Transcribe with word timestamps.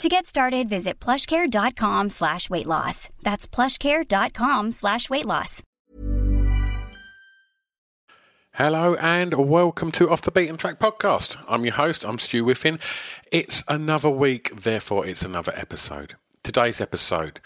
To 0.00 0.08
get 0.08 0.24
started, 0.24 0.66
visit 0.66 0.98
plushcare.com 0.98 2.08
slash 2.08 2.48
weight 2.48 2.64
loss. 2.64 3.10
That's 3.22 3.46
plushcare.com 3.46 4.72
slash 4.72 5.10
weight 5.10 5.26
loss. 5.26 5.62
Hello 8.54 8.94
and 8.94 9.34
welcome 9.34 9.92
to 9.92 10.08
Off 10.08 10.22
the 10.22 10.30
Beaten 10.30 10.56
Track 10.56 10.78
podcast. 10.78 11.36
I'm 11.46 11.66
your 11.66 11.74
host, 11.74 12.06
I'm 12.06 12.18
Stu 12.18 12.42
Whiffin. 12.44 12.78
It's 13.30 13.62
another 13.68 14.08
week, 14.08 14.62
therefore 14.62 15.06
it's 15.06 15.20
another 15.20 15.52
episode. 15.54 16.14
Today's 16.42 16.80
episode, 16.80 17.38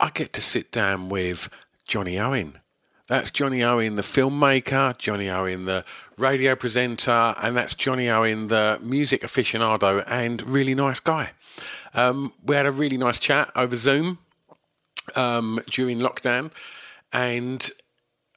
I 0.00 0.08
get 0.08 0.32
to 0.32 0.40
sit 0.40 0.72
down 0.72 1.10
with 1.10 1.50
Johnny 1.86 2.18
Owen. 2.18 2.60
That's 3.08 3.30
Johnny 3.30 3.62
Owen, 3.62 3.96
the 3.96 4.02
filmmaker, 4.02 4.96
Johnny 4.96 5.28
Owen, 5.28 5.66
the 5.66 5.84
radio 6.16 6.54
presenter, 6.54 7.34
and 7.42 7.54
that's 7.54 7.74
Johnny 7.74 8.08
Owen, 8.08 8.48
the 8.48 8.78
music 8.80 9.20
aficionado 9.20 10.02
and 10.06 10.40
really 10.48 10.74
nice 10.74 11.00
guy. 11.00 11.32
Um, 11.94 12.32
we 12.44 12.56
had 12.56 12.66
a 12.66 12.72
really 12.72 12.96
nice 12.96 13.18
chat 13.18 13.50
over 13.56 13.76
Zoom 13.76 14.18
um, 15.16 15.60
during 15.70 15.98
lockdown, 15.98 16.50
and 17.12 17.70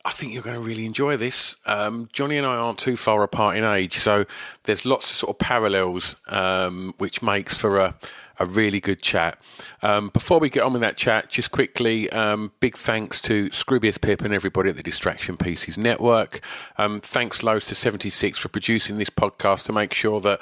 I 0.06 0.12
think 0.12 0.34
you're 0.34 0.44
going 0.44 0.56
to 0.56 0.62
really 0.62 0.86
enjoy 0.86 1.16
this. 1.16 1.56
Um, 1.66 2.10
Johnny 2.12 2.38
and 2.38 2.46
I 2.46 2.56
aren't 2.56 2.80
too 2.80 2.98
far 2.98 3.24
apart 3.24 3.56
in 3.56 3.64
age, 3.64 3.94
so 3.96 4.26
there's 4.64 4.86
lots 4.86 5.10
of 5.10 5.16
sort 5.16 5.30
of 5.30 5.40
parallels, 5.40 6.18
um, 6.28 6.94
which 6.98 7.22
makes 7.22 7.56
for 7.56 7.80
a, 7.80 7.96
a 8.38 8.46
really 8.46 8.82
good 8.82 9.02
chat. 9.02 9.38
Um, 9.82 10.10
before 10.10 10.40
we 10.40 10.50
get 10.50 10.64
on 10.64 10.74
with 10.74 10.82
that 10.82 10.98
chat, 10.98 11.30
just 11.30 11.52
quickly, 11.52 12.10
um, 12.10 12.52
big 12.60 12.76
thanks 12.76 13.22
to 13.22 13.50
Scroobius 13.52 14.00
Pip 14.00 14.22
and 14.22 14.34
everybody 14.34 14.70
at 14.70 14.76
the 14.76 14.84
Distraction 14.84 15.38
Pieces 15.38 15.78
Network. 15.78 16.42
Um, 16.78 17.00
thanks 17.00 17.42
loads 17.42 17.68
to 17.68 17.76
76 17.76 18.38
for 18.38 18.50
producing 18.50 18.98
this 18.98 19.10
podcast 19.10 19.66
to 19.68 19.74
make 19.74 19.94
sure 19.94 20.20
that 20.20 20.42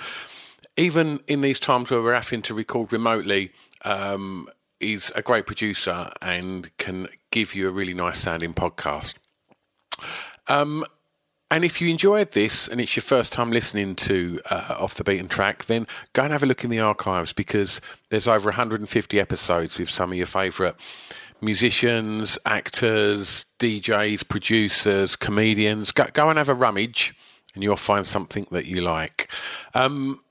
even 0.77 1.19
in 1.27 1.41
these 1.41 1.59
times 1.59 1.91
where 1.91 2.01
we're 2.01 2.13
having 2.13 2.41
to 2.43 2.53
record 2.53 2.91
remotely, 2.93 3.51
um, 3.83 4.47
is 4.79 5.11
a 5.15 5.21
great 5.21 5.45
producer 5.45 6.11
and 6.21 6.75
can 6.77 7.07
give 7.31 7.53
you 7.53 7.67
a 7.69 7.71
really 7.71 7.93
nice 7.93 8.19
sounding 8.19 8.53
podcast. 8.53 9.15
Um, 10.47 10.83
and 11.51 11.65
if 11.65 11.81
you 11.81 11.89
enjoyed 11.89 12.31
this 12.31 12.67
and 12.67 12.79
it's 12.79 12.95
your 12.95 13.03
first 13.03 13.33
time 13.33 13.51
listening 13.51 13.95
to 13.97 14.39
uh, 14.49 14.75
Off 14.79 14.95
the 14.95 15.03
Beaten 15.03 15.27
Track, 15.27 15.65
then 15.65 15.85
go 16.13 16.23
and 16.23 16.31
have 16.31 16.43
a 16.43 16.45
look 16.45 16.63
in 16.63 16.69
the 16.69 16.79
archives 16.79 17.33
because 17.33 17.81
there's 18.09 18.27
over 18.27 18.45
150 18.45 19.19
episodes 19.19 19.77
with 19.77 19.89
some 19.89 20.11
of 20.11 20.17
your 20.17 20.25
favourite 20.25 20.75
musicians, 21.41 22.39
actors, 22.45 23.45
DJs, 23.59 24.27
producers, 24.27 25.15
comedians. 25.15 25.91
Go, 25.91 26.05
go, 26.13 26.29
and 26.29 26.37
have 26.37 26.49
a 26.49 26.53
rummage 26.53 27.13
and 27.53 27.63
you'll 27.63 27.75
find 27.75 28.07
something 28.07 28.47
that 28.51 28.65
you 28.65 28.79
like. 28.81 29.29
Um, 29.73 30.21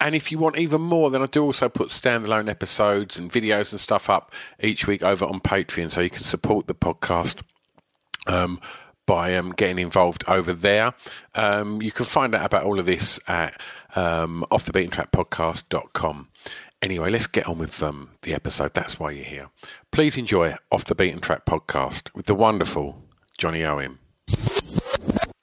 and 0.00 0.14
if 0.14 0.32
you 0.32 0.38
want 0.38 0.56
even 0.58 0.80
more, 0.80 1.10
then 1.10 1.22
I 1.22 1.26
do 1.26 1.42
also 1.44 1.68
put 1.68 1.88
standalone 1.88 2.48
episodes 2.48 3.18
and 3.18 3.30
videos 3.30 3.72
and 3.72 3.80
stuff 3.80 4.08
up 4.08 4.32
each 4.60 4.86
week 4.86 5.02
over 5.02 5.24
on 5.24 5.40
Patreon 5.40 5.90
so 5.90 6.00
you 6.00 6.10
can 6.10 6.22
support 6.22 6.66
the 6.66 6.74
podcast. 6.74 7.42
Um, 8.26 8.60
by 9.10 9.34
um, 9.34 9.50
getting 9.50 9.80
involved 9.80 10.22
over 10.28 10.52
there. 10.52 10.94
Um, 11.34 11.82
you 11.82 11.90
can 11.90 12.04
find 12.04 12.32
out 12.32 12.46
about 12.46 12.62
all 12.62 12.78
of 12.78 12.86
this 12.86 13.18
at 13.26 13.60
um, 13.96 14.44
offthebeatentrackpodcast.com. 14.52 16.28
Anyway, 16.80 17.10
let's 17.10 17.26
get 17.26 17.48
on 17.48 17.58
with 17.58 17.82
um, 17.82 18.10
the 18.22 18.32
episode. 18.32 18.72
That's 18.72 19.00
why 19.00 19.10
you're 19.10 19.24
here. 19.24 19.50
Please 19.90 20.16
enjoy 20.16 20.54
Off 20.70 20.84
the 20.84 20.94
Beaten 20.94 21.20
Track 21.20 21.44
podcast 21.44 22.14
with 22.14 22.26
the 22.26 22.36
wonderful 22.36 23.02
Johnny 23.36 23.64
Owen. 23.64 23.98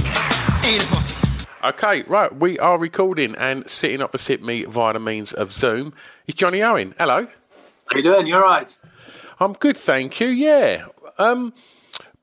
Okay, 1.63 2.03
right, 2.03 2.35
we 2.35 2.59
are 2.59 2.77
recording 2.77 3.33
and 3.37 3.67
sitting 3.67 4.01
opposite 4.01 4.43
me 4.43 4.65
via 4.65 4.93
the 4.93 4.99
means 4.99 5.33
of 5.33 5.51
Zoom 5.53 5.93
is 6.27 6.35
Johnny 6.35 6.61
Owen. 6.61 6.93
Hello. 6.99 7.25
How 7.25 7.31
are 7.93 7.97
you 7.97 8.03
doing? 8.03 8.27
You 8.27 8.35
all 8.35 8.41
right? 8.41 8.77
I'm 9.39 9.53
good, 9.53 9.77
thank 9.77 10.19
you. 10.19 10.27
Yeah. 10.27 10.85
Um, 11.17 11.53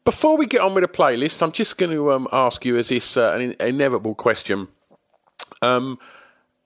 before 0.04 0.36
we 0.36 0.46
get 0.46 0.60
on 0.60 0.74
with 0.74 0.82
the 0.82 0.88
playlist, 0.88 1.42
I'm 1.42 1.52
just 1.52 1.78
going 1.78 1.92
to 1.92 2.12
um, 2.12 2.28
ask 2.32 2.64
you, 2.64 2.76
as 2.78 2.88
this 2.88 3.16
uh, 3.16 3.32
an 3.38 3.54
inevitable 3.60 4.14
question, 4.14 4.68
um, 5.62 5.98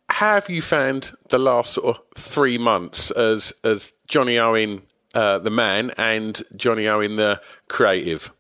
have 0.08 0.48
you 0.48 0.62
found 0.62 1.12
the 1.28 1.38
last 1.38 1.72
sort 1.72 1.96
of 1.96 2.02
three 2.16 2.58
months 2.58 3.10
as 3.10 3.52
as 3.64 3.92
Johnny 4.06 4.38
Owen, 4.38 4.82
uh, 5.14 5.38
the 5.38 5.50
man, 5.50 5.92
and 5.98 6.42
Johnny 6.56 6.86
Owen, 6.86 7.16
the 7.16 7.40
creative? 7.68 8.32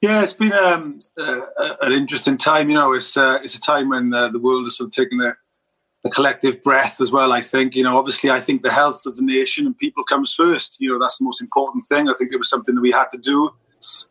Yeah, 0.00 0.22
it's 0.22 0.32
been 0.32 0.52
um, 0.52 0.98
uh, 1.16 1.40
an 1.80 1.92
interesting 1.92 2.36
time. 2.36 2.68
You 2.68 2.76
know, 2.76 2.92
it's 2.92 3.16
uh, 3.16 3.40
it's 3.42 3.54
a 3.54 3.60
time 3.60 3.90
when 3.90 4.12
uh, 4.12 4.28
the 4.28 4.38
world 4.38 4.66
is 4.66 4.76
sort 4.76 4.88
of 4.88 4.92
taking 4.92 5.20
a, 5.20 5.36
a, 6.04 6.10
collective 6.10 6.62
breath 6.62 7.00
as 7.00 7.12
well. 7.12 7.32
I 7.32 7.40
think 7.40 7.74
you 7.74 7.82
know, 7.82 7.96
obviously, 7.96 8.30
I 8.30 8.40
think 8.40 8.62
the 8.62 8.72
health 8.72 9.06
of 9.06 9.16
the 9.16 9.22
nation 9.22 9.66
and 9.66 9.76
people 9.76 10.04
comes 10.04 10.34
first. 10.34 10.76
You 10.80 10.92
know, 10.92 10.98
that's 10.98 11.18
the 11.18 11.24
most 11.24 11.40
important 11.40 11.84
thing. 11.86 12.08
I 12.08 12.14
think 12.14 12.32
it 12.32 12.36
was 12.38 12.48
something 12.48 12.74
that 12.74 12.80
we 12.80 12.90
had 12.90 13.08
to 13.10 13.18
do. 13.18 13.50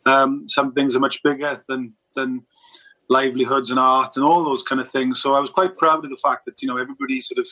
Um, 0.05 0.47
some 0.47 0.73
things 0.73 0.95
are 0.95 0.99
much 0.99 1.21
bigger 1.23 1.61
than 1.67 1.93
than 2.15 2.45
livelihoods 3.09 3.69
and 3.69 3.79
art 3.79 4.15
and 4.15 4.25
all 4.25 4.43
those 4.43 4.63
kind 4.63 4.81
of 4.81 4.89
things. 4.89 5.21
So 5.21 5.35
I 5.35 5.39
was 5.39 5.49
quite 5.49 5.77
proud 5.77 6.03
of 6.03 6.09
the 6.09 6.17
fact 6.17 6.45
that 6.45 6.61
you 6.61 6.67
know 6.67 6.77
everybody 6.77 7.21
sort 7.21 7.39
of 7.39 7.47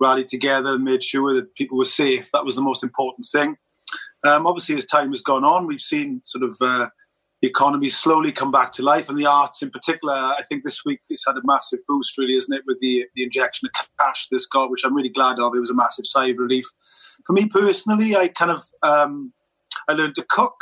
rallied 0.00 0.28
together 0.28 0.74
and 0.74 0.84
made 0.84 1.02
sure 1.02 1.34
that 1.34 1.54
people 1.54 1.78
were 1.78 1.84
safe. 1.84 2.30
That 2.32 2.44
was 2.44 2.56
the 2.56 2.62
most 2.62 2.82
important 2.82 3.26
thing. 3.30 3.56
Um, 4.24 4.46
obviously, 4.46 4.76
as 4.76 4.84
time 4.84 5.10
has 5.10 5.22
gone 5.22 5.44
on, 5.44 5.66
we've 5.66 5.80
seen 5.80 6.20
sort 6.24 6.44
of 6.44 6.56
uh, 6.60 6.88
the 7.40 7.48
economy 7.48 7.88
slowly 7.88 8.30
come 8.30 8.52
back 8.52 8.70
to 8.72 8.82
life, 8.82 9.08
and 9.08 9.18
the 9.18 9.26
arts 9.26 9.62
in 9.62 9.70
particular. 9.70 10.14
I 10.14 10.42
think 10.48 10.62
this 10.62 10.84
week 10.84 11.00
it's 11.08 11.24
had 11.26 11.36
a 11.36 11.42
massive 11.44 11.80
boost, 11.88 12.16
really, 12.16 12.36
isn't 12.36 12.54
it, 12.54 12.62
with 12.66 12.78
the 12.80 13.04
the 13.14 13.24
injection 13.24 13.68
of 13.68 13.88
cash 13.98 14.28
this 14.30 14.46
got, 14.46 14.70
which 14.70 14.84
I'm 14.84 14.94
really 14.94 15.08
glad 15.08 15.38
of. 15.38 15.54
It 15.54 15.60
was 15.60 15.70
a 15.70 15.74
massive 15.74 16.06
sigh 16.06 16.28
of 16.28 16.38
relief. 16.38 16.64
For 17.26 17.32
me 17.32 17.46
personally, 17.46 18.16
I 18.16 18.28
kind 18.28 18.52
of 18.52 18.62
um, 18.82 19.32
I 19.88 19.94
learned 19.94 20.14
to 20.16 20.26
cook. 20.28 20.56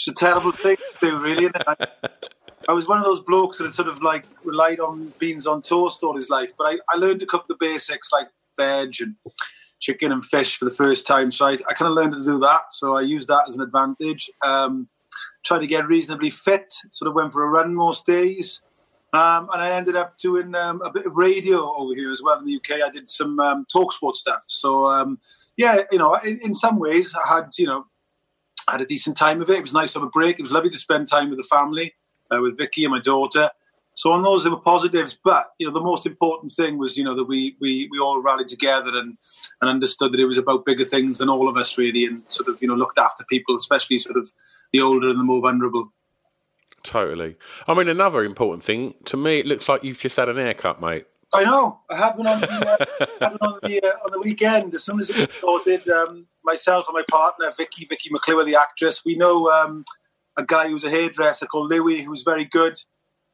It's 0.00 0.08
a 0.08 0.12
terrible 0.14 0.52
thing 0.52 0.76
to 0.76 1.10
do, 1.10 1.18
really. 1.18 1.50
I, 1.66 1.86
I 2.68 2.72
was 2.72 2.88
one 2.88 2.96
of 2.96 3.04
those 3.04 3.20
blokes 3.20 3.58
that 3.58 3.64
had 3.64 3.74
sort 3.74 3.88
of 3.88 4.00
like 4.00 4.24
relied 4.44 4.80
on 4.80 5.12
beans 5.18 5.46
on 5.46 5.60
toast 5.60 6.02
all 6.02 6.16
his 6.16 6.30
life. 6.30 6.48
But 6.56 6.68
I, 6.68 6.78
I 6.90 6.96
learned 6.96 7.20
to 7.20 7.26
cook 7.26 7.46
the 7.48 7.56
basics 7.60 8.08
like 8.10 8.28
veg 8.58 8.94
and 9.00 9.14
chicken 9.78 10.10
and 10.10 10.24
fish 10.24 10.56
for 10.56 10.64
the 10.64 10.70
first 10.70 11.06
time. 11.06 11.30
So 11.30 11.44
I, 11.44 11.52
I 11.68 11.74
kind 11.74 11.90
of 11.90 11.92
learned 11.92 12.14
to 12.14 12.24
do 12.24 12.38
that. 12.38 12.72
So 12.72 12.96
I 12.96 13.02
used 13.02 13.28
that 13.28 13.46
as 13.46 13.56
an 13.56 13.60
advantage. 13.60 14.30
Um, 14.42 14.88
tried 15.44 15.58
to 15.58 15.66
get 15.66 15.86
reasonably 15.86 16.30
fit. 16.30 16.72
Sort 16.92 17.08
of 17.08 17.14
went 17.14 17.34
for 17.34 17.44
a 17.44 17.48
run 17.48 17.74
most 17.74 18.06
days. 18.06 18.62
Um, 19.12 19.50
and 19.52 19.60
I 19.60 19.72
ended 19.72 19.96
up 19.96 20.16
doing 20.16 20.54
um, 20.54 20.80
a 20.80 20.90
bit 20.90 21.04
of 21.04 21.14
radio 21.14 21.74
over 21.76 21.94
here 21.94 22.10
as 22.10 22.22
well 22.22 22.38
in 22.38 22.46
the 22.46 22.56
UK. 22.56 22.82
I 22.82 22.88
did 22.88 23.10
some 23.10 23.38
um, 23.38 23.66
talk 23.70 23.92
sport 23.92 24.16
stuff. 24.16 24.42
So 24.46 24.86
um, 24.86 25.18
yeah, 25.58 25.82
you 25.92 25.98
know, 25.98 26.14
in, 26.24 26.38
in, 26.38 26.54
some 26.54 26.78
ways 26.78 27.14
I 27.14 27.36
had 27.36 27.50
you 27.58 27.66
know 27.66 27.86
I 28.70 28.74
had 28.74 28.80
a 28.82 28.86
decent 28.86 29.16
time 29.16 29.42
of 29.42 29.50
it. 29.50 29.58
It 29.58 29.62
was 29.62 29.72
nice 29.72 29.92
to 29.92 29.98
have 29.98 30.06
a 30.06 30.10
break. 30.10 30.38
It 30.38 30.42
was 30.42 30.52
lovely 30.52 30.70
to 30.70 30.78
spend 30.78 31.08
time 31.08 31.28
with 31.28 31.38
the 31.38 31.44
family 31.44 31.94
uh, 32.30 32.40
with 32.40 32.56
Vicky 32.56 32.84
and 32.84 32.92
my 32.92 33.00
daughter. 33.00 33.50
So 33.94 34.12
on 34.12 34.22
those 34.22 34.44
there 34.44 34.52
were 34.52 34.60
positives, 34.60 35.18
but 35.22 35.50
you 35.58 35.66
know 35.66 35.74
the 35.74 35.80
most 35.80 36.06
important 36.06 36.52
thing 36.52 36.78
was 36.78 36.96
you 36.96 37.02
know 37.02 37.16
that 37.16 37.24
we 37.24 37.56
we 37.60 37.88
we 37.90 37.98
all 37.98 38.22
rallied 38.22 38.48
together 38.48 38.96
and 38.96 39.18
and 39.60 39.68
understood 39.68 40.12
that 40.12 40.20
it 40.20 40.26
was 40.26 40.38
about 40.38 40.64
bigger 40.64 40.84
things 40.84 41.18
than 41.18 41.28
all 41.28 41.48
of 41.48 41.56
us 41.56 41.76
really, 41.76 42.04
and 42.06 42.22
sort 42.28 42.48
of 42.48 42.62
you 42.62 42.68
know 42.68 42.76
looked 42.76 42.98
after 42.98 43.24
people, 43.24 43.56
especially 43.56 43.98
sort 43.98 44.16
of 44.16 44.32
the 44.72 44.80
older 44.80 45.08
and 45.08 45.18
the 45.18 45.24
more 45.24 45.40
vulnerable. 45.40 45.92
Totally. 46.84 47.36
I 47.66 47.74
mean, 47.74 47.88
another 47.88 48.24
important 48.24 48.64
thing 48.64 48.94
to 49.06 49.16
me, 49.16 49.40
it 49.40 49.46
looks 49.46 49.68
like 49.68 49.84
you've 49.84 49.98
just 49.98 50.16
had 50.16 50.28
an 50.28 50.36
haircut, 50.36 50.80
mate. 50.80 51.06
I 51.34 51.44
know. 51.44 51.80
I 51.90 51.96
had 51.96 52.16
one 52.16 52.26
on 52.26 52.40
the, 52.40 52.48
uh, 52.48 53.06
had 53.20 53.40
one 53.40 53.52
on 53.52 53.58
the, 53.62 53.82
uh, 53.82 54.04
on 54.04 54.12
the 54.12 54.20
weekend. 54.20 54.74
As 54.74 54.84
soon 54.84 55.00
as 55.00 55.10
it 55.10 55.30
started, 55.32 55.88
um, 55.88 56.26
myself 56.44 56.86
and 56.88 56.94
my 56.94 57.04
partner, 57.08 57.52
Vicky, 57.56 57.86
Vicky 57.88 58.10
McClure, 58.10 58.44
the 58.44 58.56
actress, 58.56 59.04
we 59.04 59.16
know 59.16 59.48
um, 59.50 59.84
a 60.36 60.44
guy 60.44 60.68
who's 60.68 60.84
a 60.84 60.90
hairdresser 60.90 61.46
called 61.46 61.70
Louis, 61.70 62.02
who's 62.02 62.22
very 62.22 62.44
good. 62.44 62.76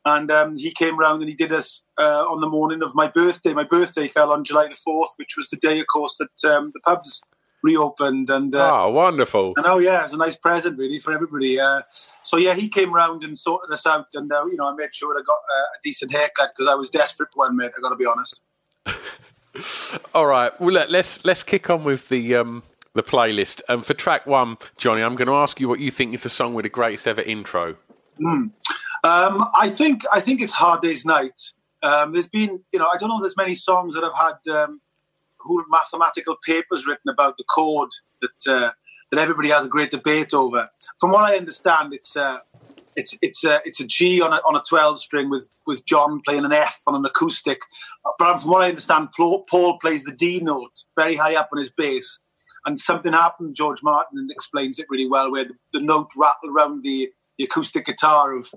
And 0.05 0.31
um, 0.31 0.57
he 0.57 0.71
came 0.71 0.97
round 0.97 1.21
and 1.21 1.29
he 1.29 1.35
did 1.35 1.53
us 1.53 1.83
uh, 1.99 2.25
on 2.29 2.41
the 2.41 2.49
morning 2.49 2.83
of 2.83 2.95
my 2.95 3.09
birthday. 3.09 3.53
My 3.53 3.65
birthday 3.65 4.07
fell 4.07 4.33
on 4.33 4.45
July 4.45 4.69
the 4.69 4.79
4th, 4.89 5.09
which 5.17 5.37
was 5.37 5.49
the 5.49 5.57
day, 5.57 5.81
of 5.81 5.87
course, 5.93 6.17
that 6.19 6.49
um, 6.49 6.71
the 6.75 6.81
pubs 6.81 7.23
reopened. 7.67 8.31
And 8.31 8.55
uh, 8.55 8.85
oh, 8.85 8.91
wonderful! 8.91 9.55
And 9.57 9.67
oh 9.67 9.79
yeah, 9.79 10.01
it 10.01 10.05
was 10.05 10.13
a 10.13 10.19
nice 10.19 10.37
present 10.37 10.79
really 10.79 11.01
for 11.01 11.13
everybody. 11.13 11.59
Uh, 11.59 11.83
so 12.23 12.37
yeah, 12.37 12.55
he 12.55 12.69
came 12.69 12.93
round 12.93 13.25
and 13.25 13.37
sorted 13.37 13.73
us 13.73 13.87
out, 13.87 14.07
and 14.15 14.33
uh, 14.33 14.45
you 14.47 14.57
know, 14.57 14.69
I 14.69 14.75
made 14.75 14.95
sure 14.95 15.19
I 15.19 15.23
got 15.27 15.35
a 15.35 15.79
decent 15.83 16.13
haircut 16.13 16.53
because 16.57 16.71
I 16.71 16.75
was 16.75 16.89
desperate 16.89 17.29
for 17.35 17.47
one, 17.47 17.57
mate. 17.57 17.73
I 17.77 17.81
got 17.81 17.91
to 17.91 17.97
be 17.97 18.07
honest. 18.07 18.43
All 20.15 20.27
right, 20.27 20.59
well 20.61 20.73
let, 20.73 20.87
us 20.87 20.93
let's, 20.93 21.25
let's 21.25 21.43
kick 21.43 21.69
on 21.71 21.83
with 21.83 22.09
the 22.09 22.37
um, 22.37 22.63
the 22.97 23.03
playlist. 23.03 23.61
And 23.69 23.85
for 23.85 23.95
track 23.95 24.27
one, 24.27 24.57
Johnny, 24.77 25.03
I'm 25.03 25.15
going 25.15 25.29
to 25.29 25.35
ask 25.35 25.61
you 25.61 25.69
what 25.69 25.81
you 25.81 25.91
think 25.91 26.15
is 26.15 26.23
the 26.23 26.29
song 26.29 26.55
with 26.55 26.65
the 26.65 26.69
greatest 26.71 27.07
ever 27.07 27.23
intro. 27.23 27.77
Mm. 28.21 28.51
Um, 29.05 29.51
I 29.57 29.71
think 29.71 30.05
I 30.13 30.21
think 30.21 30.41
it's 30.41 30.53
Hard 30.53 30.83
Day's 30.83 31.05
Night. 31.05 31.53
Um, 31.83 32.13
there's 32.13 32.29
been, 32.29 32.61
you 32.73 32.79
know, 32.79 32.89
I 32.93 32.97
don't 32.99 33.09
know. 33.09 33.21
There's 33.21 33.37
many 33.37 33.55
songs 33.55 33.95
that 33.95 34.03
have 34.03 34.15
had 34.15 34.53
um, 34.53 34.81
whole 35.39 35.63
mathematical 35.69 36.37
papers 36.45 36.87
written 36.87 37.11
about 37.11 37.37
the 37.37 37.45
chord 37.45 37.91
that 38.23 38.53
uh, 38.53 38.71
that 39.11 39.21
everybody 39.21 39.51
has 39.51 39.65
a 39.65 39.69
great 39.69 39.91
debate 39.91 40.35
over. 40.35 40.69
From 40.99 41.11
what 41.11 41.25
I 41.25 41.37
understand, 41.37 41.95
it's 41.95 42.17
uh, 42.17 42.39
it's 42.97 43.17
it's 43.23 43.45
a 43.45 43.61
it's 43.65 43.81
a 43.81 43.87
G 43.87 44.21
on 44.21 44.33
a 44.33 44.37
on 44.49 44.57
a 44.57 44.63
twelve 44.69 44.99
string 44.99 45.31
with 45.31 45.49
with 45.67 45.85
John 45.87 46.21
playing 46.25 46.45
an 46.45 46.53
F 46.53 46.81
on 46.87 46.95
an 46.95 47.05
acoustic. 47.05 47.61
But 48.19 48.41
from 48.41 48.51
what 48.51 48.63
I 48.63 48.69
understand, 48.69 49.11
Paul 49.13 49.79
plays 49.79 50.05
the 50.05 50.13
D 50.13 50.41
note 50.41 50.85
very 50.97 51.15
high 51.15 51.37
up 51.37 51.51
on 51.53 51.59
his 51.59 51.71
bass, 51.71 52.21
and 52.67 52.79
something 52.79 53.13
happened. 53.13 53.55
George 53.55 53.83
Martin 53.83 54.19
and 54.19 54.31
explains 54.31 54.79
it 54.79 54.87
really 54.91 55.09
well, 55.09 55.31
where 55.31 55.45
the, 55.45 55.55
the 55.73 55.81
note 55.81 56.11
rattled 56.17 56.53
around 56.55 56.83
the, 56.83 57.09
the 57.39 57.45
acoustic 57.45 57.87
guitar 57.87 58.35
of 58.35 58.53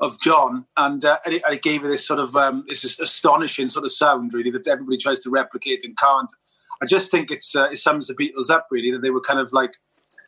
of 0.00 0.20
John, 0.20 0.64
and, 0.76 1.04
uh, 1.04 1.18
and, 1.24 1.34
it, 1.34 1.42
and, 1.44 1.54
it, 1.54 1.62
gave 1.62 1.84
it 1.84 1.88
this 1.88 2.06
sort 2.06 2.20
of 2.20 2.36
um, 2.36 2.64
this 2.68 2.84
astonishing 3.00 3.68
sort 3.68 3.84
of 3.84 3.90
sound, 3.90 4.32
really, 4.32 4.50
that 4.52 4.68
everybody 4.68 4.96
tries 4.96 5.18
to 5.20 5.30
replicate 5.30 5.82
and 5.82 5.96
can't. 5.96 6.32
I 6.80 6.86
just 6.86 7.10
think 7.10 7.32
it's 7.32 7.56
uh, 7.56 7.68
it 7.70 7.78
sums 7.78 8.06
the 8.06 8.14
Beatles 8.14 8.48
up, 8.50 8.68
really, 8.70 8.92
that 8.92 9.02
they 9.02 9.10
were 9.10 9.20
kind 9.20 9.40
of 9.40 9.52
like 9.52 9.72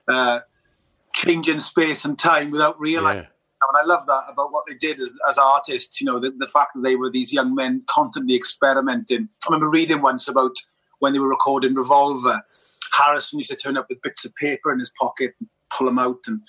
uh, 0.08 0.40
changing 1.14 1.60
space 1.60 2.04
and 2.04 2.18
time 2.18 2.50
without 2.50 2.80
realizing. 2.80 3.22
Yeah. 3.22 3.28
And 3.68 3.76
I 3.82 3.84
love 3.84 4.06
that 4.06 4.24
about 4.28 4.52
what 4.52 4.64
they 4.66 4.74
did 4.74 5.00
as, 5.00 5.16
as 5.28 5.38
artists. 5.38 6.00
You 6.00 6.06
know, 6.06 6.18
the, 6.18 6.32
the 6.36 6.48
fact 6.48 6.70
that 6.74 6.82
they 6.82 6.96
were 6.96 7.10
these 7.10 7.32
young 7.32 7.54
men 7.54 7.82
constantly 7.86 8.34
experimenting. 8.34 9.28
I 9.46 9.52
remember 9.52 9.68
reading 9.68 10.02
once 10.02 10.26
about 10.26 10.56
when 10.98 11.12
they 11.12 11.18
were 11.20 11.28
recording 11.28 11.74
Revolver 11.74 12.42
Harrison 12.92 13.38
used 13.38 13.50
to 13.50 13.56
turn 13.56 13.76
up 13.76 13.86
with 13.88 14.02
bits 14.02 14.24
of 14.24 14.34
paper 14.36 14.72
in 14.72 14.78
his 14.78 14.92
pocket 15.00 15.34
and 15.40 15.48
pull 15.70 15.86
them 15.86 15.98
out, 15.98 16.18
and, 16.26 16.40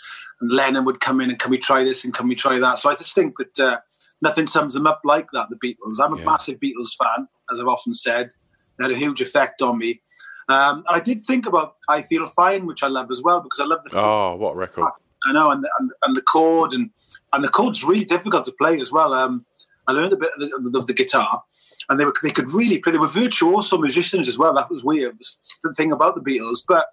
and 0.41 0.51
Lennon 0.51 0.85
would 0.85 0.99
come 0.99 1.21
in 1.21 1.29
and 1.29 1.39
can 1.39 1.51
we 1.51 1.57
try 1.57 1.83
this 1.83 2.03
and 2.03 2.13
can 2.13 2.27
we 2.27 2.35
try 2.35 2.59
that? 2.59 2.79
So 2.79 2.89
I 2.89 2.95
just 2.95 3.15
think 3.15 3.37
that 3.37 3.59
uh, 3.59 3.77
nothing 4.21 4.47
sums 4.47 4.73
them 4.73 4.87
up 4.87 5.01
like 5.03 5.27
that. 5.33 5.47
The 5.49 5.55
Beatles. 5.55 6.03
I'm 6.03 6.13
a 6.13 6.17
yeah. 6.17 6.25
massive 6.25 6.59
Beatles 6.59 6.95
fan, 6.97 7.27
as 7.51 7.59
I've 7.59 7.67
often 7.67 7.93
said. 7.93 8.31
They 8.77 8.85
had 8.85 8.91
a 8.91 8.97
huge 8.97 9.21
effect 9.21 9.61
on 9.61 9.77
me. 9.77 10.01
Um, 10.49 10.83
and 10.87 10.97
I 10.97 10.99
did 10.99 11.25
think 11.25 11.45
about 11.45 11.75
"I 11.87 12.01
Feel 12.01 12.27
Fine," 12.27 12.65
which 12.65 12.83
I 12.83 12.87
love 12.87 13.11
as 13.11 13.21
well 13.21 13.41
because 13.41 13.59
I 13.59 13.65
love 13.65 13.79
the. 13.85 13.97
Oh, 13.97 14.35
what 14.35 14.55
record! 14.55 14.85
I 15.27 15.33
know, 15.33 15.51
and, 15.51 15.65
and, 15.79 15.91
and 16.03 16.15
the 16.15 16.21
chord 16.21 16.73
and 16.73 16.89
and 17.33 17.43
the 17.43 17.49
chord's 17.49 17.83
really 17.83 18.05
difficult 18.05 18.45
to 18.45 18.51
play 18.53 18.79
as 18.81 18.91
well. 18.91 19.13
Um, 19.13 19.45
I 19.87 19.93
learned 19.93 20.13
a 20.13 20.17
bit 20.17 20.31
of 20.35 20.71
the, 20.71 20.79
of 20.79 20.87
the 20.87 20.93
guitar, 20.93 21.43
and 21.91 21.99
they 21.99 22.05
were 22.05 22.13
they 22.23 22.31
could 22.31 22.51
really 22.53 22.79
play. 22.79 22.93
They 22.93 22.97
were 22.97 23.07
virtuoso 23.07 23.77
musicians 23.77 24.29
as 24.29 24.37
well. 24.37 24.53
That 24.53 24.71
was 24.71 24.81
weird. 24.83 25.17
Was 25.17 25.37
the 25.61 25.73
thing 25.73 25.91
about 25.91 26.15
the 26.15 26.21
Beatles, 26.21 26.63
but 26.67 26.87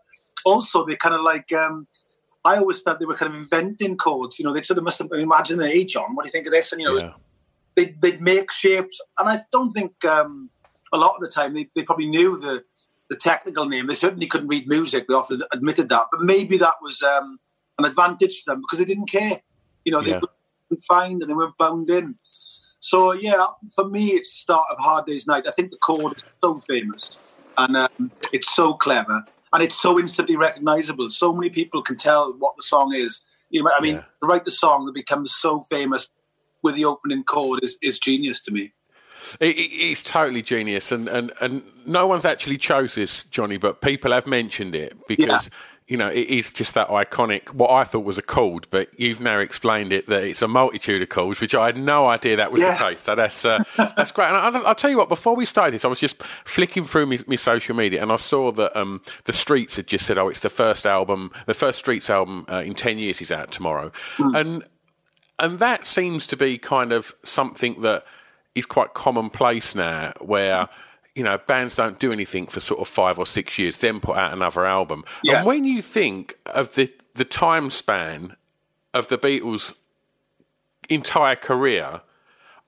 also 0.45 0.85
they 0.85 0.97
kind 0.97 1.15
of 1.15 1.23
like. 1.23 1.53
Um, 1.53 1.87
I 2.45 2.57
always 2.57 2.81
felt 2.81 2.99
they 2.99 3.05
were 3.05 3.17
kind 3.17 3.33
of 3.33 3.39
inventing 3.39 3.97
chords. 3.97 4.39
You 4.39 4.45
know, 4.45 4.53
they 4.53 4.63
sort 4.63 4.79
of 4.79 4.85
must 4.85 4.99
have 4.99 5.09
imagined, 5.13 5.63
"Hey, 5.63 5.85
John, 5.85 6.15
what 6.15 6.25
do 6.25 6.29
you 6.29 6.33
think 6.33 6.47
of 6.47 6.53
this?" 6.53 6.73
And 6.73 6.81
you 6.81 6.89
know, 6.89 6.99
yeah. 6.99 7.13
they 7.77 7.95
they'd 8.01 8.21
make 8.21 8.51
shapes, 8.51 9.01
and 9.19 9.29
I 9.29 9.45
don't 9.53 9.71
think 9.71 10.05
um, 10.05 10.51
a 10.93 10.99
lot 10.99 11.15
of 11.15 11.21
the 11.21 11.31
time 11.31 11.55
they, 11.55 11.69
they 11.77 11.85
probably 11.85 12.09
knew 12.09 12.37
the 12.37 12.65
the 13.09 13.17
technical 13.17 13.67
name. 13.67 13.87
They 13.87 13.95
certainly 13.95 14.27
couldn't 14.27 14.49
read 14.49 14.67
music. 14.67 15.07
They 15.07 15.15
often 15.15 15.43
admitted 15.53 15.89
that, 15.91 16.07
but 16.11 16.23
maybe 16.23 16.59
that 16.59 16.75
was 16.83 17.03
um, 17.03 17.39
an 17.79 17.85
advantage 17.85 18.43
to 18.43 18.51
them 18.51 18.63
because 18.63 18.81
they 18.81 18.85
didn't 18.85 19.11
care. 19.11 19.41
You 19.85 19.93
know, 19.93 20.03
they 20.03 20.11
yeah. 20.11 20.21
were 20.71 20.77
fine 20.89 21.19
and 21.21 21.31
they 21.31 21.35
weren't 21.35 21.57
bound 21.57 21.89
in. 21.89 22.17
So 22.81 23.13
yeah, 23.13 23.47
for 23.75 23.89
me, 23.89 24.11
it's 24.11 24.33
the 24.33 24.39
start 24.39 24.67
of 24.71 24.79
Hard 24.79 25.07
Day's 25.07 25.27
Night. 25.27 25.47
I 25.47 25.51
think 25.51 25.71
the 25.71 25.79
chord 25.79 26.17
is 26.17 26.25
so 26.43 26.61
famous 26.61 27.19
and 27.57 27.77
um, 27.77 28.11
it's 28.33 28.55
so 28.55 28.75
clever 28.75 29.25
and 29.53 29.63
it's 29.63 29.81
so 29.81 29.99
instantly 29.99 30.37
recognizable. 30.37 31.11
So 31.11 31.33
many 31.33 31.51
people 31.51 31.83
can 31.83 31.97
tell 31.97 32.33
what 32.33 32.57
the 32.57 32.63
song 32.63 32.95
is. 32.95 33.21
You 33.51 33.65
know, 33.65 33.71
I 33.77 33.83
mean, 33.83 33.97
yeah. 33.97 34.05
to 34.23 34.27
write 34.27 34.45
the 34.45 34.51
song 34.51 34.87
that 34.87 34.95
becomes 34.95 35.35
so 35.35 35.63
famous 35.63 36.09
with 36.63 36.75
the 36.75 36.85
opening 36.85 37.25
chord 37.25 37.61
is, 37.63 37.79
is 37.83 37.99
genius 37.99 38.41
to 38.43 38.53
me. 38.53 38.73
It, 39.41 39.57
it, 39.57 39.71
it's 39.73 40.03
totally 40.03 40.43
genius, 40.43 40.93
and, 40.93 41.09
and, 41.09 41.33
and 41.41 41.63
no 41.87 42.07
one's 42.07 42.25
actually 42.25 42.59
chose 42.59 42.95
this, 42.95 43.25
Johnny, 43.25 43.57
but 43.57 43.81
people 43.81 44.13
have 44.13 44.27
mentioned 44.27 44.77
it 44.77 44.97
because 45.09 45.51
you 45.89 45.97
know, 45.97 46.09
it 46.09 46.29
is 46.29 46.53
just 46.53 46.75
that 46.75 46.89
iconic, 46.89 47.55
what 47.55 47.71
I 47.71 47.83
thought 47.83 48.05
was 48.05 48.19
a 48.19 48.23
cold, 48.23 48.67
but 48.71 48.89
you've 49.01 49.23
now 49.23 49.39
explained 49.39 49.91
it 49.91 50.07
that 50.07 50.23
it's 50.23 50.43
a 50.43 50.49
multitude 50.49 51.01
of 51.01 51.09
colds, 51.09 51.41
which 51.41 51.55
I 51.55 51.65
had 51.65 51.79
no 51.79 52.09
idea 52.09 52.37
that 52.37 52.53
was 52.53 52.61
yeah. 52.61 52.75
the 52.75 52.91
case. 52.91 53.01
So 53.01 53.15
that's 53.15 53.45
uh, 53.47 53.65
that's 53.77 54.13
great. 54.13 54.29
And 54.29 54.37
I, 54.37 54.51
will 54.51 54.75
tell 54.75 54.91
you 54.91 54.99
what, 54.99 55.09
before 55.09 55.35
we 55.35 55.47
started 55.47 55.73
this, 55.73 55.87
I 55.87 55.89
was 55.89 55.99
just 55.99 56.23
flicking 56.23 56.85
through 56.85 57.07
my, 57.07 57.37
social 57.37 57.75
media 57.75 58.03
and 58.03 58.13
I 58.13 58.17
saw 58.17 58.53
that 58.53 58.79
um, 58.79 59.01
the 59.25 59.33
Streets 59.33 59.77
had 59.77 59.87
just 59.87 60.05
said, 60.05 60.19
oh, 60.19 60.29
it's 60.29 60.41
the 60.41 60.51
first 60.51 60.87
album, 60.87 61.31
the 61.47 61.55
first 61.55 61.79
Streets 61.79 62.11
album 62.11 62.45
uh, 62.51 62.57
in 62.57 62.75
10 62.75 62.99
years 62.99 63.23
is 63.23 63.33
out 63.33 63.51
tomorrow. 63.51 63.91
Mm. 64.19 64.39
And 64.39 64.65
and 65.39 65.59
that 65.61 65.87
seems 65.87 66.27
to 66.27 66.37
be 66.37 66.59
kind 66.59 66.93
of 66.93 67.15
something 67.23 67.81
that 67.81 68.05
is 68.55 68.67
quite 68.67 68.93
commonplace 68.95 69.75
now, 69.75 70.13
where 70.21 70.69
you 71.19 71.25
know 71.25 71.37
bands 71.37 71.75
don't 71.75 71.99
do 71.99 72.13
anything 72.13 72.47
for 72.47 72.61
sort 72.61 72.81
of 72.81 72.87
five 72.87 73.19
or 73.19 73.27
six 73.27 73.59
years, 73.59 73.79
then 73.79 73.99
put 73.99 74.17
out 74.17 74.33
another 74.33 74.65
album. 74.65 75.05
Yeah. 75.25 75.39
And 75.39 75.47
when 75.47 75.65
you 75.65 75.83
think 75.83 76.39
of 76.47 76.77
the 76.77 76.93
the 77.15 77.25
time 77.25 77.71
span 77.71 78.37
of 78.95 79.09
the 79.09 79.19
Beatles' 79.19 79.75
entire 80.89 81.35
career 81.35 82.03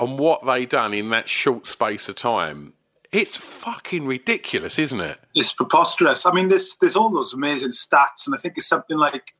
and 0.00 0.18
what 0.18 0.44
they 0.44 0.66
done 0.66 0.92
in 0.92 1.10
that 1.10 1.28
short 1.28 1.68
space 1.68 2.08
of 2.08 2.16
time, 2.16 2.72
it's 3.12 3.36
fucking 3.36 4.04
ridiculous, 4.04 4.80
isn't 4.80 5.00
it? 5.00 5.20
It's 5.36 5.52
preposterous. 5.52 6.26
I 6.26 6.32
mean, 6.32 6.48
there's 6.48 6.74
there's 6.80 6.96
all 6.96 7.10
those 7.10 7.32
amazing 7.32 7.70
stats, 7.70 8.26
and 8.26 8.34
I 8.34 8.38
think 8.38 8.54
it's 8.56 8.66
something 8.66 8.98
like 8.98 9.32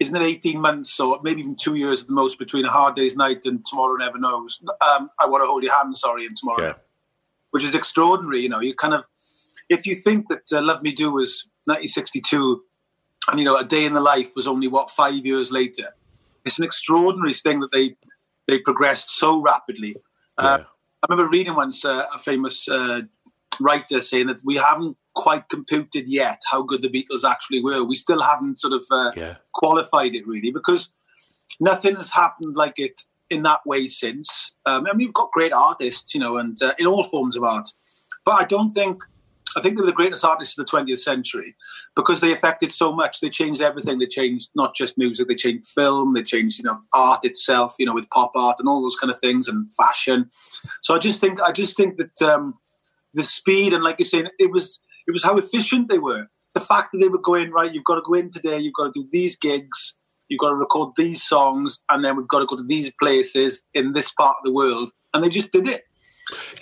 isn't 0.00 0.16
it 0.16 0.22
18 0.22 0.60
months 0.60 0.98
or 0.98 1.20
maybe 1.22 1.40
even 1.40 1.54
two 1.56 1.76
years 1.76 2.02
at 2.02 2.08
the 2.08 2.14
most 2.14 2.38
between 2.38 2.64
a 2.64 2.70
hard 2.70 2.96
day's 2.96 3.16
night 3.16 3.44
and 3.44 3.64
tomorrow 3.66 3.96
never 3.96 4.18
knows 4.18 4.62
um, 4.80 5.10
i 5.20 5.26
want 5.26 5.42
to 5.42 5.46
hold 5.46 5.62
your 5.62 5.74
hand 5.74 5.94
sorry 5.94 6.24
and 6.24 6.34
tomorrow 6.34 6.68
yeah. 6.68 6.72
Which 7.50 7.64
is 7.64 7.74
extraordinary 7.74 8.40
you 8.40 8.48
know 8.48 8.60
you 8.60 8.74
kind 8.74 8.94
of 8.94 9.04
if 9.68 9.86
you 9.86 9.94
think 9.94 10.26
that 10.28 10.42
uh, 10.52 10.62
love 10.62 10.82
me 10.82 10.92
do 10.92 11.10
was 11.10 11.48
1962 11.66 12.62
and 13.28 13.38
you 13.38 13.44
know 13.44 13.56
a 13.56 13.64
day 13.64 13.84
in 13.84 13.92
the 13.92 14.00
life 14.00 14.30
was 14.34 14.46
only 14.46 14.68
what 14.68 14.90
five 14.90 15.24
years 15.26 15.50
later 15.50 15.94
it's 16.44 16.58
an 16.58 16.64
extraordinary 16.64 17.34
thing 17.34 17.60
that 17.60 17.72
they 17.72 17.94
they 18.48 18.58
progressed 18.58 19.18
so 19.18 19.40
rapidly 19.40 19.94
uh, 20.38 20.58
yeah. 20.58 20.64
i 21.02 21.06
remember 21.08 21.30
reading 21.30 21.54
once 21.54 21.84
uh, 21.84 22.04
a 22.14 22.18
famous 22.18 22.68
uh, 22.68 23.00
writer 23.60 24.00
saying 24.00 24.26
that 24.26 24.40
we 24.44 24.56
haven't 24.56 24.96
quite 25.14 25.48
computed 25.48 26.08
yet 26.08 26.40
how 26.50 26.62
good 26.62 26.82
the 26.82 26.88
Beatles 26.88 27.28
actually 27.28 27.62
were. 27.62 27.84
We 27.84 27.94
still 27.94 28.22
haven't 28.22 28.58
sort 28.58 28.72
of 28.72 28.84
uh, 28.90 29.12
yeah. 29.16 29.36
qualified 29.52 30.14
it 30.14 30.26
really 30.26 30.50
because 30.50 30.88
nothing 31.60 31.96
has 31.96 32.10
happened 32.10 32.56
like 32.56 32.78
it 32.78 33.02
in 33.30 33.42
that 33.44 33.60
way 33.64 33.86
since. 33.86 34.52
Um, 34.66 34.86
I 34.86 34.94
mean, 34.94 35.08
we've 35.08 35.14
got 35.14 35.32
great 35.32 35.52
artists, 35.52 36.14
you 36.14 36.20
know, 36.20 36.38
and 36.38 36.60
uh, 36.62 36.74
in 36.78 36.86
all 36.86 37.04
forms 37.04 37.36
of 37.36 37.44
art, 37.44 37.68
but 38.24 38.32
I 38.32 38.44
don't 38.44 38.70
think. 38.70 39.02
I 39.56 39.60
think 39.60 39.74
they 39.74 39.80
were 39.80 39.86
the 39.86 39.92
greatest 39.92 40.24
artists 40.24 40.56
of 40.56 40.64
the 40.64 40.70
20th 40.70 41.00
century 41.00 41.56
because 41.96 42.20
they 42.20 42.32
affected 42.32 42.70
so 42.70 42.92
much. 42.92 43.18
They 43.18 43.30
changed 43.30 43.60
everything. 43.60 43.98
They 43.98 44.06
changed 44.06 44.50
not 44.54 44.76
just 44.76 44.96
music, 44.96 45.26
they 45.26 45.34
changed 45.34 45.66
film, 45.70 46.14
they 46.14 46.22
changed, 46.22 46.58
you 46.58 46.64
know, 46.64 46.78
art 46.94 47.24
itself, 47.24 47.74
you 47.76 47.84
know, 47.84 47.92
with 47.92 48.08
pop 48.10 48.30
art 48.36 48.60
and 48.60 48.68
all 48.68 48.80
those 48.80 48.94
kind 48.94 49.10
of 49.10 49.18
things 49.18 49.48
and 49.48 49.68
fashion. 49.72 50.28
So 50.82 50.94
I 50.94 50.98
just 51.00 51.20
think, 51.20 51.40
I 51.40 51.50
just 51.50 51.76
think 51.76 51.96
that 51.96 52.22
um, 52.22 52.54
the 53.14 53.24
speed 53.24 53.72
and 53.72 53.82
like 53.82 53.96
you're 53.98 54.06
saying, 54.06 54.28
it 54.38 54.52
was, 54.52 54.78
it 55.08 55.10
was 55.10 55.24
how 55.24 55.36
efficient 55.36 55.88
they 55.88 55.98
were. 55.98 56.28
The 56.54 56.60
fact 56.60 56.92
that 56.92 56.98
they 56.98 57.08
were 57.08 57.18
going 57.18 57.50
right, 57.50 57.72
you've 57.72 57.82
got 57.82 57.96
to 57.96 58.02
go 58.02 58.14
in 58.14 58.30
today, 58.30 58.60
you've 58.60 58.74
got 58.74 58.94
to 58.94 59.02
do 59.02 59.08
these 59.10 59.36
gigs, 59.36 59.94
you've 60.30 60.40
got 60.40 60.48
to 60.48 60.54
record 60.54 60.92
these 60.96 61.22
songs, 61.22 61.80
and 61.90 62.04
then 62.04 62.16
we've 62.16 62.28
got 62.28 62.38
to 62.38 62.46
go 62.46 62.56
to 62.56 62.62
these 62.62 62.90
places 62.98 63.62
in 63.74 63.92
this 63.92 64.10
part 64.12 64.36
of 64.38 64.44
the 64.44 64.52
world, 64.52 64.90
and 65.12 65.22
they 65.22 65.28
just 65.28 65.52
did 65.52 65.68
it. 65.68 65.84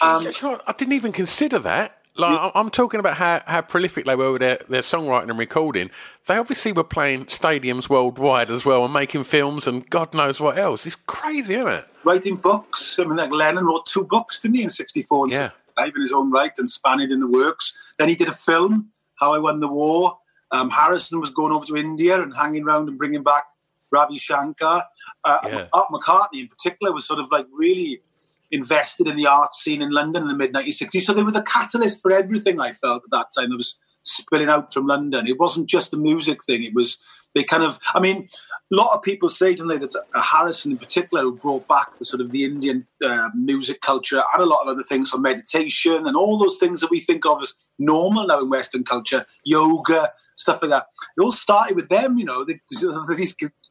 Um, 0.02 0.26
I 0.66 0.72
didn't 0.76 0.94
even 0.94 1.12
consider 1.12 1.58
that. 1.60 1.94
Like, 2.16 2.50
I'm 2.56 2.70
talking 2.70 2.98
about 2.98 3.16
how, 3.16 3.42
how 3.46 3.60
prolific 3.60 4.04
they 4.04 4.16
were 4.16 4.32
with 4.32 4.40
their, 4.40 4.58
their 4.68 4.80
songwriting 4.80 5.30
and 5.30 5.38
recording. 5.38 5.88
They 6.26 6.36
obviously 6.36 6.72
were 6.72 6.82
playing 6.82 7.26
stadiums 7.26 7.88
worldwide 7.88 8.50
as 8.50 8.64
well 8.64 8.84
and 8.84 8.92
making 8.92 9.22
films 9.22 9.68
and 9.68 9.88
God 9.88 10.14
knows 10.14 10.40
what 10.40 10.58
else. 10.58 10.84
It's 10.84 10.96
crazy, 10.96 11.54
isn't 11.54 11.68
it? 11.68 11.86
Writing 12.02 12.34
books. 12.34 12.98
I 12.98 13.04
mean, 13.04 13.14
like 13.14 13.30
Lennon 13.30 13.66
wrote 13.66 13.86
two 13.86 14.02
books, 14.02 14.40
didn't 14.40 14.56
he, 14.56 14.64
in 14.64 14.70
64 14.70 15.28
yeah 15.28 15.50
live 15.78 15.94
in 15.94 16.02
His 16.02 16.12
Own 16.12 16.30
Write 16.30 16.58
and 16.58 16.68
Spaniard 16.68 17.10
in 17.10 17.20
the 17.20 17.26
works. 17.26 17.74
Then 17.98 18.08
he 18.08 18.14
did 18.14 18.28
a 18.28 18.34
film, 18.34 18.90
How 19.16 19.34
I 19.34 19.38
Won 19.38 19.60
the 19.60 19.68
War. 19.68 20.18
Um, 20.50 20.70
Harrison 20.70 21.20
was 21.20 21.30
going 21.30 21.52
over 21.52 21.66
to 21.66 21.76
India 21.76 22.20
and 22.20 22.34
hanging 22.34 22.64
around 22.64 22.88
and 22.88 22.98
bringing 22.98 23.22
back 23.22 23.44
Ravi 23.90 24.18
Shankar. 24.18 24.84
Uh, 25.24 25.38
yeah. 25.44 25.66
Art 25.72 25.88
McCartney, 25.90 26.40
in 26.40 26.48
particular, 26.48 26.92
was 26.92 27.06
sort 27.06 27.20
of 27.20 27.26
like 27.30 27.46
really 27.52 28.02
invested 28.50 29.06
in 29.06 29.16
the 29.16 29.26
art 29.26 29.54
scene 29.54 29.82
in 29.82 29.90
London 29.90 30.22
in 30.22 30.28
the 30.28 30.36
mid 30.36 30.52
1960s. 30.52 31.02
So 31.02 31.12
they 31.12 31.22
were 31.22 31.30
the 31.30 31.42
catalyst 31.42 32.00
for 32.00 32.12
everything 32.12 32.60
I 32.60 32.72
felt 32.72 33.02
at 33.04 33.10
that 33.10 33.26
time 33.36 33.50
that 33.50 33.56
was 33.56 33.78
spilling 34.02 34.48
out 34.48 34.72
from 34.72 34.86
London. 34.86 35.26
It 35.26 35.38
wasn't 35.38 35.66
just 35.66 35.92
a 35.92 35.96
music 35.96 36.44
thing, 36.44 36.62
it 36.62 36.74
was 36.74 36.98
they 37.34 37.44
kind 37.44 37.62
of, 37.62 37.78
I 37.94 38.00
mean, 38.00 38.28
a 38.72 38.76
lot 38.76 38.94
of 38.94 39.02
people 39.02 39.28
say, 39.28 39.54
don't 39.54 39.68
they, 39.68 39.78
that 39.78 39.94
uh, 39.94 40.20
Harrison 40.20 40.72
in 40.72 40.78
particular 40.78 41.22
who 41.22 41.36
brought 41.36 41.68
back 41.68 41.94
the 41.94 42.04
sort 42.04 42.20
of 42.20 42.32
the 42.32 42.44
Indian 42.44 42.86
uh, 43.04 43.28
music 43.34 43.80
culture 43.80 44.22
and 44.32 44.42
a 44.42 44.46
lot 44.46 44.62
of 44.62 44.68
other 44.68 44.82
things 44.82 45.10
for 45.10 45.18
meditation 45.18 46.06
and 46.06 46.16
all 46.16 46.38
those 46.38 46.58
things 46.58 46.80
that 46.80 46.90
we 46.90 47.00
think 47.00 47.26
of 47.26 47.40
as 47.42 47.52
normal 47.78 48.26
now 48.26 48.40
in 48.40 48.50
Western 48.50 48.84
culture, 48.84 49.26
yoga, 49.44 50.10
stuff 50.38 50.62
like 50.62 50.70
that. 50.70 50.86
It 51.16 51.20
all 51.20 51.32
started 51.32 51.76
with 51.76 51.88
them, 51.88 52.18
you 52.18 52.24
know, 52.24 52.44
they, 52.44 52.60
these 52.70 52.84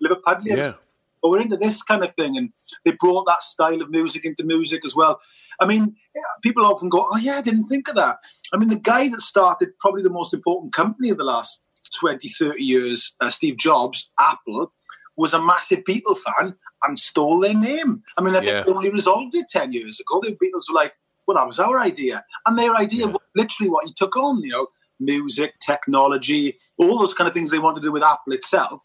Liverpudlians. 0.04 0.58
Yeah. 0.58 0.74
But 1.22 1.32
we're 1.32 1.42
into 1.42 1.58
this 1.58 1.82
kind 1.82 2.04
of 2.04 2.14
thing, 2.16 2.38
and 2.38 2.52
they 2.86 2.92
brought 2.92 3.26
that 3.26 3.42
style 3.42 3.82
of 3.82 3.90
music 3.90 4.24
into 4.24 4.44
music 4.44 4.86
as 4.86 4.96
well. 4.96 5.20
I 5.60 5.66
mean, 5.66 5.96
people 6.44 6.64
often 6.64 6.90
go, 6.90 7.08
"Oh 7.10 7.18
yeah, 7.18 7.38
I 7.38 7.42
didn't 7.42 7.68
think 7.68 7.88
of 7.88 7.96
that." 7.96 8.18
I 8.54 8.58
mean, 8.58 8.70
the 8.70 8.76
guy 8.80 9.10
that 9.10 9.22
started 9.22 9.70
probably 9.80 10.04
the 10.04 10.12
most 10.12 10.32
important 10.32 10.74
company 10.74 11.10
of 11.10 11.18
the 11.18 11.24
last 11.24 11.64
20, 12.00 12.28
30 12.28 12.64
years, 12.64 13.14
uh, 13.20 13.32
Steve 13.32 13.58
Jobs, 13.58 14.12
Apple, 14.20 14.72
was 15.16 15.34
a 15.34 15.42
massive 15.42 15.80
Beatles 15.86 16.20
fan 16.20 16.54
and 16.84 17.00
stole 17.00 17.40
their 17.40 17.56
name. 17.56 18.04
I 18.18 18.22
mean, 18.22 18.36
I 18.36 18.40
think 18.40 18.52
yeah. 18.52 18.64
they 18.64 18.72
only 18.72 18.92
resolved 18.92 19.34
it 19.34 19.50
10 19.50 19.74
years 19.74 20.00
ago. 20.00 20.22
The 20.22 20.34
Beatles 20.34 20.70
were 20.70 20.76
like, 20.76 20.94
well, 21.26 21.36
that 21.36 21.48
was 21.48 21.60
our 21.60 21.80
idea. 21.80 22.24
And 22.46 22.58
their 22.58 22.76
idea 22.76 23.06
yeah. 23.06 23.12
was 23.12 23.22
literally 23.36 23.70
what 23.70 23.86
he 23.86 23.94
took 23.94 24.16
on, 24.16 24.42
you 24.44 24.52
know, 24.52 24.68
music, 25.00 25.60
technology, 25.60 26.58
all 26.78 26.98
those 26.98 27.14
kind 27.14 27.28
of 27.28 27.34
things 27.34 27.52
they 27.52 27.60
want 27.60 27.76
to 27.76 27.82
do 27.82 27.92
with 27.92 28.04
Apple 28.04 28.34
itself. 28.34 28.82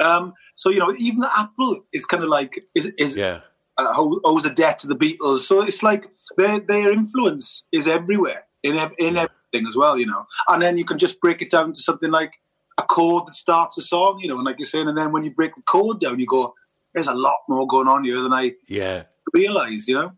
Um, 0.00 0.34
so, 0.54 0.70
you 0.70 0.78
know, 0.78 0.94
even 0.98 1.24
Apple 1.24 1.84
is 1.92 2.04
kind 2.06 2.22
of 2.22 2.28
like, 2.28 2.64
is, 2.74 2.92
is 2.98 3.16
yeah. 3.16 3.40
uh, 3.78 3.94
owes 3.96 4.44
a 4.44 4.50
debt 4.50 4.78
to 4.80 4.86
the 4.86 4.96
Beatles. 4.96 5.40
So 5.40 5.62
it's 5.62 5.82
like 5.82 6.06
their, 6.36 6.60
their 6.60 6.92
influence 6.92 7.64
is 7.72 7.88
everywhere 7.88 8.44
in, 8.62 8.74
in 8.98 9.16
everything 9.16 9.66
as 9.66 9.76
well, 9.76 9.98
you 9.98 10.06
know. 10.06 10.26
And 10.48 10.60
then 10.60 10.76
you 10.78 10.84
can 10.84 10.98
just 10.98 11.20
break 11.20 11.40
it 11.40 11.50
down 11.50 11.72
to 11.72 11.80
something 11.80 12.10
like 12.10 12.34
a 12.78 12.82
chord 12.82 13.26
that 13.26 13.34
starts 13.34 13.78
a 13.78 13.82
song, 13.82 14.18
you 14.20 14.28
know, 14.28 14.36
and 14.36 14.44
like 14.44 14.58
you're 14.58 14.66
saying, 14.66 14.88
and 14.88 14.98
then 14.98 15.12
when 15.12 15.24
you 15.24 15.30
break 15.30 15.54
the 15.54 15.62
chord 15.62 16.00
down, 16.00 16.20
you 16.20 16.26
go, 16.26 16.54
there's 16.94 17.06
a 17.06 17.14
lot 17.14 17.38
more 17.48 17.66
going 17.66 17.88
on 17.88 18.04
here 18.04 18.20
than 18.20 18.32
I 18.32 18.52
yeah 18.68 19.04
realised, 19.32 19.88
you 19.88 19.94
know. 19.94 20.12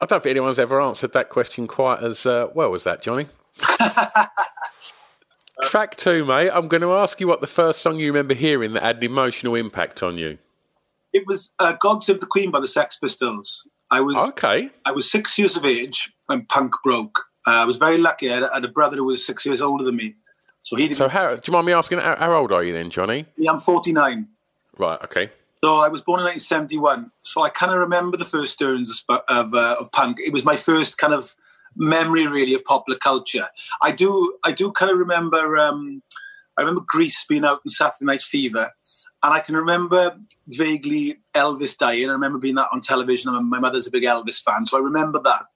I 0.00 0.06
don't 0.06 0.22
think 0.22 0.30
anyone's 0.30 0.58
ever 0.58 0.80
answered 0.80 1.12
that 1.12 1.28
question 1.28 1.66
quite 1.66 2.02
as 2.02 2.24
uh, 2.24 2.48
well 2.54 2.74
as 2.74 2.84
that, 2.84 3.02
Johnny. 3.02 3.26
Track 5.62 5.96
two, 5.96 6.24
mate. 6.24 6.50
I'm 6.52 6.68
going 6.68 6.82
to 6.82 6.92
ask 6.92 7.20
you 7.20 7.26
what 7.26 7.40
the 7.40 7.46
first 7.46 7.82
song 7.82 7.96
you 7.96 8.06
remember 8.06 8.34
hearing 8.34 8.72
that 8.74 8.82
had 8.82 8.98
an 8.98 9.04
emotional 9.04 9.54
impact 9.54 10.02
on 10.02 10.16
you. 10.16 10.38
It 11.12 11.26
was 11.26 11.50
uh, 11.58 11.72
"God 11.80 12.02
Save 12.02 12.20
the 12.20 12.26
Queen" 12.26 12.50
by 12.50 12.60
the 12.60 12.66
Sex 12.66 12.98
Pistols. 12.98 13.68
I 13.90 14.00
was 14.00 14.16
okay. 14.30 14.70
I 14.84 14.92
was 14.92 15.10
six 15.10 15.38
years 15.38 15.56
of 15.56 15.64
age 15.64 16.12
when 16.26 16.44
punk 16.46 16.74
broke. 16.84 17.24
Uh, 17.46 17.52
I 17.52 17.64
was 17.64 17.76
very 17.78 17.98
lucky. 17.98 18.30
I 18.30 18.34
had, 18.34 18.42
I 18.44 18.54
had, 18.54 18.64
a 18.64 18.68
brother 18.68 18.98
who 18.98 19.04
was 19.04 19.24
six 19.24 19.46
years 19.46 19.62
older 19.62 19.82
than 19.82 19.96
me, 19.96 20.14
so 20.62 20.76
he. 20.76 20.84
Didn't... 20.84 20.98
So 20.98 21.08
how? 21.08 21.34
Do 21.34 21.40
you 21.44 21.52
mind 21.52 21.66
me 21.66 21.72
asking? 21.72 21.98
How, 21.98 22.16
how 22.16 22.34
old 22.34 22.52
are 22.52 22.62
you 22.62 22.72
then, 22.72 22.90
Johnny? 22.90 23.24
Yeah, 23.36 23.52
I'm 23.52 23.60
49. 23.60 24.28
Right. 24.76 25.02
Okay. 25.02 25.30
So 25.64 25.78
I 25.78 25.88
was 25.88 26.02
born 26.02 26.20
in 26.20 26.26
1971. 26.26 27.10
So 27.24 27.42
I 27.42 27.50
kind 27.50 27.72
of 27.72 27.78
remember 27.78 28.16
the 28.16 28.24
first 28.24 28.52
stirrings 28.52 28.90
of 29.08 29.22
of, 29.28 29.54
uh, 29.54 29.76
of 29.80 29.90
punk. 29.92 30.18
It 30.20 30.32
was 30.32 30.44
my 30.44 30.56
first 30.56 30.98
kind 30.98 31.14
of 31.14 31.34
memory, 31.78 32.26
really, 32.26 32.54
of 32.54 32.64
popular 32.64 32.98
culture. 32.98 33.48
I 33.80 33.92
do. 33.92 34.36
I 34.44 34.52
do 34.52 34.72
kind 34.72 34.90
of 34.90 34.98
remember. 34.98 35.56
Um, 35.56 36.02
I 36.58 36.62
remember 36.62 36.82
Grease 36.86 37.24
being 37.28 37.44
out 37.44 37.60
in 37.64 37.70
Saturday 37.70 38.04
Night 38.04 38.22
Fever. 38.22 38.72
And 39.22 39.34
I 39.34 39.40
can 39.40 39.56
remember 39.56 40.16
vaguely 40.46 41.18
Elvis 41.34 41.76
dying. 41.76 42.08
I 42.08 42.12
remember 42.12 42.38
being 42.38 42.54
that 42.54 42.68
on 42.72 42.80
television. 42.80 43.32
My 43.48 43.58
mother's 43.58 43.86
a 43.86 43.90
big 43.90 44.04
Elvis 44.04 44.42
fan, 44.42 44.64
so 44.64 44.76
I 44.76 44.80
remember 44.80 45.20
that. 45.24 45.46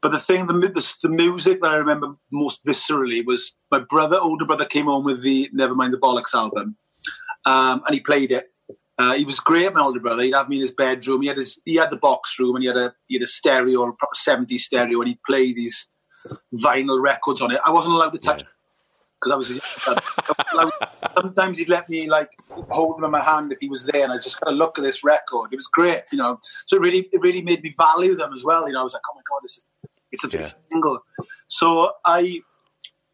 But 0.00 0.12
the 0.12 0.20
thing, 0.20 0.46
the, 0.46 0.54
the, 0.54 0.94
the 1.02 1.08
music 1.08 1.60
that 1.60 1.72
I 1.72 1.76
remember 1.76 2.14
most 2.32 2.64
viscerally 2.64 3.24
was 3.24 3.52
my 3.70 3.80
brother, 3.80 4.18
older 4.18 4.44
brother, 4.44 4.64
came 4.64 4.86
home 4.86 5.04
with 5.04 5.22
the 5.22 5.50
Nevermind 5.54 5.90
the 5.90 5.98
Bollocks 5.98 6.34
album, 6.34 6.76
um, 7.44 7.82
and 7.84 7.94
he 7.94 8.00
played 8.00 8.32
it. 8.32 8.49
Uh, 9.00 9.14
he 9.14 9.24
was 9.24 9.40
great, 9.40 9.72
my 9.72 9.80
older 9.80 10.00
brother. 10.00 10.22
He'd 10.22 10.34
have 10.34 10.48
me 10.48 10.56
in 10.56 10.60
his 10.60 10.72
bedroom. 10.72 11.22
He 11.22 11.28
had 11.28 11.38
his, 11.38 11.58
he 11.64 11.76
had 11.76 11.90
the 11.90 11.96
box 11.96 12.38
room, 12.38 12.56
and 12.56 12.62
he 12.62 12.68
had 12.68 12.76
a 12.76 12.92
he 13.06 13.16
had 13.16 13.22
a 13.22 13.26
stereo, 13.26 13.82
a 13.82 13.92
proper 13.92 14.14
70s 14.14 14.60
stereo, 14.60 15.00
and 15.00 15.08
he'd 15.08 15.22
play 15.24 15.52
these 15.54 15.86
vinyl 16.54 17.02
records 17.02 17.40
on 17.40 17.50
it. 17.50 17.60
I 17.64 17.70
wasn't 17.70 17.94
allowed 17.94 18.10
to 18.10 18.18
touch. 18.18 18.42
Yeah 18.42 18.48
because 19.20 19.32
I 19.32 19.36
was 19.36 19.60
sometimes 21.14 21.58
he'd 21.58 21.68
let 21.68 21.90
me 21.90 22.08
like 22.08 22.30
hold 22.70 22.96
them 22.96 23.04
in 23.04 23.10
my 23.10 23.20
hand 23.20 23.52
if 23.52 23.58
he 23.60 23.68
was 23.68 23.84
there, 23.84 24.04
and 24.04 24.12
I 24.12 24.16
just 24.16 24.40
kind 24.40 24.50
of 24.52 24.58
look 24.58 24.78
at 24.78 24.82
this 24.82 25.04
record. 25.04 25.52
It 25.52 25.56
was 25.56 25.66
great, 25.66 26.04
you 26.10 26.16
know. 26.16 26.38
So 26.66 26.76
it 26.76 26.80
really, 26.80 27.08
it 27.12 27.20
really 27.20 27.42
made 27.42 27.62
me 27.62 27.74
value 27.76 28.14
them 28.16 28.32
as 28.32 28.44
well. 28.44 28.66
You 28.66 28.72
know, 28.72 28.80
I 28.80 28.84
was 28.84 28.94
like, 28.94 29.02
oh 29.10 29.14
my 29.14 29.22
god, 29.28 29.40
this 29.42 29.58
is 29.58 29.66
it's 30.12 30.24
a 30.24 30.28
yeah. 30.28 30.46
single. 30.72 31.00
So 31.48 31.92
I, 32.04 32.40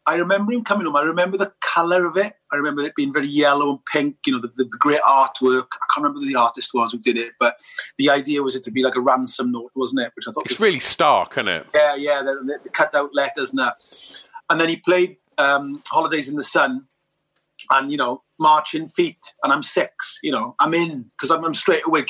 I 0.07 0.15
remember 0.15 0.53
him 0.53 0.63
coming 0.63 0.85
home. 0.85 0.95
I 0.95 1.01
remember 1.01 1.37
the 1.37 1.51
colour 1.59 2.05
of 2.05 2.15
it. 2.15 2.33
I 2.53 2.55
remember 2.55 2.81
it 2.83 2.95
being 2.95 3.11
very 3.11 3.27
yellow 3.27 3.71
and 3.71 3.85
pink. 3.85 4.15
You 4.25 4.33
know, 4.33 4.41
the, 4.41 4.47
the, 4.47 4.63
the, 4.63 4.77
great 4.79 5.01
artwork. 5.01 5.67
I 5.73 5.85
can't 5.93 5.97
remember 5.97 6.21
who 6.21 6.27
the 6.27 6.35
artist 6.35 6.71
was 6.73 6.93
who 6.93 6.97
did 6.97 7.17
it, 7.17 7.33
but 7.39 7.59
the 7.97 8.09
idea 8.09 8.41
was 8.41 8.55
it 8.55 8.63
to 8.63 8.71
be 8.71 8.83
like 8.83 8.95
a 8.95 9.01
ransom 9.01 9.51
note, 9.51 9.71
wasn't 9.75 10.01
it? 10.01 10.13
Which 10.15 10.25
I 10.25 10.31
thought 10.31 10.45
it's 10.45 10.53
was, 10.53 10.61
really 10.61 10.79
stark, 10.79 11.33
isn't 11.33 11.49
it? 11.49 11.67
Yeah, 11.75 11.95
yeah. 11.95 12.23
The, 12.23 12.57
the 12.63 12.69
cut 12.69 12.95
out 12.95 13.13
letters 13.13 13.49
and 13.49 13.59
that. 13.59 13.83
And 14.49 14.61
then 14.61 14.69
he 14.69 14.77
played 14.77 15.17
um, 15.37 15.83
"Holidays 15.89 16.29
in 16.29 16.37
the 16.37 16.41
Sun," 16.41 16.85
and 17.71 17.91
you 17.91 17.97
know, 17.97 18.23
marching 18.39 18.87
feet, 18.87 19.33
and 19.43 19.51
I'm 19.51 19.61
six. 19.61 20.19
You 20.23 20.31
know, 20.31 20.55
I'm 20.61 20.73
in 20.73 21.03
because 21.03 21.31
I'm, 21.31 21.43
I'm 21.43 21.53
straight 21.53 21.85
away. 21.85 22.05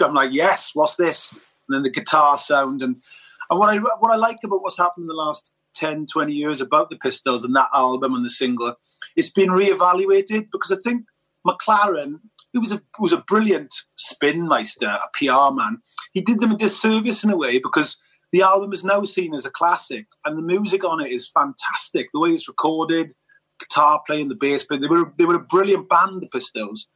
I'm 0.00 0.14
like, 0.14 0.34
yes, 0.34 0.72
what's 0.74 0.96
this? 0.96 1.32
And 1.32 1.76
then 1.76 1.82
the 1.82 1.90
guitar 1.90 2.36
sound 2.36 2.82
and 2.82 3.00
and 3.48 3.58
what 3.58 3.70
I 3.70 3.78
what 3.78 4.12
I 4.12 4.16
like 4.16 4.38
about 4.44 4.62
what's 4.62 4.76
happened 4.76 5.04
in 5.04 5.08
the 5.08 5.14
last 5.14 5.50
10, 5.74 6.06
20 6.06 6.32
years 6.32 6.60
about 6.60 6.90
the 6.90 6.96
Pistols 6.96 7.44
and 7.44 7.54
that 7.56 7.68
album 7.74 8.14
and 8.14 8.24
the 8.24 8.30
single, 8.30 8.74
it's 9.16 9.30
been 9.30 9.50
reevaluated 9.50 10.48
because 10.52 10.72
I 10.72 10.76
think 10.82 11.04
McLaren, 11.46 12.20
who 12.52 12.60
was 12.60 12.72
a 12.72 12.82
was 12.98 13.12
a 13.12 13.24
brilliant 13.28 13.72
spin 13.96 14.46
meister, 14.46 14.86
a 14.86 15.08
PR 15.14 15.54
man, 15.54 15.78
he 16.12 16.20
did 16.20 16.40
them 16.40 16.52
a 16.52 16.56
disservice 16.56 17.24
in 17.24 17.30
a 17.30 17.36
way 17.36 17.58
because 17.58 17.96
the 18.32 18.42
album 18.42 18.72
is 18.72 18.84
now 18.84 19.02
seen 19.02 19.34
as 19.34 19.46
a 19.46 19.50
classic 19.50 20.06
and 20.24 20.36
the 20.36 20.42
music 20.42 20.84
on 20.84 21.00
it 21.00 21.10
is 21.10 21.28
fantastic. 21.28 22.08
The 22.12 22.20
way 22.20 22.30
it's 22.30 22.48
recorded, 22.48 23.12
guitar 23.58 24.02
playing, 24.06 24.28
the 24.28 24.34
bass 24.34 24.64
playing, 24.64 24.82
they 24.82 24.88
were 24.88 25.12
they 25.18 25.24
were 25.24 25.36
a 25.36 25.40
brilliant 25.40 25.88
band, 25.88 26.22
the 26.22 26.26
Pistols. 26.26 26.88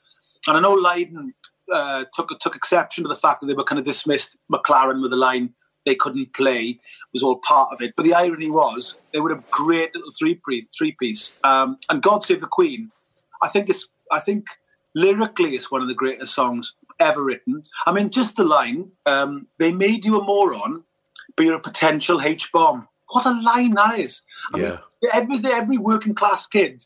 And 0.47 0.57
I 0.57 0.61
know 0.61 0.75
Lydon 0.75 1.33
uh, 1.73 2.04
took 2.12 2.28
took 2.40 2.57
exception 2.57 3.04
to 3.04 3.09
the 3.09 3.16
fact 3.16 3.40
that 3.40 3.47
they 3.47 3.54
were 3.54 3.64
kind 3.64 3.78
of 3.78 3.85
dismissed 3.85 4.37
McLaren 4.52 5.00
with 5.00 5.11
the 5.11 5.16
line 5.16 5.54
they 5.85 5.95
couldn't 5.95 6.33
play 6.33 6.79
was 7.12 7.23
all 7.23 7.37
part 7.37 7.73
of 7.73 7.81
it. 7.81 7.95
But 7.97 8.05
the 8.05 8.14
irony 8.14 8.50
was 8.50 8.97
they 9.12 9.21
were 9.21 9.33
a 9.33 9.43
great 9.50 9.95
little 9.95 10.12
three 10.12 10.41
three 10.76 10.93
piece. 10.93 11.33
Um, 11.45 11.79
and 11.88 12.03
God 12.03 12.25
Save 12.25 12.41
the 12.41 12.47
Queen, 12.47 12.91
I 13.43 13.49
think 13.49 13.69
it's 13.69 13.87
I 14.11 14.21
think 14.21 14.47
lyrically 14.95 15.55
it's 15.57 15.71
one 15.71 15.83
of 15.83 15.88
the 15.88 15.95
greatest 15.95 16.35
songs 16.35 16.75
ever 17.00 17.23
written. 17.23 17.62
I 17.87 17.93
mean, 17.93 18.11
just 18.11 18.37
the 18.37 18.45
line, 18.45 18.93
um, 19.07 19.47
"They 19.59 19.73
made 19.73 20.05
you 20.05 20.19
a 20.19 20.25
moron, 20.25 20.85
but 21.37 21.47
you're 21.47 21.57
a 21.57 21.61
potential 21.61 22.21
H 22.23 22.50
bomb." 22.53 22.88
What 23.09 23.26
a 23.26 23.41
line 23.41 23.75
that 23.75 23.99
is! 23.99 24.23
I 24.53 24.59
yeah. 24.59 24.71
mean, 24.71 24.79
every 25.12 25.53
every 25.53 25.79
working 25.79 26.14
class 26.14 26.47
kid 26.47 26.85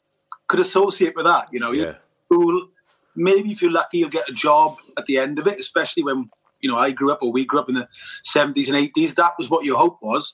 could 0.49 0.61
associate 0.61 1.15
with 1.15 1.27
that. 1.27 1.49
You 1.53 1.61
know, 1.61 1.73
yeah. 1.73 1.95
Cool. 2.31 2.69
Maybe 3.17 3.51
if 3.51 3.63
you're 3.63 3.73
lucky, 3.73 3.99
you'll 3.99 4.11
get 4.11 4.29
a 4.29 4.33
job 4.33 4.77
at 4.97 5.07
the 5.07 5.19
end 5.19 5.39
of 5.39 5.47
it, 5.49 5.59
especially 5.59 6.05
when 6.05 6.31
you 6.61 6.71
know, 6.71 6.77
I 6.77 6.91
grew 6.91 7.13
up 7.13 7.23
or 7.23 7.33
we 7.33 7.45
grew 7.45 7.61
up 7.61 7.69
in 7.69 7.75
the 7.75 7.89
70s 8.27 8.69
and 8.69 8.77
80s. 8.77 9.15
That 9.15 9.35
was 9.39 9.51
what 9.51 9.65
your 9.65 9.79
hope 9.79 9.99
was. 10.03 10.33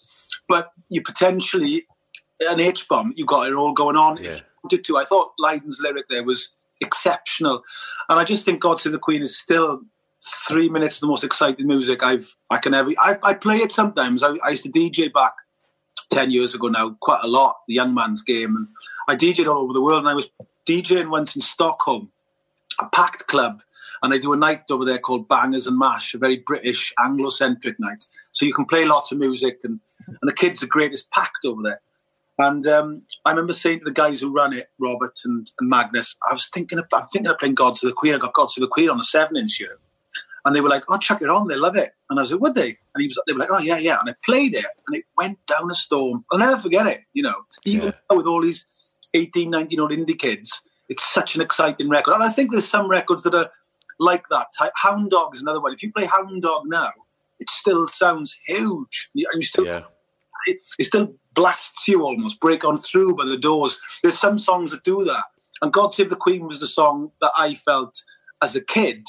But 0.49 0.71
you 0.89 1.03
potentially, 1.03 1.87
an 2.41 2.61
H 2.61 2.89
bomb, 2.89 3.13
you 3.17 3.25
got 3.25 3.49
it 3.49 3.55
all 3.55 3.73
going 3.73 3.97
on. 3.97 4.23
Yeah. 4.23 4.41
If 4.71 4.83
to. 4.83 4.97
I 4.97 5.05
thought 5.05 5.33
Lydon's 5.39 5.81
lyric 5.81 6.07
there 6.09 6.25
was 6.25 6.51
exceptional. 6.81 7.63
And 8.09 8.19
I 8.19 8.25
just 8.25 8.45
think 8.45 8.61
God 8.61 8.81
Save 8.81 8.93
the 8.93 8.99
Queen 8.99 9.23
is 9.23 9.39
still 9.39 9.81
three 10.49 10.69
minutes 10.69 10.97
of 10.97 11.01
the 11.03 11.07
most 11.09 11.25
exciting 11.25 11.67
music 11.67 12.03
I've 12.03 12.35
I 12.51 12.59
can 12.59 12.75
ever. 12.75 12.91
I, 12.99 13.19
I 13.23 13.35
play 13.35 13.57
it 13.57 13.73
sometimes. 13.73 14.23
I, 14.23 14.35
I, 14.45 14.51
used 14.51 14.63
to 14.63 14.71
DJ 14.71 15.13
back 15.13 15.35
ten 16.11 16.31
years 16.31 16.55
ago 16.55 16.69
now, 16.69 16.97
quite 17.01 17.21
a 17.23 17.29
lot. 17.29 17.57
The 17.69 17.75
young 17.75 17.95
man's 17.95 18.23
game, 18.23 18.57
and 18.57 18.69
I 19.09 19.17
DJed 19.17 19.47
all 19.47 19.63
over 19.63 19.73
the 19.73 19.83
world. 19.83 20.01
And 20.01 20.09
I 20.09 20.15
was 20.15 20.31
DJing 20.67 21.11
once 21.11 21.37
in 21.37 21.43
Stockholm, 21.43 22.11
a 22.81 22.87
packed 22.89 23.27
club, 23.27 23.61
and 24.05 24.13
they 24.13 24.19
do 24.19 24.35
a 24.35 24.37
night 24.37 24.65
over 24.71 24.85
there 24.85 24.99
called 24.99 25.29
Bangers 25.29 25.67
and 25.67 25.79
Mash, 25.79 26.13
a 26.13 26.19
very 26.19 26.37
British 26.37 26.93
Anglo-centric 27.03 27.81
night. 27.81 28.05
So 28.33 28.45
you 28.45 28.53
can 28.53 28.67
play 28.67 28.85
lots 28.85 29.11
of 29.11 29.19
music, 29.19 29.61
and, 29.65 29.81
and 30.07 30.19
the 30.29 30.35
kids 30.35 30.63
are 30.63 30.67
great. 30.67 30.93
It's 30.93 31.09
packed 31.11 31.47
over 31.47 31.63
there. 31.63 31.81
And 32.37 32.67
um, 32.67 33.03
I 33.25 33.31
remember 33.31 33.55
saying 33.55 33.79
to 33.79 33.85
the 33.87 33.93
guys 33.93 34.21
who 34.21 34.31
run 34.31 34.53
it, 34.53 34.69
Robert 34.79 35.19
and, 35.25 35.51
and 35.59 35.71
Magnus, 35.71 36.17
I 36.29 36.35
was 36.35 36.49
thinking 36.49 36.79
of, 36.79 36.85
I'm 36.93 37.07
thinking 37.07 37.31
of 37.31 37.39
playing 37.39 37.55
God 37.55 37.79
Save 37.79 37.89
the 37.89 37.95
Queen. 37.95 38.15
I 38.15 38.19
got 38.19 38.35
God 38.35 38.51
Save 38.51 38.61
the 38.61 38.69
Queen 38.69 38.91
on 38.91 39.01
a 39.01 39.03
seven-inch 39.03 39.55
here. 39.55 39.79
And 40.45 40.55
they 40.55 40.61
were 40.61 40.69
like, 40.69 40.83
"Oh, 40.91 40.99
chuck 40.99 41.23
it 41.23 41.31
on! 41.31 41.49
They 41.49 41.57
love 41.57 41.75
it." 41.75 41.95
And 42.11 42.19
I 42.19 42.23
was 42.23 42.31
like, 42.31 42.43
"Would 42.43 42.55
they?" 42.55 42.77
And 42.95 43.01
he 43.01 43.07
was, 43.07 43.19
they 43.27 43.33
were 43.33 43.39
like, 43.39 43.49
"Oh 43.51 43.61
yeah, 43.61 43.79
yeah." 43.79 43.99
And 44.01 44.11
I 44.11 44.15
played 44.23 44.53
it, 44.53 44.67
and 44.87 44.99
it 44.99 45.05
went 45.17 45.39
down 45.47 45.71
a 45.71 45.75
storm. 45.75 46.27
I'll 46.31 46.39
never 46.39 46.59
forget 46.59 46.87
it. 46.87 47.01
You 47.15 47.23
know, 47.23 47.37
even 47.65 47.95
yeah. 48.11 48.17
with 48.17 48.27
all 48.27 48.43
these 48.43 48.67
18, 49.15 49.49
19 49.49 49.75
year 49.75 49.83
old 49.83 49.93
indie 49.93 50.19
kids, 50.19 50.61
it's 50.91 51.03
such 51.03 51.35
an 51.35 51.41
exciting 51.41 51.89
record. 51.89 52.13
And 52.13 52.23
I 52.23 52.29
think 52.29 52.51
there's 52.51 52.69
some 52.69 52.89
records 52.89 53.23
that 53.23 53.35
are 53.35 53.51
like 53.99 54.25
that. 54.31 54.49
Hound 54.77 55.11
Dog 55.11 55.35
is 55.35 55.43
another 55.43 55.61
one. 55.61 55.73
If 55.73 55.83
you 55.83 55.93
play 55.93 56.07
Hound 56.07 56.43
Dog 56.43 56.65
now, 56.67 56.91
it 57.41 57.51
still 57.51 57.89
sounds 57.89 58.37
huge. 58.47 59.11
And 59.15 59.27
you 59.35 59.43
still, 59.43 59.67
yeah. 59.67 59.83
it, 60.47 60.59
it 60.79 60.85
still 60.85 61.15
blasts 61.35 61.89
you 61.89 62.03
almost, 62.03 62.41
break 62.41 62.65
on 62.65 62.79
through 62.79 63.17
by 63.17 63.25
the 63.25 63.37
doors. 63.37 63.79
There's 64.03 64.19
some 64.19 64.39
songs 64.39 64.71
that 64.71 64.85
do 64.85 65.05
that. 65.05 65.25
And 65.63 65.73
God 65.73 65.95
Save 65.95 66.11
the 66.11 66.17
Queen 66.17 66.47
was 66.47 66.61
the 66.61 66.67
song 66.67 67.11
that 67.21 67.33
I 67.37 67.55
felt 67.55 68.03
as 68.43 68.55
a 68.55 68.61
kid, 68.61 69.05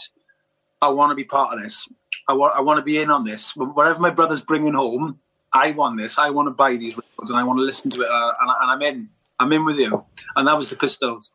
I 0.82 0.90
want 0.90 1.12
to 1.12 1.16
be 1.16 1.24
part 1.24 1.54
of 1.54 1.62
this. 1.62 1.88
I 2.28 2.34
want, 2.34 2.56
I 2.56 2.62
want 2.62 2.78
to 2.78 2.84
be 2.84 3.00
in 3.00 3.10
on 3.10 3.26
this. 3.26 3.56
Whatever 3.56 4.00
my 4.00 4.10
brother's 4.10 4.42
bringing 4.42 4.74
home, 4.74 5.20
I 5.54 5.72
want 5.72 5.98
this. 5.98 6.18
I 6.18 6.30
want 6.30 6.48
to 6.48 6.52
buy 6.52 6.76
these 6.76 6.98
records 6.98 7.30
and 7.30 7.40
I 7.40 7.44
want 7.44 7.58
to 7.58 7.64
listen 7.64 7.92
to 7.92 8.02
it. 8.02 8.10
Uh, 8.10 8.32
and, 8.42 8.52
and 8.62 8.72
I'm 8.72 8.82
in. 8.82 9.10
I'm 9.40 9.52
in 9.52 9.66
with 9.66 9.78
you. 9.78 10.04
And 10.36 10.48
that 10.48 10.56
was 10.56 10.70
the 10.70 10.76
Pistols. 10.76 11.34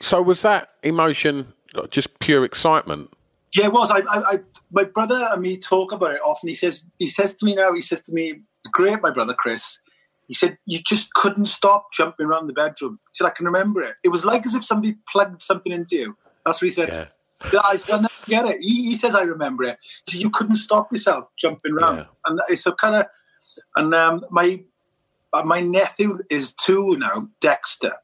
So 0.00 0.22
was 0.22 0.42
that 0.42 0.70
emotion 0.82 1.52
just 1.90 2.18
pure 2.18 2.44
excitement. 2.44 3.12
Yeah, 3.54 3.66
it 3.66 3.72
was. 3.72 3.90
I, 3.90 3.98
I, 3.98 4.32
I, 4.32 4.38
my 4.72 4.84
brother 4.84 5.28
and 5.32 5.42
me 5.42 5.56
talk 5.56 5.92
about 5.92 6.14
it 6.14 6.20
often. 6.24 6.48
He 6.48 6.54
says, 6.54 6.82
he 6.98 7.06
says 7.06 7.34
to 7.34 7.46
me 7.46 7.54
now, 7.54 7.72
he 7.72 7.80
says 7.80 8.02
to 8.02 8.12
me, 8.12 8.30
"It's 8.30 8.70
great, 8.72 9.00
my 9.02 9.10
brother 9.10 9.34
Chris." 9.34 9.78
He 10.26 10.34
said, 10.34 10.58
"You 10.66 10.80
just 10.86 11.12
couldn't 11.14 11.46
stop 11.46 11.86
jumping 11.92 12.26
around 12.26 12.46
the 12.46 12.52
bedroom." 12.52 12.98
He 13.04 13.14
said, 13.14 13.26
"I 13.26 13.30
can 13.30 13.46
remember 13.46 13.82
it. 13.82 13.94
It 14.04 14.10
was 14.10 14.24
like 14.24 14.44
as 14.44 14.54
if 14.54 14.64
somebody 14.64 14.96
plugged 15.10 15.40
something 15.40 15.72
into 15.72 15.96
you." 15.96 16.16
That's 16.44 16.60
what 16.60 16.66
he 16.66 16.72
said. 16.72 16.88
Yeah. 16.92 17.60
I 17.62 17.76
said, 17.76 18.02
never 18.02 18.08
get 18.26 18.44
it. 18.46 18.60
He, 18.60 18.90
he, 18.90 18.96
says, 18.96 19.14
"I 19.14 19.22
remember 19.22 19.64
it." 19.64 19.78
So 20.08 20.18
you 20.18 20.28
couldn't 20.28 20.56
stop 20.56 20.92
yourself 20.92 21.28
jumping 21.38 21.72
around, 21.72 21.98
yeah. 21.98 22.04
and 22.26 22.40
it's 22.48 22.66
a 22.66 22.72
kind 22.72 22.96
of. 22.96 23.06
And 23.76 23.94
um, 23.94 24.24
my 24.30 24.62
my 25.44 25.60
nephew 25.60 26.18
is 26.30 26.52
two 26.52 26.96
now, 26.98 27.28
Dexter 27.40 27.94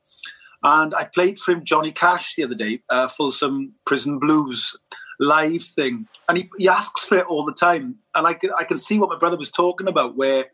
and 0.65 0.95
I 0.95 1.05
played 1.05 1.39
for 1.39 1.53
him 1.53 1.63
Johnny 1.63 1.93
Cash 1.93 2.37
the 2.37 2.45
other 2.45 2.55
day, 2.55 2.81
uh, 2.89 3.07
Folsom 3.07 3.75
Prison 3.85 4.19
Blues 4.19 4.75
live 5.21 5.63
thing. 5.63 6.09
And 6.27 6.39
he, 6.39 6.51
he 6.59 6.69
asks 6.69 7.05
for 7.05 7.19
it 7.19 7.27
all 7.27 7.45
the 7.45 7.53
time. 7.53 7.99
And 8.15 8.27
I 8.27 8.33
can, 8.33 8.51
I 8.59 8.65
can 8.65 8.79
see 8.79 8.99
what 8.99 9.11
my 9.11 9.19
brother 9.19 9.37
was 9.37 9.51
talking 9.51 9.87
about, 9.87 10.17
where 10.17 10.47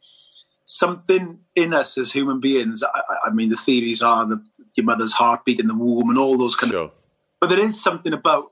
something 0.67 1.39
in 1.55 1.73
us 1.73 1.97
as 1.97 2.11
human 2.11 2.41
beings, 2.41 2.83
I, 2.83 3.03
I 3.27 3.31
mean, 3.31 3.51
the 3.51 3.57
theories 3.57 4.03
are 4.03 4.27
the, 4.27 4.43
your 4.75 4.85
mother's 4.85 5.13
heartbeat 5.13 5.61
in 5.61 5.69
the 5.69 5.75
womb 5.75 6.11
and 6.11 6.19
all 6.19 6.37
those 6.37 6.57
kind 6.57 6.73
sure. 6.73 6.85
of. 6.85 6.93
But 7.41 7.49
there 7.49 7.61
is 7.61 7.81
something 7.81 8.13
about 8.13 8.47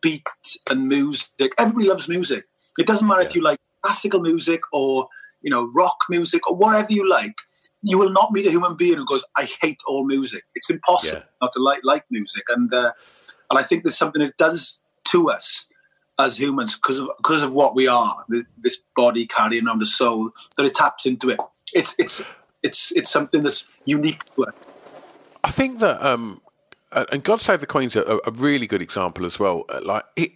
beat 0.00 0.26
and 0.70 0.88
music. 0.88 1.52
Everybody 1.58 1.88
loves 1.88 2.08
music. 2.08 2.44
It 2.78 2.86
doesn't 2.86 3.06
matter 3.06 3.22
yeah. 3.22 3.28
if 3.28 3.34
you 3.34 3.42
like 3.42 3.58
classical 3.84 4.20
music 4.20 4.60
or 4.72 5.08
you 5.42 5.50
know 5.50 5.70
rock 5.74 5.96
music 6.08 6.48
or 6.48 6.56
whatever 6.56 6.92
you 6.92 7.08
like 7.08 7.34
you 7.82 7.98
will 7.98 8.10
not 8.10 8.32
meet 8.32 8.46
a 8.46 8.50
human 8.50 8.76
being 8.76 8.96
who 8.96 9.04
goes, 9.04 9.24
"I 9.36 9.48
hate 9.60 9.80
all 9.86 10.04
music." 10.04 10.44
It's 10.54 10.70
impossible 10.70 11.18
yeah. 11.18 11.26
not 11.40 11.52
to 11.52 11.60
like 11.60 11.80
like 11.82 12.04
music, 12.10 12.44
and 12.48 12.72
uh, 12.72 12.92
and 13.50 13.58
I 13.58 13.62
think 13.62 13.84
there's 13.84 13.98
something 13.98 14.22
it 14.22 14.36
does 14.36 14.80
to 15.04 15.30
us 15.30 15.66
as 16.18 16.38
humans 16.38 16.76
because 16.76 16.98
of 16.98 17.08
because 17.18 17.42
of 17.42 17.52
what 17.52 17.74
we 17.74 17.86
are, 17.86 18.24
the, 18.28 18.44
this 18.58 18.78
body 18.96 19.26
carrying 19.26 19.66
around 19.66 19.80
the 19.80 19.86
soul, 19.86 20.30
that 20.56 20.66
it 20.66 20.74
taps 20.74 21.06
into 21.06 21.30
it. 21.30 21.40
It's 21.74 21.94
it's 21.98 22.22
it's 22.62 22.92
it's 22.92 23.10
something 23.10 23.42
that's 23.42 23.64
unique 23.84 24.24
to 24.34 24.44
it. 24.44 24.54
I 25.44 25.50
think 25.50 25.80
that, 25.80 26.04
um, 26.06 26.40
and 26.92 27.24
God 27.24 27.40
Save 27.40 27.60
the 27.60 27.66
Queen's 27.66 27.96
a, 27.96 28.20
a 28.24 28.30
really 28.30 28.66
good 28.66 28.82
example 28.82 29.26
as 29.26 29.38
well. 29.38 29.64
Uh, 29.68 29.80
like 29.82 30.04
it, 30.14 30.32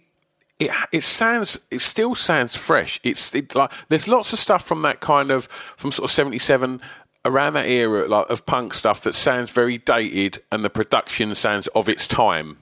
it 0.59 0.71
it 0.91 1.03
sounds 1.03 1.57
it 1.71 1.79
still 1.79 2.15
sounds 2.15 2.55
fresh. 2.55 2.99
It's 3.03 3.33
it, 3.33 3.55
like 3.55 3.71
there's 3.89 4.07
lots 4.07 4.33
of 4.33 4.39
stuff 4.39 4.65
from 4.65 4.81
that 4.81 4.99
kind 4.99 5.31
of 5.31 5.45
from 5.77 5.91
sort 5.91 6.09
of 6.09 6.13
seventy 6.13 6.39
seven 6.39 6.81
around 7.27 7.53
that 7.53 7.67
era 7.67 8.07
like, 8.07 8.29
of 8.29 8.45
punk 8.45 8.73
stuff 8.73 9.01
that 9.03 9.13
sounds 9.13 9.49
very 9.49 9.77
dated 9.77 10.41
and 10.51 10.63
the 10.63 10.69
production 10.69 11.35
sounds 11.35 11.67
of 11.67 11.89
its 11.89 12.07
time. 12.07 12.57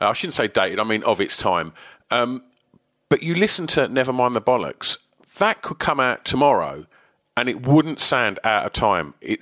Uh, 0.00 0.10
I 0.10 0.12
shouldn't 0.12 0.34
say 0.34 0.48
dated, 0.48 0.78
I 0.78 0.84
mean 0.84 1.02
of 1.04 1.20
its 1.20 1.36
time. 1.36 1.72
Um, 2.10 2.44
but 3.08 3.22
you 3.22 3.34
listen 3.34 3.66
to 3.68 3.88
Never 3.88 4.12
Mind 4.12 4.36
the 4.36 4.42
Bollocks, 4.42 4.98
that 5.38 5.62
could 5.62 5.78
come 5.78 5.98
out 5.98 6.24
tomorrow 6.24 6.86
and 7.36 7.48
it 7.48 7.66
wouldn't 7.66 8.00
sound 8.00 8.38
out 8.44 8.66
of 8.66 8.72
time. 8.72 9.14
It, 9.22 9.40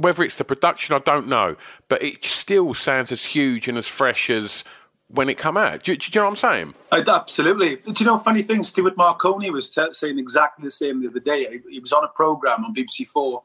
whether 0.00 0.24
it's 0.24 0.38
the 0.38 0.44
production, 0.44 0.96
I 0.96 0.98
don't 0.98 1.28
know, 1.28 1.56
but 1.88 2.02
it 2.02 2.24
still 2.24 2.74
sounds 2.74 3.12
as 3.12 3.24
huge 3.24 3.68
and 3.68 3.78
as 3.78 3.86
fresh 3.86 4.28
as 4.28 4.64
when 5.08 5.28
it 5.28 5.38
come 5.38 5.56
out. 5.56 5.84
Do, 5.84 5.96
do, 5.96 6.10
you 6.12 6.20
know 6.20 6.26
what 6.26 6.30
I'm 6.30 6.36
saying? 6.36 6.74
I, 6.92 7.02
absolutely. 7.06 7.76
Do 7.76 7.92
you 7.98 8.06
know, 8.06 8.18
funny 8.18 8.42
thing, 8.42 8.62
Stuart 8.62 8.96
Maconie 8.96 9.50
was 9.50 9.68
t- 9.68 9.92
saying 9.92 10.18
exactly 10.18 10.64
the 10.64 10.70
same 10.70 11.00
the 11.00 11.08
other 11.08 11.20
day. 11.20 11.60
He 11.70 11.80
was 11.80 11.92
on 11.92 12.04
a 12.04 12.08
programme 12.08 12.64
on 12.64 12.74
BBC 12.74 13.06
Four, 13.06 13.42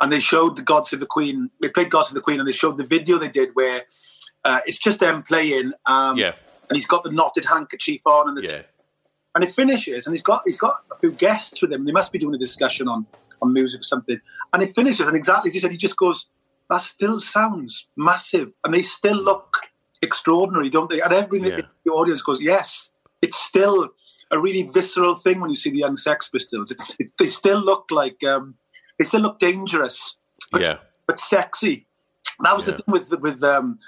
and 0.00 0.10
they 0.10 0.20
showed 0.20 0.56
the 0.56 0.62
God 0.62 0.86
Save 0.86 1.00
the 1.00 1.06
Queen. 1.06 1.50
They 1.60 1.68
played 1.68 1.90
God 1.90 2.02
Save 2.02 2.14
the 2.14 2.20
Queen, 2.20 2.40
and 2.40 2.48
they 2.48 2.52
showed 2.52 2.78
the 2.78 2.84
video 2.84 3.18
they 3.18 3.28
did 3.28 3.50
where 3.54 3.84
uh, 4.44 4.60
it's 4.66 4.78
just 4.78 5.00
them 5.00 5.22
playing. 5.22 5.72
Um, 5.86 6.16
yeah. 6.16 6.32
And 6.68 6.76
he's 6.76 6.86
got 6.86 7.04
the 7.04 7.10
knotted 7.10 7.44
handkerchief 7.44 8.00
on, 8.06 8.28
and 8.28 8.38
the 8.38 8.42
yeah. 8.42 8.62
and 9.34 9.42
it 9.42 9.52
finishes, 9.52 10.06
and 10.06 10.14
he's 10.14 10.22
got 10.22 10.42
he's 10.44 10.56
got 10.56 10.76
a 10.92 10.98
few 10.98 11.12
guests 11.12 11.60
with 11.60 11.72
him. 11.72 11.84
They 11.84 11.92
must 11.92 12.12
be 12.12 12.18
doing 12.18 12.34
a 12.34 12.38
discussion 12.38 12.86
on 12.88 13.06
on 13.42 13.52
music 13.52 13.80
or 13.80 13.84
something. 13.84 14.20
And 14.52 14.62
it 14.62 14.74
finishes, 14.74 15.06
and 15.06 15.16
exactly 15.16 15.48
as 15.48 15.54
you 15.54 15.60
said, 15.60 15.72
he 15.72 15.76
just 15.76 15.96
goes, 15.96 16.26
that 16.70 16.82
still 16.82 17.18
sounds 17.18 17.88
massive, 17.96 18.52
and 18.64 18.72
they 18.72 18.82
still 18.82 19.20
look 19.20 19.56
extraordinary, 20.00 20.70
don't 20.70 20.88
they? 20.88 21.00
And 21.00 21.12
everything 21.12 21.50
Yeah. 21.50 21.62
the 21.84 21.90
audience 21.90 22.22
goes, 22.22 22.40
yes, 22.40 22.90
it's 23.20 23.36
still 23.36 23.90
a 24.30 24.38
really 24.38 24.62
visceral 24.62 25.16
thing 25.16 25.40
when 25.40 25.50
you 25.50 25.56
see 25.56 25.70
the 25.70 25.78
young 25.78 25.96
Sex 25.96 26.28
Pistols. 26.28 26.70
It, 26.70 26.80
it, 27.00 27.12
they 27.18 27.26
still 27.26 27.58
look 27.60 27.86
like 27.90 28.22
um, 28.24 28.54
they 29.00 29.04
still 29.06 29.22
look 29.22 29.38
dangerous, 29.38 30.16
but 30.52 30.60
yeah, 30.60 30.76
but 31.06 31.18
sexy. 31.18 31.86
That 32.44 32.54
was 32.54 32.66
Yeah. 32.66 32.72
the 32.72 32.82
thing 32.82 32.92
with 32.92 33.20
with 33.22 33.42
um, 33.42 33.78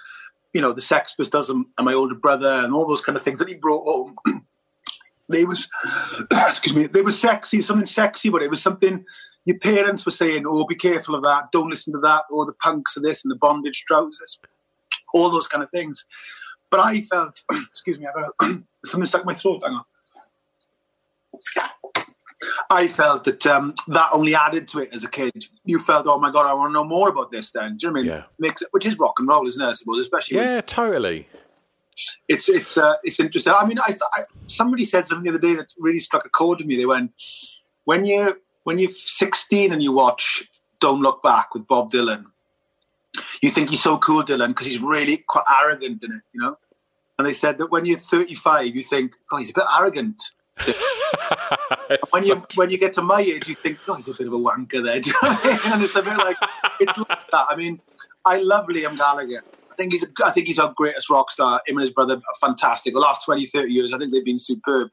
you 0.55 0.63
know 0.63 0.73
the 0.73 0.81
Sex 0.81 1.15
Pistols 1.15 1.51
and, 1.51 1.67
and 1.77 1.85
my 1.85 1.93
older 1.93 2.15
brother 2.15 2.51
and 2.65 2.73
all 2.73 2.87
those 2.87 3.03
kind 3.03 3.19
of 3.19 3.23
things 3.23 3.39
that 3.39 3.47
he 3.49 3.55
brought 3.55 3.85
home. 3.85 4.17
they 5.29 5.45
was 5.45 5.69
excuse 6.33 6.75
me, 6.75 6.87
they 6.87 7.03
were 7.03 7.13
sexy, 7.13 7.61
something 7.61 7.85
sexy, 7.85 8.31
but 8.31 8.41
it 8.43 8.49
was 8.49 8.63
something 8.63 9.05
your 9.45 9.59
parents 9.59 10.07
were 10.07 10.13
saying, 10.13 10.45
"Oh, 10.47 10.65
be 10.65 10.77
careful 10.77 11.15
of 11.15 11.23
that. 11.25 11.53
Don't 11.53 11.69
listen 11.69 11.93
to 11.93 12.01
that." 12.01 12.23
Or 12.31 12.47
the 12.47 12.55
punks 12.55 12.97
of 12.97 13.03
this 13.03 13.23
and 13.23 13.31
the 13.31 13.37
bondage 13.37 13.85
trousers, 13.87 14.41
all 15.13 15.29
those 15.29 15.47
kind 15.47 15.63
of 15.63 15.71
things. 15.71 16.07
But 16.71 16.81
I 16.81 17.03
felt, 17.03 17.43
excuse 17.53 17.99
me, 17.99 18.07
I 18.07 18.23
got 18.23 18.63
something 18.87 19.07
stuck 19.07 19.21
in 19.21 19.27
my 19.27 19.35
throat. 19.35 19.61
Hang 19.63 19.75
on. 19.75 19.85
I 22.71 22.89
felt 22.89 23.25
that 23.25 23.47
um, 23.47 23.75
that 23.89 24.09
only 24.13 24.35
added 24.35 24.69
to 24.69 24.81
it 24.81 24.91
as 24.93 25.05
a 25.05 25.09
kid. 25.09 25.33
You 25.65 25.79
felt, 25.79 26.07
oh 26.09 26.19
my 26.19 26.31
god, 26.33 26.47
I 26.47 26.55
want 26.55 26.71
to 26.71 26.73
know 26.75 26.85
more 26.85 27.09
about 27.09 27.31
this. 27.31 27.51
Then, 27.53 27.77
do 27.77 27.87
you 27.87 27.93
know 27.93 27.93
what 27.93 28.01
I 28.01 28.03
mean? 28.03 28.25
Yeah. 28.41 28.49
It, 28.49 28.63
which 28.73 28.87
is 28.87 28.99
rock 28.99 29.15
and 29.19 29.29
roll, 29.29 29.47
isn't 29.47 29.63
it? 29.63 29.67
I 29.67 29.73
suppose, 29.73 30.01
especially 30.01 30.39
when 30.39 30.47
yeah, 30.47 30.61
totally. 30.61 31.29
it's 32.29 32.49
it's 32.49 32.77
uh, 32.77 32.95
it's 33.05 33.21
interesting. 33.21 33.53
I 33.57 33.65
mean, 33.67 33.79
I, 33.81 33.97
I 34.15 34.23
somebody 34.47 34.85
said 34.85 35.07
something 35.07 35.25
the 35.25 35.39
other 35.39 35.47
day 35.47 35.55
that 35.55 35.73
really 35.79 36.01
struck 36.01 36.25
a 36.25 36.29
chord 36.29 36.59
with 36.59 36.67
me. 36.67 36.77
They 36.77 36.87
went, 36.87 37.13
when 37.85 38.05
you 38.05 38.37
when 38.65 38.79
you're 38.79 38.91
16 38.91 39.73
and 39.73 39.83
you 39.83 39.93
watch 39.93 40.45
Don't 40.81 41.03
Look 41.03 41.23
Back 41.23 41.55
with 41.55 41.67
Bob 41.67 41.91
Dylan, 41.91 42.25
you 43.43 43.51
think 43.51 43.71
he's 43.71 43.83
so 43.83 43.99
cool, 43.99 44.23
Dylan, 44.23 44.49
because 44.49 44.67
he's 44.67 44.81
really 44.81 45.19
quite 45.29 45.45
arrogant 45.63 46.03
in 46.05 46.13
it, 46.13 46.23
you 46.33 46.41
know. 46.41 46.57
And 47.19 47.27
they 47.27 47.33
said 47.33 47.59
that 47.59 47.71
when 47.71 47.85
you're 47.85 47.99
35, 47.99 48.75
you 48.75 48.83
think, 48.83 49.13
oh, 49.31 49.37
he's 49.37 49.51
a 49.51 49.55
bit 49.55 49.65
arrogant. 49.79 50.21
When 52.11 52.25
you 52.25 52.43
when 52.55 52.71
you 52.71 52.79
get 52.79 52.93
to 52.95 53.03
my 53.03 53.21
age, 53.21 53.49
you 53.49 53.55
think, 53.55 53.79
oh, 53.89 53.95
he's 53.95 54.09
a 54.09 54.15
bit 54.15 54.27
of 54.27 54.33
a 54.33 54.39
wanker 54.39 54.83
there. 54.83 54.97
You 55.05 55.13
know 55.13 55.19
I 55.23 55.47
mean? 55.47 55.73
And 55.73 55.83
it's 55.83 55.95
a 55.97 56.03
bit 56.03 56.17
like 56.19 56.37
it's 56.81 56.97
like 56.99 57.31
that. 57.31 57.47
I 57.49 57.57
mean, 57.57 57.81
I 58.25 58.39
love 58.41 58.67
Liam 58.69 58.97
Gallagher. 58.97 59.43
I 59.71 59.75
think 59.77 59.93
he's 59.93 60.05
I 60.25 60.31
think 60.31 60.47
he's 60.47 60.59
our 60.59 60.73
greatest 60.77 61.11
rock 61.11 61.31
star. 61.31 61.61
Him 61.67 61.77
and 61.77 61.83
his 61.83 61.91
brother 61.91 62.15
are 62.17 62.39
fantastic. 62.41 62.95
The 62.95 63.01
last 63.01 63.25
20, 63.25 63.47
30 63.47 63.73
years, 63.73 63.93
I 63.93 63.99
think 63.99 64.13
they've 64.13 64.25
been 64.25 64.39
superb. 64.39 64.91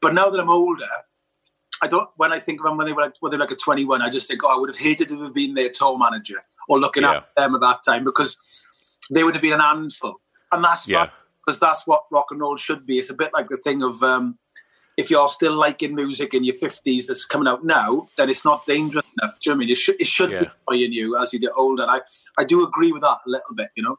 But 0.00 0.14
now 0.14 0.28
that 0.30 0.38
I'm 0.38 0.50
older, 0.50 0.86
I 1.82 1.88
don't. 1.88 2.08
When 2.16 2.32
I 2.32 2.38
think 2.38 2.60
of 2.60 2.66
them 2.66 2.76
when 2.76 2.86
they 2.86 2.92
were 2.92 3.02
like, 3.02 3.14
when 3.20 3.30
they 3.30 3.36
were 3.36 3.44
like 3.44 3.50
a 3.52 3.56
21, 3.56 4.02
I 4.02 4.10
just 4.10 4.28
think, 4.28 4.42
oh, 4.44 4.48
I 4.48 4.58
would 4.60 4.68
have 4.68 4.78
hated 4.78 5.08
to 5.08 5.20
have 5.22 5.34
been 5.34 5.54
their 5.54 5.70
tour 5.70 5.98
manager 5.98 6.42
or 6.68 6.78
looking 6.78 7.02
Yeah. 7.02 7.14
after 7.16 7.28
them 7.36 7.54
at 7.54 7.60
that 7.62 7.80
time 7.84 8.04
because 8.04 8.36
they 9.10 9.24
would 9.24 9.34
have 9.34 9.42
been 9.42 9.54
an 9.54 9.60
handful. 9.60 10.16
And 10.52 10.62
that's 10.62 10.86
Yeah. 10.86 11.08
because 11.44 11.58
that's 11.58 11.86
what 11.86 12.04
rock 12.10 12.26
and 12.30 12.40
roll 12.40 12.56
should 12.56 12.86
be. 12.86 12.98
It's 12.98 13.10
a 13.10 13.14
bit 13.14 13.32
like 13.32 13.48
the 13.48 13.56
thing 13.56 13.82
of 13.82 14.02
um, 14.02 14.38
if 14.98 15.10
you're 15.10 15.28
still 15.28 15.54
liking 15.54 15.94
music 15.94 16.34
in 16.34 16.42
your 16.42 16.56
50s 16.56 17.06
that's 17.06 17.24
coming 17.24 17.46
out 17.46 17.64
now, 17.64 18.08
then 18.16 18.28
it's 18.28 18.44
not 18.44 18.66
dangerous 18.66 19.04
enough. 19.16 19.38
Do 19.40 19.50
you 19.50 19.54
know 19.54 19.56
what 19.58 19.62
I 19.62 19.66
mean? 19.66 19.70
It 19.70 19.78
should, 19.78 20.00
it 20.00 20.06
should 20.08 20.30
Yeah. 20.32 20.40
be 20.40 20.50
annoying 20.66 20.92
you 20.92 21.16
as 21.16 21.32
you 21.32 21.38
get 21.38 21.52
older. 21.56 21.84
And 21.84 21.92
I, 21.92 22.00
I 22.36 22.44
do 22.44 22.64
agree 22.64 22.90
with 22.90 23.02
that 23.02 23.18
a 23.24 23.30
little 23.30 23.54
bit, 23.54 23.68
you 23.76 23.84
know. 23.84 23.96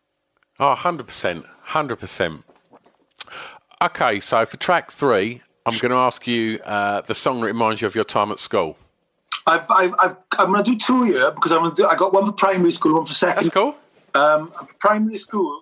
Oh, 0.60 0.76
100%. 0.78 1.46
100%. 1.68 2.44
Okay, 3.82 4.20
so 4.20 4.46
for 4.46 4.58
track 4.58 4.92
three, 4.92 5.42
I'm 5.66 5.78
going 5.78 5.92
to 5.92 5.98
ask 5.98 6.28
you 6.28 6.60
uh, 6.66 7.00
the 7.02 7.16
song 7.16 7.40
that 7.42 7.48
reminds 7.48 7.80
you 7.80 7.88
of 7.88 7.96
your 7.96 8.04
time 8.04 8.30
at 8.34 8.40
school. 8.40 8.78
I've, 9.48 9.72
I've, 9.72 9.94
I've, 10.00 10.16
I'm 10.38 10.52
going 10.52 10.64
to 10.66 10.72
do 10.72 10.78
two 10.78 11.04
here 11.04 11.32
because 11.32 11.54
I'm 11.54 11.60
gonna 11.64 11.74
do, 11.74 11.88
I 11.88 11.96
got 11.96 12.12
one 12.12 12.26
for 12.26 12.34
primary 12.34 12.74
school, 12.74 12.94
one 12.96 13.06
for 13.06 13.14
secondary. 13.14 13.46
That's 13.46 13.54
cool. 13.54 13.76
Um, 14.16 14.52
primary 14.80 15.18
school, 15.18 15.62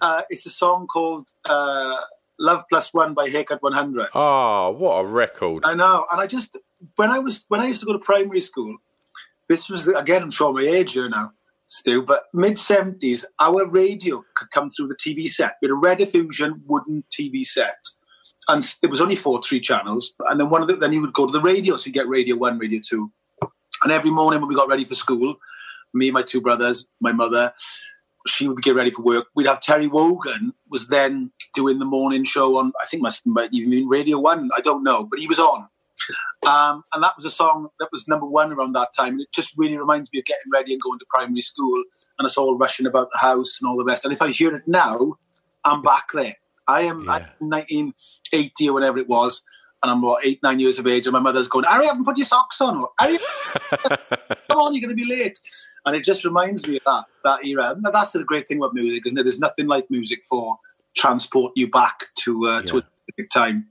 uh, 0.00 0.22
it's 0.30 0.46
a 0.46 0.50
song 0.50 0.86
called 0.86 1.30
uh, 1.44 1.96
"Love 2.38 2.64
One" 2.92 3.14
by 3.14 3.28
Haircut 3.28 3.62
100. 3.62 4.08
Oh, 4.14 4.20
ah, 4.20 4.70
what 4.70 4.94
a 4.98 5.06
record. 5.06 5.64
I 5.64 5.74
know, 5.74 6.06
and 6.10 6.20
I 6.20 6.26
just 6.26 6.56
when 6.96 7.10
I 7.10 7.18
was 7.18 7.44
when 7.48 7.60
I 7.60 7.66
used 7.66 7.80
to 7.80 7.86
go 7.86 7.92
to 7.92 7.98
primary 7.98 8.40
school, 8.40 8.76
this 9.48 9.68
was 9.68 9.88
again 9.88 10.22
I'm 10.22 10.30
showing 10.30 10.54
my 10.54 10.70
age 10.70 10.92
here 10.92 11.08
now, 11.08 11.32
Stu, 11.66 12.02
but 12.02 12.24
mid 12.32 12.58
seventies, 12.58 13.24
our 13.40 13.66
radio 13.66 14.24
could 14.36 14.50
come 14.50 14.70
through 14.70 14.88
the 14.88 14.96
TV 14.96 15.28
set. 15.28 15.56
We 15.60 15.68
had 15.68 15.72
a 15.72 16.04
Rediffusion 16.06 16.60
wooden 16.66 17.04
TV 17.10 17.44
set, 17.44 17.78
and 18.48 18.62
there 18.80 18.90
was 18.90 19.00
only 19.00 19.16
four 19.16 19.40
three 19.42 19.60
channels, 19.60 20.14
and 20.28 20.40
then 20.40 20.50
one 20.50 20.62
of 20.62 20.68
the, 20.68 20.76
then 20.76 20.92
you 20.92 21.00
would 21.00 21.14
go 21.14 21.26
to 21.26 21.32
the 21.32 21.40
radio, 21.40 21.76
so 21.76 21.86
you 21.86 21.92
get 21.92 22.08
Radio 22.08 22.36
One, 22.36 22.58
Radio 22.58 22.80
Two, 22.82 23.10
and 23.82 23.92
every 23.92 24.10
morning 24.10 24.40
when 24.40 24.48
we 24.48 24.54
got 24.54 24.68
ready 24.68 24.84
for 24.84 24.94
school, 24.94 25.36
me, 25.92 26.10
my 26.10 26.22
two 26.22 26.40
brothers, 26.40 26.86
my 27.00 27.12
mother. 27.12 27.52
She 28.26 28.48
would 28.48 28.62
get 28.62 28.74
ready 28.74 28.90
for 28.90 29.02
work. 29.02 29.26
We'd 29.34 29.46
have 29.46 29.60
Terry 29.60 29.86
Wogan 29.86 30.54
was 30.70 30.88
then 30.88 31.30
doing 31.52 31.78
the 31.78 31.84
morning 31.84 32.24
show 32.24 32.56
on. 32.56 32.72
I 32.80 32.86
think 32.86 33.02
must 33.02 33.26
might 33.26 33.52
even 33.52 33.70
been 33.70 33.88
Radio 33.88 34.18
One. 34.18 34.50
I 34.56 34.60
don't 34.60 34.82
know, 34.82 35.04
but 35.04 35.18
he 35.18 35.26
was 35.26 35.38
on. 35.38 35.68
Um, 36.46 36.84
and 36.92 37.02
that 37.02 37.16
was 37.16 37.24
a 37.24 37.30
song 37.30 37.68
that 37.80 37.88
was 37.92 38.06
number 38.08 38.26
one 38.26 38.52
around 38.52 38.72
that 38.74 38.92
time. 38.94 39.14
And 39.14 39.22
it 39.22 39.32
just 39.32 39.56
really 39.56 39.76
reminds 39.76 40.12
me 40.12 40.18
of 40.18 40.24
getting 40.24 40.50
ready 40.52 40.72
and 40.72 40.82
going 40.82 40.98
to 40.98 41.06
primary 41.08 41.40
school 41.40 41.82
and 42.18 42.26
us 42.26 42.36
all 42.36 42.56
rushing 42.56 42.86
about 42.86 43.08
the 43.12 43.18
house 43.18 43.58
and 43.60 43.68
all 43.68 43.76
the 43.76 43.84
rest. 43.84 44.04
And 44.04 44.12
if 44.12 44.20
I 44.20 44.28
hear 44.28 44.54
it 44.54 44.66
now, 44.66 45.14
I'm 45.64 45.82
back 45.82 46.08
there. 46.12 46.36
I 46.66 46.82
am 46.82 47.04
Yeah. 47.04 47.12
I'm 47.12 47.48
1980 47.50 48.68
or 48.68 48.72
whatever 48.72 48.98
it 48.98 49.08
was. 49.08 49.42
And 49.82 49.90
I'm 49.90 50.00
what, 50.00 50.26
eight, 50.26 50.40
nine 50.42 50.60
years 50.60 50.78
of 50.78 50.86
age. 50.86 51.06
And 51.06 51.12
my 51.12 51.20
mother's 51.20 51.48
going, 51.48 51.66
Harry, 51.66 51.86
haven't 51.86 52.04
put 52.04 52.16
your 52.16 52.26
socks 52.26 52.60
on. 52.60 52.84
Harry, 52.98 53.18
come 54.48 54.58
on, 54.58 54.74
you're 54.74 54.80
going 54.80 54.88
to 54.88 54.94
be 54.94 55.04
late. 55.04 55.38
And 55.86 55.94
it 55.94 56.04
just 56.04 56.24
reminds 56.24 56.66
me 56.66 56.76
of 56.76 56.82
that, 56.86 57.04
that 57.24 57.44
era. 57.44 57.70
And 57.72 57.84
that's 57.84 58.12
the 58.12 58.24
great 58.24 58.48
thing 58.48 58.58
about 58.58 58.74
music, 58.74 59.02
isn't 59.06 59.18
it? 59.18 59.22
There's 59.22 59.40
nothing 59.40 59.66
like 59.66 59.90
music 59.90 60.24
for 60.28 60.58
transport 60.96 61.52
you 61.56 61.68
back 61.68 62.06
to, 62.20 62.46
uh, 62.46 62.62
to 62.62 62.78
a 62.78 62.82
specific 62.82 63.30
time. 63.30 63.66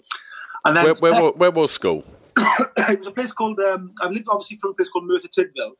And 0.65 0.78
then 0.78 0.86
Where, 0.86 0.93
where, 0.95 1.23
wa- 1.23 1.32
where 1.32 1.52
was 1.52 1.71
school? 1.71 2.04
it 2.78 2.99
was 2.99 3.08
a 3.08 3.12
place 3.12 3.32
called 3.32 3.60
um, 3.60 3.93
I 4.02 4.08
lived 4.08 4.28
obviously 4.30 4.58
from 4.58 4.71
a 4.71 4.73
place 4.73 4.89
called 4.89 5.06
Merthyr 5.06 5.28
Tydfil, 5.28 5.71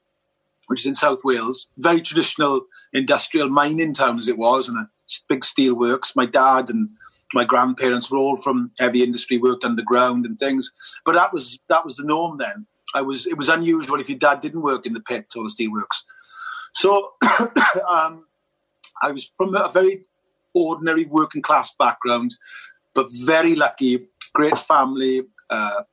which 0.68 0.82
is 0.82 0.86
in 0.86 0.96
South 0.96 1.20
Wales. 1.24 1.68
Very 1.78 2.02
traditional 2.02 2.66
industrial 2.94 3.50
mining 3.50 3.94
town 3.94 4.20
as 4.20 4.28
it 4.28 4.38
was, 4.38 4.68
and 4.70 4.78
a 4.78 4.88
big 5.30 5.44
steel 5.44 5.76
works. 5.76 6.16
My 6.16 6.26
dad 6.26 6.70
and 6.70 6.90
my 7.34 7.44
grandparents 7.44 8.12
were 8.12 8.18
all 8.18 8.38
from 8.38 8.72
heavy 8.80 9.04
industry, 9.04 9.38
worked 9.38 9.64
underground 9.64 10.26
and 10.26 10.38
things. 10.38 10.72
But 11.06 11.16
that 11.16 11.34
was 11.34 11.60
that 11.70 11.84
was 11.84 11.96
the 11.96 12.04
norm 12.04 12.38
then. 12.38 12.68
I 12.94 13.02
was 13.02 13.26
it 13.26 13.38
was 13.38 13.50
unusual 13.50 14.00
if 14.00 14.10
your 14.10 14.20
dad 14.20 14.42
didn't 14.42 14.62
work 14.62 14.86
in 14.86 14.94
the 14.94 15.00
pit 15.00 15.34
or 15.36 15.44
the 15.44 15.50
steelworks. 15.50 16.04
So 16.74 17.14
um, 17.90 18.26
I 19.02 19.12
was 19.12 19.32
from 19.38 19.56
a 19.56 19.70
very 19.72 20.04
ordinary 20.54 21.06
working 21.06 21.42
class 21.42 21.74
background, 21.78 22.36
but 22.94 23.08
very 23.12 23.56
lucky, 23.56 24.08
great 24.34 24.58
family. 24.58 25.24
Uh, 25.50 25.84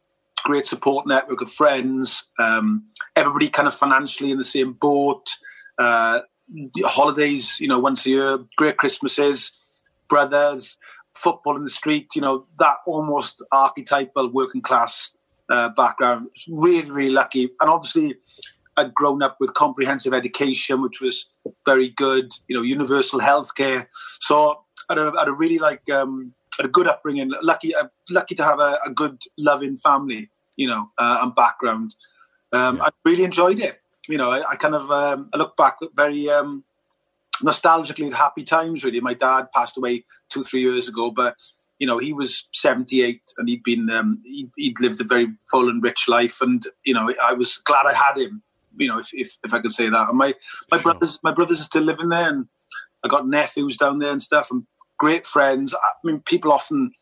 great 0.45 0.67
support 0.67 1.07
network 1.07 1.41
of 1.41 1.53
friends. 1.53 2.25
Um, 2.39 2.85
everybody 3.17 3.49
kind 3.49 3.69
of 3.69 3.75
financially 3.75 4.31
in 4.31 4.39
the 4.39 4.45
same 4.45 4.73
boat. 4.73 5.27
Uh, 5.79 6.21
holidays, 6.85 7.59
you 7.61 7.69
know, 7.69 7.79
once 7.79 8.07
a 8.07 8.11
year. 8.11 8.39
Great 8.57 8.77
Christmases, 8.77 9.53
brothers, 10.09 10.79
football 11.15 11.57
in 11.57 11.65
the 11.65 11.71
street. 11.71 12.09
You 12.15 12.23
know, 12.23 12.47
that 12.59 12.77
almost 12.87 13.43
archetypal 13.53 14.29
working 14.29 14.63
class 14.63 15.13
uh, 15.51 15.69
background. 15.71 16.29
Really, 16.49 16.91
really 16.91 17.11
lucky, 17.11 17.51
and 17.61 17.71
obviously. 17.71 18.17
I'd 18.77 18.95
grown 18.95 19.23
up 19.23 19.37
with 19.41 19.55
comprehensive 19.55 20.15
education, 20.15 20.83
which 20.83 21.01
was 21.01 21.27
very 21.67 21.89
good. 21.89 22.33
You 22.49 22.57
know, 22.57 22.63
universal 22.63 23.21
healthcare. 23.21 23.87
So 24.21 24.61
I 24.89 24.95
had 24.95 25.13
had 25.19 25.29
a 25.29 25.33
really 25.33 25.59
like 25.59 25.89
um, 25.91 26.33
had 26.57 26.67
a 26.67 26.69
good 26.69 26.87
upbringing. 26.87 27.31
Lucky, 27.43 27.75
uh, 27.75 27.89
lucky 28.11 28.35
to 28.37 28.45
have 28.45 28.61
a, 28.61 28.79
a 28.85 28.91
good, 28.91 29.21
loving 29.39 29.77
family. 29.77 30.31
You 30.57 30.69
know, 30.69 30.91
uh, 30.99 31.19
and 31.23 31.35
background. 31.35 31.95
Um, 32.53 32.77
Yeah. 32.77 32.85
I 32.85 32.89
really 33.05 33.25
enjoyed 33.25 33.61
it. 33.61 33.81
You 34.09 34.19
know, 34.19 34.31
I, 34.31 34.51
I 34.51 34.57
kind 34.57 34.75
of 34.75 34.91
um, 34.91 35.31
I 35.33 35.37
look 35.37 35.57
back 35.57 35.79
very 35.95 36.29
um, 36.29 36.65
nostalgically 37.43 38.07
at 38.09 38.15
happy 38.15 38.43
times. 38.43 38.85
Really, 38.85 39.01
my 39.01 39.15
dad 39.15 39.53
passed 39.55 39.77
away 39.77 40.05
two, 40.29 40.45
three 40.45 40.61
years 40.61 40.89
ago, 40.89 41.11
but 41.11 41.37
you 41.81 41.87
know, 41.87 41.99
he 41.99 42.13
was 42.13 42.47
78 42.53 43.33
and 43.39 43.49
he'd 43.49 43.65
been, 43.65 43.91
um, 43.91 44.23
he, 44.25 44.49
he'd 44.57 44.79
lived 44.81 45.01
a 45.01 45.05
very 45.05 45.29
full 45.51 45.69
and 45.69 45.83
rich 45.83 46.07
life. 46.09 46.41
And, 46.43 46.63
you 46.85 46.93
know, 46.93 47.13
I 47.21 47.33
was 47.33 47.57
glad 47.57 47.87
I 47.87 47.95
had 47.95 48.19
him, 48.19 48.43
you 48.81 48.89
know, 48.89 48.99
if, 48.99 49.11
if, 49.13 49.37
if 49.45 49.55
I 49.55 49.61
could 49.61 49.71
say 49.71 49.89
that. 49.89 50.09
And 50.09 50.19
my, 50.19 50.35
my 50.71 50.79
Sure. 50.79 50.93
brothers, 50.93 51.19
my 51.23 51.33
brothers 51.33 51.61
are 51.61 51.65
still 51.65 51.83
living 51.83 52.09
there 52.09 52.29
and 52.29 52.47
I 53.05 53.09
got 53.09 53.29
nephews 53.29 53.77
down 53.77 53.99
there 53.99 54.11
and 54.11 54.23
stuff 54.23 54.51
and 54.51 54.65
great 54.99 55.27
friends. 55.27 55.75
I 55.75 55.79
mean, 56.05 56.21
people 56.21 56.53
often 56.53 56.93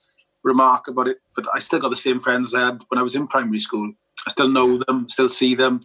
remark 0.45 0.89
about 0.89 1.09
it, 1.09 1.19
but 1.35 1.47
I 1.55 1.59
still 1.59 1.81
got 1.81 1.91
the 1.91 1.97
same 1.97 2.21
friends 2.21 2.55
I 2.55 2.67
had 2.67 2.83
when 2.89 2.99
I 2.99 3.03
was 3.03 3.17
in 3.17 3.27
primary 3.27 3.59
school. 3.59 3.93
I 4.27 4.31
still 4.31 4.49
know 4.49 4.79
them, 4.79 5.09
still 5.09 5.29
see 5.29 5.55
them, 5.55 5.81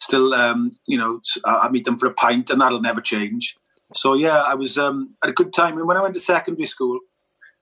still, 0.00 0.34
um, 0.34 0.70
you 0.86 0.98
know, 0.98 1.20
I 1.44 1.66
I 1.66 1.68
meet 1.70 1.84
them 1.84 1.98
for 1.98 2.06
a 2.06 2.14
pint 2.14 2.50
and 2.50 2.60
that'll 2.60 2.80
never 2.80 3.00
change. 3.00 3.56
So 3.94 4.14
yeah, 4.14 4.38
I 4.38 4.54
was 4.54 4.76
um, 4.76 5.14
at 5.24 5.30
a 5.30 5.32
good 5.32 5.52
time. 5.52 5.78
And 5.78 5.86
when 5.88 5.96
I 5.96 6.02
went 6.02 6.14
to 6.14 6.20
secondary 6.20 6.66
school, 6.66 6.98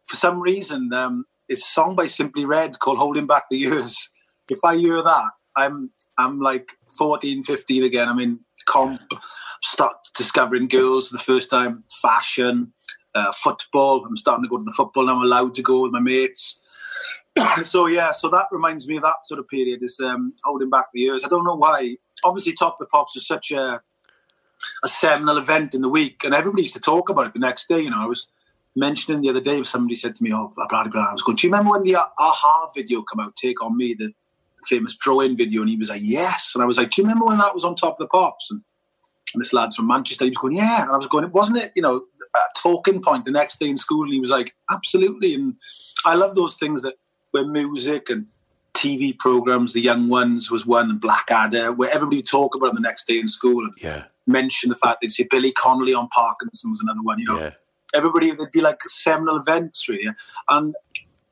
for 0.04 0.16
some 0.16 0.40
reason, 0.40 0.92
um, 0.92 1.24
it's 1.48 1.62
a 1.62 1.70
song 1.70 1.94
by 1.94 2.06
Simply 2.06 2.44
Red 2.44 2.78
called 2.80 2.98
"Holding 2.98 3.26
Back 3.26 3.44
the 3.50 3.58
Years." 3.58 4.10
If 4.48 4.60
I 4.64 4.76
hear 4.76 5.02
that, 5.02 5.30
I'm 5.56 5.90
I'm 6.18 6.40
like 6.40 6.72
14, 6.98 7.42
15 7.42 7.84
again. 7.84 8.08
I'm 8.08 8.20
in 8.20 8.40
comp, 8.66 9.00
start 9.62 9.96
discovering 10.16 10.68
girls 10.68 11.08
for 11.08 11.16
the 11.16 11.22
first 11.22 11.50
time, 11.50 11.84
fashion, 12.00 12.72
uh, 13.14 13.32
football. 13.32 14.04
I'm 14.04 14.16
starting 14.16 14.44
to 14.44 14.48
go 14.48 14.58
to 14.58 14.64
the 14.64 14.74
football. 14.76 15.08
I'm 15.08 15.22
allowed 15.22 15.54
to 15.54 15.62
go 15.62 15.82
with 15.82 15.92
my 15.92 16.00
mates. 16.00 16.60
so 17.64 17.86
yeah, 17.86 18.10
so 18.10 18.28
that 18.30 18.46
reminds 18.50 18.88
me 18.88 18.96
of 18.96 19.02
that 19.02 19.24
sort 19.24 19.40
of 19.40 19.48
period. 19.48 19.82
Is 19.82 20.00
um, 20.00 20.32
holding 20.44 20.70
back 20.70 20.86
the 20.92 21.00
years. 21.00 21.24
I 21.24 21.28
don't 21.28 21.44
know 21.44 21.56
why. 21.56 21.96
Obviously, 22.24 22.52
Top 22.52 22.78
the 22.78 22.86
Pops 22.86 23.14
was 23.14 23.26
such 23.26 23.50
a 23.50 23.80
a 24.82 24.88
seminal 24.88 25.36
event 25.36 25.74
in 25.74 25.82
the 25.82 25.88
week, 25.88 26.24
and 26.24 26.34
everybody 26.34 26.62
used 26.62 26.74
to 26.74 26.80
talk 26.80 27.10
about 27.10 27.26
it 27.26 27.34
the 27.34 27.40
next 27.40 27.68
day. 27.68 27.80
You 27.80 27.90
know, 27.90 28.00
I 28.02 28.06
was 28.06 28.28
mentioning 28.74 29.22
the 29.22 29.28
other 29.30 29.40
day, 29.40 29.62
somebody 29.62 29.94
said 29.94 30.16
to 30.16 30.24
me, 30.24 30.32
"Oh, 30.32 30.52
blah 30.56 30.66
blah 30.66 30.84
blah." 30.84 31.08
I 31.10 31.12
was 31.12 31.22
going, 31.22 31.36
"Do 31.36 31.46
you 31.46 31.52
remember 31.52 31.72
when 31.72 31.82
the 31.82 31.94
a-ha 31.94 32.70
video 32.74 33.02
came 33.02 33.20
out? 33.20 33.36
Take 33.36 33.62
on 33.62 33.76
me, 33.76 33.94
the 33.94 34.12
famous 34.66 34.96
draw-in 34.96 35.36
video?" 35.36 35.60
And 35.62 35.70
he 35.70 35.76
was 35.76 35.90
like, 35.90 36.02
"Yes." 36.04 36.52
And 36.54 36.62
I 36.62 36.66
was 36.66 36.78
like, 36.78 36.90
"Do 36.90 37.00
you 37.02 37.06
remember 37.08 37.26
when 37.26 37.38
that 37.38 37.54
was 37.54 37.64
on 37.64 37.74
Top 37.74 37.94
of 37.94 37.98
the 37.98 38.06
Pops?" 38.06 38.50
And, 38.50 38.62
and 39.34 39.40
this 39.40 39.52
lad's 39.52 39.76
from 39.76 39.86
Manchester. 39.88 40.24
He 40.24 40.30
was 40.30 40.38
going, 40.38 40.56
"Yeah," 40.56 40.82
and 40.82 40.90
I 40.92 40.96
was 40.96 41.06
going, 41.08 41.30
"Wasn't 41.32 41.58
it? 41.58 41.72
You 41.74 41.82
know, 41.82 42.02
a 42.34 42.38
talking 42.56 43.02
point 43.02 43.24
the 43.24 43.30
next 43.30 43.58
day 43.58 43.68
in 43.68 43.78
school?" 43.78 44.04
And 44.04 44.12
he 44.12 44.20
was 44.20 44.30
like, 44.30 44.54
"Absolutely." 44.70 45.34
And 45.34 45.54
I 46.04 46.14
love 46.14 46.34
those 46.34 46.56
things 46.56 46.82
that 46.82 46.94
where 47.32 47.46
music 47.46 48.08
and 48.10 48.26
TV 48.74 49.18
programs, 49.18 49.72
The 49.72 49.80
Young 49.80 50.08
Ones 50.08 50.50
was 50.50 50.66
one, 50.66 50.90
and 50.90 51.00
Blackadder, 51.00 51.72
where 51.72 51.90
everybody 51.90 52.18
would 52.18 52.26
talk 52.26 52.54
about 52.54 52.68
it 52.68 52.74
the 52.74 52.80
next 52.80 53.06
day 53.06 53.18
in 53.18 53.26
school 53.26 53.64
and 53.64 53.72
Yeah. 53.80 54.04
mention 54.26 54.68
the 54.68 54.76
fact 54.76 55.00
they'd 55.00 55.10
see 55.10 55.26
Billy 55.30 55.50
Connolly 55.52 55.94
on 55.94 56.08
Parkinson 56.08 56.70
was 56.70 56.80
another 56.80 57.02
one. 57.02 57.18
You 57.18 57.24
know, 57.26 57.38
Yeah. 57.40 57.50
everybody 57.94 58.30
there'd 58.32 58.52
be 58.52 58.60
like 58.60 58.82
seminal 58.82 59.38
events 59.38 59.88
really, 59.88 60.08
and 60.48 60.74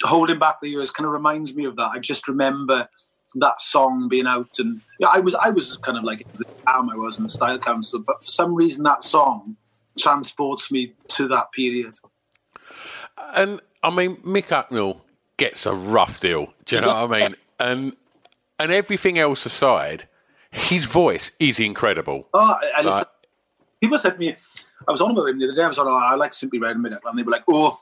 holding 0.03 0.39
back 0.39 0.61
the 0.61 0.69
years 0.69 0.91
kind 0.91 1.07
of 1.07 1.13
reminds 1.13 1.55
me 1.55 1.65
of 1.65 1.77
that. 1.77 1.91
I 1.93 1.99
just 1.99 2.29
remember 2.29 2.89
that 3.37 3.61
song 3.61 4.09
being 4.09 4.27
out, 4.27 4.59
and 4.59 4.81
yeah, 4.99 5.09
I 5.09 5.21
was 5.21 5.35
I 5.35 5.51
was 5.51 5.77
kind 5.79 5.99
of 5.99 6.05
like 6.05 6.27
the 6.35 6.45
time 6.67 6.91
I 6.91 6.97
was 6.97 7.19
in 7.19 7.25
the 7.25 7.29
Style 7.29 7.59
Council, 7.59 8.01
but 8.07 8.23
for 8.23 8.31
some 8.31 8.55
reason 8.55 8.85
that 8.85 9.03
song 9.03 9.57
transports 9.99 10.71
me 10.73 10.93
to 11.09 11.29
that 11.29 11.53
period. 11.53 11.95
And 13.35 13.61
I 13.83 13.91
mean, 13.91 14.17
Mick 14.19 14.47
Hucknall 14.49 15.01
gets 15.37 15.67
a 15.67 15.75
rough 15.75 16.21
deal. 16.21 16.53
Do 16.65 16.77
you 16.77 16.83
know 16.83 17.07
what 17.07 17.15
I 17.17 17.21
mean? 17.29 17.37
And 17.61 17.97
and 18.59 18.73
everything 18.73 19.17
else 19.17 19.47
aside, 19.47 20.09
his 20.51 20.85
voice 20.87 21.31
is 21.39 21.61
incredible. 21.61 22.29
Oh, 22.35 22.41
I, 22.77 22.81
I 22.81 22.83
Like- 22.83 23.07
people 23.81 23.97
said 23.97 24.15
to 24.15 24.19
me, 24.19 24.35
I 24.89 24.91
was 24.91 25.01
on 25.01 25.13
about 25.13 25.29
him 25.29 25.39
the 25.39 25.47
other 25.47 25.55
day. 25.55 25.63
I 25.63 25.69
was 25.69 25.79
on, 25.79 25.87
oh, 25.87 25.95
I 25.95 26.17
like 26.17 26.35
Simply 26.35 26.59
Red 26.59 26.75
a 26.75 26.79
minute, 26.81 26.99
and 27.07 27.17
they 27.17 27.23
were 27.23 27.31
like, 27.31 27.45
oh. 27.49 27.79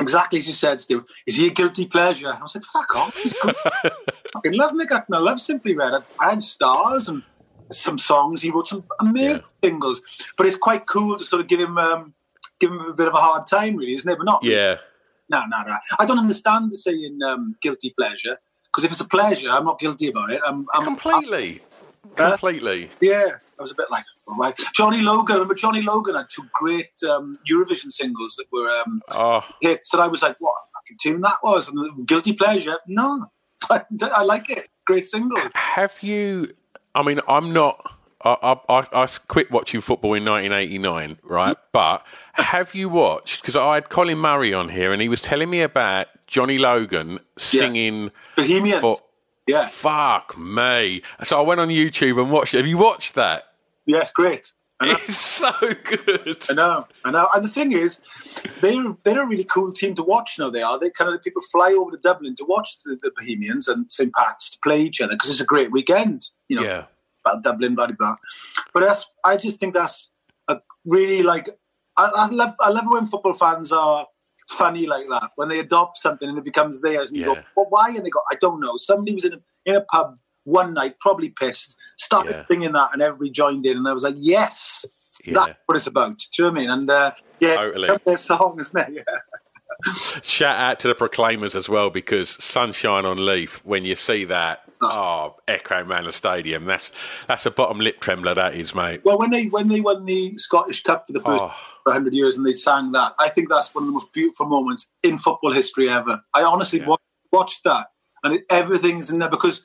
Exactly 0.00 0.38
as 0.38 0.46
you 0.46 0.54
said, 0.54 0.80
Steve. 0.80 1.02
Is 1.26 1.36
he 1.36 1.48
a 1.48 1.50
guilty 1.50 1.86
pleasure? 1.86 2.28
I 2.28 2.38
like, 2.40 2.64
fuck 2.64 2.94
off. 2.94 3.16
He's 3.16 3.32
good. 3.32 3.54
fucking 4.32 4.52
love 4.52 4.72
Hucknall. 4.72 5.16
I 5.16 5.18
love 5.18 5.40
Simply 5.40 5.74
Red. 5.74 5.92
I, 5.92 6.00
I 6.20 6.30
had 6.30 6.42
stars 6.42 7.08
and 7.08 7.22
some 7.72 7.98
songs. 7.98 8.40
He 8.40 8.50
wrote 8.50 8.68
some 8.68 8.84
amazing 9.00 9.44
singles. 9.62 10.02
But 10.36 10.46
it's 10.46 10.56
quite 10.56 10.86
cool 10.86 11.18
to 11.18 11.24
sort 11.24 11.40
of 11.40 11.48
give 11.48 11.60
him 11.60 11.78
um, 11.78 12.14
give 12.60 12.70
him 12.70 12.80
a 12.80 12.92
bit 12.92 13.08
of 13.08 13.14
a 13.14 13.18
hard 13.18 13.46
time, 13.46 13.76
really, 13.76 13.94
isn't 13.94 14.10
it? 14.10 14.18
But 14.18 14.24
not 14.24 14.44
Yeah. 14.44 14.78
no, 15.28 15.42
no, 15.48 15.62
no. 15.66 15.76
I 15.98 16.06
don't 16.06 16.18
understand 16.18 16.70
the 16.70 16.76
saying 16.76 17.18
um, 17.26 17.56
guilty 17.60 17.92
pleasure 17.98 18.38
because 18.66 18.84
if 18.84 18.92
it's 18.92 19.00
a 19.00 19.08
pleasure, 19.08 19.50
I'm 19.50 19.64
not 19.64 19.78
guilty 19.78 20.08
about 20.08 20.30
it. 20.30 20.40
I'm, 20.46 20.66
I'm 20.74 20.84
Completely. 20.84 21.60
Completely. 22.14 22.90
yeah, 23.00 23.36
I 23.58 23.62
was 23.62 23.72
a 23.72 23.74
bit 23.74 23.90
like, 23.90 24.04
right. 24.38 24.58
Johnny 24.74 25.00
Logan, 25.00 25.32
I 25.32 25.34
remember 25.34 25.54
Johnny 25.54 25.82
Logan 25.82 26.14
had 26.16 26.26
two 26.30 26.44
great 26.52 26.90
um, 27.08 27.38
Eurovision 27.48 27.90
singles 27.90 28.36
that 28.36 28.46
were 28.52 28.68
um, 28.68 29.00
Oh, 29.10 29.44
hits, 29.60 29.92
and 29.94 30.02
I 30.02 30.06
was 30.06 30.22
like, 30.22 30.36
what 30.38 30.50
a 30.50 30.64
fucking 30.78 30.96
tune 31.00 31.20
that 31.22 31.38
was. 31.42 31.68
And 31.68 32.06
Guilty 32.06 32.32
Pleasure, 32.32 32.78
no. 32.86 33.26
I, 33.70 33.82
I 34.02 34.22
like 34.22 34.50
it. 34.50 34.68
Great 34.86 35.06
single. 35.06 35.38
have 35.54 36.02
you? 36.02 36.52
I 36.94 37.02
mean, 37.02 37.20
I'm 37.28 37.52
not. 37.52 37.94
I, 38.24 38.58
I, 38.68 38.86
I- 38.92 39.06
quit 39.28 39.50
watching 39.50 39.80
football 39.80 40.14
in 40.14 40.24
1989, 40.24 41.18
right? 41.22 41.56
But 41.72 42.04
have 42.32 42.74
you 42.74 42.88
watched? 42.88 43.42
Because 43.42 43.54
I 43.54 43.74
had 43.76 43.90
Colin 43.90 44.18
Murray 44.18 44.52
on 44.52 44.68
here, 44.68 44.92
and 44.92 45.00
he 45.00 45.08
was 45.08 45.20
telling 45.20 45.48
me 45.50 45.60
about 45.60 46.08
Johnny 46.26 46.58
Logan 46.58 47.20
singing 47.36 48.10
Bohemian. 48.36 48.80
for. 48.80 48.96
Yeah. 49.46 49.66
Fuck 49.68 50.36
me! 50.36 51.00
So 51.22 51.38
I 51.38 51.42
went 51.42 51.58
on 51.60 51.68
YouTube 51.68 52.20
and 52.20 52.30
watched 52.30 52.52
it. 52.54 52.58
Have 52.58 52.66
you 52.66 52.76
watched 52.76 53.14
that? 53.14 53.44
Yes, 53.88 54.12
great. 54.12 54.52
Know. 54.80 54.90
It's 54.92 55.16
so 55.16 55.50
good. 55.82 56.38
I 56.48 56.52
know, 56.54 56.86
I 57.04 57.10
know. 57.10 57.26
And 57.34 57.44
the 57.44 57.48
thing 57.48 57.72
is, 57.72 57.98
they're 58.60 58.84
they're 59.02 59.22
a 59.24 59.26
really 59.26 59.42
cool 59.42 59.72
team 59.72 59.94
to 59.96 60.04
watch. 60.04 60.38
Now 60.38 60.50
they 60.50 60.62
are. 60.62 60.78
They 60.78 60.90
kind 60.90 61.12
of 61.12 61.20
people 61.20 61.42
fly 61.50 61.72
over 61.72 61.90
to 61.90 61.96
Dublin 61.96 62.36
to 62.36 62.44
watch 62.44 62.78
the, 62.84 62.96
the 63.02 63.10
Bohemians 63.18 63.66
and 63.66 63.90
St 63.90 64.12
Pat's 64.14 64.50
to 64.50 64.58
play 64.62 64.80
each 64.82 65.00
other 65.00 65.14
because 65.14 65.30
it's 65.30 65.40
a 65.40 65.44
great 65.54 65.72
weekend. 65.72 66.26
You 66.48 66.56
know, 66.58 66.62
Yeah. 66.62 66.84
about 67.26 67.42
Dublin, 67.42 67.74
blah 67.74 67.86
blah 67.88 67.96
blah. 67.98 68.16
But 68.72 68.80
that's 68.80 69.04
I 69.24 69.36
just 69.36 69.58
think 69.58 69.74
that's 69.74 70.10
a 70.46 70.60
really 70.84 71.24
like 71.24 71.48
I, 71.96 72.10
I 72.14 72.26
love 72.28 72.54
I 72.60 72.68
love 72.70 72.84
when 72.88 73.08
football 73.08 73.34
fans 73.34 73.72
are 73.72 74.06
funny 74.48 74.86
like 74.86 75.06
that 75.10 75.30
when 75.36 75.48
they 75.48 75.58
adopt 75.58 75.96
something 75.98 76.28
and 76.28 76.38
it 76.38 76.44
becomes 76.44 76.80
theirs 76.80 77.10
and 77.10 77.18
you 77.18 77.26
Yeah. 77.26 77.34
go, 77.34 77.42
well, 77.56 77.66
why? 77.70 77.88
And 77.90 78.06
they 78.06 78.10
go, 78.10 78.20
I 78.30 78.36
don't 78.36 78.60
know. 78.60 78.76
Somebody 78.76 79.14
was 79.14 79.24
in 79.24 79.32
a 79.34 79.40
in 79.66 79.74
a 79.74 79.80
pub 79.80 80.16
one 80.48 80.74
night, 80.74 80.98
probably 81.00 81.28
pissed, 81.28 81.76
started 81.98 82.32
Yeah. 82.32 82.44
singing 82.50 82.72
that, 82.72 82.90
and 82.92 83.02
everybody 83.02 83.30
joined 83.30 83.66
in, 83.66 83.76
and 83.76 83.86
I 83.88 83.92
was 83.92 84.02
like, 84.04 84.16
yes, 84.18 84.84
Yeah. 85.24 85.34
that's 85.34 85.58
what 85.66 85.76
it's 85.76 85.86
about. 85.86 86.18
Do 86.18 86.24
you 86.38 86.44
know 86.44 86.50
what 86.50 86.56
I 86.58 86.60
mean? 86.60 86.70
And 86.70 86.90
uh, 86.90 87.12
yeah, 87.40 87.60
Totally. 87.60 87.88
their 88.04 88.16
song, 88.16 88.56
isn't 88.58 88.78
it? 88.78 89.04
Yeah. 89.06 89.18
Shout 90.22 90.58
out 90.58 90.80
to 90.80 90.88
the 90.88 90.94
Proclaimers 90.94 91.54
as 91.54 91.68
well 91.68 91.88
because 91.90 92.30
Sunshine 92.42 93.04
on 93.06 93.24
Leith. 93.24 93.60
When 93.64 93.84
you 93.84 93.94
see 93.94 94.24
that, 94.24 94.62
oh, 94.82 95.36
echo 95.46 95.84
man 95.84 96.04
the 96.04 96.10
stadium. 96.12 96.64
That's 96.64 96.90
that's 97.28 97.46
a 97.46 97.50
bottom 97.52 97.78
lip 97.78 98.00
trembler. 98.00 98.34
That 98.34 98.54
is, 98.56 98.74
mate. 98.74 99.02
Well, 99.04 99.18
when 99.18 99.30
they 99.30 99.44
when 99.46 99.68
they 99.68 99.80
won 99.80 100.04
the 100.04 100.36
Scottish 100.36 100.82
Cup 100.82 101.06
for 101.06 101.12
the 101.12 101.20
first 101.20 101.44
Oh. 101.44 101.54
100 101.84 102.12
years 102.12 102.36
and 102.36 102.44
they 102.44 102.52
sang 102.54 102.90
that, 102.92 103.14
I 103.20 103.28
think 103.28 103.48
that's 103.50 103.72
one 103.72 103.84
of 103.84 103.86
the 103.86 103.92
most 103.92 104.12
beautiful 104.12 104.46
moments 104.46 104.88
in 105.04 105.16
football 105.16 105.52
history 105.52 105.88
ever. 105.88 106.20
I 106.34 106.42
honestly 106.42 106.80
Yeah. 106.80 106.88
wa- 106.88 106.96
watched 107.30 107.62
that 107.64 107.86
and 108.24 108.34
it, 108.34 108.44
everything's 108.50 109.10
in 109.10 109.20
there 109.20 109.30
because 109.30 109.62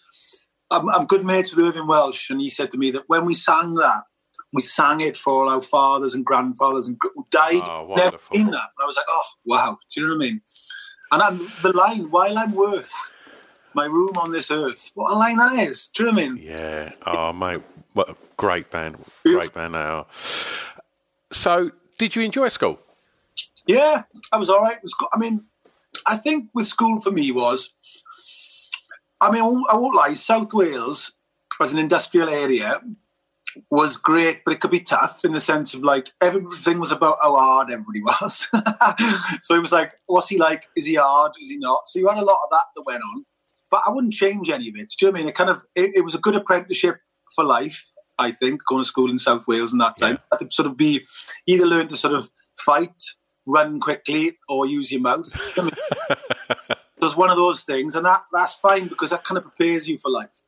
I'm, 0.74 0.90
I'm 0.90 1.06
good 1.06 1.24
mates 1.24 1.56
with 1.56 1.66
Irvine 1.66 1.88
Welsh 1.88 2.30
and 2.30 2.42
he 2.42 2.50
said 2.50 2.72
to 2.72 2.78
me 2.78 2.92
that 2.92 3.04
when 3.08 3.26
we 3.26 3.34
sang 3.36 3.76
that, 3.76 4.04
we 4.52 4.62
sang 4.62 5.02
it 5.02 5.18
for 5.18 5.44
all 5.44 5.50
our 5.50 5.62
fathers 5.62 6.14
and 6.14 6.26
grandfathers 6.26 6.88
and 6.88 6.98
who 7.02 7.26
died. 7.30 7.62
Oh, 7.64 7.94
never 7.96 8.18
seen 8.32 8.48
that. 8.48 8.52
And 8.52 8.82
I 8.82 8.86
was 8.86 8.96
like, 8.96 9.06
oh, 9.10 9.24
wow. 9.46 9.78
Do 9.90 10.02
you 10.02 10.08
know 10.08 10.16
what 10.16 10.24
I 10.24 10.28
mean? 10.28 10.42
And 11.12 11.22
I'm, 11.22 11.48
the 11.62 11.74
line, 11.74 12.10
while 12.10 12.38
I'm 12.38 12.54
worth 12.54 12.92
my 13.74 13.86
room 13.86 14.18
on 14.18 14.32
this 14.32 14.52
earth, 14.52 14.92
what 14.96 15.12
a 15.12 15.16
line 15.16 15.38
that 15.38 15.60
is. 15.60 15.90
Do 15.90 16.04
you 16.04 16.12
know 16.12 16.16
what 16.16 16.24
I 16.24 16.30
mean? 16.30 16.44
Yeah. 16.44 16.92
Oh, 17.06 17.34
mate. 17.34 17.62
What 17.94 18.10
a 18.10 18.16
great 18.38 18.72
band. 18.72 18.98
Great 19.24 19.54
band 19.54 19.76
they 19.76 19.80
are. 19.80 20.08
So, 21.32 21.72
did 21.98 22.16
you 22.16 22.24
enjoy 22.24 22.48
school? 22.48 22.80
Yeah, 23.68 24.04
I 24.32 24.38
was 24.38 24.50
all 24.50 24.62
right. 24.62 24.78
It 24.78 24.84
was 24.84 24.96
I 25.14 25.18
mean, 25.18 25.46
I 26.06 26.18
think 26.18 26.50
with 26.54 26.68
school 26.68 27.00
for 27.00 27.12
me 27.12 27.32
was, 27.32 27.70
I 29.24 29.32
mean, 29.32 29.42
I 29.42 29.48
won't, 29.48 29.66
I 29.72 29.76
won't 29.78 29.96
lie, 29.96 30.14
South 30.16 30.54
Wales 30.54 31.14
as 31.62 31.72
an 31.72 31.80
industrial 31.80 32.30
area 32.30 32.82
was 33.70 33.96
great, 33.96 34.44
but 34.44 34.54
it 34.54 34.60
could 34.60 34.72
be 34.72 34.82
tough 34.82 35.24
in 35.24 35.32
the 35.32 35.40
sense 35.40 35.74
of 35.74 35.82
like 35.82 36.12
everything 36.22 36.80
was 36.80 36.92
about 36.92 37.20
how 37.22 37.36
hard 37.36 37.72
everybody 37.72 38.02
was. 38.02 38.48
so 39.42 39.56
it 39.56 39.62
was 39.62 39.72
like, 39.72 39.94
what's 40.08 40.28
he 40.28 40.38
like? 40.38 40.68
Is 40.76 40.86
he 40.86 40.96
hard? 40.96 41.32
Is 41.42 41.50
he 41.50 41.58
not? 41.58 41.88
So 41.88 42.00
you 42.00 42.08
had 42.10 42.18
a 42.18 42.26
lot 42.26 42.44
of 42.44 42.50
that 42.52 42.64
that 42.76 42.82
went 42.82 43.02
on, 43.16 43.26
but 43.72 43.82
I 43.86 43.92
wouldn't 43.92 44.14
change 44.14 44.50
any 44.50 44.68
of 44.68 44.76
it. 44.76 44.94
Do 44.98 45.06
you 45.06 45.08
know 45.08 45.12
what 45.14 45.20
I 45.20 45.22
mean? 45.22 45.30
It 45.30 45.36
kind 45.36 45.50
of 45.50 45.64
it, 45.76 45.96
it 45.96 46.02
was 46.02 46.16
a 46.16 46.20
good 46.20 46.36
apprenticeship 46.36 46.98
for 47.34 47.46
life. 47.46 47.86
I 48.20 48.32
think 48.32 48.62
going 48.68 48.82
to 48.84 48.88
school 48.88 49.10
in 49.10 49.20
South 49.20 49.48
Wales 49.48 49.72
in 49.72 49.80
that 49.80 49.98
time 49.98 50.20
had 50.32 50.40
to 50.40 50.52
sort 50.52 50.68
of 50.68 50.76
be 50.76 51.06
either 51.48 51.66
learn 51.66 51.88
to 51.88 51.96
sort 51.96 52.14
of 52.14 52.30
fight, 52.60 53.04
run 53.46 53.80
quickly, 53.80 54.38
or 54.50 54.66
use 54.66 54.92
your 54.92 55.02
mouth. 55.02 55.34
I 57.04 57.06
was 57.06 57.16
one 57.16 57.30
of 57.30 57.38
those 57.38 57.64
things, 57.64 57.96
and 57.96 58.06
that 58.06 58.22
that's 58.34 58.54
fine 58.56 58.88
because 58.88 59.12
that 59.12 59.24
kind 59.24 59.38
of 59.38 59.44
prepares 59.44 59.88
you 59.88 59.98
for 60.00 60.10
life. 60.12 60.42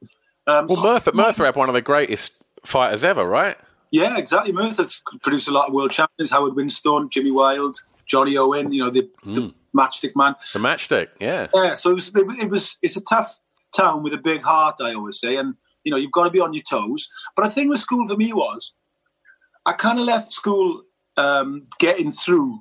Um, 0.48 0.68
Well, 0.68 0.78
so- 0.78 0.84
Merthyr, 0.84 1.12
Merthyr 1.14 1.46
had 1.46 1.56
one 1.56 1.70
of 1.70 1.74
the 1.76 1.82
greatest 1.82 2.34
fighters 2.66 3.04
ever, 3.04 3.26
right? 3.26 3.58
yeah, 3.92 4.18
exactly. 4.18 4.52
Merthyr's 4.52 5.02
produced 5.22 5.48
a 5.48 5.52
lot 5.52 5.68
of 5.68 5.74
world 5.74 5.92
champions: 5.92 6.32
Howard 6.32 6.54
Winstone, 6.54 7.10
Jimmy 7.12 7.32
Wilde, 7.32 7.78
Johnny 8.08 8.36
Owen. 8.38 8.72
You 8.74 8.86
know, 8.86 8.90
the, 8.92 9.10
the 9.24 9.54
matchstick 9.78 10.16
man. 10.16 10.36
The 10.54 10.60
matchstick, 10.60 11.10
yeah. 11.20 11.48
Yeah, 11.54 11.74
so 11.76 11.92
it 11.92 11.96
was, 11.96 12.12
it 12.16 12.50
was. 12.50 12.78
It's 12.82 12.98
a 12.98 13.02
tough 13.02 13.40
town 13.76 14.04
with 14.04 14.14
a 14.14 14.18
big 14.18 14.42
heart. 14.42 14.78
I 14.82 14.94
always 14.94 15.20
say, 15.20 15.36
and 15.38 15.56
you 15.84 15.92
know, 15.92 15.98
you've 15.98 16.12
got 16.12 16.24
to 16.26 16.30
be 16.32 16.40
on 16.40 16.54
your 16.54 16.64
toes. 16.64 17.08
But 17.36 17.44
the 17.46 17.52
thing 17.52 17.70
with 17.70 17.80
school 17.80 18.08
for 18.08 18.16
me 18.18 18.34
was, 18.34 18.74
I 19.66 19.74
kind 19.74 20.00
of 20.00 20.06
left 20.06 20.32
school 20.32 20.84
um, 21.18 21.64
getting 21.80 22.12
through, 22.12 22.60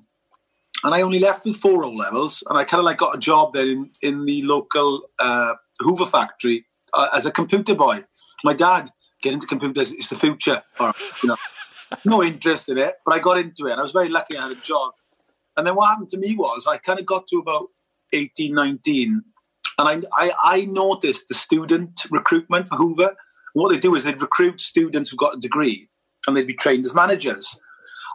and 0.84 0.94
I 0.94 1.00
only 1.00 1.18
left 1.18 1.44
with 1.44 1.56
four 1.56 1.82
O 1.84 1.90
levels, 1.90 2.42
and 2.48 2.58
I 2.58 2.64
kind 2.64 2.78
of 2.78 2.84
like 2.84 2.98
got 2.98 3.16
a 3.16 3.18
job 3.18 3.52
there 3.52 3.66
in 3.66 3.90
in 4.02 4.24
the 4.26 4.42
local 4.42 5.08
uh, 5.18 5.54
Hoover 5.80 6.06
factory 6.06 6.66
uh, 6.92 7.08
as 7.12 7.26
a 7.26 7.30
computer 7.30 7.74
boy. 7.74 8.04
My 8.44 8.52
dad 8.52 8.90
get 9.22 9.32
into 9.32 9.46
computers 9.46 9.90
it's 9.90 10.08
the 10.08 10.16
future, 10.16 10.62
or 10.78 10.92
you 11.22 11.30
know, 11.30 11.36
no 12.04 12.22
interest 12.22 12.68
in 12.68 12.78
it, 12.78 12.96
but 13.04 13.14
I 13.14 13.18
got 13.18 13.38
into 13.38 13.66
it. 13.66 13.72
And 13.72 13.80
I 13.80 13.82
was 13.82 13.92
very 13.92 14.10
lucky 14.10 14.36
I 14.36 14.48
had 14.48 14.56
a 14.56 14.60
job. 14.60 14.92
And 15.56 15.66
then 15.66 15.74
what 15.74 15.88
happened 15.88 16.10
to 16.10 16.18
me 16.18 16.34
was 16.34 16.66
I 16.66 16.78
kind 16.78 17.00
of 17.00 17.06
got 17.06 17.26
to 17.28 17.38
about 17.38 17.68
18, 18.12 18.54
19, 18.54 19.22
and 19.78 20.04
I, 20.12 20.26
I, 20.26 20.32
I 20.42 20.64
noticed 20.66 21.28
the 21.28 21.34
student 21.34 22.06
recruitment 22.10 22.68
for 22.68 22.76
Hoover. 22.76 23.16
What 23.54 23.70
they 23.70 23.78
do 23.78 23.94
is 23.94 24.04
they'd 24.04 24.20
recruit 24.20 24.60
students 24.60 25.10
who've 25.10 25.18
got 25.18 25.36
a 25.36 25.40
degree, 25.40 25.88
and 26.26 26.36
they'd 26.36 26.46
be 26.46 26.54
trained 26.54 26.84
as 26.84 26.94
managers. 26.94 27.58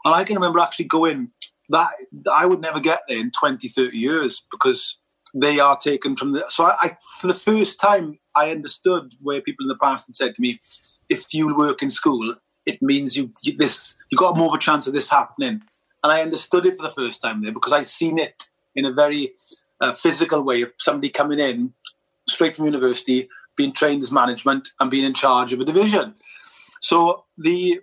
And 0.05 0.13
I 0.13 0.23
can 0.23 0.35
remember 0.35 0.59
actually 0.59 0.85
going 0.85 1.31
that 1.69 1.89
I 2.31 2.45
would 2.45 2.61
never 2.61 2.79
get 2.79 3.01
there 3.07 3.19
in 3.19 3.31
20, 3.31 3.67
30 3.67 3.97
years 3.97 4.43
because 4.51 4.99
they 5.33 5.59
are 5.59 5.77
taken 5.77 6.15
from 6.15 6.33
the. 6.33 6.45
So 6.49 6.65
I, 6.65 6.75
I, 6.79 6.97
for 7.19 7.27
the 7.27 7.33
first 7.33 7.79
time, 7.79 8.19
I 8.35 8.51
understood 8.51 9.13
where 9.21 9.41
people 9.41 9.65
in 9.65 9.69
the 9.69 9.75
past 9.75 10.07
had 10.07 10.15
said 10.15 10.35
to 10.35 10.41
me, 10.41 10.59
if 11.09 11.33
you 11.33 11.55
work 11.55 11.81
in 11.81 11.89
school, 11.89 12.35
it 12.65 12.81
means 12.81 13.15
you, 13.15 13.31
you 13.43 13.55
this 13.57 13.95
you 14.11 14.17
got 14.17 14.37
more 14.37 14.47
of 14.47 14.53
a 14.53 14.59
chance 14.59 14.87
of 14.87 14.93
this 14.93 15.09
happening. 15.09 15.61
And 16.03 16.13
I 16.13 16.21
understood 16.21 16.65
it 16.65 16.77
for 16.77 16.83
the 16.83 16.89
first 16.89 17.21
time 17.21 17.41
there 17.41 17.51
because 17.51 17.73
I 17.73 17.81
seen 17.81 18.17
it 18.17 18.45
in 18.75 18.85
a 18.85 18.93
very 18.93 19.33
uh, 19.81 19.91
physical 19.91 20.41
way 20.41 20.61
of 20.61 20.71
somebody 20.77 21.09
coming 21.09 21.39
in 21.39 21.73
straight 22.27 22.55
from 22.55 22.65
university, 22.65 23.27
being 23.57 23.73
trained 23.73 24.03
as 24.03 24.11
management, 24.11 24.69
and 24.79 24.89
being 24.89 25.03
in 25.03 25.13
charge 25.13 25.51
of 25.51 25.59
a 25.59 25.65
division. 25.65 26.15
So 26.81 27.25
the 27.37 27.81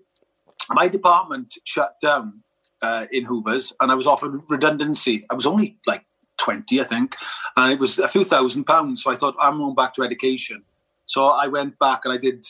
my 0.71 0.89
department 0.89 1.55
shut 1.65 1.95
down 2.01 2.43
uh, 2.83 3.07
in 3.11 3.25
Hoovers, 3.25 3.73
and 3.81 3.91
I 3.91 3.95
was 3.95 4.07
offered 4.07 4.41
redundancy. 4.49 5.25
I 5.31 5.35
was 5.35 5.47
only 5.47 5.79
like 5.87 6.05
20, 6.39 6.81
I 6.81 6.85
think, 6.85 7.17
and 7.57 7.73
it 7.73 7.79
was 7.79 7.99
a 7.99 8.09
few 8.09 8.25
thousand 8.25 8.65
pounds. 8.65 9.03
So 9.03 9.11
I 9.11 9.17
thought, 9.17 9.37
I'm 9.41 9.59
going 9.59 9.75
back 9.75 9.95
to 9.95 10.03
education. 10.03 10.63
So 11.07 11.27
I 11.27 11.47
went 11.49 11.79
back 11.79 12.01
and 12.05 12.13
I 12.13 12.19
did 12.19 12.45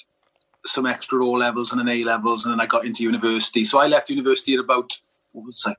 some 0.64 0.86
extra 0.86 1.24
O 1.24 1.30
levels 1.30 1.72
and 1.72 1.80
an 1.80 1.88
A 1.88 2.04
levels, 2.04 2.44
and 2.44 2.52
then 2.52 2.60
I 2.60 2.66
got 2.66 2.84
into 2.84 3.02
university. 3.02 3.64
So 3.64 3.78
I 3.78 3.86
left 3.86 4.10
university 4.10 4.54
at 4.54 4.60
about, 4.60 4.98
what 5.32 5.46
was 5.46 5.62
I, 5.66 5.74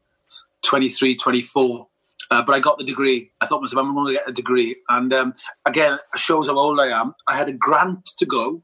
23, 0.64 1.16
24. 1.16 1.88
Uh, 2.30 2.44
but 2.44 2.54
I 2.54 2.60
got 2.60 2.78
the 2.78 2.84
degree. 2.84 3.32
I 3.40 3.46
thought 3.46 3.62
myself, 3.62 3.86
I'm 3.86 3.94
going 3.94 4.14
to 4.14 4.20
get 4.20 4.30
a 4.30 4.34
degree. 4.34 4.76
And 4.90 5.14
um, 5.14 5.34
again, 5.66 5.94
it 5.94 6.20
shows 6.20 6.48
how 6.48 6.58
old 6.58 6.80
I 6.80 6.88
am. 6.88 7.14
I 7.28 7.36
had 7.38 7.48
a 7.48 7.54
grant 7.54 8.06
to 8.18 8.26
go, 8.26 8.62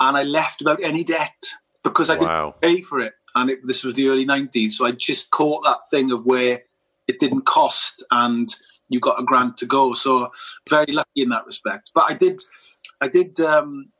and 0.00 0.16
I 0.16 0.24
left 0.24 0.60
without 0.60 0.82
any 0.82 1.04
debt 1.04 1.34
because 1.82 2.10
I 2.10 2.16
wow. 2.16 2.54
didn't 2.60 2.76
pay 2.76 2.82
for 2.82 3.00
it. 3.00 3.14
And 3.36 3.50
it, 3.50 3.60
this 3.64 3.84
was 3.84 3.94
the 3.94 4.08
early 4.08 4.26
90s. 4.26 4.72
So 4.72 4.86
I 4.86 4.90
just 4.90 5.30
caught 5.30 5.62
that 5.64 5.88
thing 5.90 6.10
of 6.10 6.26
where 6.26 6.62
it 7.06 7.20
didn't 7.20 7.42
cost 7.42 8.02
and 8.10 8.52
you 8.88 8.98
got 8.98 9.20
a 9.20 9.24
grant 9.24 9.56
to 9.58 9.66
go. 9.66 9.92
So 9.94 10.32
very 10.68 10.90
lucky 10.90 11.22
in 11.22 11.28
that 11.28 11.46
respect. 11.46 11.92
But 11.94 12.10
I 12.10 12.14
did, 12.14 12.42
I 13.00 13.08
did, 13.08 13.38
um, 13.40 13.90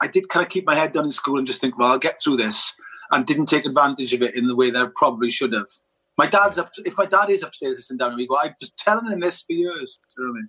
I 0.00 0.08
did 0.08 0.28
kind 0.28 0.44
of 0.44 0.50
keep 0.50 0.66
my 0.66 0.74
head 0.74 0.92
down 0.92 1.04
in 1.04 1.12
school 1.12 1.38
and 1.38 1.46
just 1.46 1.60
think, 1.60 1.78
well, 1.78 1.92
I'll 1.92 1.98
get 1.98 2.20
through 2.20 2.38
this, 2.38 2.74
and 3.10 3.24
didn't 3.24 3.46
take 3.46 3.64
advantage 3.64 4.12
of 4.12 4.22
it 4.22 4.34
in 4.34 4.48
the 4.48 4.56
way 4.56 4.70
that 4.70 4.82
I 4.82 4.88
probably 4.94 5.30
should 5.30 5.52
have. 5.52 5.68
My 6.16 6.26
dad's 6.26 6.58
up. 6.58 6.72
If 6.84 6.96
my 6.96 7.06
dad 7.06 7.30
is 7.30 7.42
upstairs 7.42 7.76
listening 7.76 7.98
down, 7.98 8.16
we 8.16 8.26
go, 8.26 8.36
I 8.36 8.54
was 8.60 8.70
telling 8.78 9.10
him 9.10 9.20
this 9.20 9.42
for 9.42 9.52
years. 9.52 9.98
You 10.16 10.24
know 10.24 10.40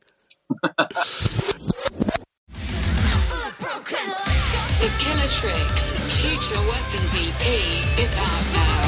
what 0.77 0.79
I 0.79 0.88
mean? 4.23 4.29
The 4.86 4.91
Killer 5.00 5.28
Tricks 5.30 5.98
Future 6.21 6.62
Weapons 6.69 7.15
EP 7.17 8.00
is 8.00 8.13
out 8.13 8.45
now. 8.54 8.84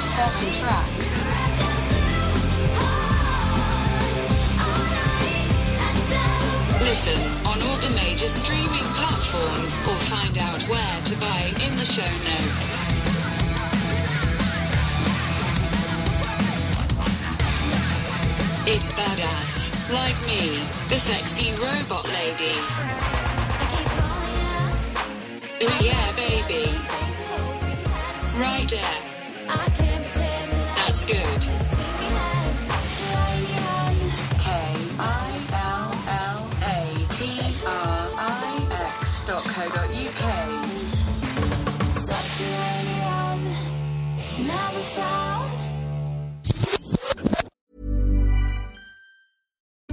Seven 0.00 0.50
tracks. 0.58 1.22
Listen 6.82 7.46
on 7.46 7.62
all 7.62 7.76
the 7.76 7.90
major 7.94 8.26
streaming 8.26 8.88
platforms 8.98 9.80
or 9.86 9.94
find 10.10 10.36
out 10.38 10.60
where 10.62 11.00
to 11.04 11.16
buy 11.20 11.52
in 11.64 11.76
the 11.76 11.84
show 11.84 12.02
notes. 12.02 12.88
It's 18.66 18.92
badass. 18.94 19.67
Like 19.90 20.20
me, 20.26 20.58
the 20.90 20.98
sexy 20.98 21.52
robot 21.52 22.06
lady. 22.08 22.52
Ooh 25.62 25.84
yeah, 25.84 26.12
baby. 26.14 26.70
Right 28.38 28.68
there. 28.68 29.08
That's 30.74 31.04
good. 31.06 31.77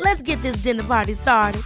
Let's 0.00 0.22
get 0.22 0.42
this 0.42 0.62
dinner 0.62 0.82
party 0.82 1.14
started. 1.14 1.62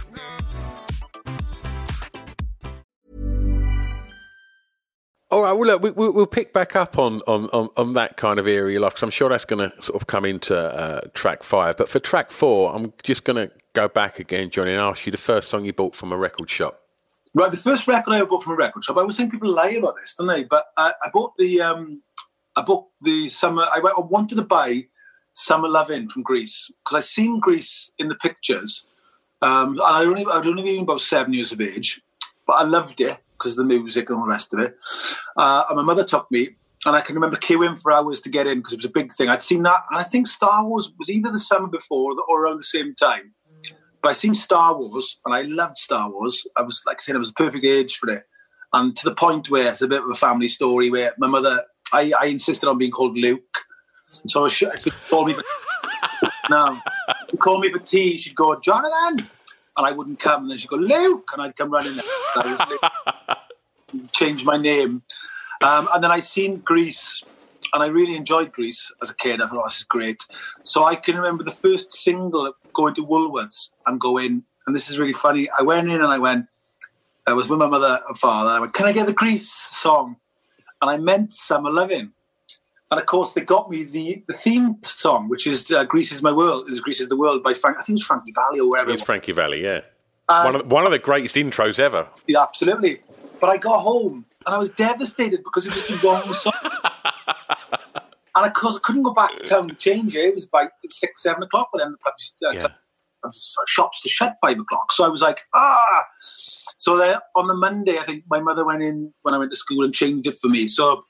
All 5.29 5.43
right. 5.43 5.51
Well, 5.51 5.67
look, 5.67 5.81
we, 5.81 5.91
we, 5.91 6.09
we'll 6.09 6.25
pick 6.25 6.53
back 6.53 6.75
up 6.75 6.97
on, 6.97 7.21
on, 7.27 7.49
on, 7.49 7.69
on 7.75 7.93
that 7.93 8.15
kind 8.15 8.39
of 8.39 8.47
area 8.47 8.79
because 8.79 9.03
I'm 9.03 9.09
sure 9.09 9.27
that's 9.29 9.43
going 9.43 9.69
to 9.69 9.81
sort 9.81 10.01
of 10.01 10.07
come 10.07 10.23
into 10.23 10.57
uh, 10.57 11.01
track 11.13 11.43
five. 11.43 11.75
But 11.75 11.89
for 11.89 11.99
track 11.99 12.31
four, 12.31 12.73
I'm 12.73 12.93
just 13.03 13.25
going 13.25 13.35
to 13.35 13.53
go 13.73 13.89
back 13.89 14.19
again, 14.19 14.49
Johnny, 14.49 14.71
and 14.71 14.79
ask 14.79 15.05
you 15.05 15.11
the 15.11 15.17
first 15.17 15.49
song 15.49 15.65
you 15.65 15.73
bought 15.73 15.95
from 15.95 16.13
a 16.13 16.17
record 16.17 16.49
shop. 16.49 16.79
Right, 17.33 17.51
the 17.51 17.57
first 17.57 17.87
record 17.87 18.13
I 18.13 18.19
ever 18.19 18.27
bought 18.27 18.43
from 18.43 18.53
a 18.53 18.55
record 18.55 18.83
shop. 18.85 18.97
I 18.97 19.03
was 19.03 19.17
saying 19.17 19.29
people 19.29 19.51
lie 19.51 19.71
about 19.71 19.95
this, 19.99 20.15
don't 20.17 20.27
they? 20.27 20.45
But 20.45 20.65
I, 20.77 20.93
I 21.03 21.09
bought 21.13 21.33
the 21.37 21.61
um, 21.61 22.01
I 22.55 22.61
bought 22.61 22.87
the 23.01 23.27
summer. 23.27 23.63
I, 23.63 23.79
I 23.79 23.99
wanted 23.99 24.35
to 24.35 24.43
buy 24.43 24.87
Summer 25.37 25.69
Lovin' 25.69 26.09
from 26.09 26.23
Grease 26.23 26.71
because 26.83 26.97
I 26.97 26.99
seen 27.05 27.39
Grease 27.39 27.91
in 27.99 28.07
the 28.07 28.15
pictures, 28.15 28.87
um, 29.43 29.73
and 29.73 29.81
I 29.81 30.03
only 30.03 30.25
I 30.25 30.39
was 30.39 30.47
only 30.47 30.67
even 30.67 30.81
about 30.81 30.99
seven 30.99 31.31
years 31.31 31.51
of 31.51 31.61
age, 31.61 32.01
but 32.47 32.53
I 32.53 32.63
loved 32.63 32.99
it 33.01 33.19
because 33.33 33.51
of 33.51 33.57
the 33.57 33.63
music 33.63 34.09
and 34.09 34.17
all 34.17 34.25
the 34.25 34.31
rest 34.31 34.55
of 34.55 34.59
it. 34.61 34.75
Uh, 35.37 35.65
and 35.69 35.77
my 35.77 35.83
mother 35.83 36.03
took 36.03 36.29
me, 36.31 36.55
and 36.87 36.95
I 36.95 37.01
can 37.01 37.13
remember 37.13 37.37
queuing 37.37 37.79
for 37.79 37.93
hours 37.93 38.19
to 38.21 38.31
get 38.31 38.47
in 38.47 38.57
because 38.57 38.73
it 38.73 38.77
was 38.77 38.85
a 38.85 38.89
big 38.89 39.13
thing. 39.13 39.29
I'd 39.29 39.43
seen 39.43 39.61
that, 39.61 39.83
and 39.91 39.99
I 39.99 40.03
think 40.03 40.27
Star 40.27 40.65
Wars 40.65 40.91
was 40.97 41.11
either 41.11 41.31
the 41.31 41.37
summer 41.37 41.67
before 41.67 42.15
or 42.27 42.41
around 42.41 42.57
the 42.57 42.63
same 42.63 42.95
time. 42.95 43.35
But 44.01 44.09
I 44.09 44.13
seen 44.13 44.33
Star 44.33 44.75
Wars, 44.75 45.19
and 45.23 45.35
I 45.35 45.43
loved 45.43 45.77
Star 45.77 46.09
Wars. 46.09 46.47
I 46.57 46.63
was 46.63 46.81
like 46.87 46.97
I 46.97 47.01
said, 47.01 47.15
I 47.15 47.19
was 47.19 47.27
the 47.27 47.43
perfect 47.43 47.63
age 47.63 47.97
for 47.97 48.09
it, 48.09 48.23
and 48.73 48.95
to 48.95 49.03
the 49.07 49.13
point 49.13 49.51
where 49.51 49.69
it's 49.69 49.83
a 49.83 49.87
bit 49.87 50.01
of 50.01 50.09
a 50.09 50.15
family 50.15 50.47
story 50.47 50.89
where 50.89 51.13
my 51.19 51.27
mother, 51.27 51.63
I, 51.93 52.11
I 52.19 52.25
insisted 52.25 52.67
on 52.67 52.79
being 52.79 52.91
called 52.91 53.15
Luke, 53.15 53.46
so 54.09 54.45
I 54.45 54.49
should, 54.49 54.69
if 54.73 55.09
call 55.09 55.25
me 55.25 55.33
for 55.33 55.43
no, 56.49 56.79
if 57.23 57.33
you 57.33 57.39
call 57.39 57.59
me 57.59 57.71
for 57.71 57.79
tea, 57.79 58.17
she'd 58.17 58.35
go 58.35 58.55
Jonathan, 58.59 59.27
and 59.77 59.87
I 59.87 59.91
wouldn't 59.91 60.19
come, 60.19 60.43
and 60.43 60.51
then 60.51 60.57
she'd 60.57 60.69
go 60.69 60.77
Luke, 60.77 61.29
and 61.33 61.41
I'd 61.41 61.55
come 61.55 61.71
running. 61.71 61.99
Change 64.11 64.43
my 64.43 64.57
name. 64.57 65.01
Um, 65.61 65.87
and 65.93 66.03
then 66.03 66.11
I 66.11 66.19
seen 66.19 66.57
Grease, 66.57 67.23
and 67.73 67.83
I 67.83 67.87
really 67.87 68.15
enjoyed 68.15 68.51
Grease 68.51 68.91
as 69.01 69.09
a 69.09 69.15
kid. 69.15 69.41
I 69.41 69.47
thought 69.47 69.59
oh, 69.59 69.67
this 69.67 69.77
is 69.77 69.83
great. 69.83 70.23
So 70.63 70.83
I 70.83 70.95
can 70.95 71.15
remember 71.15 71.43
the 71.43 71.51
first 71.51 71.93
single 71.93 72.53
going 72.73 72.93
to 72.95 73.05
Woolworths 73.05 73.71
and 73.85 73.99
going, 73.99 74.43
and 74.65 74.75
this 74.75 74.89
is 74.89 74.97
really 74.97 75.13
funny. 75.13 75.49
I 75.57 75.63
went 75.63 75.89
in 75.89 76.01
and 76.01 76.11
I 76.11 76.17
went. 76.17 76.45
I 77.25 77.33
was 77.33 77.49
with 77.49 77.59
my 77.59 77.67
mother 77.67 78.01
and 78.07 78.17
father. 78.17 78.51
I 78.51 78.59
went, 78.59 78.73
"Can 78.73 78.85
I 78.85 78.91
get 78.91 79.07
the 79.07 79.13
Grease 79.13 79.51
song?" 79.51 80.17
And 80.81 80.89
I 80.89 80.97
meant 80.97 81.31
"Summer 81.31 81.71
Loving." 81.71 82.13
And 82.89 82.99
of 82.99 83.05
course, 83.05 83.33
they 83.33 83.41
got 83.41 83.69
me 83.69 83.83
the, 83.83 84.23
the 84.27 84.33
theme 84.33 84.77
song, 84.81 85.27
which 85.27 85.45
is 85.45 85.69
uh, 85.71 85.83
"Grease 85.83 86.11
Is 86.11 86.21
My 86.21 86.31
World." 86.31 86.69
Is 86.69 86.79
"Grease 86.79 87.01
Is 87.01 87.09
the 87.09 87.17
World" 87.17 87.43
by 87.43 87.53
Frank? 87.53 87.77
I 87.79 87.83
think 87.83 87.97
it's 87.99 88.07
Frankie 88.07 88.31
Valli 88.33 88.59
or 88.61 88.69
wherever. 88.69 88.91
It's 88.91 89.01
Frankie 89.01 89.33
Valli, 89.33 89.61
yeah. 89.63 89.81
Um, 90.29 90.45
one, 90.45 90.55
of, 90.55 90.71
one 90.71 90.85
of 90.85 90.91
the 90.91 90.99
greatest 90.99 91.35
intros 91.35 91.79
ever. 91.79 92.07
Yeah, 92.27 92.43
absolutely. 92.43 93.01
But 93.39 93.49
I 93.49 93.57
got 93.57 93.79
home 93.79 94.25
and 94.45 94.55
I 94.55 94.57
was 94.57 94.69
devastated 94.69 95.43
because 95.43 95.67
it 95.67 95.73
was 95.75 95.87
the 95.87 95.95
wrong 96.07 96.33
song. 96.33 96.53
and 98.35 98.45
of 98.45 98.53
course, 98.53 98.77
I 98.77 98.79
couldn't 98.79 99.03
go 99.03 99.13
back 99.13 99.31
to 99.37 99.43
town 99.45 99.67
to 99.69 99.75
change 99.75 100.15
it. 100.15 100.25
It 100.25 100.33
was 100.35 100.45
by 100.47 100.67
six, 100.89 101.23
seven 101.23 101.43
o'clock, 101.43 101.69
but 101.73 101.79
then 101.79 101.91
the 101.91 101.97
pubs, 101.97 102.33
uh, 102.45 102.51
Yeah. 102.51 102.67
shops 103.67 104.01
to 104.03 104.09
shut 104.09 104.37
five 104.41 104.59
o'clock. 104.59 104.91
So 104.91 105.03
I 105.05 105.07
was 105.09 105.21
like, 105.21 105.41
ah. 105.53 106.03
So 106.77 106.97
then 106.97 107.17
on 107.35 107.47
the 107.47 107.53
Monday, 107.53 107.97
I 107.97 108.03
think 108.03 108.23
my 108.29 108.39
mother 108.39 108.65
went 108.65 108.81
in 108.83 109.13
when 109.23 109.33
I 109.33 109.37
went 109.37 109.51
to 109.51 109.57
school 109.57 109.83
and 109.83 109.93
changed 109.93 110.27
it 110.27 110.37
for 110.39 110.47
me. 110.47 110.67
So 110.67 111.03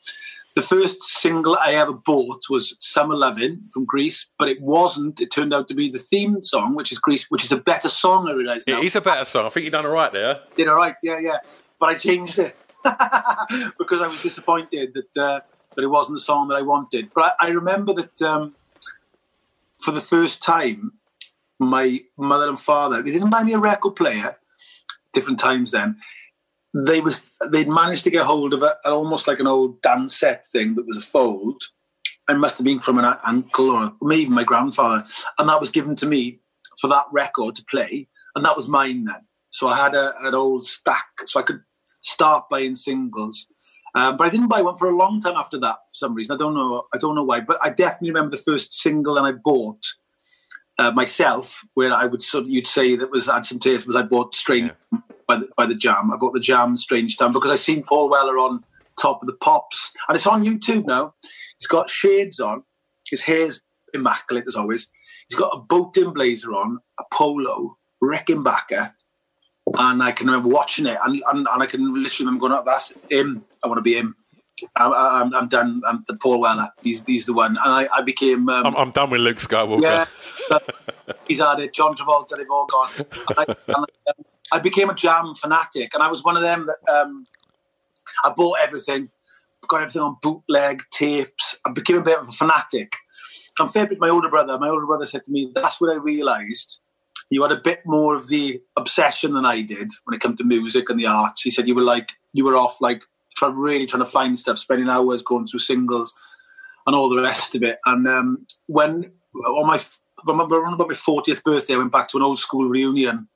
the 0.58 0.64
first 0.64 1.04
single 1.04 1.56
I 1.56 1.74
ever 1.74 1.94
bought 1.94 2.50
was 2.50 2.76
"Summer 2.80 3.16
Lovin'" 3.16 3.70
from 3.72 3.86
Grease, 3.86 4.26
but 4.40 4.50
it 4.50 4.60
wasn't. 4.60 5.22
It 5.22 5.30
turned 5.30 5.54
out 5.54 5.68
to 5.68 5.76
be 5.76 5.88
the 5.88 6.00
theme 6.00 6.42
song, 6.42 6.74
which 6.74 6.92
is 6.92 6.98
Grease, 6.98 7.30
which 7.30 7.46
is 7.46 7.52
a 7.52 7.58
better 7.58 7.90
song. 7.90 8.28
I 8.28 8.32
realise 8.32 8.66
now. 8.66 8.80
It 8.80 8.86
is 8.86 8.96
a 8.96 9.02
better 9.02 9.24
song. 9.24 9.46
I 9.46 9.50
think 9.50 9.66
you've 9.66 9.74
done 9.74 9.86
all 9.86 9.92
right 9.92 10.12
there. 10.12 10.40
Did 10.56 10.68
all 10.68 10.76
right, 10.76 10.96
yeah, 11.04 11.20
yeah. 11.20 11.38
But 11.80 11.90
I 11.90 11.94
changed 11.94 12.40
it 12.40 12.56
because 13.78 14.02
I 14.02 14.08
was 14.08 14.24
disappointed 14.24 14.96
that 14.96 15.24
uh, 15.24 15.42
that 15.76 15.84
it 15.84 15.88
wasn't 15.88 16.18
the 16.18 16.24
song 16.24 16.48
that 16.48 16.56
I 16.56 16.64
wanted. 16.64 17.12
But 17.14 17.36
I, 17.40 17.50
I 17.50 17.50
remember 17.50 17.94
that 17.94 18.20
um, 18.24 18.56
for 19.78 19.92
the 19.92 20.02
first 20.02 20.42
time, 20.42 20.94
my 21.60 22.00
mother 22.18 22.50
and 22.50 22.60
father 22.60 23.04
they 23.04 23.12
didn't 23.12 23.30
buy 23.30 23.44
me 23.44 23.54
a 23.54 23.60
record 23.60 23.96
player. 23.96 24.36
Different 25.14 25.38
times 25.40 25.70
then. 25.70 25.98
They 26.86 27.02
was 27.02 27.32
they'd 27.52 27.68
managed 27.68 28.04
to 28.04 28.12
get 28.12 28.26
hold 28.26 28.54
of 28.54 28.62
a, 28.64 28.78
almost 28.86 29.28
like 29.28 29.40
an 29.40 29.48
old 29.48 29.82
dance 29.82 30.16
set 30.16 30.46
thing 30.48 30.76
that 30.76 30.86
was 30.86 30.98
a 30.98 31.02
fold. 31.02 31.62
It 32.30 32.38
must 32.38 32.58
have 32.58 32.66
been 32.66 32.80
from 32.80 33.00
an 33.00 33.18
uncle 33.26 33.72
or 33.72 33.94
maybe 34.02 34.30
my 34.30 34.44
grandfather, 34.44 35.06
and 35.40 35.50
that 35.50 35.60
was 35.60 35.70
given 35.70 35.96
to 35.98 36.06
me 36.06 36.40
for 36.80 36.88
that 36.90 37.06
record 37.12 37.56
to 37.56 37.66
play, 37.70 38.08
and 38.36 38.46
that 38.46 38.56
was 38.56 38.68
mine 38.68 39.06
then. 39.06 39.26
So 39.50 39.70
I 39.70 39.78
had 39.78 39.96
a, 39.96 40.14
an 40.26 40.36
old 40.36 40.68
stack, 40.68 41.08
so 41.26 41.40
I 41.40 41.44
could 41.44 41.62
start 42.02 42.50
buying 42.50 42.76
singles. 42.76 43.48
Um, 43.96 44.18
but 44.18 44.28
I 44.28 44.30
didn't 44.30 44.50
buy 44.50 44.62
one 44.62 44.78
for 44.78 44.90
a 44.90 44.96
long 44.96 45.20
time 45.20 45.36
after 45.36 45.58
that 45.60 45.76
for 45.76 45.94
some 45.94 46.14
reason. 46.14 46.36
I 46.36 46.38
don't 46.38 46.54
know. 46.54 46.84
I 46.94 46.98
don't 46.98 47.16
know 47.16 47.24
why. 47.24 47.40
But 47.40 47.58
I 47.64 47.70
definitely 47.70 48.12
remember 48.12 48.36
the 48.36 48.44
first 48.44 48.74
single 48.74 49.16
that 49.16 49.24
I 49.24 49.32
bought 49.32 49.84
uh, 50.78 50.92
myself, 50.92 51.62
where 51.74 51.92
I 51.92 52.06
would 52.06 52.22
sort 52.22 52.44
of 52.44 52.50
you'd 52.50 52.68
say 52.68 52.96
that 52.96 53.10
was 53.10 53.28
had 53.28 53.46
some 53.46 53.60
taste. 53.60 53.88
Was 53.88 53.96
I 53.96 54.04
bought 54.04 54.36
Strange 54.36 54.72
by 55.28 55.38
the, 55.38 55.50
by 55.58 55.66
the 55.66 55.76
Jam? 55.76 56.12
I 56.12 56.18
bought 56.18 56.34
the 56.34 56.40
Jam 56.40 56.76
Strange 56.76 57.18
Town 57.18 57.34
because 57.34 57.52
I 57.52 57.56
seen 57.56 57.84
Paul 57.84 58.10
Weller 58.10 58.38
on 58.38 58.64
Top 59.00 59.22
of 59.22 59.28
the 59.28 59.34
Pops, 59.34 59.92
and 60.08 60.16
it's 60.16 60.28
on 60.28 60.44
YouTube 60.44 60.86
now. 60.86 61.14
He's 61.60 61.68
got 61.68 61.90
shades 61.90 62.40
on. 62.40 62.64
His 63.10 63.22
hair's 63.22 63.62
immaculate 63.94 64.46
as 64.48 64.56
always. 64.56 64.88
He's 65.30 65.38
got 65.38 65.52
a 65.54 65.60
boating 65.60 66.14
blazer 66.14 66.54
on, 66.54 66.80
a 67.00 67.04
polo, 67.12 67.78
Rickenbacker, 68.04 68.94
and 69.76 70.04
I 70.04 70.12
can 70.12 70.28
remember 70.28 70.50
watching 70.50 70.86
it, 70.86 70.98
and, 71.04 71.22
and, 71.28 71.48
and 71.52 71.64
I 71.64 71.66
can 71.66 71.94
literally 71.94 72.26
remember 72.26 72.48
going, 72.48 72.60
oh, 72.60 72.64
"That's 72.66 72.94
him. 73.10 73.44
I 73.64 73.68
want 73.68 73.78
to 73.78 73.82
be 73.82 73.96
him." 73.96 74.16
I'm, 74.76 74.94
I'm, 74.94 75.36
I'm 75.36 75.48
done. 75.48 75.82
I'm 75.86 76.04
the 76.08 76.16
Paul 76.16 76.40
Weller. 76.40 76.70
He's 76.82 77.04
he's 77.06 77.26
the 77.26 77.34
one, 77.34 77.58
and 77.64 77.74
I, 77.74 77.88
I 77.94 78.02
became. 78.02 78.50
Um, 78.50 78.66
I'm, 78.68 78.76
I'm 78.76 78.92
done 78.92 79.10
with 79.10 79.22
Luke 79.22 79.38
Skywalker. 79.38 79.82
yeah, 79.82 80.58
he's 81.28 81.40
had 81.40 81.60
it. 81.60 81.74
John 81.74 81.96
Travolta, 81.96 82.38
they've 82.38 82.50
all 82.50 82.66
gone. 82.66 82.90
I, 83.38 83.46
I, 83.70 83.84
I 84.52 84.60
became 84.60 84.90
a 84.90 84.96
jam 84.96 85.36
fanatic, 85.36 85.92
and 85.94 86.02
I 86.02 86.10
was 86.10 86.24
one 86.24 86.36
of 86.36 86.42
them 86.42 86.68
that 86.68 87.02
um, 87.02 87.26
I 88.24 88.30
bought 88.30 88.60
everything, 88.62 89.10
got 89.68 89.82
everything 89.82 90.02
on 90.02 90.18
bootleg 90.22 90.82
tapes. 90.92 91.60
I 91.66 91.72
became 91.72 91.98
a 91.98 92.02
bit 92.02 92.20
of 92.20 92.30
a 92.30 92.32
fanatic. 92.32 92.94
I'm 93.60 93.70
fair 93.70 93.88
with 93.88 94.00
my 94.00 94.10
older 94.10 94.30
brother. 94.30 94.58
My 94.60 94.70
older 94.70 94.86
brother 94.86 95.06
said 95.06 95.26
to 95.26 95.32
me, 95.32 95.52
"That's 95.54 95.82
when 95.82 95.90
I 95.90 95.96
realised 95.96 96.80
you 97.30 97.42
had 97.42 97.52
a 97.52 97.60
bit 97.60 97.82
more 97.86 98.16
of 98.16 98.30
the 98.30 98.62
obsession 98.78 99.34
than 99.34 99.46
I 99.46 99.62
did 99.62 99.92
when 100.06 100.16
it 100.16 100.22
came 100.22 100.36
to 100.38 100.44
music 100.44 100.90
and 100.90 101.00
the 101.00 101.08
arts." 101.08 101.42
He 101.42 101.52
said 101.52 101.68
you 101.68 101.76
were 101.76 101.82
like 101.82 102.14
you 102.34 102.46
were 102.46 102.56
off 102.56 102.80
like 102.80 103.02
try, 103.36 103.50
really 103.50 103.86
trying 103.86 104.06
to 104.06 104.10
find 104.10 104.38
stuff, 104.38 104.58
spending 104.58 104.90
hours 104.90 105.22
going 105.22 105.46
through 105.46 105.60
singles 105.60 106.14
and 106.86 106.96
all 106.96 107.10
the 107.10 107.22
rest 107.22 107.56
of 107.56 107.64
it. 107.64 107.80
And 107.86 108.08
um, 108.08 108.46
when 108.68 109.12
on 109.46 109.68
my 109.68 109.80
I 110.20 110.32
remember 110.32 110.60
around 110.60 110.74
about 110.74 110.90
my 110.90 110.96
40th 110.96 111.44
birthday, 111.44 111.76
I 111.76 111.78
went 111.78 111.92
back 111.92 112.10
to 112.10 112.18
an 112.18 112.24
old 112.24 112.40
school 112.40 112.68
reunion, 112.68 113.28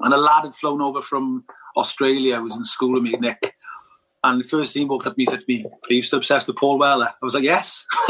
and 0.00 0.12
a 0.14 0.16
lad 0.16 0.44
had 0.44 0.54
flown 0.54 0.80
over 0.82 1.00
from 1.02 1.44
Australia. 1.76 2.40
was 2.40 2.56
in 2.56 2.64
school 2.64 2.92
with 2.94 3.02
me, 3.02 3.12
Nick. 3.12 3.54
And 4.22 4.40
the 4.42 4.48
first 4.48 4.72
thing 4.72 4.82
he 4.82 4.86
walked 4.88 5.06
up 5.06 5.12
to 5.14 5.18
me 5.18 5.24
and 5.24 5.30
said 5.32 5.40
to 5.40 5.44
me, 5.48 5.64
Are 5.66 5.92
you 5.92 6.00
still 6.02 6.16
obsessed 6.18 6.46
with 6.46 6.56
Paul 6.56 6.78
Weller? 6.78 7.08
I 7.10 7.24
was 7.24 7.34
like, 7.34 7.44
Yes. 7.44 7.84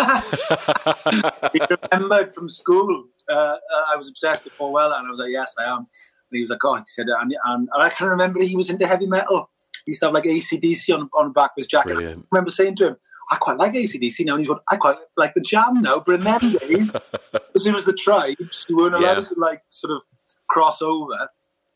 he 1.53 1.61
remembered 1.93 2.35
from 2.35 2.49
school 2.49 3.05
uh, 3.29 3.33
uh, 3.35 3.57
I 3.93 3.97
was 3.97 4.09
obsessed 4.09 4.45
with 4.45 4.53
Paul 4.59 4.73
Weller, 4.73 4.95
and 4.97 5.07
I 5.07 5.11
was 5.11 5.19
like, 5.19 5.31
Yes, 5.33 5.55
I 5.59 5.65
am. 5.65 5.79
And 5.79 5.87
he 6.31 6.41
was 6.41 6.51
like, 6.51 6.65
Oh, 6.65 6.77
he 6.77 6.83
said, 6.87 7.07
and, 7.09 7.35
and, 7.47 7.69
and 7.73 7.83
I 7.83 7.89
can 7.91 8.07
remember 8.09 8.41
he 8.43 8.57
was 8.57 8.71
into 8.71 8.87
heavy 8.87 9.07
metal. 9.07 9.51
He 9.87 9.91
used 9.91 10.01
to 10.01 10.07
have 10.07 10.15
like 10.15 10.25
ACDC 10.25 10.95
on, 10.95 11.09
on 11.19 11.27
the 11.27 11.33
back 11.33 11.51
of 11.51 11.57
his 11.57 11.67
jacket. 11.67 11.95
Brilliant. 11.95 12.23
I 12.23 12.27
remember 12.37 12.51
saying 12.51 12.77
to 12.77 12.89
him, 12.89 12.97
I 13.31 13.37
quite 13.37 13.59
like 13.59 13.73
ACDC 13.73 14.25
now. 14.25 14.35
And 14.35 14.41
he's 14.41 14.49
going, 14.49 14.61
I 14.71 14.77
quite 14.77 14.97
like 15.17 15.35
the 15.35 15.41
jam 15.41 15.81
now. 15.83 16.03
But 16.05 16.17
in 16.17 16.25
them 16.25 16.41
days, 16.41 16.93
because 17.33 17.67
it 17.67 17.75
was 17.75 17.85
the 17.87 17.93
tribes, 17.93 18.65
who 18.69 18.77
weren't 18.77 18.95
allowed 18.95 19.19
Yeah. 19.19 19.25
to 19.25 19.35
like 19.37 19.63
sort 19.71 19.93
of 19.95 20.03
cross 20.49 20.81
over. 20.81 21.29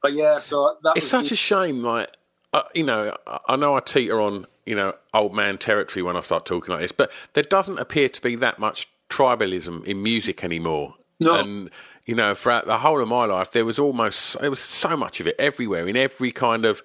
But 0.02 0.12
yeah, 0.14 0.38
so 0.38 0.76
It's 0.96 1.06
such 1.08 1.32
a 1.32 1.36
shame, 1.36 1.82
like 1.82 2.08
uh, 2.52 2.62
you 2.74 2.82
know, 2.84 3.14
I- 3.26 3.40
I 3.48 3.56
know 3.56 3.74
I 3.76 3.80
teeter 3.80 4.20
on 4.20 4.46
you 4.66 4.74
know 4.74 4.94
old 5.14 5.34
man 5.34 5.58
territory 5.58 6.02
when 6.02 6.16
I 6.16 6.20
start 6.20 6.46
talking 6.46 6.72
like 6.72 6.80
this, 6.82 6.92
but 6.92 7.10
there 7.34 7.42
doesn't 7.44 7.78
appear 7.78 8.08
to 8.08 8.22
be 8.22 8.36
that 8.36 8.58
much 8.58 8.88
tribalism 9.10 9.84
in 9.84 10.02
music 10.02 10.44
anymore. 10.44 10.94
No. 11.22 11.34
And 11.34 11.70
you 12.06 12.14
know, 12.14 12.34
throughout 12.34 12.66
the 12.66 12.78
whole 12.78 13.02
of 13.02 13.08
my 13.08 13.26
life, 13.26 13.50
there 13.52 13.64
was 13.64 13.78
almost 13.78 14.38
there 14.40 14.50
was 14.50 14.60
so 14.60 14.96
much 14.96 15.20
of 15.20 15.26
it 15.26 15.36
everywhere 15.38 15.86
in 15.88 15.96
every 15.96 16.32
kind 16.32 16.64
of 16.64 16.82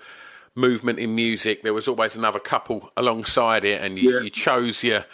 movement 0.55 0.99
in 0.99 1.15
music. 1.15 1.63
There 1.63 1.73
was 1.73 1.87
always 1.87 2.15
another 2.15 2.39
couple 2.39 2.91
alongside 2.97 3.63
it, 3.65 3.81
and 3.81 3.97
you, 3.97 4.15
Yeah. 4.15 4.21
you 4.21 4.29
chose 4.29 4.83
your. 4.83 5.05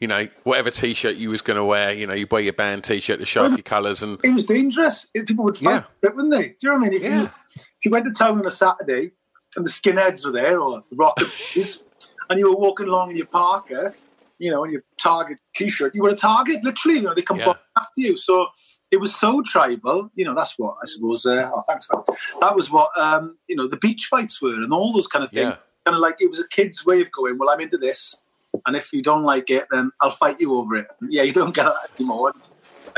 You 0.00 0.08
know, 0.08 0.28
whatever 0.42 0.70
T-shirt 0.72 1.16
you 1.16 1.30
was 1.30 1.40
going 1.40 1.56
to 1.56 1.64
wear, 1.64 1.92
you 1.92 2.06
know, 2.06 2.12
you 2.12 2.26
wear 2.28 2.42
your 2.42 2.52
band 2.52 2.82
T-shirt 2.84 3.20
to 3.20 3.24
show 3.24 3.44
off 3.44 3.52
your 3.52 3.58
colours, 3.62 4.02
and 4.02 4.18
it 4.24 4.34
was 4.34 4.44
dangerous. 4.44 5.06
People 5.24 5.44
would 5.44 5.56
fight 5.56 5.70
Yeah. 6.02 6.08
it, 6.08 6.14
wouldn't 6.16 6.32
they? 6.34 6.48
Do 6.48 6.54
you 6.62 6.68
know 6.70 6.74
what 6.74 6.86
I 6.86 6.90
mean? 6.90 6.92
If, 6.94 7.02
Yeah. 7.04 7.28
You, 7.56 7.62
if 7.62 7.84
you 7.84 7.90
went 7.90 8.04
to 8.04 8.10
town 8.12 8.38
on 8.38 8.46
a 8.46 8.50
Saturday 8.50 9.12
and 9.56 9.64
the 9.66 9.70
skinheads 9.70 10.24
were 10.24 10.32
there 10.32 10.58
or 10.60 10.82
the 10.90 10.96
rockers, 10.96 11.82
and 12.30 12.38
you 12.38 12.48
were 12.48 12.56
walking 12.56 12.88
along 12.88 13.10
in 13.10 13.16
your 13.16 13.26
Parker, 13.26 13.94
you 14.38 14.50
know, 14.50 14.64
in 14.64 14.72
your 14.72 14.82
Target 15.00 15.38
T-shirt, 15.54 15.94
you 15.94 16.02
were 16.02 16.08
a 16.08 16.14
target. 16.14 16.64
Literally, 16.64 16.98
you 16.98 17.04
know, 17.04 17.14
they 17.14 17.22
come 17.22 17.38
Yeah. 17.38 17.54
after 17.76 18.00
you. 18.00 18.16
So 18.16 18.48
it 18.90 18.98
was 19.00 19.14
so 19.14 19.42
tribal. 19.42 20.10
You 20.14 20.24
know, 20.24 20.34
that's 20.34 20.58
what 20.58 20.76
I 20.82 20.86
suppose. 20.86 21.24
Uh, 21.26 21.50
oh, 21.54 21.62
thanks. 21.68 21.88
That 22.40 22.54
was 22.54 22.70
what 22.70 22.90
um, 22.98 23.38
you 23.48 23.56
know 23.56 23.66
the 23.68 23.76
beach 23.76 24.06
fights 24.10 24.40
were, 24.42 24.54
and 24.54 24.72
all 24.72 24.92
those 24.92 25.06
kind 25.06 25.24
of 25.24 25.30
things. 25.30 25.42
Yeah. 25.52 25.56
Kind 25.86 25.94
of 25.96 26.00
like 26.00 26.16
it 26.18 26.30
was 26.30 26.40
a 26.40 26.48
kid's 26.48 26.84
way 26.86 27.00
of 27.02 27.10
going. 27.12 27.38
Well, 27.38 27.50
I'm 27.50 27.60
into 27.60 27.76
this, 27.78 28.16
and 28.66 28.74
if 28.74 28.92
you 28.92 29.02
don't 29.02 29.22
like 29.22 29.50
it, 29.50 29.66
then 29.70 29.90
I'll 30.00 30.10
fight 30.10 30.40
you 30.40 30.54
over 30.56 30.76
it. 30.76 30.86
Yeah, 31.02 31.22
you 31.22 31.32
don't 31.32 31.54
get 31.54 31.64
that 31.64 31.90
anymore. 31.98 32.32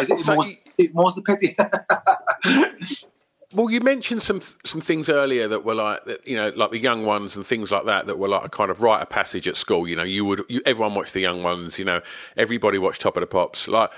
Is 0.00 0.10
it 0.10 0.20
So 0.20 0.34
more's, 0.34 0.50
you- 0.50 0.56
it 0.78 0.94
more's 0.94 1.14
the 1.14 1.22
pity? 1.22 1.56
Well, 3.56 3.70
you 3.70 3.80
mentioned 3.80 4.22
some 4.22 4.42
some 4.64 4.82
things 4.82 5.08
earlier 5.08 5.48
that 5.48 5.64
were 5.64 5.74
like 5.74 6.04
that, 6.04 6.28
you 6.28 6.36
know, 6.36 6.52
like 6.56 6.72
the 6.72 6.78
young 6.78 7.06
ones 7.06 7.36
and 7.36 7.46
things 7.46 7.72
like 7.72 7.86
that 7.86 8.04
that 8.06 8.18
were 8.18 8.28
like 8.28 8.44
a 8.44 8.50
kind 8.50 8.70
of 8.70 8.82
rite 8.82 9.00
of 9.00 9.08
passage 9.08 9.48
at 9.48 9.56
school. 9.56 9.88
You 9.88 9.96
know, 9.96 10.02
you 10.02 10.26
would 10.26 10.44
you, 10.50 10.60
everyone 10.66 10.94
watched 10.94 11.14
the 11.14 11.20
young 11.20 11.42
ones. 11.42 11.78
You 11.78 11.86
know, 11.86 12.02
everybody 12.36 12.76
watched 12.76 13.00
Top 13.00 13.16
of 13.16 13.22
the 13.22 13.26
Pops. 13.26 13.66
Like 13.66 13.90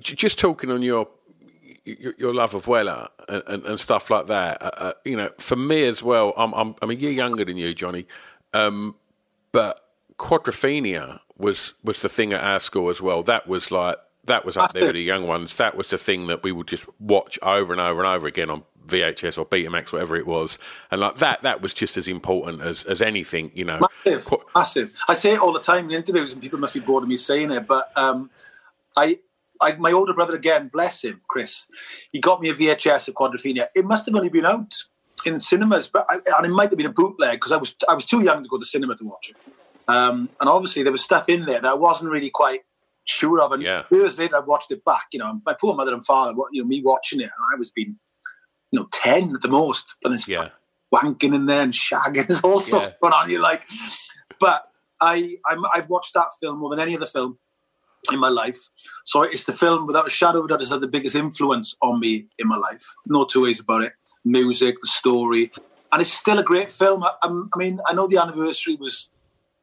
j- 0.00 0.16
just 0.16 0.40
talking 0.40 0.72
on 0.72 0.82
your 0.82 1.06
your, 1.84 2.14
your 2.18 2.34
love 2.34 2.54
of 2.54 2.66
Weller 2.66 3.06
and, 3.28 3.44
and, 3.46 3.64
and 3.64 3.78
stuff 3.78 4.10
like 4.10 4.26
that. 4.26 4.60
Uh, 4.60 4.70
uh, 4.76 4.92
you 5.04 5.16
know, 5.16 5.30
for 5.38 5.54
me 5.54 5.84
as 5.84 6.02
well, 6.02 6.34
I'm 6.36 6.52
I'm, 6.54 6.74
I'm 6.82 6.90
a 6.90 6.94
year 6.94 7.12
younger 7.12 7.44
than 7.44 7.56
you, 7.56 7.72
Johnny, 7.72 8.08
um, 8.54 8.96
but 9.52 9.88
Quadrophenia 10.18 11.20
was 11.38 11.74
was 11.84 12.02
the 12.02 12.08
thing 12.08 12.32
at 12.32 12.42
our 12.42 12.58
school 12.58 12.90
as 12.90 13.00
well. 13.00 13.22
That 13.22 13.46
was 13.46 13.70
like 13.70 13.98
that 14.24 14.44
was 14.44 14.56
up 14.56 14.72
there 14.72 14.86
with 14.86 14.94
the 14.94 15.02
young 15.02 15.26
ones. 15.26 15.56
That 15.56 15.76
was 15.76 15.90
the 15.90 15.98
thing 15.98 16.26
that 16.26 16.42
we 16.42 16.52
would 16.52 16.66
just 16.68 16.86
watch 17.00 17.38
over 17.42 17.72
and 17.72 17.80
over 17.80 18.00
and 18.00 18.08
over 18.08 18.26
again 18.26 18.50
on 18.50 18.62
VHS 18.86 19.38
or 19.38 19.46
Betamax, 19.46 19.92
whatever 19.92 20.16
it 20.16 20.26
was, 20.26 20.58
and 20.90 21.00
like 21.00 21.16
that 21.16 21.42
that 21.42 21.60
was 21.62 21.74
just 21.74 21.96
as 21.96 22.08
important 22.08 22.62
as 22.62 22.84
as 22.84 23.02
anything. 23.02 23.50
You 23.54 23.64
know, 23.64 23.80
massive, 24.04 24.24
Qu- 24.24 24.42
massive. 24.54 24.92
I 25.08 25.14
say 25.14 25.32
it 25.32 25.40
all 25.40 25.52
the 25.52 25.60
time 25.60 25.86
in 25.90 25.96
interviews, 25.96 26.32
and 26.32 26.40
people 26.40 26.58
must 26.58 26.74
be 26.74 26.80
bored 26.80 27.02
of 27.02 27.08
me 27.08 27.16
saying 27.16 27.50
it. 27.50 27.66
But 27.66 27.90
um, 27.96 28.30
I, 28.96 29.16
I, 29.60 29.74
my 29.74 29.92
older 29.92 30.12
brother 30.12 30.34
again, 30.34 30.70
bless 30.72 31.04
him, 31.04 31.20
Chris, 31.28 31.66
he 32.12 32.20
got 32.20 32.40
me 32.40 32.50
a 32.50 32.54
VHS 32.54 33.08
of 33.08 33.14
Quadrophenia. 33.14 33.68
It 33.74 33.84
must 33.84 34.06
have 34.06 34.14
only 34.14 34.28
been 34.30 34.46
out 34.46 34.74
in 35.26 35.40
cinemas, 35.40 35.88
but 35.88 36.06
I, 36.08 36.18
and 36.38 36.46
it 36.46 36.50
might 36.50 36.70
have 36.70 36.76
been 36.78 36.86
a 36.86 36.92
bootleg 36.92 37.32
because 37.38 37.52
I 37.52 37.56
was 37.56 37.74
I 37.88 37.94
was 37.94 38.04
too 38.04 38.22
young 38.22 38.42
to 38.42 38.48
go 38.48 38.58
to 38.58 38.64
cinema 38.64 38.96
to 38.96 39.04
watch 39.04 39.30
it. 39.30 39.36
Um, 39.88 40.30
and 40.40 40.48
obviously 40.48 40.82
there 40.82 40.92
was 40.92 41.02
stuff 41.02 41.28
in 41.28 41.46
there 41.46 41.60
that 41.60 41.70
I 41.70 41.74
wasn't 41.74 42.10
really 42.10 42.30
quite 42.30 42.60
sure 43.04 43.40
of. 43.40 43.52
And 43.52 43.62
Yeah. 43.62 43.84
years 43.90 44.16
later, 44.18 44.36
I 44.36 44.40
watched 44.40 44.70
it 44.70 44.84
back. 44.84 45.06
You 45.12 45.18
know, 45.18 45.40
my 45.44 45.54
poor 45.54 45.74
mother 45.74 45.92
and 45.92 46.04
father, 46.04 46.32
you 46.52 46.62
know, 46.62 46.68
me 46.68 46.80
watching 46.82 47.20
it, 47.20 47.24
and 47.24 47.32
I 47.54 47.58
was 47.58 47.70
being, 47.70 47.98
you 48.70 48.78
know, 48.80 48.88
ten 48.92 49.34
at 49.34 49.42
the 49.42 49.48
most, 49.48 49.94
and 50.04 50.12
there's 50.12 50.28
Yeah. 50.28 50.50
wanking 50.94 51.34
in 51.34 51.46
there 51.46 51.62
and 51.62 51.72
shagging. 51.72 52.26
There's 52.28 52.40
all 52.40 52.60
sorts 52.60 52.86
Yeah. 52.86 52.92
going 53.00 53.12
on. 53.14 53.30
You're 53.30 53.40
like, 53.40 53.66
but 54.38 54.64
I, 55.00 55.36
I'm, 55.48 55.64
I've 55.74 55.88
watched 55.88 56.14
that 56.14 56.28
film 56.40 56.58
more 56.58 56.70
than 56.70 56.80
any 56.80 56.96
other 56.96 57.06
film 57.06 57.38
in 58.12 58.18
my 58.18 58.28
life. 58.28 58.58
So 59.04 59.22
it's 59.22 59.44
the 59.44 59.52
film, 59.52 59.86
without 59.86 60.06
a 60.06 60.10
shadow 60.10 60.38
of 60.40 60.46
a 60.46 60.48
doubt, 60.48 60.60
has 60.60 60.70
had 60.70 60.80
the 60.80 60.86
biggest 60.88 61.14
influence 61.16 61.76
on 61.82 62.00
me 62.00 62.26
in 62.38 62.48
my 62.48 62.56
life. 62.56 62.82
No 63.06 63.24
two 63.24 63.42
ways 63.44 63.60
about 63.60 63.82
it. 63.82 63.92
Music, 64.24 64.76
the 64.80 64.86
story, 64.86 65.50
and 65.92 66.02
it's 66.02 66.12
still 66.12 66.38
a 66.38 66.42
great 66.42 66.70
film. 66.70 67.02
I, 67.02 67.12
I 67.22 67.56
mean, 67.56 67.80
I 67.86 67.94
know 67.94 68.06
the 68.06 68.18
anniversary 68.18 68.76
was 68.76 69.08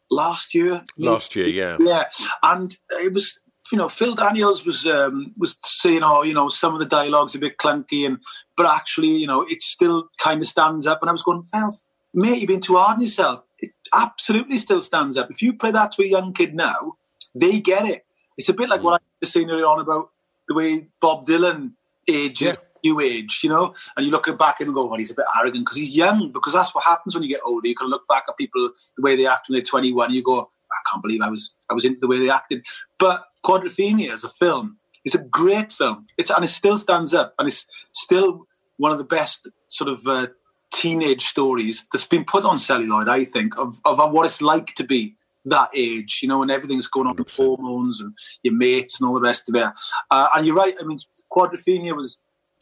last 0.09 0.55
year. 0.55 0.83
Last 0.97 1.35
year, 1.35 1.47
yeah. 1.47 1.77
Yeah, 1.79 2.05
and 2.43 2.75
it 2.91 3.13
was 3.13 3.39
you 3.71 3.77
know 3.77 3.89
Phil 3.89 4.15
Daniels 4.15 4.65
was 4.65 4.85
um, 4.85 5.33
was 5.37 5.57
saying 5.65 6.01
oh 6.03 6.23
you 6.23 6.33
know 6.33 6.49
some 6.49 6.73
of 6.73 6.79
the 6.79 6.85
dialogue's 6.85 7.35
a 7.35 7.39
bit 7.39 7.57
clunky 7.57 8.05
and 8.05 8.17
but 8.55 8.65
actually 8.65 9.09
you 9.09 9.27
know 9.27 9.41
it 9.43 9.61
still 9.61 10.09
kind 10.17 10.41
of 10.41 10.47
stands 10.47 10.87
up. 10.87 10.99
And 11.01 11.09
I 11.09 11.11
was 11.11 11.23
going 11.23 11.43
well 11.53 11.77
mate 12.13 12.39
you've 12.39 12.47
been 12.47 12.61
too 12.61 12.77
hard 12.77 12.97
on 12.97 13.01
yourself. 13.01 13.43
It 13.59 13.71
absolutely 13.93 14.57
still 14.57 14.81
stands 14.81 15.17
up. 15.17 15.31
If 15.31 15.41
you 15.41 15.53
play 15.53 15.71
that 15.71 15.91
to 15.93 16.03
a 16.03 16.07
young 16.07 16.33
kid 16.33 16.55
now 16.55 16.93
they 17.35 17.59
get 17.59 17.87
it. 17.87 18.05
It's 18.37 18.49
a 18.49 18.53
bit 18.53 18.69
like 18.69 18.83
what 18.83 19.01
I 19.01 19.03
was 19.21 19.33
saying 19.33 19.49
earlier 19.49 19.65
on 19.65 19.79
about 19.79 20.09
the 20.47 20.53
way 20.53 20.87
Bob 21.01 21.25
Dylan 21.25 21.71
ages 22.07 22.41
Yeah. 22.47 22.53
new 22.83 22.99
age 23.01 23.41
you 23.43 23.49
know? 23.49 23.73
And 23.95 24.05
you 24.05 24.11
look 24.11 24.27
back 24.37 24.61
and 24.61 24.73
go 24.73 24.85
well 24.85 24.99
he's 24.99 25.11
a 25.11 25.15
bit 25.15 25.25
arrogant 25.37 25.65
because 25.65 25.77
he's 25.77 25.95
young 25.95 26.31
because 26.31 26.53
that's 26.53 26.73
what 26.73 26.83
happens 26.83 27.15
when 27.15 27.23
you 27.23 27.29
get 27.29 27.41
older. 27.45 27.67
You 27.67 27.75
can 27.75 27.87
look 27.87 28.07
back 28.07 28.25
at 28.29 28.37
people 28.37 28.69
the 28.95 29.01
way 29.01 29.15
they 29.15 29.25
act 29.25 29.49
when 29.49 29.55
they're 29.55 29.63
21 29.63 30.05
and 30.05 30.15
you 30.15 30.23
go 30.23 30.49
I 30.71 30.89
can't 30.89 31.01
believe 31.01 31.21
I 31.21 31.29
was 31.29 31.53
I 31.69 31.73
was 31.73 31.85
into 31.85 31.99
the 31.99 32.07
way 32.07 32.19
they 32.19 32.29
acted. 32.29 32.65
But 32.99 33.23
Quadrophenia 33.47 34.11
as 34.11 34.23
a 34.23 34.29
film, 34.29 34.77
it's 35.05 35.15
a 35.15 35.23
great 35.23 35.71
film. 35.71 36.05
It's 36.17 36.29
and 36.29 36.43
it 36.43 36.49
still 36.49 36.77
stands 36.77 37.13
up, 37.13 37.33
and 37.39 37.47
it's 37.47 37.65
still 37.93 38.45
one 38.77 38.91
of 38.91 38.97
the 38.97 39.03
best 39.03 39.47
sort 39.69 39.89
of 39.89 40.05
uh, 40.05 40.27
teenage 40.73 41.23
stories 41.23 41.85
that's 41.91 42.05
been 42.05 42.25
put 42.25 42.43
on 42.43 42.59
celluloid. 42.59 43.07
I 43.07 43.23
think 43.23 43.57
of 43.57 43.79
of 43.85 44.11
what 44.11 44.25
it's 44.25 44.41
like 44.41 44.75
to 44.75 44.83
be 44.83 45.15
that 45.45 45.69
age, 45.73 46.19
you 46.21 46.27
know, 46.27 46.41
and 46.41 46.51
everything's 46.51 46.87
going 46.87 47.07
on 47.07 47.15
with 47.15 47.29
100%. 47.29 47.35
hormones 47.37 48.01
and 48.01 48.13
your 48.43 48.53
mates 48.53 48.99
and 48.99 49.07
all 49.07 49.15
the 49.15 49.21
rest 49.21 49.47
of 49.47 49.55
it. 49.55 49.69
Uh, 50.11 50.27
and 50.35 50.45
you're 50.45 50.55
right. 50.55 50.75
I 50.79 50.83
mean, 50.83 50.99
Quadrophenia 51.31 51.95
was 51.95 52.19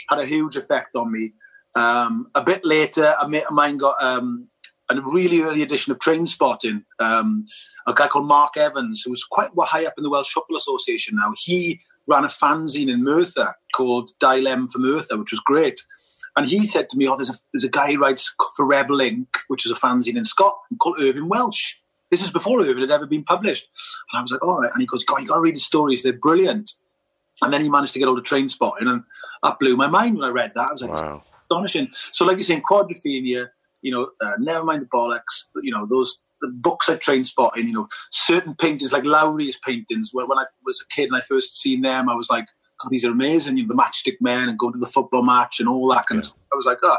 had 0.10 0.20
a 0.20 0.26
huge 0.26 0.56
effect 0.56 0.96
on 0.96 1.12
me. 1.12 1.34
Um, 1.76 2.30
a 2.36 2.44
bit 2.44 2.64
later, 2.64 3.16
a 3.20 3.28
mate 3.28 3.46
of 3.46 3.54
mine 3.54 3.78
got 3.78 3.96
um, 4.02 4.48
a 4.90 5.02
really 5.02 5.42
early 5.42 5.62
edition 5.62 5.92
of 5.92 6.00
Trainspotting. 6.00 6.84
Um, 7.00 7.46
a 7.88 7.94
guy 7.94 8.08
called 8.08 8.28
Mark 8.28 8.58
Evans, 8.58 9.04
who's 9.04 9.24
quite 9.24 9.50
high 9.60 9.86
up 9.86 9.94
in 9.98 10.04
the 10.04 10.10
Welsh 10.10 10.32
Football 10.32 10.58
Association 10.58 11.16
now. 11.16 11.34
He 11.38 11.82
ran 12.08 12.24
a 12.24 12.28
fanzine 12.28 12.92
in 12.92 13.04
Merthyr 13.04 13.56
called 13.74 14.12
Dilem 14.20 14.70
for 14.70 14.80
Merthyr, 14.80 15.18
which 15.18 15.32
was 15.32 15.40
great. 15.40 15.82
And 16.38 16.48
he 16.48 16.66
said 16.66 16.90
to 16.90 16.98
me, 16.98 17.08
"Oh, 17.08 17.16
there's 17.16 17.30
a 17.30 17.36
there's 17.54 17.64
a 17.64 17.70
guy 17.70 17.94
who 17.94 18.00
writes 18.00 18.34
for 18.56 18.66
Rebel 18.66 18.98
Inc., 18.98 19.28
which 19.48 19.66
is 19.66 19.72
a 19.72 19.76
fanzine 19.76 20.18
in 20.18 20.26
Scotland 20.26 20.80
called 20.80 21.00
Irvine 21.00 21.30
Welsh. 21.30 21.76
This 22.12 22.22
was 22.22 22.32
before 22.32 22.62
Irving 22.62 22.82
had 22.82 22.92
ever 22.92 23.06
been 23.06 23.24
published." 23.24 23.68
And 24.12 24.20
I 24.20 24.22
was 24.22 24.32
like, 24.32 24.44
"All 24.44 24.60
right." 24.62 24.72
And 24.72 24.82
he 24.82 24.86
goes, 24.86 25.04
"God, 25.04 25.22
you 25.22 25.28
got 25.28 25.36
to 25.36 25.42
read 25.42 25.56
his 25.56 25.66
stories; 25.66 26.04
they're 26.04 26.14
brilliant." 26.14 26.74
And 27.42 27.52
then 27.54 27.62
he 27.62 27.70
managed 27.70 27.94
to 27.94 28.00
get 28.00 28.08
all 28.08 28.16
the 28.16 28.22
Trainspotting, 28.22 28.88
and 28.88 29.04
that 29.44 29.60
blew 29.60 29.76
my 29.76 29.88
mind 29.88 30.18
when 30.18 30.26
I 30.26 30.32
read 30.32 30.52
that. 30.56 30.70
I 30.70 30.72
was 30.72 30.82
like, 30.82 30.92
Wow. 30.92 31.24
astonishing. 31.44 31.90
So, 31.94 32.26
like 32.26 32.38
you're 32.38 32.44
saying, 32.44 32.64
Quadrophenia, 32.70 33.50
you 33.86 33.92
know, 33.92 34.10
uh, 34.20 34.34
never 34.40 34.66
mind 34.66 34.82
the 34.82 34.88
bollocks. 34.88 35.46
You 35.62 35.72
know, 35.72 35.86
those 35.86 36.20
the 36.42 36.48
books 36.48 36.90
I 36.90 36.96
Trainspotting. 36.96 37.66
You 37.68 37.74
know, 37.74 37.88
certain 38.12 38.56
paintings 38.56 38.92
like 38.92 39.06
Lowry's 39.06 39.60
paintings. 39.60 40.10
When 40.12 40.28
when 40.28 40.40
I 40.40 40.46
was 40.66 40.82
a 40.82 40.94
kid 40.94 41.06
and 41.10 41.16
I 41.16 41.22
first 41.22 41.62
seen 41.62 41.82
them, 41.82 42.10
I 42.10 42.16
was 42.16 42.30
like, 42.32 42.48
God, 42.82 42.90
these 42.90 43.06
are 43.06 43.12
amazing. 43.12 43.58
You 43.58 43.68
know, 43.68 43.76
the 43.76 43.82
Matchstick 43.82 44.18
Men 44.22 44.50
and 44.50 44.58
going 44.58 44.74
to 44.74 44.80
the 44.80 44.88
football 44.88 45.22
match 45.22 45.60
and 45.60 45.70
all 45.70 45.88
that 45.90 46.08
kind 46.08 46.18
of 46.20 46.26
Yeah. 46.26 46.30
stuff. 46.30 46.40
I 46.52 46.56
was 46.56 46.66
like, 46.66 46.80
oh, 46.82 46.98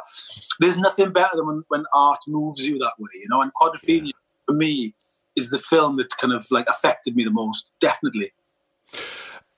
there's 0.60 0.78
nothing 0.78 1.12
better 1.12 1.36
than 1.36 1.46
when, 1.46 1.64
when 1.68 1.84
art 1.92 2.20
moves 2.28 2.66
you 2.66 2.78
that 2.78 2.92
way. 3.00 3.10
You 3.14 3.26
know, 3.28 3.42
and 3.42 3.50
Quadrophenia 3.60 4.12
for 4.46 4.54
me 4.54 4.94
is 5.34 5.50
the 5.50 5.58
film 5.58 5.96
that 5.96 6.16
kind 6.18 6.32
of 6.32 6.46
like 6.52 6.66
affected 6.68 7.16
me 7.16 7.24
the 7.24 7.30
most. 7.30 7.70
Definitely. 7.80 8.32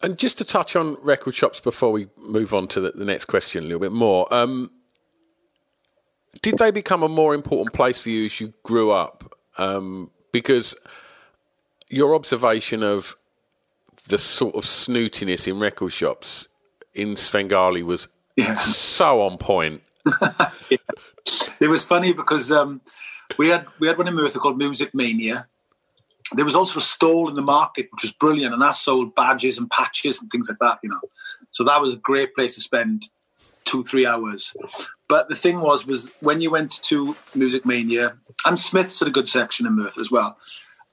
And 0.01 0.17
just 0.17 0.39
to 0.39 0.45
touch 0.45 0.77
on 0.77 0.97
record 1.03 1.35
shops 1.35 1.61
before 1.61 1.93
we 1.93 2.09
move 2.17 2.55
on 2.55 2.69
to 2.69 2.81
the, 2.81 2.93
the 2.93 3.05
next 3.05 3.27
question 3.27 3.65
a 3.65 3.67
little 3.67 3.81
bit 3.81 3.93
more, 3.93 4.33
um, 4.33 4.71
did 6.43 6.59
they 6.59 6.71
become 6.71 7.03
a 7.03 7.09
more 7.09 7.35
important 7.35 7.73
place 7.75 7.99
for 7.99 8.11
you 8.11 8.27
as 8.27 8.41
you 8.41 8.53
grew 8.63 8.91
up? 8.91 9.35
Um, 9.57 10.11
because 10.33 10.75
your 11.89 12.15
observation 12.15 12.83
of 12.83 13.17
the 14.09 14.19
sort 14.19 14.55
of 14.55 14.65
snootiness 14.65 15.49
in 15.49 15.59
record 15.59 15.93
shops 15.93 16.49
in 16.95 17.17
Svengali 17.17 17.83
was 17.83 18.09
Yeah. 18.37 18.55
so 18.57 19.21
on 19.23 19.39
point. 19.39 19.83
It 21.61 21.69
was 21.69 21.85
funny 21.85 22.13
because 22.15 22.51
um, 22.51 22.81
we 23.37 23.49
had 23.49 23.67
we 23.81 23.89
had 23.89 23.99
one 23.99 24.09
in 24.09 24.15
Merthyr 24.15 24.39
called 24.39 24.57
Music 24.57 24.95
Mania. 24.95 25.47
There 26.33 26.45
was 26.45 26.55
also 26.55 26.79
a 26.79 26.83
stall 26.83 27.29
in 27.29 27.35
the 27.35 27.43
market 27.43 27.89
which 27.93 28.03
was 28.03 28.13
brilliant, 28.13 28.53
and 28.55 28.63
that 28.63 28.77
sold 28.77 29.15
badges 29.15 29.59
and 29.59 29.69
patches 29.71 30.21
and 30.23 30.31
things 30.31 30.49
like 30.49 30.59
that. 30.61 30.79
You 30.83 30.91
know, 30.91 31.01
so 31.51 31.65
that 31.65 31.81
was 31.81 31.93
a 31.95 31.97
great 31.99 32.35
place 32.35 32.55
to 32.55 32.61
spend 32.63 33.09
two 33.65 33.85
three 33.85 34.07
hours. 34.07 34.57
But 35.09 35.29
the 35.29 35.37
thing 35.37 35.61
was, 35.61 35.87
was 35.87 36.11
when 36.21 36.41
you 36.41 36.51
went 36.51 36.83
to 36.85 37.17
Music 37.35 37.65
Mania, 37.65 38.17
and 38.45 38.59
Smiths 38.59 38.99
had 38.99 39.09
a 39.09 39.13
good 39.13 39.29
section 39.29 39.67
in 39.67 39.75
Merthyr 39.75 40.01
as 40.01 40.11
well. 40.11 40.37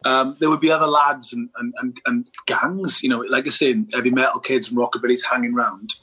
Um, 0.05 0.35
there 0.39 0.49
would 0.49 0.61
be 0.61 0.71
other 0.71 0.87
lads 0.87 1.33
and, 1.33 1.49
and, 1.57 1.73
and, 1.81 2.01
and 2.05 2.27
gangs, 2.45 3.01
you 3.01 3.09
know, 3.09 3.19
like 3.19 3.47
I 3.47 3.49
say, 3.49 3.75
heavy 3.93 4.11
metal 4.11 4.39
kids 4.39 4.69
and 4.69 4.77
rockabillys 4.77 5.21
hanging 5.29 5.53
around 5.53 5.93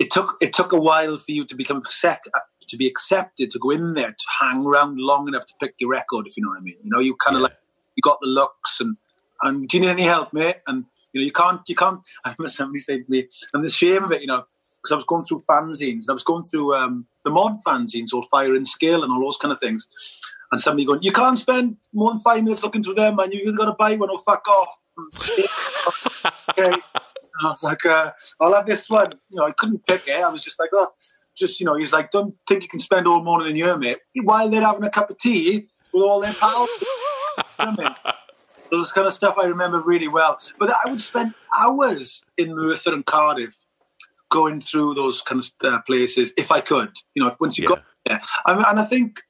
it 0.00 0.10
took 0.10 0.36
it 0.40 0.52
took 0.52 0.72
a 0.72 0.80
while 0.80 1.18
for 1.18 1.30
you 1.30 1.44
to 1.44 1.54
become 1.54 1.76
accept, 1.76 2.26
to 2.66 2.76
be 2.76 2.86
accepted 2.86 3.50
to 3.50 3.58
go 3.58 3.70
in 3.70 3.92
there 3.92 4.10
to 4.10 4.26
hang 4.40 4.64
around 4.64 4.98
long 4.98 5.28
enough 5.28 5.44
to 5.46 5.54
pick 5.60 5.74
your 5.78 5.90
record 5.90 6.26
if 6.26 6.36
you 6.36 6.42
know 6.42 6.48
what 6.48 6.58
I 6.58 6.62
mean. 6.62 6.76
You 6.82 6.90
know, 6.90 7.00
you 7.00 7.14
kind 7.16 7.36
of 7.36 7.40
Yeah. 7.40 7.48
like 7.48 7.56
you 7.96 8.00
got 8.00 8.18
the 8.20 8.26
looks 8.26 8.80
and 8.80 8.96
and 9.42 9.68
do 9.68 9.76
you 9.76 9.82
need 9.82 9.90
any 9.90 10.02
help, 10.02 10.32
mate? 10.32 10.56
And 10.66 10.86
you 11.12 11.20
know, 11.20 11.24
you 11.26 11.32
can't 11.32 11.60
you 11.68 11.74
can't. 11.74 12.00
I 12.24 12.34
remember 12.38 12.50
somebody 12.50 12.80
saying 12.80 13.04
to 13.04 13.10
me, 13.10 13.28
and 13.52 13.62
the 13.62 13.68
shame 13.68 14.02
of 14.02 14.12
it, 14.12 14.22
you 14.22 14.26
know, 14.26 14.44
because 14.80 14.92
I 14.92 14.96
was 14.96 15.04
going 15.04 15.22
through 15.22 15.44
fanzines 15.48 16.02
and 16.02 16.10
I 16.10 16.12
was 16.12 16.22
going 16.22 16.42
through 16.42 16.74
um, 16.74 17.06
the 17.24 17.30
mod 17.30 17.58
fanzines, 17.66 18.12
all 18.12 18.26
Fire 18.30 18.54
and 18.54 18.66
Scale 18.66 19.02
and 19.02 19.12
all 19.12 19.20
those 19.20 19.36
kind 19.36 19.52
of 19.52 19.60
things. 19.60 19.88
And 20.52 20.60
somebody 20.60 20.84
going, 20.84 21.02
you 21.02 21.12
can't 21.12 21.38
spend 21.38 21.76
more 21.92 22.10
than 22.10 22.20
five 22.20 22.42
minutes 22.42 22.62
looking 22.62 22.82
through 22.82 22.94
them, 22.94 23.16
man. 23.16 23.30
You 23.30 23.40
either 23.40 23.56
got 23.56 23.66
to 23.66 23.76
buy 23.78 23.94
one 23.96 24.10
or 24.10 24.18
fuck 24.18 24.46
off. 24.48 24.78
okay. 26.50 26.72
I 27.42 27.48
was 27.48 27.62
like, 27.62 27.86
uh, 27.86 28.12
I'll 28.40 28.54
have 28.54 28.66
this 28.66 28.90
one. 28.90 29.10
You 29.30 29.40
know, 29.40 29.46
I 29.46 29.52
couldn't 29.52 29.86
pick 29.86 30.08
it. 30.08 30.20
I 30.20 30.28
was 30.28 30.42
just 30.42 30.58
like, 30.58 30.70
oh, 30.74 30.88
just, 31.36 31.60
you 31.60 31.66
know, 31.66 31.76
he's 31.76 31.92
like, 31.92 32.10
don't 32.10 32.34
think 32.48 32.62
you 32.62 32.68
can 32.68 32.80
spend 32.80 33.06
all 33.06 33.22
morning 33.22 33.50
in 33.50 33.56
your 33.56 33.78
mate, 33.78 33.98
while 34.24 34.48
they're 34.48 34.60
having 34.60 34.84
a 34.84 34.90
cup 34.90 35.10
of 35.10 35.18
tea 35.18 35.68
with 35.92 36.02
all 36.02 36.20
their 36.20 36.34
pals. 36.34 36.68
You 36.80 36.86
know 37.36 37.42
I 37.58 37.74
mean? 37.76 38.14
Those 38.70 38.92
kind 38.92 39.06
of 39.06 39.12
stuff 39.12 39.36
I 39.38 39.46
remember 39.46 39.80
really 39.80 40.08
well. 40.08 40.38
But 40.58 40.70
I 40.84 40.90
would 40.90 41.00
spend 41.00 41.34
hours 41.58 42.24
in 42.36 42.54
Merthyr 42.54 42.92
and 42.92 43.04
Cardiff 43.06 43.56
going 44.30 44.60
through 44.60 44.94
those 44.94 45.22
kind 45.22 45.44
of 45.44 45.72
uh, 45.72 45.80
places 45.82 46.32
if 46.36 46.50
I 46.50 46.60
could. 46.60 46.92
You 47.14 47.24
know, 47.24 47.36
once 47.40 47.58
you 47.58 47.64
Yeah. 47.64 47.68
got 47.68 47.84
there. 48.06 48.20
I 48.46 48.54
mean, 48.54 48.64
and 48.66 48.80
I 48.80 48.84
think 48.84 49.20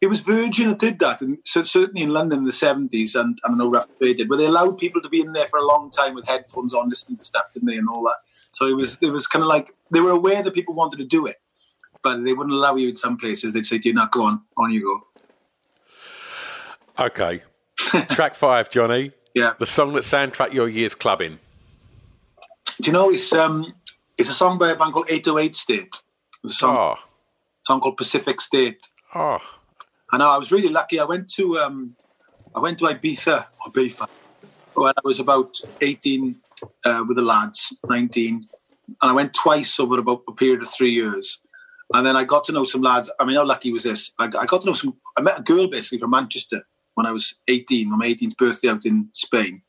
it 0.00 0.08
was 0.08 0.20
Virgin 0.20 0.68
that 0.68 0.78
did 0.78 0.98
that, 1.00 1.20
and 1.20 1.38
so 1.44 1.62
certainly 1.62 2.02
in 2.02 2.10
London 2.10 2.40
in 2.40 2.44
the 2.44 2.52
seventies, 2.52 3.14
and, 3.14 3.38
and 3.44 3.54
I 3.54 3.58
know 3.58 3.70
Rough 3.70 3.86
Trade 3.98 4.16
did, 4.18 4.28
where 4.30 4.38
they 4.38 4.46
allowed 4.46 4.78
people 4.78 5.00
to 5.02 5.08
be 5.08 5.20
in 5.20 5.32
there 5.32 5.46
for 5.48 5.58
a 5.58 5.64
long 5.66 5.90
time 5.90 6.14
with 6.14 6.26
headphones 6.26 6.74
on, 6.74 6.88
listening 6.88 7.18
to 7.18 7.24
stuff, 7.24 7.44
didn't 7.52 7.68
they, 7.68 7.76
and 7.76 7.88
all 7.88 8.02
that. 8.04 8.16
So 8.50 8.66
it 8.66 8.74
was 8.74 8.96
it 9.02 9.10
was 9.10 9.26
kind 9.26 9.42
of 9.42 9.48
like 9.48 9.74
they 9.90 10.00
were 10.00 10.10
aware 10.10 10.42
that 10.42 10.54
people 10.54 10.74
wanted 10.74 10.98
to 10.98 11.04
do 11.04 11.26
it, 11.26 11.36
but 12.02 12.24
they 12.24 12.32
wouldn't 12.32 12.54
allow 12.54 12.76
you 12.76 12.88
in 12.88 12.96
some 12.96 13.18
places. 13.18 13.52
They'd 13.52 13.66
say, 13.66 13.78
"Do 13.78 13.90
you 13.90 13.94
not 13.94 14.10
go 14.10 14.24
on? 14.24 14.40
On 14.56 14.70
you 14.70 14.82
go." 14.84 17.04
Okay. 17.04 17.42
Track 18.10 18.34
five, 18.34 18.70
Johnny. 18.70 19.12
Yeah. 19.34 19.54
The 19.58 19.66
song 19.66 19.92
that 19.94 20.02
soundtrack 20.04 20.52
your 20.52 20.68
year's 20.68 20.94
clubbing. 20.94 21.38
Do 22.80 22.86
you 22.86 22.92
know 22.92 23.10
it's 23.10 23.32
um 23.32 23.72
it's 24.20 24.28
a 24.30 24.34
song 24.34 24.58
by 24.58 24.70
a 24.70 24.76
band 24.76 24.92
called 24.92 25.10
808 25.10 25.56
State. 25.56 26.02
It's 26.44 26.54
a 26.54 26.56
song, 26.56 26.76
Oh, 26.76 26.94
song 27.66 27.80
called 27.80 27.96
Pacific 27.96 28.40
State. 28.40 28.86
oh, 29.14 29.38
I 30.12 30.16
know 30.18 30.28
I 30.28 30.36
was 30.38 30.52
really 30.52 30.68
lucky. 30.68 30.98
I 31.00 31.04
went 31.04 31.28
to 31.34 31.58
um, 31.58 31.94
I 32.54 32.60
went 32.60 32.78
to 32.80 32.84
Ibiza, 32.86 33.46
Ibiza 33.66 34.08
when 34.74 34.92
I 34.96 35.00
was 35.04 35.20
about 35.20 35.58
eighteen 35.80 36.36
uh, 36.84 37.04
with 37.06 37.16
the 37.16 37.22
lads, 37.22 37.76
nineteen, 37.88 38.46
and 39.00 39.10
I 39.10 39.12
went 39.12 39.34
twice 39.34 39.78
over 39.80 39.98
about 39.98 40.22
a 40.28 40.32
period 40.32 40.62
of 40.62 40.68
three 40.70 40.90
years. 40.90 41.38
And 41.92 42.06
then 42.06 42.16
I 42.16 42.22
got 42.24 42.44
to 42.44 42.52
know 42.52 42.62
some 42.64 42.82
lads. 42.82 43.10
I 43.18 43.24
mean, 43.24 43.34
how 43.36 43.44
lucky 43.44 43.72
was 43.72 43.82
this? 43.82 44.12
I, 44.18 44.26
I 44.26 44.46
got 44.46 44.60
to 44.60 44.66
know 44.66 44.72
some. 44.72 44.96
I 45.16 45.22
met 45.22 45.38
a 45.40 45.42
girl 45.42 45.66
basically 45.68 45.98
from 45.98 46.10
Manchester 46.10 46.62
when 46.94 47.06
I 47.06 47.12
was 47.12 47.34
eighteen, 47.48 47.92
on 47.92 47.98
my 47.98 48.06
18th 48.06 48.36
birthday 48.36 48.68
out 48.68 48.84
in 48.86 49.08
Spain, 49.12 49.62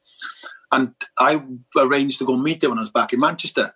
and 0.71 0.93
I 1.19 1.41
arranged 1.77 2.19
to 2.19 2.25
go 2.25 2.35
meet 2.35 2.61
her 2.63 2.69
when 2.69 2.77
I 2.77 2.81
was 2.81 2.89
back 2.89 3.13
in 3.13 3.19
Manchester. 3.19 3.73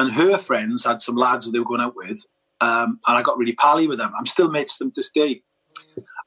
And 0.00 0.12
her 0.12 0.38
friends 0.38 0.84
had 0.86 1.02
some 1.02 1.14
lads 1.14 1.44
who 1.44 1.52
they 1.52 1.58
were 1.58 1.64
going 1.66 1.82
out 1.82 1.94
with, 1.94 2.24
um, 2.62 3.00
and 3.06 3.18
I 3.18 3.22
got 3.22 3.36
really 3.36 3.52
pally 3.52 3.86
with 3.86 3.98
them. 3.98 4.12
I'm 4.16 4.26
still 4.26 4.50
mates 4.50 4.74
with 4.74 4.86
them 4.86 4.90
to 4.92 4.96
this 4.96 5.10
day. 5.10 5.42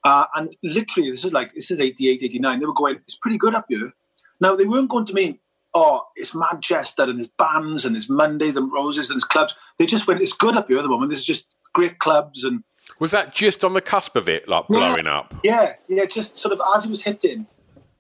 Uh, 0.04 0.26
and 0.36 0.56
literally, 0.62 1.10
this 1.10 1.26
is 1.26 1.34
like, 1.34 1.54
this 1.54 1.72
is 1.72 1.80
88, 1.80 2.22
89. 2.24 2.60
They 2.60 2.66
were 2.66 2.74
going, 2.74 2.96
it's 2.98 3.16
pretty 3.16 3.38
good 3.38 3.56
up 3.56 3.66
here. 3.70 3.92
Now, 4.40 4.56
they 4.56 4.66
weren't 4.66 4.90
going 4.90 5.06
to 5.06 5.14
mean, 5.14 5.40
oh, 5.74 6.04
it's 6.16 6.36
Manchester 6.36 7.04
and 7.04 7.18
there's 7.18 7.28
bands 7.28 7.84
and 7.86 7.96
there's 7.96 8.10
Mondays 8.10 8.58
and 8.58 8.72
Roses 8.72 9.10
and 9.10 9.16
there's 9.16 9.24
clubs. 9.24 9.56
They 9.80 9.86
just 9.86 10.06
went, 10.08 10.22
it's 10.22 10.34
good 10.34 10.56
up 10.56 10.68
here 10.68 10.78
at 10.78 10.84
the 10.84 10.90
moment. 10.90 11.10
There's 11.10 11.24
just 11.24 11.48
great 11.74 11.98
clubs 11.98 12.44
and 12.44 12.64
Was 13.00 13.12
that 13.12 13.34
just 13.34 13.64
on 13.64 13.74
the 13.74 13.82
cusp 13.82 14.16
of 14.16 14.30
it, 14.30 14.48
like 14.48 14.68
blowing 14.68 15.08
up? 15.08 15.34
yeah, 15.44 15.74
yeah, 15.88 16.06
just 16.06 16.38
sort 16.38 16.54
of 16.54 16.62
as 16.76 16.86
it 16.86 16.90
was 16.90 17.02
hitting. 17.02 17.48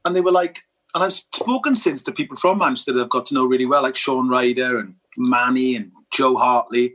And 0.05 0.15
they 0.15 0.21
were 0.21 0.31
like, 0.31 0.61
and 0.95 1.03
I've 1.03 1.13
spoken 1.13 1.75
since 1.75 2.01
to 2.03 2.11
people 2.11 2.37
from 2.37 2.59
Manchester 2.59 2.93
that 2.93 3.03
I've 3.03 3.09
got 3.09 3.25
to 3.27 3.33
know 3.33 3.45
really 3.45 3.65
well, 3.65 3.81
like 3.81 3.95
Shaun 3.95 4.29
Ryder 4.29 4.79
and 4.79 4.95
Manny 5.17 5.75
and 5.75 5.91
Joe 6.11 6.37
Hartley. 6.37 6.93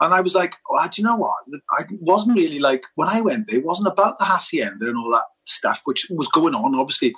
And 0.00 0.14
I 0.14 0.20
was 0.20 0.34
like, 0.34 0.56
oh, 0.70 0.88
do 0.90 1.00
you 1.00 1.06
know 1.06 1.16
what? 1.16 1.36
I 1.72 1.84
wasn't 2.00 2.36
really 2.36 2.58
like, 2.58 2.84
when 2.94 3.08
I 3.08 3.20
went 3.20 3.48
there, 3.48 3.58
it 3.58 3.64
wasn't 3.64 3.88
about 3.88 4.18
the 4.18 4.24
Hacienda 4.24 4.88
and 4.88 4.96
all 4.96 5.10
that 5.10 5.24
stuff, 5.44 5.82
which 5.84 6.06
was 6.10 6.28
going 6.28 6.54
on, 6.54 6.74
obviously. 6.74 7.14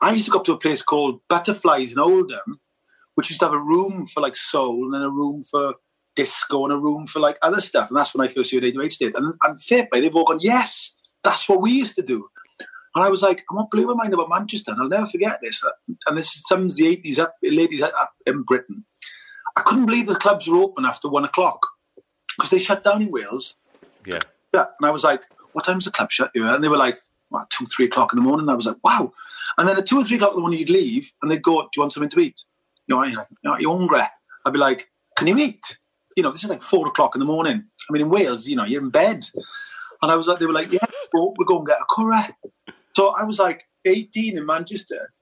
I 0.00 0.12
used 0.12 0.26
to 0.26 0.30
go 0.30 0.38
up 0.38 0.44
to 0.44 0.52
a 0.52 0.58
place 0.58 0.82
called 0.82 1.20
Butterflies 1.28 1.92
in 1.92 1.98
Oldham, 1.98 2.60
which 3.16 3.30
used 3.30 3.40
to 3.40 3.46
have 3.46 3.54
a 3.54 3.58
room 3.58 4.06
for 4.06 4.20
like 4.20 4.36
soul 4.36 4.84
and 4.84 4.94
then 4.94 5.02
a 5.02 5.10
room 5.10 5.42
for 5.42 5.74
disco 6.16 6.64
and 6.64 6.72
a 6.72 6.76
room 6.76 7.06
for 7.06 7.18
like 7.18 7.36
other 7.42 7.60
stuff. 7.60 7.88
And 7.88 7.96
that's 7.96 8.14
when 8.14 8.26
I 8.26 8.32
first 8.32 8.52
heard 8.52 8.64
808 8.64 8.92
State. 8.92 9.16
And, 9.16 9.34
and 9.42 9.62
fair 9.62 9.86
play, 9.86 10.00
they've 10.00 10.14
all 10.14 10.24
gone, 10.24 10.38
yes, 10.40 11.00
that's 11.24 11.48
what 11.48 11.60
we 11.60 11.72
used 11.72 11.96
to 11.96 12.02
do. 12.02 12.28
And 12.94 13.04
I 13.04 13.10
was 13.10 13.22
like, 13.22 13.44
I'm 13.50 13.56
not 13.56 13.70
blew 13.70 13.86
my 13.86 13.94
mind 13.94 14.14
about 14.14 14.28
Manchester, 14.28 14.70
and 14.70 14.80
I'll 14.80 14.88
never 14.88 15.06
forget 15.06 15.40
this. 15.42 15.62
Uh, 15.64 15.70
and 16.06 16.16
this 16.16 16.36
is 16.36 16.44
some 16.46 16.66
of 16.66 16.76
the 16.76 16.96
80s 16.96 17.18
up, 17.18 17.34
ladies 17.42 17.82
up 17.82 18.12
in 18.26 18.42
Britain. 18.42 18.84
I 19.56 19.62
couldn't 19.62 19.86
believe 19.86 20.06
the 20.06 20.14
clubs 20.14 20.48
were 20.48 20.58
open 20.58 20.84
after 20.84 21.08
one 21.08 21.24
o'clock 21.24 21.66
because 22.36 22.50
they 22.50 22.58
shut 22.58 22.84
down 22.84 23.02
in 23.02 23.10
Wales. 23.10 23.54
Yeah. 24.06 24.20
Yeah. 24.52 24.66
And 24.78 24.86
I 24.86 24.90
was 24.90 25.04
like, 25.04 25.22
what 25.52 25.64
time's 25.64 25.84
the 25.84 25.90
club 25.90 26.10
shut? 26.10 26.30
And 26.34 26.62
they 26.62 26.68
were 26.68 26.76
like, 26.76 26.98
well, 27.30 27.46
two, 27.50 27.66
three 27.66 27.86
o'clock 27.86 28.12
in 28.12 28.16
the 28.16 28.22
morning. 28.22 28.42
And 28.42 28.50
I 28.50 28.54
was 28.54 28.66
like, 28.66 28.82
wow. 28.84 29.12
And 29.58 29.68
then 29.68 29.76
at 29.76 29.86
two 29.86 29.98
or 29.98 30.04
three 30.04 30.16
o'clock 30.16 30.32
in 30.32 30.36
the 30.36 30.40
morning, 30.40 30.60
you'd 30.60 30.70
leave 30.70 31.12
and 31.22 31.30
they'd 31.30 31.42
go, 31.42 31.62
do 31.62 31.68
you 31.76 31.82
want 31.82 31.92
something 31.92 32.10
to 32.10 32.20
eat? 32.20 32.42
You 32.86 32.96
know, 32.96 33.04
you 33.04 33.14
know, 33.14 33.24
you 33.30 33.50
know, 33.50 33.58
you're 33.58 33.76
hungry. 33.76 34.02
I'd 34.44 34.52
be 34.52 34.58
like, 34.58 34.88
can 35.16 35.26
you 35.26 35.38
eat? 35.38 35.78
You 36.16 36.22
know, 36.22 36.32
this 36.32 36.44
is 36.44 36.50
like 36.50 36.62
four 36.62 36.86
o'clock 36.86 37.14
in 37.16 37.20
the 37.20 37.24
morning. 37.24 37.64
I 37.88 37.92
mean, 37.92 38.02
in 38.02 38.10
Wales, 38.10 38.46
you 38.46 38.56
know, 38.56 38.64
you're 38.64 38.82
in 38.82 38.90
bed. 38.90 39.26
And 40.02 40.12
I 40.12 40.16
was 40.16 40.26
like, 40.26 40.38
they 40.38 40.46
were 40.46 40.52
like, 40.52 40.70
yeah, 40.70 40.84
we'll, 41.12 41.34
we'll 41.36 41.46
go 41.46 41.58
and 41.58 41.66
get 41.66 41.78
a 41.80 41.84
curry. 41.90 42.74
So 42.96 43.14
I 43.14 43.24
was 43.24 43.38
like 43.38 43.64
18 43.84 44.38
in 44.38 44.46
Manchester 44.46 45.12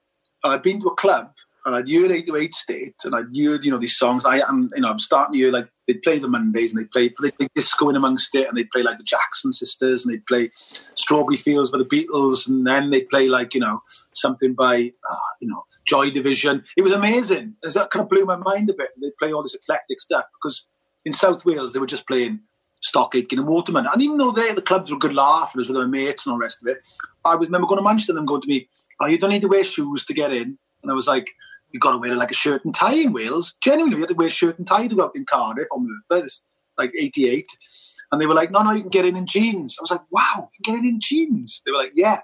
and 0.43 0.53
I'd 0.53 0.61
been 0.61 0.79
to 0.81 0.87
a 0.87 0.95
club 0.95 1.31
and 1.65 1.75
I'd 1.75 1.89
heard 1.89 2.11
808 2.11 2.53
State 2.53 2.95
and 3.05 3.15
I'd 3.15 3.35
heard, 3.35 3.63
you 3.63 3.71
know, 3.71 3.77
these 3.77 3.97
songs. 3.97 4.25
I 4.25 4.39
am, 4.47 4.69
you 4.75 4.81
know, 4.81 4.89
I'm 4.89 4.99
starting 4.99 5.33
to 5.33 5.39
hear 5.39 5.51
like 5.51 5.69
they'd 5.87 6.01
play 6.01 6.19
the 6.19 6.27
Mondays 6.27 6.73
and 6.73 6.81
they'd 6.81 6.91
play, 6.91 7.13
they'd 7.21 7.35
play 7.35 7.47
disco 7.55 7.89
in 7.89 7.95
amongst 7.95 8.35
it 8.35 8.47
and 8.47 8.57
they'd 8.57 8.69
play 8.69 8.83
like 8.83 8.97
the 8.97 9.03
Jackson 9.03 9.53
Sisters 9.53 10.03
and 10.03 10.13
they'd 10.13 10.25
play 10.25 10.51
Strawberry 10.95 11.37
Fields 11.37 11.71
by 11.71 11.77
the 11.77 11.85
Beatles 11.85 12.47
and 12.47 12.67
then 12.67 12.89
they'd 12.89 13.09
play 13.09 13.29
like, 13.29 13.53
you 13.53 13.61
know, 13.61 13.81
something 14.11 14.53
by, 14.53 14.91
uh, 15.09 15.15
you 15.39 15.47
know, 15.47 15.63
Joy 15.85 16.11
Division. 16.11 16.63
It 16.75 16.83
was 16.83 16.91
amazing. 16.91 17.55
That 17.63 17.91
kind 17.91 18.03
of 18.03 18.09
blew 18.09 18.25
my 18.25 18.35
mind 18.35 18.69
a 18.69 18.73
bit. 18.73 18.89
They'd 19.01 19.17
play 19.17 19.31
all 19.31 19.43
this 19.43 19.55
eclectic 19.55 20.01
stuff 20.01 20.25
because 20.41 20.65
in 21.05 21.13
South 21.13 21.45
Wales 21.45 21.73
they 21.73 21.79
were 21.79 21.87
just 21.87 22.07
playing 22.07 22.41
Stock 22.83 23.15
Aitken 23.15 23.39
and 23.39 23.47
Waterman. 23.47 23.87
And 23.91 24.01
even 24.01 24.17
though 24.17 24.31
they, 24.31 24.53
the 24.53 24.61
clubs 24.61 24.91
were 24.91 24.97
good 24.97 25.13
laugh 25.13 25.53
and 25.53 25.59
it 25.59 25.61
was 25.61 25.69
with 25.69 25.77
their 25.77 25.87
mates 25.87 26.25
and 26.25 26.33
all 26.33 26.37
the 26.37 26.43
rest 26.43 26.61
of 26.61 26.67
it, 26.67 26.81
I 27.25 27.33
remember 27.33 27.65
going 27.65 27.79
to 27.79 27.83
Manchester 27.83 28.11
and 28.11 28.17
them 28.17 28.25
going 28.25 28.41
to 28.41 28.47
me, 28.47 28.67
oh, 28.99 29.07
you 29.07 29.17
don't 29.17 29.29
need 29.29 29.41
to 29.41 29.47
wear 29.47 29.63
shoes 29.63 30.05
to 30.05 30.13
get 30.13 30.33
in. 30.33 30.57
And 30.83 30.91
I 30.91 30.93
was 30.93 31.07
like, 31.07 31.31
you 31.71 31.79
got 31.79 31.93
to 31.93 31.97
wear 31.97 32.15
like 32.15 32.31
a 32.31 32.35
shirt 32.35 32.63
and 32.65 32.75
tie 32.75 32.93
in 32.93 33.13
Wales. 33.13 33.55
Genuinely, 33.61 33.95
you 33.95 34.01
had 34.01 34.09
to 34.09 34.15
wear 34.15 34.29
shirt 34.29 34.57
and 34.57 34.67
tie 34.67 34.87
to 34.87 34.95
go 34.95 35.03
out 35.03 35.15
in 35.15 35.25
Cardiff 35.25 35.67
or 35.71 35.79
Merthyr, 35.79 36.27
like 36.77 36.91
88. 36.97 37.47
And 38.11 38.21
they 38.21 38.25
were 38.25 38.35
like, 38.35 38.51
no, 38.51 38.61
no, 38.61 38.71
you 38.71 38.81
can 38.81 38.89
get 38.89 39.05
in 39.05 39.15
in 39.15 39.25
jeans. 39.25 39.77
I 39.79 39.81
was 39.81 39.91
like, 39.91 40.01
wow, 40.11 40.49
you 40.53 40.63
can 40.63 40.75
get 40.75 40.83
in 40.83 40.89
in 40.89 40.99
jeans. 40.99 41.61
They 41.65 41.71
were 41.71 41.77
like, 41.77 41.93
yeah. 41.95 42.19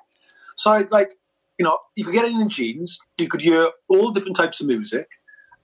So 0.55 0.71
I 0.71 0.85
like, 0.91 1.13
you 1.57 1.63
know, 1.63 1.79
you 1.95 2.03
could 2.03 2.13
get 2.13 2.25
in 2.25 2.39
in 2.39 2.49
jeans. 2.49 2.99
You 3.17 3.29
could 3.29 3.41
hear 3.41 3.69
all 3.87 4.11
different 4.11 4.35
types 4.35 4.59
of 4.59 4.67
music. 4.67 5.07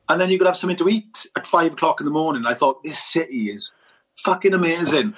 And 0.07 0.21
then 0.21 0.29
you 0.29 0.37
could 0.37 0.47
have 0.47 0.57
something 0.57 0.77
to 0.77 0.89
eat 0.89 1.27
at 1.37 1.45
five 1.45 1.73
o'clock 1.73 1.99
in 1.99 2.05
the 2.05 2.11
morning. 2.11 2.45
I 2.45 2.53
thought, 2.53 2.83
this 2.83 2.97
city 2.97 3.51
is 3.51 3.73
fucking 4.18 4.53
amazing. 4.53 5.13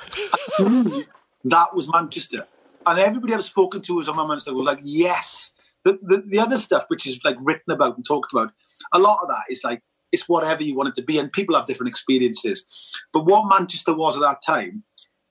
That 1.45 1.73
was 1.73 1.91
Manchester. 1.91 2.47
And 2.85 2.99
everybody 2.99 3.33
I've 3.33 3.43
spoken 3.43 3.81
to 3.83 3.95
was 3.95 4.09
on 4.09 4.15
my 4.15 4.25
Manchester 4.25 4.53
was 4.53 4.65
like, 4.65 4.79
yes. 4.83 5.51
The, 5.83 5.99
the, 6.01 6.23
the 6.27 6.39
other 6.39 6.57
stuff, 6.57 6.85
which 6.87 7.05
is 7.07 7.19
like 7.23 7.35
written 7.39 7.71
about 7.71 7.95
and 7.95 8.05
talked 8.05 8.33
about, 8.33 8.51
a 8.93 8.99
lot 8.99 9.19
of 9.21 9.29
that 9.29 9.43
is 9.49 9.63
like, 9.63 9.81
it's 10.11 10.27
whatever 10.27 10.63
you 10.63 10.75
want 10.75 10.89
it 10.89 10.95
to 10.95 11.01
be. 11.01 11.19
And 11.19 11.31
people 11.31 11.55
have 11.55 11.65
different 11.65 11.89
experiences. 11.89 12.65
But 13.13 13.25
what 13.25 13.49
Manchester 13.49 13.93
was 13.93 14.15
at 14.15 14.21
that 14.21 14.41
time, 14.45 14.83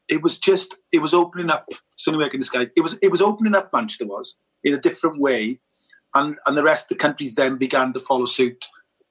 it 0.09 0.23
was 0.23 0.39
just, 0.39 0.77
it 0.93 1.01
was 1.01 1.13
opening 1.13 1.51
up. 1.51 1.69
Work 2.07 2.35
in 2.35 2.41
the 2.41 2.47
Sky. 2.47 2.69
It 2.77 2.83
was, 2.83 2.97
it 3.03 3.11
was 3.11 3.21
opening 3.21 3.55
up, 3.55 3.71
Manchester 3.73 4.07
was, 4.07 4.37
in 4.63 4.73
a 4.73 4.79
different 4.79 5.21
way. 5.21 5.59
And, 6.15 6.39
and 6.47 6.57
the 6.57 6.63
rest 6.63 6.85
of 6.85 6.97
the 6.97 7.03
countries 7.03 7.35
then 7.35 7.57
began 7.57 7.93
to 7.95 8.01
follow 8.01 8.27
suit 8.27 8.67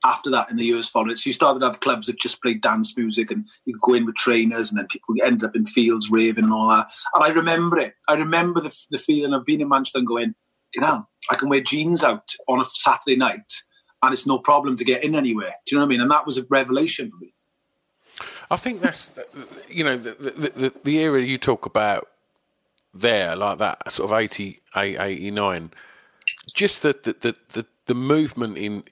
after 0.06 0.30
that 0.30 0.50
in 0.50 0.58
the 0.58 0.64
years 0.64 0.88
following. 0.88 1.16
So 1.16 1.30
you 1.30 1.34
started 1.34 1.60
to 1.60 1.66
have 1.66 1.80
clubs 1.80 2.08
that 2.08 2.20
just 2.20 2.42
played 2.42 2.62
dance 2.62 2.96
music 2.96 3.32
and 3.32 3.46
you 3.66 3.74
could 3.74 3.82
go 3.82 3.94
in 3.96 4.06
with 4.06 4.16
trainers 4.16 4.72
and 4.72 4.80
then 4.80 4.88
people 4.88 5.16
ended 5.24 5.44
up 5.44 5.56
in 5.56 5.66
fields 5.66 6.12
raving 6.12 6.44
and 6.44 6.54
all 6.54 6.70
that. 6.70 6.88
And 7.16 7.24
I 7.24 7.30
remember 7.30 7.78
it. 7.80 7.96
I 8.08 8.14
remember 8.14 8.62
the, 8.62 8.76
the 8.92 8.98
feeling 8.98 9.34
of 9.34 9.46
being 9.46 9.62
in 9.62 9.70
Manchester 9.70 10.00
and 10.00 10.08
going, 10.08 10.36
you 10.74 10.82
know, 10.82 11.08
I 11.32 11.36
can 11.36 11.50
wear 11.50 11.62
jeans 11.62 12.04
out 12.04 12.34
on 12.48 12.62
a 12.62 12.66
Saturday 12.66 13.18
night 13.18 13.52
and 14.04 14.14
it's 14.14 14.28
no 14.28 14.38
problem 14.38 14.78
to 14.78 14.84
get 14.84 15.04
in 15.04 15.16
anywhere. 15.16 15.54
Do 15.66 15.76
you 15.76 15.78
know 15.78 15.86
what 15.86 15.88
I 15.88 15.90
mean? 15.90 16.02
And 16.02 16.12
that 16.12 16.26
was 16.26 16.38
a 16.38 16.46
revelation 16.50 17.10
for 17.10 17.18
me. 17.18 17.34
I 18.52 18.58
think 18.58 18.82
that's 18.82 19.12
you 19.68 19.84
know 19.84 19.98
the 19.98 20.12
the, 20.12 20.50
the, 20.50 20.74
the 20.84 20.98
era 21.00 21.22
you 21.22 21.40
talk 21.40 21.66
about 21.66 22.08
there, 22.96 23.36
like 23.36 23.58
that 23.58 23.92
sort 23.92 24.12
of 24.12 24.18
88, 24.18 24.98
89, 24.98 25.72
just 26.54 26.82
the, 26.82 26.94
the, 27.04 27.36
the, 27.54 27.66
the 27.88 27.94
movement 27.94 28.58
in 28.58 28.84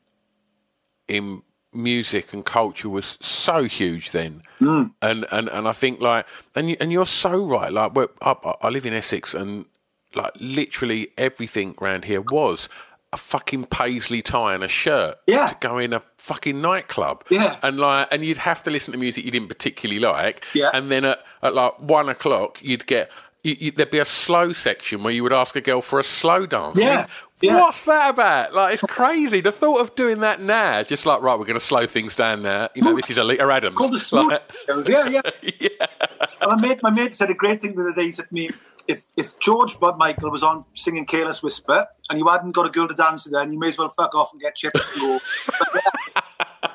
in 1.14 1.42
music 1.74 2.34
and 2.34 2.46
culture 2.46 2.90
was 2.90 3.18
so 3.22 3.64
huge 3.64 4.12
then, 4.12 4.42
Mm. 4.62 4.92
and 5.02 5.26
and 5.32 5.50
and 5.50 5.68
I 5.68 5.72
think 5.72 6.00
like 6.02 6.26
and 6.56 6.70
you, 6.70 6.76
and 6.80 6.92
you're 6.92 7.06
so 7.06 7.44
right. 7.46 7.72
Like 7.72 7.96
we're, 7.96 8.10
I, 8.22 8.36
I 8.62 8.70
live 8.70 8.86
in 8.86 8.94
Essex, 8.94 9.34
and 9.34 9.66
like 10.16 10.32
literally 10.40 11.10
everything 11.18 11.76
around 11.82 12.06
here 12.06 12.22
was 12.22 12.70
a 13.12 13.18
fucking 13.18 13.66
paisley 13.66 14.22
tie 14.24 14.56
and 14.56 14.64
a 14.64 14.68
shirt 14.68 15.18
Yeah. 15.28 15.46
to 15.48 15.56
go 15.60 15.78
in 15.78 15.94
a 15.94 16.02
fucking 16.18 16.60
nightclub. 16.62 17.24
Yeah. 17.30 17.58
and 17.64 17.78
like 17.80 18.08
and 18.12 18.26
you'd 18.26 18.38
have 18.38 18.64
to 18.64 18.72
listen 18.72 18.92
to 18.92 18.98
music 19.00 19.24
you 19.26 19.32
didn't 19.32 19.50
particularly 19.50 20.00
like. 20.00 20.46
Yeah. 20.54 20.70
and 20.74 20.90
then 20.92 21.06
at, 21.06 21.20
at 21.44 21.54
like 21.54 21.80
one 21.80 22.10
o'clock 22.10 22.60
you'd 22.64 22.86
get. 22.88 23.12
You, 23.44 23.58
you, 23.60 23.72
there'd 23.72 23.92
be 23.92 24.00
a 24.00 24.06
slow 24.06 24.54
section 24.54 25.04
where 25.04 25.12
you 25.14 25.22
would 25.24 25.34
ask 25.34 25.54
a 25.58 25.62
girl 25.62 25.82
for 25.82 26.00
a 26.00 26.04
slow 26.04 26.46
dance. 26.46 26.80
Yeah, 26.80 27.08
yeah. 27.44 27.60
What's 27.60 27.84
that 27.86 28.10
about? 28.10 28.54
Like, 28.54 28.74
it's 28.74 28.84
crazy. 28.84 29.42
The 29.42 29.52
thought 29.52 29.82
of 29.82 29.96
doing 29.96 30.20
that 30.20 30.40
now, 30.40 30.82
just 30.84 31.06
like, 31.06 31.22
right, 31.22 31.38
we're 31.38 31.46
going 31.46 31.60
to 31.60 31.66
slow 31.66 31.86
things 31.86 32.16
down 32.16 32.42
now. 32.42 32.70
You 32.74 32.84
know, 32.84 32.96
this 32.96 33.10
is 33.10 33.20
Oleta 33.20 33.44
Adams. 33.44 33.76
Called 33.76 33.94
the 33.94 34.00
smooth 34.00 34.40
Like-. 34.68 34.88
Yeah, 34.88 35.22
yeah. 35.42 35.86
And 36.42 36.52
my 36.52 36.68
mate, 36.68 36.80
my 36.84 36.90
mate 36.90 37.16
said 37.16 37.30
a 37.30 37.34
great 37.34 37.62
thing 37.62 37.74
the 37.74 37.84
other 37.84 37.94
day. 37.94 38.04
He 38.04 38.12
said 38.12 38.28
to 38.28 38.34
me, 38.34 38.50
if, 38.88 39.06
if 39.16 39.40
George 39.40 39.80
Bob 39.80 39.98
Michael 39.98 40.30
was 40.30 40.44
on 40.44 40.66
singing 40.74 41.06
Careless 41.06 41.42
Whisper 41.42 41.88
and 42.10 42.20
you 42.20 42.28
hadn't 42.28 42.52
got 42.52 42.66
a 42.66 42.70
girl 42.70 42.88
to 42.88 42.94
dance 42.94 43.24
with, 43.24 43.34
then 43.34 43.54
you 43.54 43.60
may 43.60 43.70
as 43.70 43.78
well 43.78 43.90
fuck 43.90 44.14
off 44.14 44.34
and 44.34 44.42
get 44.42 44.56
chips. 44.56 44.80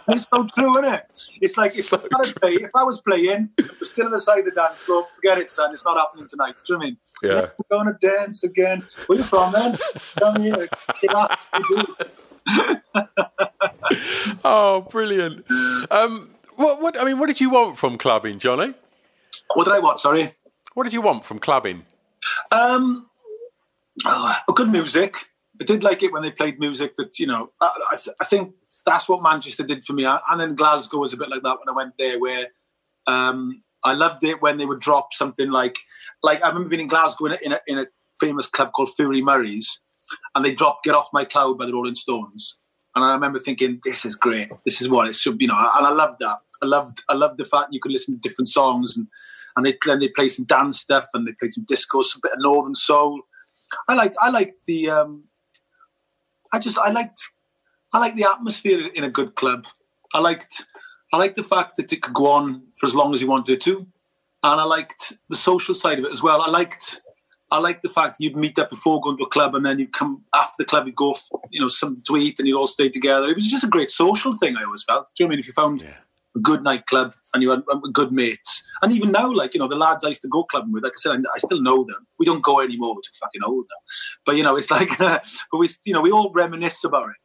it's 0.08 0.26
so 0.32 0.46
true, 0.54 0.78
isn't 0.78 0.94
it? 0.94 1.28
It's 1.40 1.56
like 1.56 1.76
if, 1.78 1.86
So 1.86 1.98
I 1.98 2.18
was 2.18 2.32
play, 2.32 2.52
if 2.54 2.70
I 2.74 2.82
was 2.82 3.00
playing, 3.00 3.50
we're 3.58 3.86
still 3.86 4.06
on 4.06 4.12
the 4.12 4.20
side 4.20 4.40
of 4.40 4.44
the 4.46 4.50
dance 4.52 4.82
floor, 4.82 5.06
forget 5.16 5.38
it, 5.38 5.50
son. 5.50 5.72
It's 5.72 5.84
not 5.84 5.96
happening 5.96 6.26
tonight. 6.28 6.56
Do 6.66 6.74
you 6.74 6.74
know 6.74 6.78
what 6.78 6.84
I 6.84 6.88
mean? 6.88 6.96
Yeah. 7.22 7.46
We're 7.70 7.84
going 7.84 7.94
to 7.94 8.06
dance 8.06 8.42
again. 8.42 8.86
Where 9.06 9.18
you 9.18 9.24
from, 9.24 9.52
man? 9.52 9.78
Down 10.18 10.40
here. 10.40 10.68
Yeah, 11.02 11.26
you 11.58 11.76
do. 11.76 11.96
oh, 14.44 14.86
brilliant. 14.90 15.44
Um, 15.90 16.30
what, 16.56 16.80
what, 16.80 17.00
I 17.00 17.04
mean, 17.04 17.18
what 17.18 17.26
did 17.26 17.40
you 17.40 17.50
want 17.50 17.78
from 17.78 17.98
clubbing, 17.98 18.38
Johnny? 18.38 18.74
What 19.54 19.64
did 19.64 19.74
I 19.74 19.78
want? 19.78 20.00
Sorry. 20.00 20.34
What 20.74 20.84
did 20.84 20.92
you 20.92 21.02
want 21.02 21.24
from 21.24 21.38
clubbing? 21.38 21.84
Um, 22.50 23.08
oh, 24.06 24.36
good 24.54 24.70
music. 24.70 25.16
I 25.60 25.64
did 25.64 25.82
like 25.82 26.02
it 26.02 26.12
when 26.12 26.22
they 26.22 26.30
played 26.30 26.58
music 26.60 26.96
that 26.96 27.18
you 27.18 27.26
know. 27.26 27.50
I, 27.60 27.70
I, 27.92 27.96
th- 27.96 28.16
I 28.20 28.24
think 28.24 28.54
that's 28.84 29.08
what 29.08 29.22
Manchester 29.22 29.64
did 29.64 29.84
for 29.84 29.92
me, 29.92 30.04
and 30.04 30.40
then 30.40 30.54
Glasgow 30.54 30.98
was 30.98 31.12
a 31.12 31.16
bit 31.16 31.28
like 31.28 31.42
that 31.42 31.58
when 31.58 31.68
I 31.68 31.76
went 31.76 31.94
there, 31.98 32.18
where 32.18 32.48
um, 33.06 33.58
I 33.84 33.94
loved 33.94 34.24
it 34.24 34.42
when 34.42 34.58
they 34.58 34.66
would 34.66 34.80
drop 34.80 35.12
something 35.12 35.50
like, 35.50 35.78
like 36.22 36.42
I 36.42 36.48
remember 36.48 36.68
being 36.68 36.82
in 36.82 36.86
Glasgow 36.86 37.26
in 37.26 37.32
a, 37.32 37.38
in 37.42 37.52
a, 37.52 37.60
in 37.66 37.78
a 37.78 37.86
famous 38.20 38.46
club 38.46 38.72
called 38.72 38.90
Fury 38.96 39.22
Murry's, 39.22 39.78
and 40.34 40.44
they 40.44 40.52
dropped 40.52 40.84
"Get 40.84 40.94
Off 40.94 41.08
My 41.12 41.24
Cloud" 41.24 41.58
by 41.58 41.66
the 41.66 41.72
Rolling 41.72 41.94
Stones, 41.94 42.58
and 42.94 43.04
I 43.04 43.12
remember 43.12 43.38
thinking, 43.38 43.80
"This 43.84 44.04
is 44.04 44.16
great. 44.16 44.50
This 44.64 44.80
is 44.80 44.88
what 44.88 45.08
it 45.08 45.16
should," 45.16 45.38
Be. 45.38 45.44
you 45.44 45.48
know. 45.48 45.70
And 45.76 45.86
I 45.86 45.90
loved 45.90 46.18
that. 46.20 46.38
I 46.60 46.66
loved, 46.66 47.02
I 47.08 47.14
loved 47.14 47.38
the 47.38 47.44
fact 47.44 47.68
you 47.70 47.80
could 47.80 47.92
listen 47.92 48.14
to 48.14 48.20
different 48.20 48.48
songs 48.48 48.96
and 48.96 49.06
and 49.58 49.66
they 49.66 49.76
then 49.84 49.98
they 49.98 50.08
play 50.08 50.28
some 50.28 50.44
dance 50.44 50.78
stuff 50.78 51.06
and 51.14 51.26
they 51.26 51.32
play 51.32 51.50
some 51.50 51.64
disco, 51.66 52.02
some 52.02 52.20
bit 52.22 52.32
of 52.32 52.38
northern 52.40 52.76
soul. 52.76 53.20
I 53.88 53.94
like 53.94 54.14
I 54.20 54.30
like 54.30 54.54
the 54.66 54.88
um, 54.88 55.24
I 56.52 56.60
just 56.60 56.78
I 56.78 56.90
liked 56.90 57.20
I 57.92 57.98
like 57.98 58.16
the 58.16 58.28
atmosphere 58.30 58.86
in 58.94 59.04
a 59.04 59.10
good 59.10 59.34
club. 59.34 59.66
I 60.14 60.20
liked 60.20 60.64
I 61.12 61.16
liked 61.16 61.36
the 61.36 61.42
fact 61.42 61.76
that 61.76 61.92
it 61.92 62.02
could 62.02 62.14
go 62.14 62.26
on 62.26 62.62
for 62.78 62.86
as 62.86 62.94
long 62.94 63.14
as 63.14 63.22
you 63.22 63.28
wanted 63.28 63.52
it 63.52 63.60
to, 63.62 63.86
and 64.42 64.60
I 64.60 64.64
liked 64.64 65.14
the 65.30 65.36
social 65.36 65.74
side 65.74 65.98
of 65.98 66.04
it 66.04 66.12
as 66.12 66.22
well. 66.22 66.42
I 66.42 66.50
liked 66.50 67.00
I 67.50 67.58
like 67.58 67.80
the 67.80 67.88
fact 67.88 68.16
you'd 68.18 68.36
meet 68.36 68.58
up 68.58 68.68
before 68.68 69.00
going 69.00 69.16
to 69.18 69.24
a 69.24 69.28
club, 69.28 69.54
and 69.54 69.64
then 69.64 69.78
you'd 69.78 69.92
come 69.92 70.22
after 70.34 70.54
the 70.58 70.66
club, 70.66 70.86
you'd 70.86 70.96
go, 70.96 71.12
f- 71.12 71.28
you 71.50 71.60
know, 71.60 71.68
something 71.68 72.02
to 72.06 72.16
eat, 72.18 72.38
and 72.38 72.46
you'd 72.46 72.58
all 72.58 72.66
stay 72.66 72.90
together. 72.90 73.26
It 73.28 73.34
was 73.34 73.48
just 73.48 73.64
a 73.64 73.68
great 73.68 73.90
social 73.90 74.36
thing. 74.36 74.56
I 74.56 74.64
always 74.64 74.84
felt. 74.84 75.08
Do 75.14 75.22
you 75.22 75.24
know 75.24 75.28
what 75.28 75.32
I 75.32 75.36
mean? 75.36 75.38
If 75.38 75.46
you 75.46 75.52
found 75.54 75.82
a 76.36 76.40
good 76.40 76.62
nightclub 76.62 77.14
and 77.32 77.42
you 77.42 77.50
had 77.50 77.62
um, 77.72 77.80
good 77.90 78.12
mates, 78.12 78.62
and 78.82 78.92
even 78.92 79.10
now, 79.12 79.32
like 79.32 79.54
you 79.54 79.60
know, 79.60 79.68
the 79.68 79.76
lads 79.76 80.04
I 80.04 80.08
used 80.08 80.22
to 80.22 80.28
go 80.28 80.44
clubbing 80.44 80.72
with, 80.72 80.84
like 80.84 80.92
I 80.92 80.98
said, 80.98 81.12
I, 81.12 81.16
I 81.34 81.38
still 81.38 81.62
know 81.62 81.84
them. 81.88 82.06
We 82.18 82.26
don't 82.26 82.42
go 82.42 82.60
anymore; 82.60 82.94
we're 82.94 83.00
too 83.00 83.16
fucking 83.18 83.42
old 83.42 83.64
now. 83.70 83.80
But 84.26 84.36
you 84.36 84.42
know, 84.42 84.56
it's 84.56 84.70
like, 84.70 84.98
but 84.98 85.24
we, 85.54 85.70
you 85.84 85.94
know, 85.94 86.02
we 86.02 86.10
all 86.10 86.30
reminisce 86.34 86.84
about 86.84 87.08
it 87.08 87.16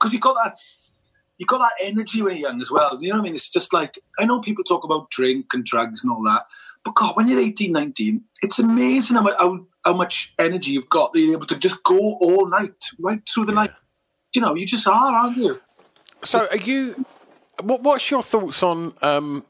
because 0.00 0.12
you 0.12 0.20
got 0.20 0.36
that 0.42 0.58
you 1.40 1.46
got 1.46 1.58
that 1.58 1.72
energy 1.82 2.20
when 2.20 2.36
you're 2.36 2.50
young 2.50 2.60
as 2.60 2.70
well. 2.70 2.98
You 3.00 3.08
know 3.08 3.14
what 3.14 3.22
I 3.22 3.24
mean? 3.24 3.34
It's 3.34 3.48
just 3.48 3.72
like, 3.72 3.98
I 4.18 4.26
know 4.26 4.40
people 4.40 4.62
talk 4.62 4.84
about 4.84 5.10
drink 5.10 5.46
and 5.54 5.64
drugs 5.64 6.04
and 6.04 6.12
all 6.12 6.22
that, 6.24 6.44
but 6.84 6.94
God, 6.94 7.16
when 7.16 7.28
you're 7.28 7.40
18, 7.40 7.72
19, 7.72 8.22
it's 8.42 8.58
amazing 8.58 9.16
how, 9.16 9.24
how, 9.38 9.66
how 9.86 9.94
much 9.94 10.34
energy 10.38 10.72
you've 10.72 10.90
got 10.90 11.14
that 11.14 11.20
you're 11.20 11.32
able 11.32 11.46
to 11.46 11.56
just 11.56 11.82
go 11.82 11.96
all 11.96 12.46
night, 12.46 12.84
right 12.98 13.22
through 13.26 13.46
the 13.46 13.52
night. 13.52 13.70
You 14.34 14.42
know, 14.42 14.54
you 14.54 14.66
just 14.66 14.86
are, 14.86 15.14
aren't 15.14 15.38
you? 15.38 15.58
So, 16.22 16.46
are 16.50 16.56
you? 16.58 17.06
What, 17.62 17.82
what's 17.82 18.10
your 18.10 18.22
thoughts 18.22 18.62
on 18.62 18.94
um, 19.00 19.44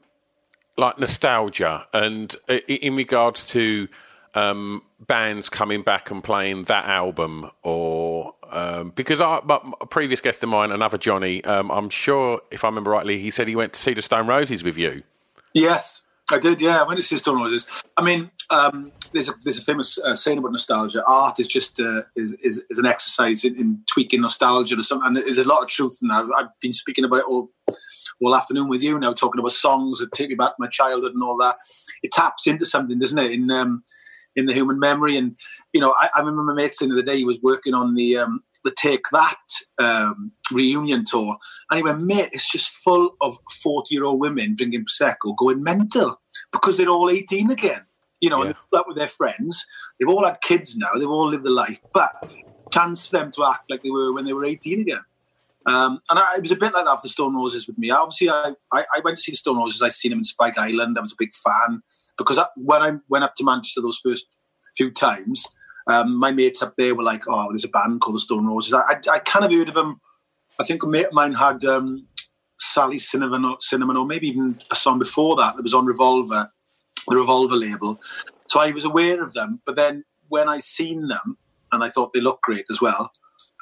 like 0.77 0.97
nostalgia 0.97 1.87
and 1.93 2.33
uh, 2.49 2.59
in 2.67 2.95
regards 2.95 3.47
to 3.49 3.89
um, 4.33 4.81
bands 5.07 5.49
coming 5.49 5.81
back 5.81 6.11
and 6.11 6.23
playing 6.23 6.65
that 6.65 6.85
album, 6.85 7.49
or 7.63 8.33
um, 8.49 8.91
because 8.95 9.21
I, 9.21 9.41
but 9.43 9.63
a 9.81 9.85
previous 9.85 10.21
guest 10.21 10.43
of 10.43 10.49
mine, 10.49 10.71
another 10.71 10.97
Johnny, 10.97 11.43
um, 11.43 11.71
I'm 11.71 11.89
sure 11.89 12.41
if 12.51 12.63
I 12.63 12.67
remember 12.67 12.91
rightly, 12.91 13.19
he 13.19 13.31
said 13.31 13.47
he 13.47 13.55
went 13.55 13.73
to 13.73 13.79
see 13.79 13.93
the 13.93 14.01
Stone 14.01 14.27
Roses 14.27 14.63
with 14.63 14.77
you. 14.77 15.03
Yes, 15.53 16.01
I 16.31 16.39
did. 16.39 16.61
Yeah, 16.61 16.81
I 16.81 16.87
went 16.87 16.99
to 16.99 17.05
see 17.05 17.15
the 17.15 17.19
Stone 17.19 17.41
Roses. 17.41 17.67
I 17.97 18.03
mean, 18.03 18.31
um, 18.49 18.91
there's 19.13 19.29
a 19.29 19.33
there's 19.43 19.59
a 19.59 19.63
famous 19.63 19.97
uh, 19.97 20.15
saying 20.15 20.37
about 20.37 20.51
nostalgia. 20.51 21.03
Art 21.05 21.39
is 21.39 21.47
just 21.47 21.79
uh, 21.79 22.03
is, 22.15 22.33
is, 22.43 22.61
is 22.69 22.77
an 22.77 22.85
exercise 22.85 23.43
in, 23.43 23.55
in 23.57 23.81
tweaking 23.91 24.21
nostalgia 24.21 24.77
or 24.77 24.83
something. 24.83 25.07
And 25.07 25.17
there's 25.17 25.37
a 25.37 25.47
lot 25.47 25.61
of 25.61 25.67
truth 25.67 25.99
in 26.01 26.07
that. 26.07 26.25
I've 26.37 26.47
been 26.61 26.73
speaking 26.73 27.03
about 27.03 27.19
it 27.19 27.25
all 27.25 27.51
all 28.21 28.35
afternoon 28.35 28.69
with 28.69 28.83
you 28.83 28.97
now, 28.99 29.13
talking 29.13 29.39
about 29.39 29.51
songs 29.51 29.99
that 29.99 30.11
take 30.11 30.29
me 30.29 30.35
back 30.35 30.51
to 30.51 30.55
my 30.59 30.67
childhood 30.67 31.13
and 31.13 31.23
all 31.23 31.37
that. 31.37 31.57
It 32.03 32.11
taps 32.11 32.47
into 32.47 32.65
something, 32.65 32.99
doesn't 32.99 33.17
it? 33.17 33.31
In 33.31 33.49
um, 33.51 33.83
in 34.35 34.45
the 34.45 34.53
human 34.53 34.79
memory. 34.79 35.17
And 35.17 35.35
you 35.73 35.81
know, 35.81 35.93
I, 35.99 36.09
I 36.15 36.19
remember 36.19 36.43
my 36.43 36.53
mate 36.53 36.75
saying 36.75 36.89
the 36.89 36.95
other 36.95 37.05
day 37.05 37.17
he 37.17 37.25
was 37.25 37.41
working 37.41 37.73
on 37.73 37.95
the 37.95 38.17
um, 38.17 38.43
the 38.63 38.71
Take 38.71 39.05
That 39.11 39.37
um, 39.79 40.31
reunion 40.51 41.03
tour, 41.05 41.37
and 41.69 41.77
he 41.77 41.83
went, 41.83 42.01
"Mate, 42.01 42.29
it's 42.31 42.49
just 42.49 42.69
full 42.69 43.15
of 43.21 43.37
forty 43.63 43.95
year 43.95 44.05
old 44.05 44.19
women 44.19 44.55
drinking 44.55 44.85
prosecco, 44.85 45.35
going 45.37 45.63
mental 45.63 46.19
because 46.51 46.77
they're 46.77 46.89
all 46.89 47.09
eighteen 47.09 47.51
again." 47.51 47.81
You 48.19 48.29
know, 48.29 48.43
and 48.43 48.51
they're 48.51 48.79
out 48.79 48.87
with 48.87 48.97
their 48.97 49.07
friends. 49.07 49.65
They've 49.99 50.07
all 50.07 50.23
had 50.23 50.41
kids 50.41 50.77
now. 50.77 50.89
They've 50.93 51.09
all 51.09 51.29
lived 51.29 51.45
a 51.47 51.49
life, 51.49 51.81
but 51.91 52.31
chance 52.71 53.07
for 53.07 53.17
them 53.17 53.31
to 53.31 53.45
act 53.45 53.63
like 53.67 53.81
they 53.81 53.89
were 53.89 54.13
when 54.13 54.25
they 54.25 54.33
were 54.33 54.45
eighteen 54.45 54.81
again. 54.81 55.01
Um, 55.65 56.01
and 56.09 56.17
I, 56.17 56.35
it 56.37 56.41
was 56.41 56.51
a 56.51 56.55
bit 56.55 56.73
like 56.73 56.85
that 56.85 56.95
for 56.95 57.03
the 57.03 57.09
Stone 57.09 57.35
Roses 57.35 57.67
with 57.67 57.77
me. 57.77 57.91
Obviously, 57.91 58.29
I, 58.29 58.53
I, 58.71 58.83
I 58.95 59.01
went 59.03 59.17
to 59.17 59.23
see 59.23 59.31
the 59.31 59.37
Stone 59.37 59.57
Roses. 59.57 59.81
I 59.81 59.89
seen 59.89 60.09
them 60.09 60.19
in 60.19 60.23
Spike 60.23 60.57
Island. 60.57 60.97
I 60.97 61.01
was 61.01 61.13
a 61.13 61.17
big 61.19 61.35
fan 61.35 61.83
because 62.21 62.37
I, 62.37 62.45
when 62.55 62.81
I 62.81 62.93
went 63.09 63.23
up 63.23 63.35
to 63.35 63.43
Manchester 63.43 63.81
those 63.81 63.99
first 64.03 64.27
few 64.75 64.91
times, 64.91 65.45
um, 65.87 66.15
my 66.17 66.31
mates 66.31 66.61
up 66.61 66.75
there 66.77 66.95
were 66.95 67.03
like, 67.03 67.23
"Oh, 67.27 67.47
there's 67.49 67.65
a 67.65 67.69
band 67.69 68.01
called 68.01 68.15
the 68.15 68.19
Stone 68.19 68.47
Roses." 68.47 68.73
I, 68.73 68.81
I, 68.81 68.99
I 69.11 69.19
kind 69.19 69.45
of 69.45 69.51
heard 69.51 69.69
of 69.69 69.75
them. 69.75 69.99
I 70.59 70.63
think 70.63 70.83
a 70.83 70.87
mate 70.87 71.07
of 71.07 71.13
mine 71.13 71.33
had 71.33 71.63
um, 71.65 72.07
Sally 72.57 72.97
Cinnamon 72.97 73.45
or, 73.45 73.57
Cinnamon, 73.59 73.97
or 73.97 74.05
maybe 74.05 74.27
even 74.27 74.59
a 74.69 74.75
song 74.75 74.99
before 74.99 75.35
that 75.37 75.55
that 75.55 75.63
was 75.63 75.73
on 75.73 75.85
Revolver, 75.85 76.51
the 77.07 77.15
Revolver 77.15 77.55
label. 77.55 77.99
So 78.47 78.59
I 78.59 78.71
was 78.71 78.85
aware 78.85 79.23
of 79.23 79.33
them. 79.33 79.61
But 79.65 79.75
then 79.75 80.03
when 80.29 80.47
I 80.47 80.59
seen 80.59 81.07
them 81.07 81.37
and 81.71 81.83
I 81.83 81.89
thought 81.89 82.13
they 82.13 82.21
looked 82.21 82.43
great 82.43 82.65
as 82.69 82.81
well, 82.81 83.11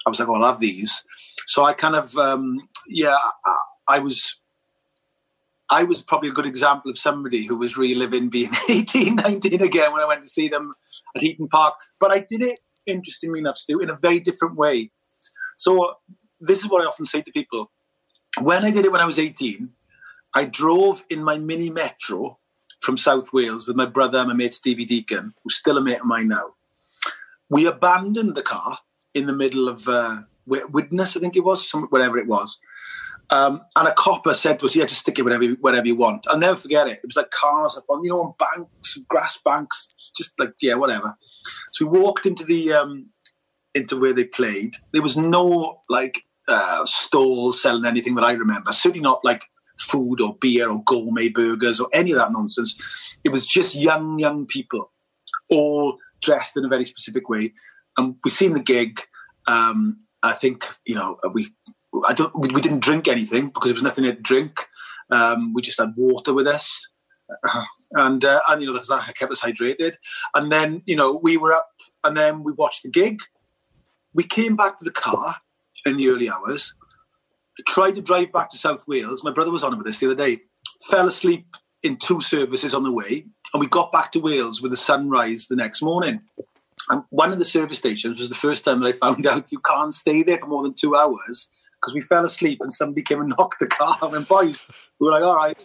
I 0.06 0.10
was 0.10 0.20
like, 0.20 0.30
"Oh, 0.30 0.36
I'll 0.36 0.52
have 0.52 0.60
these." 0.60 1.04
So 1.48 1.64
I 1.64 1.74
kind 1.74 1.96
of, 1.96 2.16
um, 2.18 2.60
yeah, 2.88 3.16
I, 3.46 3.58
I 3.88 4.00
was 4.00 4.39
I 5.72 5.84
was 5.84 6.02
probably 6.02 6.30
a 6.30 6.34
good 6.34 6.46
example 6.46 6.90
of 6.90 6.98
somebody 6.98 7.46
who 7.46 7.56
was 7.56 7.78
reliving 7.78 8.30
being 8.30 8.52
18, 8.70 9.16
19 9.16 9.62
again 9.62 9.92
when 9.92 10.02
I 10.02 10.06
went 10.06 10.24
to 10.24 10.30
see 10.30 10.48
them 10.48 10.74
at 11.16 11.22
Heaton 11.22 11.48
Park. 11.48 11.76
But 12.00 12.12
I 12.12 12.20
did 12.20 12.42
it, 12.42 12.60
interestingly 12.86 13.40
enough, 13.40 13.58
Stu, 13.58 13.80
in 13.80 13.90
a 13.90 13.96
very 13.96 14.20
different 14.20 14.56
way. 14.56 14.92
So 15.58 15.96
this 16.40 16.60
is 16.60 16.70
what 16.70 16.82
I 16.82 16.86
often 16.86 17.06
say 17.06 17.22
to 17.22 17.32
people. 17.32 17.72
When 18.42 18.66
I 18.66 18.72
did 18.72 18.86
it 18.86 18.92
when 18.92 19.02
I 19.02 19.06
was 19.06 19.20
18, 19.20 19.70
I 20.34 20.46
drove 20.46 21.04
in 21.10 21.24
my 21.24 21.38
mini 21.38 21.70
metro 21.70 22.38
from 22.82 22.98
South 22.98 23.34
Wales 23.34 23.68
with 23.68 23.76
my 23.76 23.86
brother 23.86 24.20
and 24.20 24.30
my 24.30 24.34
mate 24.34 24.54
Stevie 24.54 24.86
Deacon, 24.86 25.34
who's 25.44 25.58
still 25.58 25.78
a 25.78 25.82
mate 25.82 26.00
of 26.00 26.06
mine 26.06 26.28
now. 26.28 26.54
We 27.50 27.66
abandoned 27.66 28.36
the 28.36 28.42
car 28.42 28.78
in 29.14 29.26
the 29.26 29.34
middle 29.34 29.68
of 29.68 29.88
uh, 29.88 30.20
Widnes, 30.46 31.18
I 31.18 31.20
think 31.20 31.36
it 31.36 31.44
was, 31.44 31.68
some, 31.68 31.84
whatever 31.88 32.18
it 32.18 32.28
was. 32.28 32.60
Um, 33.32 33.62
and 33.76 33.88
a 33.88 33.94
copper 33.94 34.34
said 34.34 34.60
to 34.60 34.66
us, 34.66 34.76
"Yeah, 34.76 34.86
just 34.86 35.02
stick 35.02 35.20
it 35.20 35.24
whatever 35.24 35.46
whatever 35.62 35.88
you 35.88 35.96
want." 35.96 36.28
I'll 36.28 36.40
never 36.40 36.56
forget 36.56 36.88
it. 36.88 37.00
It 37.04 37.06
was 37.06 37.16
like 37.16 37.30
cars 37.30 37.78
up 37.78 37.86
on 37.90 38.04
you 38.04 38.10
know 38.10 38.22
on 38.22 38.34
banks, 38.40 38.98
grass 39.08 39.38
banks, 39.44 39.88
just 40.18 40.40
like 40.40 40.54
yeah, 40.62 40.76
whatever. 40.76 41.16
So 41.72 41.86
we 41.86 42.00
walked 42.00 42.26
into 42.26 42.44
the 42.44 42.74
um, 42.74 43.08
into 43.76 44.00
where 44.00 44.14
they 44.14 44.24
played. 44.24 44.76
There 44.94 45.02
was 45.02 45.16
no 45.16 45.82
like 45.90 46.24
uh, 46.48 46.86
stalls 46.86 47.62
selling 47.62 47.86
anything 47.86 48.16
that 48.16 48.24
I 48.24 48.32
remember. 48.32 48.72
Certainly 48.72 49.02
not 49.02 49.24
like 49.24 49.46
food 49.80 50.20
or 50.22 50.36
beer 50.42 50.70
or 50.70 50.84
gourmet 50.84 51.30
burgers 51.30 51.80
or 51.80 51.88
any 51.94 52.12
of 52.12 52.18
that 52.18 52.32
nonsense. 52.32 53.18
It 53.24 53.32
was 53.32 53.46
just 53.46 53.76
young 53.76 54.18
young 54.18 54.48
people, 54.48 54.92
all 55.50 55.98
dressed 56.22 56.58
in 56.58 56.66
a 56.66 56.70
very 56.70 56.84
specific 56.84 57.30
way. 57.30 57.54
And 57.96 58.16
we 58.24 58.32
seen 58.32 58.54
the 58.54 58.60
gig. 58.60 59.02
Um, 59.46 60.00
I 60.22 60.34
think 60.34 60.66
you 60.86 60.96
know 60.96 61.18
we 61.34 61.48
I 62.08 62.14
don't. 62.14 62.38
We, 62.38 62.50
we 62.50 62.62
didn't 62.62 62.80
drink 62.80 63.08
anything 63.08 63.48
because 63.48 63.70
there 63.70 63.74
was 63.74 63.84
nothing 63.84 64.04
to 64.06 64.14
drink. 64.14 64.68
Um, 65.10 65.54
we 65.54 65.62
just 65.62 65.80
had 65.80 65.94
water 65.96 66.34
with 66.34 66.48
us, 66.48 66.88
uh, 67.44 67.64
and 67.94 68.24
uh, 68.24 68.42
and 68.50 68.62
you 68.62 68.68
know 68.68 68.74
that 68.74 69.16
kept 69.16 69.32
us 69.32 69.42
hydrated. 69.42 69.96
And 70.36 70.52
then 70.52 70.82
you 70.86 70.96
know 70.96 71.20
we 71.22 71.38
were 71.38 71.54
up, 71.54 71.70
and 72.04 72.16
then 72.16 72.44
we 72.44 72.52
watched 72.54 72.84
the 72.84 72.90
gig. 72.90 73.20
We 74.14 74.24
came 74.24 74.56
back 74.56 74.78
to 74.78 74.84
the 74.84 74.92
car 74.92 75.36
in 75.86 75.98
the 75.98 76.10
early 76.10 76.30
hours. 76.30 76.74
Tried 77.68 77.96
to 77.96 78.02
drive 78.02 78.32
back 78.32 78.52
to 78.52 78.58
South 78.58 78.88
Wales. 78.88 79.24
My 79.24 79.32
brother 79.32 79.52
was 79.52 79.64
on 79.64 79.78
with 79.78 79.86
this 79.86 80.00
the 80.00 80.08
other 80.08 80.16
day. 80.16 80.42
Fell 80.90 81.08
asleep 81.08 81.46
in 81.84 81.98
two 81.98 82.22
services 82.22 82.74
on 82.74 82.84
the 82.84 82.92
way, 82.92 83.26
and 83.54 83.60
we 83.60 83.68
got 83.68 83.92
back 83.92 84.12
to 84.14 84.20
Wales 84.20 84.62
with 84.62 84.72
the 84.72 84.78
sunrise 84.78 85.48
the 85.48 85.56
next 85.56 85.82
morning. 85.82 86.22
And 86.90 87.04
one 87.10 87.32
of 87.32 87.40
the 87.40 87.46
service 87.46 87.78
stations 87.78 88.20
was 88.20 88.30
the 88.30 88.36
first 88.36 88.64
time 88.64 88.80
that 88.80 88.88
I 88.88 88.92
found 88.94 89.28
out 89.28 89.52
you 89.52 89.60
can't 89.60 89.94
stay 89.94 90.24
there 90.24 90.38
for 90.38 90.48
more 90.48 90.64
than 90.64 90.74
two 90.74 90.96
hours 90.96 91.50
because 91.80 91.94
we 91.94 92.02
fell 92.02 92.26
asleep 92.26 92.60
and 92.62 92.72
somebody 92.72 93.02
came 93.02 93.22
and 93.22 93.30
knocked 93.38 93.60
the 93.60 93.68
car. 93.68 93.98
And 94.02 94.28
boys, 94.28 94.66
we 95.00 95.08
were 95.08 95.14
like, 95.14 95.24
all 95.24 95.36
right. 95.36 95.64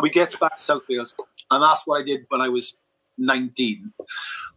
We 0.00 0.10
get 0.10 0.38
back 0.38 0.56
to 0.56 0.62
South 0.62 0.82
Wales, 0.88 1.12
and 1.50 1.62
that's 1.62 1.82
what 1.84 2.00
I 2.00 2.04
did 2.04 2.24
when 2.28 2.40
I 2.40 2.48
was 2.48 2.76
19. 3.18 3.90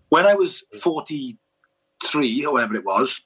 When 0.09 0.27
I 0.27 0.35
was 0.35 0.63
43 0.81 2.45
or 2.45 2.53
whatever 2.53 2.75
it 2.75 2.85
was, 2.85 3.21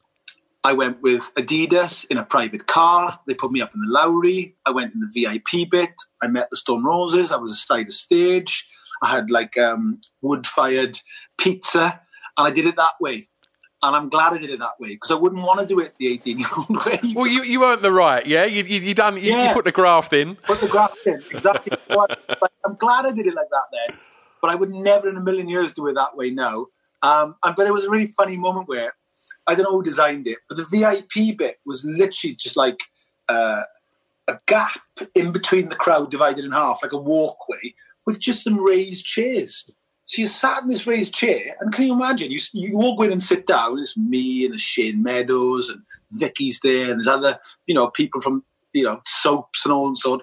I 0.63 0.71
went 0.71 1.01
with 1.01 1.29
Adidas 1.37 2.05
in 2.09 2.17
a 2.17 2.23
private 2.23 2.67
car. 2.67 3.19
They 3.27 3.33
put 3.33 3.51
me 3.51 3.61
up 3.61 3.75
in 3.75 3.81
the 3.81 3.91
Lowry. 3.91 4.55
I 4.65 4.71
went 4.71 4.93
in 4.93 5.01
the 5.01 5.11
VIP 5.13 5.69
bit. 5.69 5.93
I 6.23 6.27
met 6.27 6.49
the 6.49 6.57
Stone 6.57 6.85
Roses. 6.85 7.33
I 7.33 7.35
was 7.35 7.51
a 7.51 7.55
side 7.55 7.87
of 7.87 7.93
stage. 7.93 8.65
I 9.03 9.11
had 9.11 9.29
like 9.29 9.57
um, 9.57 9.99
wood 10.21 10.47
fired 10.47 10.97
pizza, 11.37 11.99
and 12.37 12.47
I 12.47 12.51
did 12.51 12.65
it 12.65 12.77
that 12.77 12.93
way 13.01 13.27
and 13.87 13.95
I'm 13.95 14.09
glad 14.09 14.33
I 14.33 14.37
did 14.37 14.49
it 14.49 14.59
that 14.59 14.79
way 14.79 14.89
because 14.89 15.11
I 15.11 15.15
wouldn't 15.15 15.43
want 15.43 15.59
to 15.59 15.65
do 15.65 15.79
it 15.79 15.93
the 15.97 16.07
18 16.07 16.39
year 16.39 16.47
old 16.57 16.85
way. 16.85 16.99
Well, 17.13 17.27
you, 17.27 17.43
you 17.43 17.63
earned 17.65 17.81
the 17.81 17.91
right, 17.91 18.25
yeah. 18.25 18.45
You 18.45 18.63
you, 18.63 18.79
you 18.79 18.93
done 18.93 19.15
you, 19.15 19.31
Yeah. 19.31 19.47
you 19.49 19.53
put 19.53 19.65
the 19.65 19.71
graft 19.71 20.13
in. 20.13 20.35
Put 20.35 20.61
the 20.61 20.67
graft 20.67 21.05
in 21.05 21.21
exactly. 21.31 21.77
But 21.87 22.51
I'm 22.65 22.75
glad 22.75 23.05
I 23.05 23.11
did 23.11 23.27
it 23.27 23.35
like 23.35 23.49
that 23.51 23.63
then, 23.71 23.97
but 24.41 24.49
I 24.51 24.55
would 24.55 24.73
never 24.73 25.07
in 25.09 25.17
a 25.17 25.21
million 25.21 25.47
years 25.47 25.71
do 25.73 25.87
it 25.87 25.93
that 25.93 26.15
way 26.17 26.29
now. 26.29 26.67
Um, 27.03 27.35
and 27.43 27.55
but 27.55 27.67
it 27.67 27.73
was 27.73 27.85
a 27.85 27.89
really 27.89 28.07
funny 28.07 28.37
moment 28.37 28.67
where 28.67 28.93
I 29.47 29.53
don't 29.55 29.63
know 29.65 29.71
who 29.77 29.83
designed 29.83 30.25
it, 30.27 30.39
but 30.49 30.57
the 30.57 30.65
VIP 30.65 31.37
bit 31.37 31.59
was 31.65 31.85
literally 31.85 32.35
just 32.35 32.57
like 32.57 32.79
uh, 33.29 33.63
a 34.27 34.39
gap 34.47 34.79
in 35.13 35.31
between 35.31 35.69
the 35.69 35.75
crowd 35.75 36.09
divided 36.09 36.43
in 36.45 36.51
half, 36.51 36.79
like 36.81 36.93
a 36.93 36.97
walkway 36.97 37.73
with 38.05 38.19
just 38.19 38.43
some 38.43 38.57
raised 38.59 39.05
chairs. 39.05 39.69
So 40.05 40.21
you 40.21 40.27
sat 40.27 40.61
in 40.61 40.69
this 40.69 40.85
raised 40.85 41.13
chair, 41.13 41.55
and 41.59 41.73
can 41.73 41.85
you 41.85 41.93
imagine? 41.93 42.31
You 42.31 42.39
you 42.53 42.77
all 42.77 42.95
go 42.95 43.03
in 43.03 43.11
and 43.11 43.21
sit 43.21 43.47
down. 43.47 43.79
It's 43.79 43.97
me 43.97 44.45
and 44.45 44.59
Shane 44.59 45.01
Meadows 45.01 45.69
and 45.69 45.81
Vicky's 46.11 46.59
there, 46.61 46.91
and 46.91 46.99
there's 46.99 47.07
other 47.07 47.39
you 47.65 47.73
know 47.73 47.87
people 47.87 48.21
from 48.21 48.43
you 48.73 48.83
know 48.83 48.99
soaps 49.05 49.65
and 49.65 49.73
all 49.73 49.87
and 49.87 49.97
so 49.97 50.13
on. 50.13 50.21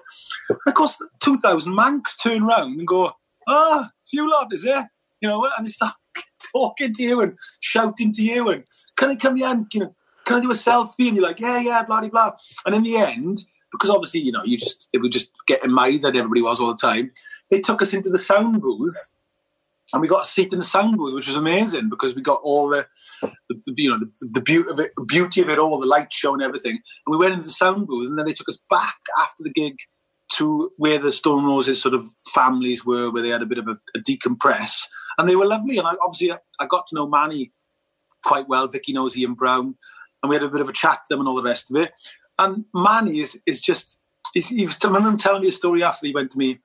And 0.49 0.57
of 0.67 0.73
course, 0.73 1.01
two 1.19 1.37
thousand 1.37 1.73
Mancs 1.73 2.15
turn 2.21 2.43
round 2.45 2.79
and 2.79 2.87
go, 2.87 3.11
"Ah, 3.47 3.91
it's 4.03 4.13
you 4.13 4.29
lot, 4.29 4.53
is 4.53 4.63
it?" 4.63 4.85
You 5.21 5.29
know, 5.29 5.49
and 5.57 5.65
they 5.65 5.71
start 5.71 5.95
talking 6.53 6.93
to 6.93 7.03
you 7.03 7.21
and 7.21 7.37
shouting 7.59 8.13
to 8.13 8.23
you 8.23 8.49
and 8.49 8.63
can 8.95 9.09
I 9.09 9.15
come 9.15 9.37
in? 9.37 9.67
you 9.73 9.79
know 9.81 9.95
can 10.25 10.37
I 10.37 10.39
do 10.39 10.51
a 10.51 10.55
selfie? 10.55 11.07
And 11.07 11.15
you're 11.17 11.25
like, 11.25 11.39
yeah, 11.39 11.59
yeah, 11.59 11.83
blah 11.83 11.99
blah 11.99 12.09
blah. 12.09 12.31
And 12.65 12.75
in 12.75 12.83
the 12.83 12.97
end, 12.97 13.43
because 13.71 13.89
obviously 13.89 14.21
you 14.21 14.31
know 14.31 14.43
you 14.43 14.57
just 14.57 14.89
it 14.93 14.99
would 14.99 15.11
just 15.11 15.31
get 15.47 15.65
mired 15.67 16.01
that 16.03 16.15
everybody 16.15 16.41
was 16.41 16.59
all 16.59 16.67
the 16.67 16.77
time. 16.77 17.11
They 17.49 17.59
took 17.59 17.81
us 17.81 17.93
into 17.93 18.09
the 18.09 18.17
sound 18.17 18.61
booth 18.61 19.11
and 19.93 20.01
we 20.01 20.07
got 20.07 20.25
a 20.25 20.29
seat 20.29 20.51
in 20.51 20.59
the 20.59 20.65
sound 20.65 20.97
booth, 20.97 21.13
which 21.13 21.27
was 21.27 21.37
amazing 21.37 21.87
because 21.87 22.15
we 22.15 22.21
got 22.23 22.41
all 22.43 22.67
the, 22.67 22.85
the, 23.21 23.31
the 23.65 23.73
you 23.77 23.91
know 23.91 23.99
the, 23.99 24.27
the 24.33 24.41
beauty 24.41 24.69
of 24.69 24.79
it, 24.79 24.91
beauty 25.07 25.41
of 25.41 25.49
it 25.49 25.59
all, 25.59 25.79
the 25.79 25.85
light 25.85 26.11
show 26.11 26.33
and 26.33 26.41
everything. 26.41 26.79
And 27.05 27.11
we 27.11 27.17
went 27.17 27.33
into 27.33 27.45
the 27.45 27.53
sound 27.53 27.87
booth, 27.87 28.09
and 28.09 28.17
then 28.17 28.25
they 28.25 28.33
took 28.33 28.49
us 28.49 28.59
back 28.69 28.95
after 29.19 29.43
the 29.43 29.51
gig 29.51 29.75
to 30.33 30.71
where 30.77 30.97
the 30.97 31.11
Stone 31.11 31.45
Roses 31.45 31.79
sort 31.79 31.93
of 31.93 32.07
families 32.33 32.83
were, 32.83 33.11
where 33.11 33.21
they 33.21 33.29
had 33.29 33.43
a 33.43 33.45
bit 33.45 33.59
of 33.59 33.67
a, 33.67 33.77
a 33.95 33.99
decompress, 33.99 34.81
and 35.19 35.29
they 35.29 35.35
were 35.35 35.45
lovely. 35.45 35.77
And 35.77 35.87
I, 35.87 35.93
obviously, 36.03 36.35
I 36.59 36.65
got 36.65 36.87
to 36.87 36.95
know 36.95 37.07
Manny 37.07 37.51
quite 38.25 38.49
well. 38.49 38.67
Vicky 38.67 38.93
knows 38.93 39.15
Ian 39.15 39.35
Brown, 39.35 39.75
and 40.23 40.29
we 40.29 40.35
had 40.35 40.43
a 40.43 40.49
bit 40.49 40.61
of 40.61 40.69
a 40.69 40.73
chat 40.73 40.99
them 41.07 41.19
and 41.19 41.29
all 41.29 41.35
the 41.35 41.43
rest 41.43 41.69
of 41.69 41.77
it. 41.77 41.91
And 42.39 42.65
Manny 42.73 43.19
is 43.19 43.37
is 43.45 43.61
just. 43.61 43.99
He's, 44.33 44.47
he 44.47 44.65
was, 44.65 44.79
telling 44.79 45.41
me 45.41 45.47
a 45.49 45.51
story 45.51 45.83
after 45.83 46.07
he 46.07 46.13
went 46.13 46.31
to 46.31 46.39
me 46.39 46.57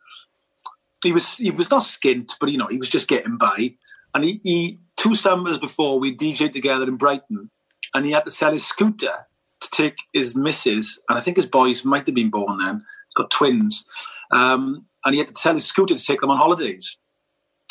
he 1.05 1.13
was 1.13 1.37
he 1.37 1.51
was 1.51 1.71
not 1.71 1.83
skint, 1.83 2.35
but 2.41 2.51
you 2.51 2.59
know 2.59 2.67
he 2.67 2.79
was 2.79 2.89
just 2.89 3.09
getting 3.09 3.37
by. 3.37 3.75
And 4.15 4.25
he, 4.25 4.41
he 4.43 4.79
two 4.97 5.15
summers 5.15 5.59
before 5.59 6.01
we 6.01 6.15
DJed 6.15 6.53
together 6.53 6.85
in 6.85 6.97
Brighton, 6.97 7.51
and 7.95 8.05
he 8.05 8.13
had 8.13 8.25
to 8.25 8.31
sell 8.31 8.53
his 8.53 8.67
scooter 8.67 9.27
to 9.61 9.71
take 9.71 9.97
his 10.13 10.35
missus, 10.35 11.01
and 11.09 11.19
I 11.19 11.21
think 11.21 11.37
his 11.37 11.47
boys 11.47 11.85
might 11.85 12.07
have 12.07 12.15
been 12.15 12.31
born 12.31 12.59
then. 12.59 12.77
He's 12.77 13.15
got 13.17 13.31
twins, 13.31 13.85
um, 14.33 14.87
and 15.05 15.15
he 15.15 15.19
had 15.19 15.29
to 15.29 15.35
sell 15.35 15.55
his 15.55 15.67
scooter 15.67 15.95
to 15.95 16.05
take 16.05 16.21
them 16.21 16.31
on 16.31 16.39
holidays. 16.39 16.97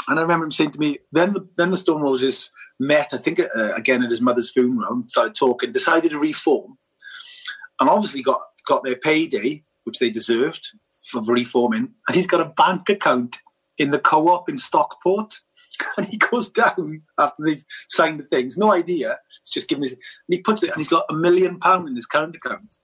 And 0.08 0.20
I 0.20 0.22
remember 0.22 0.46
him 0.46 0.52
saying 0.52 0.72
to 0.72 0.80
me, 0.80 1.00
then 1.12 1.34
the, 1.34 1.48
then 1.58 1.72
the 1.72 1.78
Stone 1.78 2.02
Roses 2.02 2.50
met, 2.80 3.14
I 3.14 3.18
think 3.18 3.40
uh, 3.40 3.74
again 3.74 4.04
at 4.04 4.10
his 4.10 4.22
mother's 4.22 4.52
funeral, 4.52 5.04
started 5.08 5.36
talking, 5.36 5.72
decided 5.72 6.12
to 6.12 6.20
reform, 6.20 6.78
and 7.80 7.90
obviously 7.90 8.22
got 8.22 8.42
got 8.66 8.84
their 8.84 8.96
payday, 8.96 9.64
which 9.86 10.00
they 10.00 10.10
deserved 10.10 10.72
for 11.08 11.22
reforming, 11.22 11.90
and 12.08 12.16
he's 12.16 12.28
got 12.28 12.42
a 12.42 12.46
bank 12.46 12.90
account 12.90 13.38
in 13.78 13.92
the 13.92 14.00
co-op 14.00 14.50
in 14.50 14.58
Stockport. 14.58 15.40
And 15.96 16.08
he 16.08 16.18
goes 16.18 16.50
down 16.50 17.04
after 17.20 17.44
they've 17.44 17.64
signed 17.88 18.20
the 18.20 18.24
things, 18.24 18.58
no 18.58 18.72
idea. 18.74 19.20
It's 19.42 19.52
just 19.52 19.68
giving 19.68 19.84
his, 19.84 19.94
and 19.94 20.02
he 20.30 20.40
puts 20.40 20.64
it, 20.64 20.72
and 20.72 20.78
he's 20.78 20.88
got 20.88 21.06
a 21.08 21.14
million 21.14 21.60
pound 21.60 21.88
in 21.88 21.96
his 21.96 22.08
current 22.08 22.36
account. 22.36 22.78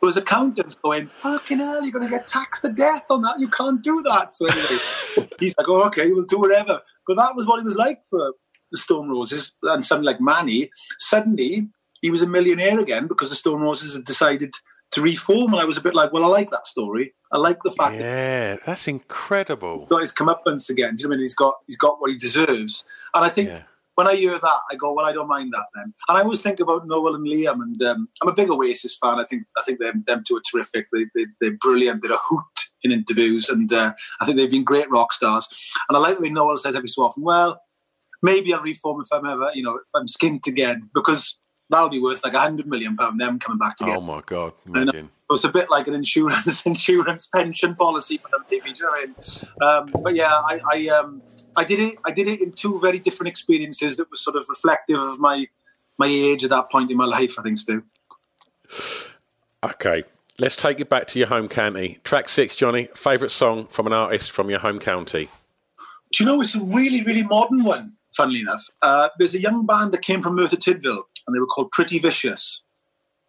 But 0.00 0.08
his 0.08 0.16
accountant's 0.18 0.74
going, 0.74 1.08
fucking 1.22 1.58
hell, 1.58 1.82
you're 1.82 1.92
going 1.92 2.04
to 2.04 2.10
get 2.10 2.26
taxed 2.26 2.62
to 2.62 2.68
death 2.68 3.06
on 3.08 3.22
that. 3.22 3.40
You 3.40 3.48
can't 3.48 3.82
do 3.82 4.02
that. 4.02 4.34
So 4.34 4.46
anyway, 4.46 5.30
he's 5.40 5.54
like, 5.56 5.68
oh, 5.68 5.84
okay, 5.84 6.12
we'll 6.12 6.24
do 6.24 6.38
whatever. 6.38 6.82
But 7.06 7.16
that 7.16 7.34
was 7.34 7.46
what 7.46 7.58
it 7.58 7.64
was 7.64 7.76
like 7.76 8.02
for 8.10 8.34
the 8.70 8.78
Stone 8.78 9.08
Roses 9.08 9.52
and 9.62 9.84
something 9.84 10.04
like 10.04 10.20
Manny. 10.20 10.70
Suddenly, 10.98 11.68
he 12.02 12.10
was 12.10 12.22
a 12.22 12.26
millionaire 12.26 12.78
again 12.78 13.06
because 13.06 13.30
the 13.30 13.36
Stone 13.36 13.62
Roses 13.62 13.94
had 13.94 14.04
decided 14.04 14.52
to 14.92 15.02
reform. 15.02 15.52
And 15.52 15.60
I 15.60 15.64
was 15.64 15.76
a 15.76 15.80
bit 15.80 15.94
like, 15.94 16.12
well, 16.12 16.24
I 16.24 16.28
like 16.28 16.50
that 16.50 16.66
story. 16.66 17.14
I 17.32 17.38
like 17.38 17.58
the 17.62 17.70
fact 17.72 17.94
yeah, 17.96 18.54
that 18.54 18.64
that's 18.66 18.86
incredible. 18.88 19.80
He's 19.80 19.88
got 19.88 20.00
his 20.00 20.12
comeuppance 20.12 20.70
again. 20.70 20.96
Do 20.96 21.02
you 21.02 21.08
know 21.08 21.10
what 21.10 21.14
I 21.14 21.16
mean? 21.18 21.20
He's 21.22 21.34
got 21.34 21.54
he's 21.66 21.76
got 21.76 22.00
what 22.00 22.10
he 22.10 22.16
deserves. 22.16 22.84
And 23.14 23.24
I 23.24 23.28
think 23.28 23.48
Yeah. 23.48 23.62
when 23.96 24.06
I 24.06 24.14
hear 24.14 24.38
that, 24.38 24.60
I 24.70 24.74
go, 24.76 24.92
well, 24.92 25.04
I 25.06 25.12
don't 25.12 25.26
mind 25.28 25.52
that 25.52 25.66
then. 25.74 25.92
And 26.08 26.18
I 26.18 26.22
always 26.22 26.40
think 26.40 26.60
about 26.60 26.86
Noel 26.86 27.14
and 27.16 27.26
Liam, 27.26 27.62
and 27.62 27.80
um, 27.82 28.08
I'm 28.22 28.28
a 28.28 28.32
big 28.32 28.50
Oasis 28.50 28.96
fan. 28.96 29.18
I 29.18 29.24
think 29.24 29.44
I 29.58 29.62
think 29.62 29.80
them 29.80 30.04
them 30.06 30.22
two 30.26 30.36
are 30.36 30.42
terrific. 30.50 30.86
They, 30.92 31.06
they 31.14 31.26
they're 31.40 31.56
brilliant. 31.60 32.02
They're 32.02 32.12
a 32.12 32.18
hoot 32.28 32.44
in 32.82 32.92
interviews, 32.92 33.48
and 33.48 33.72
uh, 33.72 33.92
I 34.20 34.24
think 34.24 34.38
they've 34.38 34.50
been 34.50 34.62
great 34.64 34.88
rock 34.90 35.12
stars. 35.12 35.48
And 35.88 35.96
I 35.96 36.00
like 36.00 36.16
the 36.16 36.22
way 36.22 36.30
Noel 36.30 36.58
says 36.58 36.76
every 36.76 36.88
so 36.88 37.02
often, 37.02 37.24
well, 37.24 37.60
maybe 38.22 38.54
I'll 38.54 38.62
reform 38.62 39.00
if 39.00 39.08
I'm 39.12 39.26
ever, 39.26 39.50
you 39.54 39.62
know, 39.64 39.74
if 39.76 39.90
I'm 39.94 40.06
skint 40.06 40.46
again, 40.46 40.88
because 40.94 41.38
that'll 41.70 41.88
be 41.88 42.00
worth 42.00 42.24
like 42.24 42.34
a 42.34 42.40
hundred 42.40 42.66
million 42.66 42.96
pound. 42.96 43.20
Them 43.20 43.38
coming 43.38 43.58
back 43.58 43.76
together. 43.76 43.98
Oh 43.98 44.00
my 44.00 44.22
god! 44.24 44.52
Imagine. 44.66 45.06
It 45.06 45.32
was 45.32 45.44
a 45.44 45.48
bit 45.48 45.70
like 45.70 45.88
an 45.88 45.94
insurance 45.94 46.64
insurance 46.66 47.26
pension 47.26 47.74
policy 47.74 48.18
for 48.18 48.28
them, 48.30 48.44
maybe. 48.50 48.72
Do 48.72 48.84
you 48.84 49.14
know? 49.60 49.66
Um, 49.66 49.90
but 50.02 50.14
yeah, 50.14 50.32
I 50.32 50.60
I, 50.72 50.88
um, 50.88 51.22
I 51.56 51.64
did 51.64 51.80
it. 51.80 51.98
I 52.04 52.12
did 52.12 52.28
it 52.28 52.40
in 52.40 52.52
two 52.52 52.78
very 52.80 52.98
different 52.98 53.28
experiences 53.28 53.96
that 53.96 54.10
was 54.10 54.20
sort 54.20 54.36
of 54.36 54.48
reflective 54.48 55.00
of 55.00 55.18
my 55.18 55.46
my 55.98 56.06
age 56.06 56.44
at 56.44 56.50
that 56.50 56.70
point 56.70 56.90
in 56.90 56.96
my 56.96 57.06
life. 57.06 57.38
I 57.38 57.42
think, 57.42 57.58
Stu. 57.58 57.82
Okay, 59.64 60.04
let's 60.38 60.54
take 60.54 60.80
it 60.80 60.88
back 60.88 61.06
to 61.08 61.18
your 61.18 61.28
home 61.28 61.48
county. 61.48 61.98
Track 62.04 62.28
six, 62.28 62.54
Johnny. 62.54 62.88
Favorite 62.94 63.30
song 63.30 63.66
from 63.66 63.86
an 63.86 63.92
artist 63.92 64.30
from 64.30 64.50
your 64.50 64.60
home 64.60 64.78
county. 64.78 65.28
Do 66.12 66.22
you 66.22 66.26
know 66.26 66.40
it's 66.40 66.54
a 66.54 66.60
really 66.60 67.02
really 67.02 67.24
modern 67.24 67.64
one? 67.64 67.96
Funnily 68.16 68.40
enough, 68.40 68.64
uh, 68.80 69.10
there's 69.18 69.34
a 69.34 69.40
young 69.40 69.66
band 69.66 69.92
that 69.92 70.00
came 70.00 70.22
from 70.22 70.36
Merthyr 70.36 70.56
Tydfil, 70.56 71.02
and 71.26 71.34
they 71.34 71.40
were 71.40 71.46
called 71.46 71.70
Pretty 71.70 71.98
Vicious, 71.98 72.62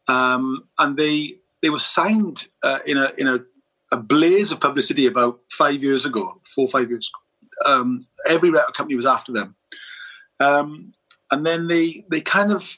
um, 0.08 0.64
and 0.78 0.98
they 0.98 1.38
they 1.62 1.70
were 1.70 1.80
signed 1.80 2.48
uh, 2.64 2.80
in 2.86 2.98
a 2.98 3.12
in 3.18 3.28
a, 3.28 3.40
a 3.92 3.98
blaze 3.98 4.52
of 4.52 4.60
publicity 4.60 5.06
about 5.06 5.40
five 5.50 5.82
years 5.84 6.06
ago, 6.06 6.40
four 6.46 6.66
or 6.66 6.70
five 6.70 6.90
years. 6.90 7.10
ago. 7.10 7.22
Um, 7.66 8.02
every 8.28 8.52
record 8.52 8.76
company 8.76 8.96
was 8.96 9.08
after 9.08 9.32
them, 9.32 9.56
um, 10.40 10.94
and 11.32 11.46
then 11.46 11.68
they 11.68 12.06
they 12.10 12.22
kind 12.22 12.52
of 12.52 12.78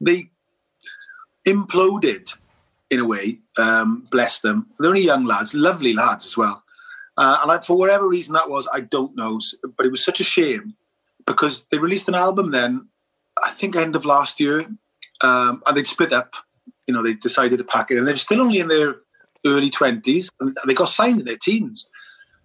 they 0.00 0.30
imploded 1.46 2.36
in 2.90 3.00
a 3.00 3.04
way. 3.04 3.38
Um, 3.58 4.06
bless 4.10 4.40
them. 4.40 4.66
They're 4.78 4.88
only 4.88 5.02
young 5.02 5.24
lads, 5.24 5.54
lovely 5.54 5.92
lads 5.92 6.24
as 6.24 6.36
well. 6.36 6.62
Uh, 7.16 7.38
and 7.42 7.52
I, 7.52 7.60
for 7.60 7.76
whatever 7.76 8.08
reason 8.08 8.34
that 8.34 8.50
was, 8.50 8.66
I 8.72 8.80
don't 8.80 9.14
know. 9.14 9.40
But 9.76 9.86
it 9.86 9.90
was 9.90 10.04
such 10.04 10.20
a 10.20 10.24
shame 10.24 10.74
because 11.26 11.64
they 11.70 11.78
released 11.78 12.08
an 12.08 12.14
album 12.14 12.50
then, 12.50 12.88
I 13.42 13.50
think 13.50 13.76
end 13.76 13.96
of 13.96 14.04
last 14.04 14.40
year, 14.40 14.66
um, 15.20 15.62
and 15.66 15.76
they'd 15.76 15.86
split 15.86 16.12
up. 16.12 16.34
You 16.86 16.94
know, 16.94 17.02
they 17.02 17.14
decided 17.14 17.58
to 17.58 17.64
pack 17.64 17.90
it, 17.90 17.98
and 17.98 18.06
they're 18.06 18.16
still 18.16 18.42
only 18.42 18.58
in 18.58 18.68
their 18.68 18.96
early 19.46 19.70
twenties, 19.70 20.30
and 20.40 20.56
they 20.66 20.74
got 20.74 20.88
signed 20.88 21.20
in 21.20 21.24
their 21.24 21.36
teens 21.36 21.88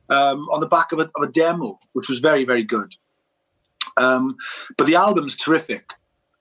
um, 0.10 0.48
on 0.50 0.62
the 0.62 0.68
back 0.68 0.92
of 0.92 1.00
a, 1.00 1.10
of 1.16 1.24
a 1.24 1.28
demo, 1.28 1.78
which 1.94 2.10
was 2.10 2.20
very, 2.20 2.46
very 2.46 2.64
good. 2.64 2.94
Um, 3.98 4.38
but 4.78 4.88
the 4.88 4.96
album's 4.96 5.36
terrific, 5.36 5.94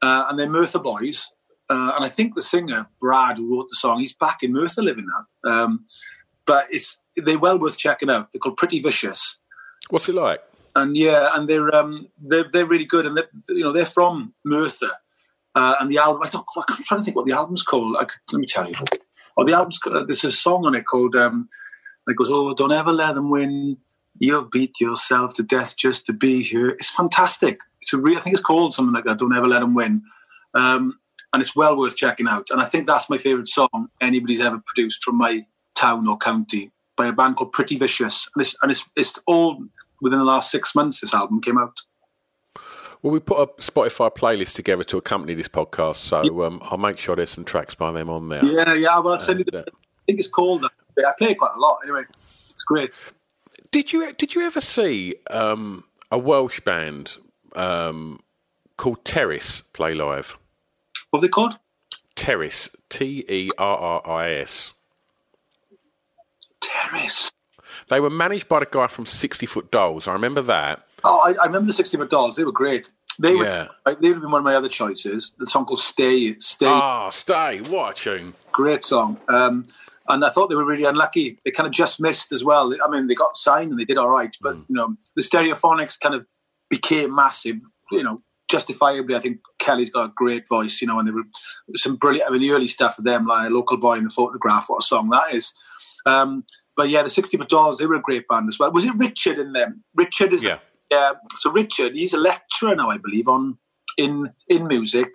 uh, 0.02 0.26
and 0.28 0.38
they're 0.38 0.48
Merthyr 0.48 0.78
boys, 0.78 1.30
uh, 1.68 1.92
and 1.96 2.04
I 2.04 2.08
think 2.08 2.34
the 2.34 2.42
singer 2.42 2.86
Brad, 3.00 3.38
who 3.38 3.56
wrote 3.56 3.68
the 3.68 3.76
song, 3.76 3.98
he's 4.00 4.12
back 4.12 4.42
in 4.42 4.52
Merthyr 4.52 4.82
living 4.82 5.06
now. 5.06 5.50
Um, 5.50 5.86
but 6.46 6.66
it's 6.70 7.02
they're 7.16 7.38
well 7.38 7.58
worth 7.58 7.76
checking 7.76 8.08
out. 8.08 8.32
They're 8.32 8.40
called 8.40 8.56
Pretty 8.56 8.80
Vicious 8.80 9.38
What's 9.90 10.08
it 10.08 10.14
like? 10.14 10.42
And 10.78 10.96
yeah, 10.96 11.30
and 11.34 11.48
they're 11.48 11.74
um, 11.74 12.08
they're 12.20 12.46
they're 12.52 12.66
really 12.66 12.84
good, 12.84 13.06
and 13.06 13.16
they're, 13.16 13.28
you 13.48 13.62
know 13.62 13.72
they're 13.72 13.86
from 13.86 14.32
Merthyr, 14.44 14.92
uh, 15.54 15.74
and 15.80 15.90
the 15.90 15.98
album 15.98 16.22
I 16.24 16.28
don't 16.28 16.46
I'm 16.68 16.84
trying 16.84 17.00
to 17.00 17.04
think 17.04 17.16
what 17.16 17.26
the 17.26 17.32
album's 17.32 17.62
called. 17.62 17.96
I 17.98 18.04
could, 18.04 18.18
let 18.32 18.40
me 18.40 18.46
tell 18.46 18.68
you. 18.68 18.76
Oh, 19.36 19.44
the 19.44 19.52
album's 19.52 19.78
called- 19.78 20.08
there's 20.08 20.24
a 20.24 20.32
song 20.32 20.64
on 20.66 20.74
it 20.74 20.84
called 20.86 21.14
um, 21.16 21.48
it 22.08 22.16
goes 22.16 22.28
oh 22.30 22.54
don't 22.54 22.72
ever 22.72 22.92
let 22.92 23.14
them 23.14 23.30
win. 23.30 23.76
You'll 24.20 24.44
beat 24.44 24.80
yourself 24.80 25.34
to 25.34 25.42
death 25.42 25.76
just 25.76 26.06
to 26.06 26.12
be 26.12 26.42
here. 26.42 26.70
It's 26.70 26.90
fantastic. 26.90 27.60
It's 27.80 27.92
a 27.92 27.98
real. 27.98 28.18
I 28.18 28.20
think 28.20 28.34
it's 28.34 28.44
called 28.44 28.74
something 28.74 28.94
like 28.94 29.04
that. 29.04 29.18
Don't 29.18 29.36
ever 29.36 29.46
let 29.46 29.60
them 29.60 29.74
win. 29.74 30.02
Um, 30.54 30.98
and 31.32 31.40
it's 31.40 31.54
well 31.54 31.76
worth 31.76 31.96
checking 31.96 32.26
out. 32.26 32.48
And 32.50 32.60
I 32.60 32.64
think 32.64 32.86
that's 32.86 33.10
my 33.10 33.18
favourite 33.18 33.46
song 33.46 33.88
anybody's 34.00 34.40
ever 34.40 34.60
produced 34.64 35.04
from 35.04 35.18
my 35.18 35.44
town 35.76 36.08
or 36.08 36.16
county 36.16 36.72
by 36.96 37.06
a 37.06 37.12
band 37.12 37.36
called 37.36 37.52
Pretty 37.52 37.76
Vicious. 37.76 38.28
And 38.34 38.40
it's 38.40 38.56
and 38.62 38.70
it's 38.72 38.88
it's 38.96 39.18
all 39.26 39.62
within 40.00 40.18
the 40.18 40.24
last 40.24 40.50
six 40.50 40.74
months. 40.74 41.00
This 41.00 41.14
album 41.14 41.40
came 41.40 41.58
out. 41.58 41.78
Well, 43.02 43.12
we 43.12 43.20
put 43.20 43.38
a 43.38 43.46
Spotify 43.62 44.14
playlist 44.14 44.54
together 44.54 44.82
to 44.84 44.96
accompany 44.96 45.34
this 45.34 45.46
podcast, 45.48 45.96
so 45.96 46.44
um, 46.44 46.60
I'll 46.64 46.78
make 46.78 46.98
sure 46.98 47.14
there's 47.14 47.30
some 47.30 47.44
tracks 47.44 47.74
by 47.74 47.92
them 47.92 48.10
on 48.10 48.28
there. 48.28 48.44
Yeah, 48.44 48.74
yeah. 48.74 48.98
Well, 48.98 49.14
I'll 49.14 49.20
send 49.20 49.38
you. 49.38 49.44
And, 49.52 49.64
The, 49.64 49.70
uh, 49.70 49.74
I 49.74 50.02
think 50.06 50.18
it's 50.18 50.28
called. 50.28 50.64
I 50.64 51.12
play 51.16 51.34
quite 51.34 51.54
a 51.54 51.60
lot. 51.60 51.78
Anyway, 51.84 52.02
it's 52.10 52.64
great. 52.64 52.98
Did 53.70 53.92
you 53.92 54.12
did 54.14 54.34
you 54.34 54.42
ever 54.42 54.60
see 54.60 55.14
um, 55.30 55.84
a 56.10 56.18
Welsh 56.18 56.60
band 56.60 57.18
um, 57.54 58.18
called 58.78 59.04
Terris 59.04 59.60
play 59.72 59.94
live? 59.94 60.36
What 61.10 61.20
are 61.20 61.22
they 61.22 61.28
called? 61.28 61.56
Terris, 62.16 62.68
T 62.90 63.24
E 63.28 63.50
R 63.58 63.76
R 63.76 64.08
I 64.08 64.34
S. 64.34 64.72
Terris. 66.60 67.30
They 67.88 68.00
were 68.00 68.10
managed 68.10 68.48
by 68.48 68.60
the 68.60 68.66
guy 68.70 68.86
from 68.86 69.06
Sixty 69.06 69.46
Foot 69.46 69.70
Dolls. 69.70 70.06
I 70.08 70.12
remember 70.12 70.42
that. 70.42 70.84
Oh, 71.04 71.18
I, 71.18 71.34
I 71.42 71.46
remember 71.46 71.66
the 71.68 71.72
60 71.72 71.96
Foot 71.96 72.10
Dolls. 72.10 72.34
They 72.36 72.44
were 72.44 72.52
great. 72.52 72.88
They 73.20 73.34
were. 73.36 73.44
Yeah. 73.44 73.68
like, 73.86 74.00
They 74.00 74.08
would 74.08 74.16
have 74.16 74.22
been 74.22 74.30
one 74.32 74.40
of 74.40 74.44
my 74.44 74.54
other 74.54 74.68
choices. 74.68 75.32
The 75.38 75.46
song 75.46 75.64
called 75.64 75.80
"Stay." 75.80 76.36
Stay. 76.38 76.66
Ah, 76.66 77.10
stay. 77.10 77.60
What 77.62 77.98
a 77.98 78.02
tune! 78.02 78.34
great 78.52 78.82
song. 78.84 79.16
Um, 79.28 79.66
and 80.08 80.24
I 80.24 80.30
thought 80.30 80.48
they 80.48 80.54
were 80.56 80.64
really 80.64 80.84
unlucky. 80.84 81.38
They 81.44 81.50
kind 81.50 81.66
of 81.66 81.72
just 81.72 82.00
missed 82.00 82.32
as 82.32 82.42
well. 82.42 82.74
I 82.84 82.90
mean, 82.90 83.06
they 83.06 83.14
got 83.14 83.36
signed 83.36 83.70
and 83.70 83.78
they 83.78 83.84
did 83.84 83.98
all 83.98 84.08
right, 84.08 84.34
but 84.40 84.56
Mm. 84.56 84.64
you 84.68 84.74
know, 84.74 84.96
the 85.16 85.22
Stereophonics 85.22 86.00
kind 86.00 86.14
of 86.14 86.26
became 86.70 87.14
massive. 87.14 87.56
You 87.92 88.02
know, 88.02 88.22
justifiably, 88.48 89.14
I 89.14 89.20
think 89.20 89.38
Kelly's 89.58 89.90
got 89.90 90.06
a 90.06 90.12
great 90.16 90.48
voice. 90.48 90.80
You 90.80 90.88
know, 90.88 90.98
and 90.98 91.06
there 91.06 91.14
were 91.14 91.24
some 91.76 91.96
brilliant. 91.96 92.28
I 92.28 92.32
mean, 92.32 92.40
the 92.42 92.50
early 92.52 92.66
stuff 92.68 92.98
of 92.98 93.04
them, 93.04 93.26
like 93.26 93.50
"Local 93.50 93.76
Boy 93.76 93.94
in 93.98 94.04
the 94.04 94.10
Photograph," 94.10 94.68
what 94.68 94.82
a 94.82 94.86
song 94.86 95.10
that 95.10 95.32
is. 95.34 95.52
Um, 96.06 96.44
but 96.78 96.88
yeah, 96.88 97.02
the 97.02 97.10
Sixty 97.10 97.36
Foot 97.36 97.48
Dolls, 97.48 97.76
they 97.76 97.86
were 97.86 97.96
a 97.96 98.00
great 98.00 98.28
band 98.28 98.48
as 98.48 98.58
well. 98.58 98.70
Was 98.70 98.84
it 98.84 98.94
Richard 98.94 99.38
in 99.40 99.52
them? 99.52 99.82
Richard 99.96 100.32
is 100.32 100.44
Yeah. 100.44 100.60
yeah. 100.92 101.14
So 101.38 101.50
Richard, 101.50 101.94
he's 101.94 102.14
a 102.14 102.18
lecturer 102.18 102.76
now, 102.76 102.88
I 102.88 102.98
believe, 102.98 103.26
on 103.26 103.58
in 103.98 104.32
in 104.48 104.68
music 104.68 105.08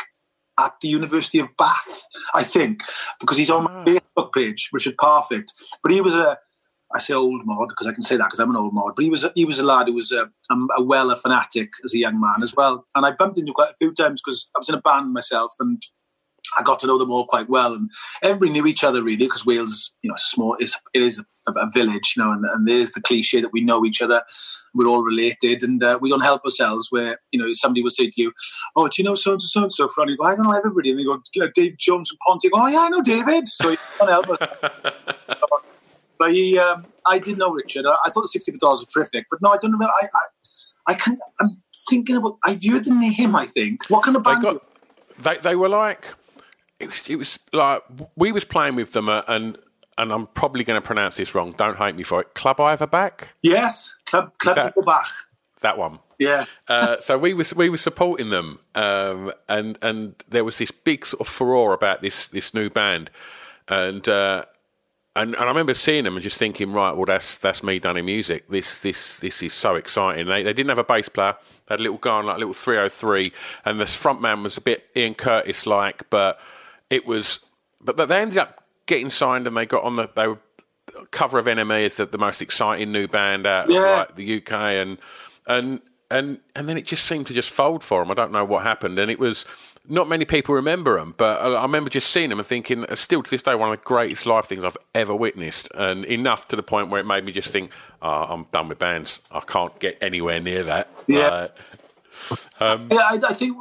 at 0.60 0.74
the 0.82 0.90
University 0.90 1.40
of 1.40 1.48
Bath, 1.58 2.04
I 2.36 2.44
think, 2.44 2.84
because 3.22 3.38
he's 3.38 3.50
on 3.50 3.64
my 3.64 3.72
hmm. 3.72 3.90
Facebook 3.90 4.34
page, 4.34 4.70
Richard 4.74 4.98
Parfitt. 4.98 5.50
But 5.82 5.94
he 5.94 6.02
was 6.02 6.14
a, 6.14 6.38
I 6.94 7.00
say 7.00 7.14
old 7.14 7.46
mod 7.46 7.70
because 7.70 7.88
I 7.88 7.94
can 7.94 8.04
say 8.04 8.18
that 8.18 8.26
because 8.26 8.40
I'm 8.40 8.50
an 8.50 8.58
old 8.58 8.74
mod. 8.74 8.94
But 8.98 9.06
he 9.06 9.10
was 9.10 9.26
he 9.34 9.46
was 9.46 9.60
a 9.60 9.64
lad 9.64 9.88
who 9.88 9.94
was 9.94 10.12
a, 10.12 10.30
um, 10.50 10.68
a 10.78 10.84
Weller 10.84 11.16
fanatic 11.16 11.70
as 11.86 11.94
a 11.94 11.98
young 11.98 12.20
man 12.20 12.44
as 12.44 12.54
well. 12.54 12.86
And 12.94 13.06
I 13.06 13.12
bumped 13.12 13.40
into 13.40 13.54
quite 13.54 13.72
a 13.72 13.76
few 13.76 13.94
times 13.94 14.22
because 14.22 14.50
I 14.54 14.60
was 14.60 14.68
in 14.68 14.76
a 14.76 14.82
band 14.82 15.14
myself 15.14 15.54
and 15.62 15.82
I 16.58 16.62
got 16.62 16.82
to 16.82 16.88
know 16.88 16.98
them 16.98 17.10
all 17.12 17.26
quite 17.26 17.50
well. 17.50 17.74
And 17.74 17.90
everybody 18.22 18.52
knew 18.52 18.68
each 18.68 18.84
other 18.84 19.02
really 19.02 19.16
because 19.16 19.46
Wales, 19.46 19.94
you 20.02 20.10
know, 20.10 20.18
small. 20.18 20.58
It's, 20.60 20.78
it 20.94 21.02
is 21.02 21.24
a, 21.48 21.52
a 21.52 21.70
village, 21.72 22.14
you 22.16 22.24
know, 22.24 22.32
and, 22.32 22.46
and, 22.46 22.68
there's 22.68 22.92
the 22.92 23.02
cliche 23.02 23.42
that 23.42 23.54
we 23.54 23.62
know 23.62 23.86
each 23.86 24.02
other. 24.02 24.24
We're 24.74 24.88
all 24.88 25.04
related, 25.04 25.64
and 25.64 25.84
uh, 25.84 26.00
we 26.02 26.10
don't 26.10 26.22
help 26.22 26.44
ourselves. 26.46 26.88
Where 26.90 27.20
you 27.32 27.40
know 27.40 27.54
somebody 27.54 27.84
will 27.84 27.92
say 27.92 28.10
to 28.10 28.22
you, 28.22 28.32
"Oh, 28.76 28.88
do 28.88 28.94
you 28.98 29.04
know 29.04 29.16
so 29.16 29.34
and 29.34 29.42
so 29.42 29.48
so 29.48 29.64
and 29.64 29.74
so?" 29.74 29.90
And 29.98 30.10
you 30.10 30.18
go, 30.18 30.26
"I 30.26 30.36
don't 30.36 30.46
know 30.46 30.58
everybody," 30.58 30.92
and 30.92 31.00
they 31.00 31.04
go, 31.04 31.22
"Dave 31.54 31.78
Jones 31.78 32.10
from 32.10 32.18
Ponty." 32.26 32.50
Oh, 32.54 32.68
yeah, 32.68 32.80
I 32.80 32.90
know 32.90 33.02
David. 33.02 33.48
So 33.48 33.70
you 33.70 33.78
can't 34.00 34.10
help 34.10 34.30
us. 34.30 34.94
But 36.24 36.32
he, 36.32 36.58
um, 36.58 36.86
I 37.06 37.20
did 37.20 37.38
know 37.38 37.50
Richard. 37.50 37.86
I, 37.86 37.96
I 38.06 38.10
thought 38.10 38.22
the 38.22 38.28
sixty 38.30 38.52
dollars 38.54 38.80
were 38.80 38.86
terrific, 38.86 39.26
but 39.30 39.42
no, 39.42 39.50
I 39.50 39.58
don't 39.58 39.78
know. 39.78 39.86
I, 39.86 40.06
I, 40.06 40.92
I 40.92 40.94
can. 40.94 41.18
I'm 41.42 41.62
thinking 41.90 42.16
about. 42.16 42.38
I 42.46 42.56
viewed 42.56 42.86
the 42.86 42.92
name. 42.94 43.36
I 43.36 43.46
think. 43.46 43.90
What 43.90 44.04
kind 44.04 44.16
of 44.16 44.24
band? 44.24 44.42
They, 44.42 44.54
got, 44.54 44.62
they, 45.20 45.38
they 45.50 45.56
were 45.58 45.68
like. 45.68 46.14
It 46.80 46.88
was. 46.88 47.10
It 47.10 47.16
was 47.18 47.40
like 47.52 47.84
we 48.16 48.32
was 48.32 48.46
playing 48.46 48.76
with 48.76 48.94
them, 48.94 49.10
uh, 49.10 49.24
and 49.28 49.58
and 49.98 50.12
I'm 50.12 50.28
probably 50.28 50.64
going 50.64 50.80
to 50.82 50.86
pronounce 50.86 51.18
this 51.18 51.36
wrong. 51.36 51.54
Don't 51.58 51.78
hate 51.78 51.96
me 51.96 52.04
for 52.04 52.22
it. 52.22 52.34
Club 52.34 52.58
Iverback. 52.58 53.30
Yes, 53.42 53.94
Club 54.06 54.32
Club 54.40 54.74
Iverback. 54.74 55.08
That 55.62 55.78
one. 55.78 56.00
Yeah. 56.20 56.46
uh, 56.68 57.00
so 57.00 57.18
we 57.18 57.34
was 57.34 57.54
we 57.56 57.70
were 57.70 57.78
supporting 57.78 58.30
them, 58.30 58.60
um, 58.76 59.32
and 59.50 59.78
and 59.82 60.16
there 60.30 60.44
was 60.44 60.58
this 60.58 60.72
big 60.72 61.06
sort 61.06 61.22
of 61.22 61.28
furore 61.28 61.74
about 61.74 62.02
this 62.02 62.28
this 62.30 62.54
new 62.54 62.70
band, 62.70 63.10
and 63.68 64.08
uh, 64.08 64.46
and, 65.16 65.36
and 65.36 65.44
I 65.44 65.48
remember 65.48 65.74
seeing 65.74 66.06
them 66.06 66.16
and 66.16 66.24
just 66.24 66.38
thinking, 66.38 66.72
right, 66.72 66.92
well, 66.92 67.06
that's 67.06 67.38
that's 67.38 67.62
me 67.64 67.80
done 67.80 67.98
in 67.98 68.06
music. 68.06 68.48
This 68.50 68.80
this 68.80 69.18
this 69.18 69.44
is 69.44 69.54
so 69.54 69.76
exciting. 69.76 70.28
They, 70.28 70.44
they 70.44 70.54
didn't 70.54 70.70
have 70.70 70.80
a 70.80 70.84
bass 70.84 71.08
player. 71.08 71.36
They 71.68 71.74
had 71.74 71.80
a 71.80 71.84
little 71.84 72.00
guy 72.00 72.12
on 72.18 72.26
like 72.26 72.38
a 72.38 72.40
little 72.40 72.54
303, 72.54 73.32
and 73.66 73.80
the 73.80 73.86
front 73.86 74.22
man 74.22 74.44
was 74.44 74.58
a 74.58 74.62
bit 74.62 74.86
Ian 74.96 75.14
Curtis 75.14 75.68
like, 75.68 76.10
but 76.10 76.40
it 76.90 77.06
was. 77.06 77.40
But 77.82 77.98
they 78.08 78.22
ended 78.22 78.38
up 78.38 78.63
getting 78.86 79.10
signed, 79.10 79.48
and 79.48 79.56
they 79.56 79.66
got 79.66 79.84
on 79.84 79.96
the 79.96 80.10
they 80.16 80.28
were 80.28 80.40
cover 81.12 81.38
of 81.38 81.46
NME 81.46 81.86
as 81.86 81.98
the, 81.98 82.06
the 82.06 82.18
most 82.18 82.42
exciting 82.42 82.92
new 82.92 83.08
band 83.08 83.46
out 83.46 83.70
yeah. 83.70 83.80
of 83.80 83.86
like 83.86 84.16
the 84.16 84.38
UK, 84.38 84.52
and 84.52 84.98
and 85.48 85.82
and 86.12 86.40
and 86.56 86.70
then 86.70 86.78
it 86.78 86.86
just 86.86 87.06
seemed 87.06 87.28
to 87.28 87.34
just 87.34 87.50
fold 87.50 87.84
for 87.84 88.02
them. 88.02 88.12
I 88.12 88.14
don't 88.14 88.32
know 88.32 88.46
what 88.46 88.64
happened, 88.64 89.00
and 89.00 89.10
it 89.10 89.20
was 89.20 89.46
not 89.88 90.08
many 90.08 90.24
people 90.24 90.56
remember 90.56 90.98
them, 90.98 91.14
but 91.18 91.42
I 91.42 91.62
remember 91.62 91.90
just 91.90 92.10
seeing 92.12 92.30
them 92.30 92.40
and 92.40 92.48
thinking, 92.48 92.86
uh, 92.86 92.96
still 92.96 93.22
to 93.22 93.30
this 93.30 93.44
day, 93.44 93.54
one 93.54 93.72
of 93.72 93.78
the 93.78 93.84
greatest 93.84 94.26
live 94.26 94.46
things 94.46 94.64
I've 94.64 94.78
ever 94.96 95.14
witnessed, 95.14 95.70
and 95.76 96.06
enough 96.06 96.48
to 96.50 96.56
the 96.56 96.64
point 96.64 96.90
where 96.90 97.02
it 97.02 97.06
made 97.06 97.26
me 97.26 97.32
just 97.32 97.50
think, 97.50 97.72
oh, 98.02 98.24
I'm 98.30 98.46
done 98.52 98.70
with 98.70 98.80
bands. 98.80 99.20
I 99.32 99.42
can't 99.42 99.78
get 99.80 99.98
anywhere 100.02 100.40
near 100.40 100.64
that. 100.64 100.88
Yeah. 101.08 101.48
um, 102.62 102.88
yeah, 102.92 103.00
I, 103.00 103.20
I 103.28 103.34
think 103.34 103.58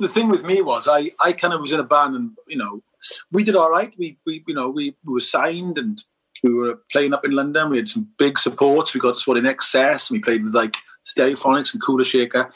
the 0.00 0.08
thing 0.08 0.28
with 0.28 0.44
me 0.44 0.62
was 0.62 0.88
I, 0.88 1.10
I 1.20 1.32
kind 1.32 1.52
of 1.52 1.60
was 1.60 1.72
in 1.72 1.80
a 1.80 1.84
band, 1.84 2.14
and 2.14 2.30
you 2.46 2.56
know, 2.56 2.82
we 3.32 3.44
did 3.44 3.56
all 3.56 3.70
right. 3.70 3.92
We, 3.98 4.18
we 4.26 4.44
you 4.46 4.54
know, 4.54 4.68
we, 4.68 4.96
we 5.04 5.14
were 5.14 5.20
signed 5.20 5.78
and 5.78 6.02
we 6.42 6.52
were 6.52 6.80
playing 6.90 7.14
up 7.14 7.24
in 7.24 7.32
London. 7.32 7.70
We 7.70 7.78
had 7.78 7.88
some 7.88 8.08
big 8.18 8.38
supports. 8.38 8.94
We 8.94 9.00
got 9.00 9.16
to 9.16 9.30
what 9.30 9.42
INXS, 9.42 10.10
and 10.10 10.18
we 10.18 10.22
played 10.22 10.44
with 10.44 10.54
like 10.54 10.76
Stereophonics 11.04 11.72
and 11.72 11.82
Kula 11.82 12.04
Shaker. 12.04 12.50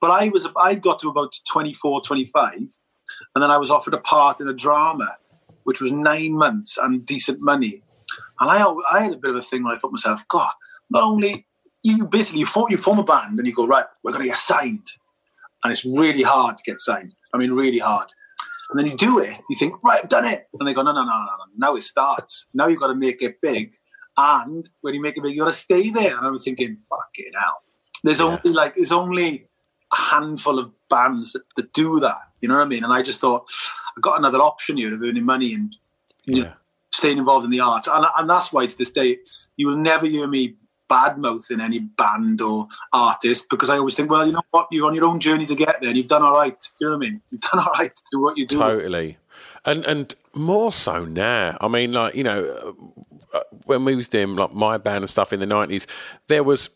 But 0.00 0.10
I 0.10 0.28
was 0.28 0.48
I 0.56 0.74
got 0.74 0.98
to 1.00 1.08
about 1.08 1.34
24, 1.50 2.02
25, 2.02 2.54
and 2.54 3.42
then 3.42 3.50
I 3.50 3.58
was 3.58 3.70
offered 3.70 3.94
a 3.94 3.98
part 3.98 4.40
in 4.40 4.48
a 4.48 4.54
drama, 4.54 5.16
which 5.64 5.80
was 5.80 5.92
nine 5.92 6.32
months 6.32 6.78
and 6.78 7.04
decent 7.04 7.40
money. 7.40 7.82
And 8.40 8.50
I 8.50 8.64
I 8.90 9.02
had 9.02 9.12
a 9.12 9.16
bit 9.16 9.30
of 9.30 9.36
a 9.36 9.42
thing 9.42 9.64
where 9.64 9.74
I 9.74 9.76
thought 9.76 9.92
myself, 9.92 10.26
God, 10.28 10.52
not 10.88 11.02
only 11.02 11.46
you 11.82 12.06
basically 12.06 12.40
you 12.40 12.46
form, 12.46 12.70
you 12.70 12.76
form 12.76 12.98
a 12.98 13.04
band 13.04 13.38
and 13.38 13.46
you 13.46 13.54
go 13.54 13.66
right, 13.66 13.86
we're 14.02 14.12
going 14.12 14.22
to 14.22 14.28
get 14.28 14.38
signed, 14.38 14.86
and 15.62 15.72
it's 15.72 15.84
really 15.84 16.22
hard 16.22 16.56
to 16.56 16.64
get 16.64 16.80
signed. 16.80 17.14
I 17.32 17.38
mean, 17.38 17.52
really 17.52 17.78
hard. 17.78 18.08
And 18.70 18.78
then 18.78 18.86
you 18.86 18.96
do 18.96 19.18
it, 19.18 19.36
you 19.50 19.56
think, 19.58 19.74
right, 19.82 20.00
I've 20.02 20.08
done 20.08 20.24
it. 20.24 20.46
And 20.58 20.66
they 20.66 20.72
go, 20.72 20.82
no, 20.82 20.92
no, 20.92 21.02
no, 21.02 21.10
no, 21.10 21.24
no. 21.24 21.44
Now 21.56 21.74
it 21.74 21.82
starts. 21.82 22.46
Now 22.54 22.68
you've 22.68 22.80
got 22.80 22.86
to 22.88 22.94
make 22.94 23.20
it 23.20 23.40
big. 23.42 23.74
And 24.16 24.68
when 24.82 24.94
you 24.94 25.02
make 25.02 25.16
it 25.16 25.22
big, 25.22 25.32
you 25.32 25.40
got 25.40 25.46
to 25.46 25.52
stay 25.52 25.90
there. 25.90 26.16
And 26.16 26.26
I'm 26.26 26.38
thinking, 26.38 26.78
fuck 26.88 27.08
it 27.14 27.34
out. 27.40 27.62
There's 28.04 28.20
yeah. 28.20 28.26
only 28.26 28.52
like, 28.52 28.76
there's 28.76 28.92
only 28.92 29.48
a 29.92 29.96
handful 29.96 30.58
of 30.58 30.70
bands 30.88 31.32
that, 31.32 31.42
that, 31.56 31.72
do 31.72 31.98
that. 32.00 32.18
You 32.40 32.48
know 32.48 32.54
what 32.54 32.62
I 32.62 32.66
mean? 32.66 32.84
And 32.84 32.92
I 32.92 33.02
just 33.02 33.20
thought 33.20 33.48
I've 33.96 34.02
got 34.02 34.18
another 34.18 34.38
option 34.38 34.76
here 34.76 34.94
of 34.94 35.02
earning 35.02 35.24
money 35.24 35.52
and 35.52 35.76
you 36.24 36.44
know, 36.44 36.52
staying 36.92 37.18
involved 37.18 37.44
in 37.44 37.50
the 37.50 37.60
arts. 37.60 37.88
And, 37.92 38.06
and 38.16 38.30
that's 38.30 38.52
why 38.52 38.66
to 38.66 38.78
this 38.78 38.92
day 38.92 39.18
you 39.56 39.66
will 39.66 39.76
never 39.76 40.06
hear 40.06 40.26
me 40.26 40.54
badmouth 40.90 41.50
in 41.50 41.60
any 41.60 41.78
band 41.78 42.40
or 42.40 42.66
artist 42.92 43.46
because 43.48 43.70
I 43.70 43.78
always 43.78 43.94
think, 43.94 44.10
well, 44.10 44.26
you 44.26 44.32
know 44.32 44.42
what, 44.50 44.66
you're 44.70 44.86
on 44.86 44.94
your 44.94 45.06
own 45.06 45.20
journey 45.20 45.46
to 45.46 45.54
get 45.54 45.76
there, 45.80 45.88
and 45.88 45.96
you've 45.96 46.08
done 46.08 46.22
all 46.22 46.32
right. 46.32 46.58
Do 46.60 46.68
you 46.80 46.90
know 46.90 46.96
what 46.98 47.06
I 47.06 47.10
mean? 47.10 47.22
You've 47.30 47.40
done 47.40 47.60
all 47.60 47.72
right 47.78 47.94
to 47.94 48.02
do 48.10 48.20
what 48.20 48.36
you 48.36 48.46
do. 48.46 48.58
Totally, 48.58 49.18
and 49.64 49.84
and 49.84 50.14
more 50.34 50.72
so 50.72 51.04
now. 51.04 51.56
I 51.60 51.68
mean, 51.68 51.92
like 51.92 52.14
you 52.14 52.24
know, 52.24 52.74
uh, 53.32 53.40
when 53.66 53.84
we 53.84 53.94
was 53.94 54.08
doing 54.08 54.36
like 54.36 54.52
my 54.52 54.78
band 54.78 55.04
and 55.04 55.10
stuff 55.10 55.32
in 55.32 55.40
the 55.40 55.46
nineties, 55.46 55.86
there 56.26 56.42
was, 56.42 56.68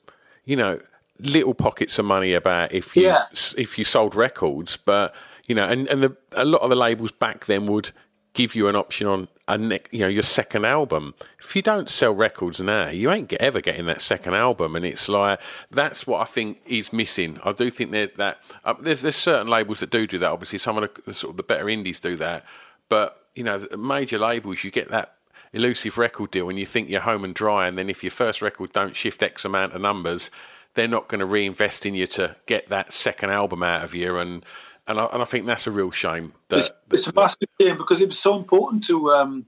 you 0.44 0.56
know 0.56 0.78
little 1.20 1.54
pockets 1.54 1.98
of 1.98 2.04
money 2.04 2.32
about 2.32 2.72
if 2.72 2.96
you 2.96 3.04
yeah. 3.04 3.24
if 3.56 3.78
you 3.78 3.84
sold 3.84 4.14
records, 4.14 4.76
but 4.76 5.14
you 5.46 5.54
know, 5.54 5.68
and 5.68 5.86
and 5.88 6.02
the, 6.02 6.16
a 6.32 6.44
lot 6.44 6.62
of 6.62 6.70
the 6.70 6.76
labels 6.76 7.12
back 7.12 7.46
then 7.46 7.66
would 7.66 7.90
give 8.34 8.54
you 8.54 8.68
an 8.68 8.76
option 8.76 9.06
on 9.06 9.28
a 9.48 9.58
you 9.90 10.00
know 10.00 10.08
your 10.08 10.22
second 10.22 10.64
album. 10.64 11.14
If 11.40 11.56
you 11.56 11.62
don't 11.62 11.88
sell 11.88 12.12
records 12.12 12.60
now, 12.60 12.88
you 12.88 13.10
ain't 13.10 13.28
get, 13.28 13.40
ever 13.40 13.60
getting 13.60 13.86
that 13.86 14.00
second 14.00 14.34
album, 14.34 14.76
and 14.76 14.84
it's 14.84 15.08
like 15.08 15.40
that's 15.70 16.06
what 16.06 16.20
I 16.20 16.24
think 16.24 16.60
is 16.66 16.92
missing. 16.92 17.38
I 17.44 17.52
do 17.52 17.70
think 17.70 17.92
that 17.92 18.16
that 18.16 18.38
uh, 18.64 18.74
there's 18.80 19.02
there's 19.02 19.16
certain 19.16 19.48
labels 19.48 19.80
that 19.80 19.90
do 19.90 20.06
do 20.06 20.18
that. 20.18 20.30
Obviously, 20.30 20.58
some 20.58 20.76
of 20.76 20.90
the 21.06 21.14
sort 21.14 21.32
of 21.32 21.36
the 21.36 21.42
better 21.42 21.68
indies 21.68 22.00
do 22.00 22.16
that, 22.16 22.44
but 22.88 23.24
you 23.34 23.44
know, 23.44 23.66
major 23.78 24.18
labels 24.18 24.62
you 24.62 24.70
get 24.70 24.90
that 24.90 25.14
elusive 25.52 25.96
record 25.98 26.30
deal, 26.30 26.48
and 26.48 26.58
you 26.58 26.66
think 26.66 26.88
you're 26.88 27.00
home 27.00 27.24
and 27.24 27.34
dry, 27.34 27.66
and 27.68 27.78
then 27.78 27.88
if 27.88 28.02
your 28.02 28.10
first 28.10 28.42
record 28.42 28.72
don't 28.72 28.96
shift 28.96 29.22
X 29.22 29.44
amount 29.44 29.72
of 29.72 29.80
numbers 29.80 30.30
they're 30.74 30.88
not 30.88 31.06
going 31.08 31.20
to 31.20 31.24
reinvest 31.24 31.86
in 31.86 31.94
you 31.94 32.04
to 32.04 32.36
get 32.46 32.68
that 32.68 32.92
second 32.92 33.30
album 33.30 33.62
out 33.62 33.84
of 33.84 33.94
you. 33.94 34.18
And 34.18 34.44
and 34.86 35.00
I, 35.00 35.04
and 35.06 35.22
I 35.22 35.24
think 35.24 35.46
that's 35.46 35.66
a 35.66 35.70
real 35.70 35.90
shame. 35.90 36.32
That, 36.48 36.58
it's, 36.58 36.70
it's, 36.90 37.06
a 37.06 37.12
massive 37.12 37.48
shame 37.60 37.78
because 37.78 38.00
it 38.00 38.08
was 38.08 38.18
so 38.18 38.36
important 38.36 38.84
to 38.84 39.12
um, 39.12 39.46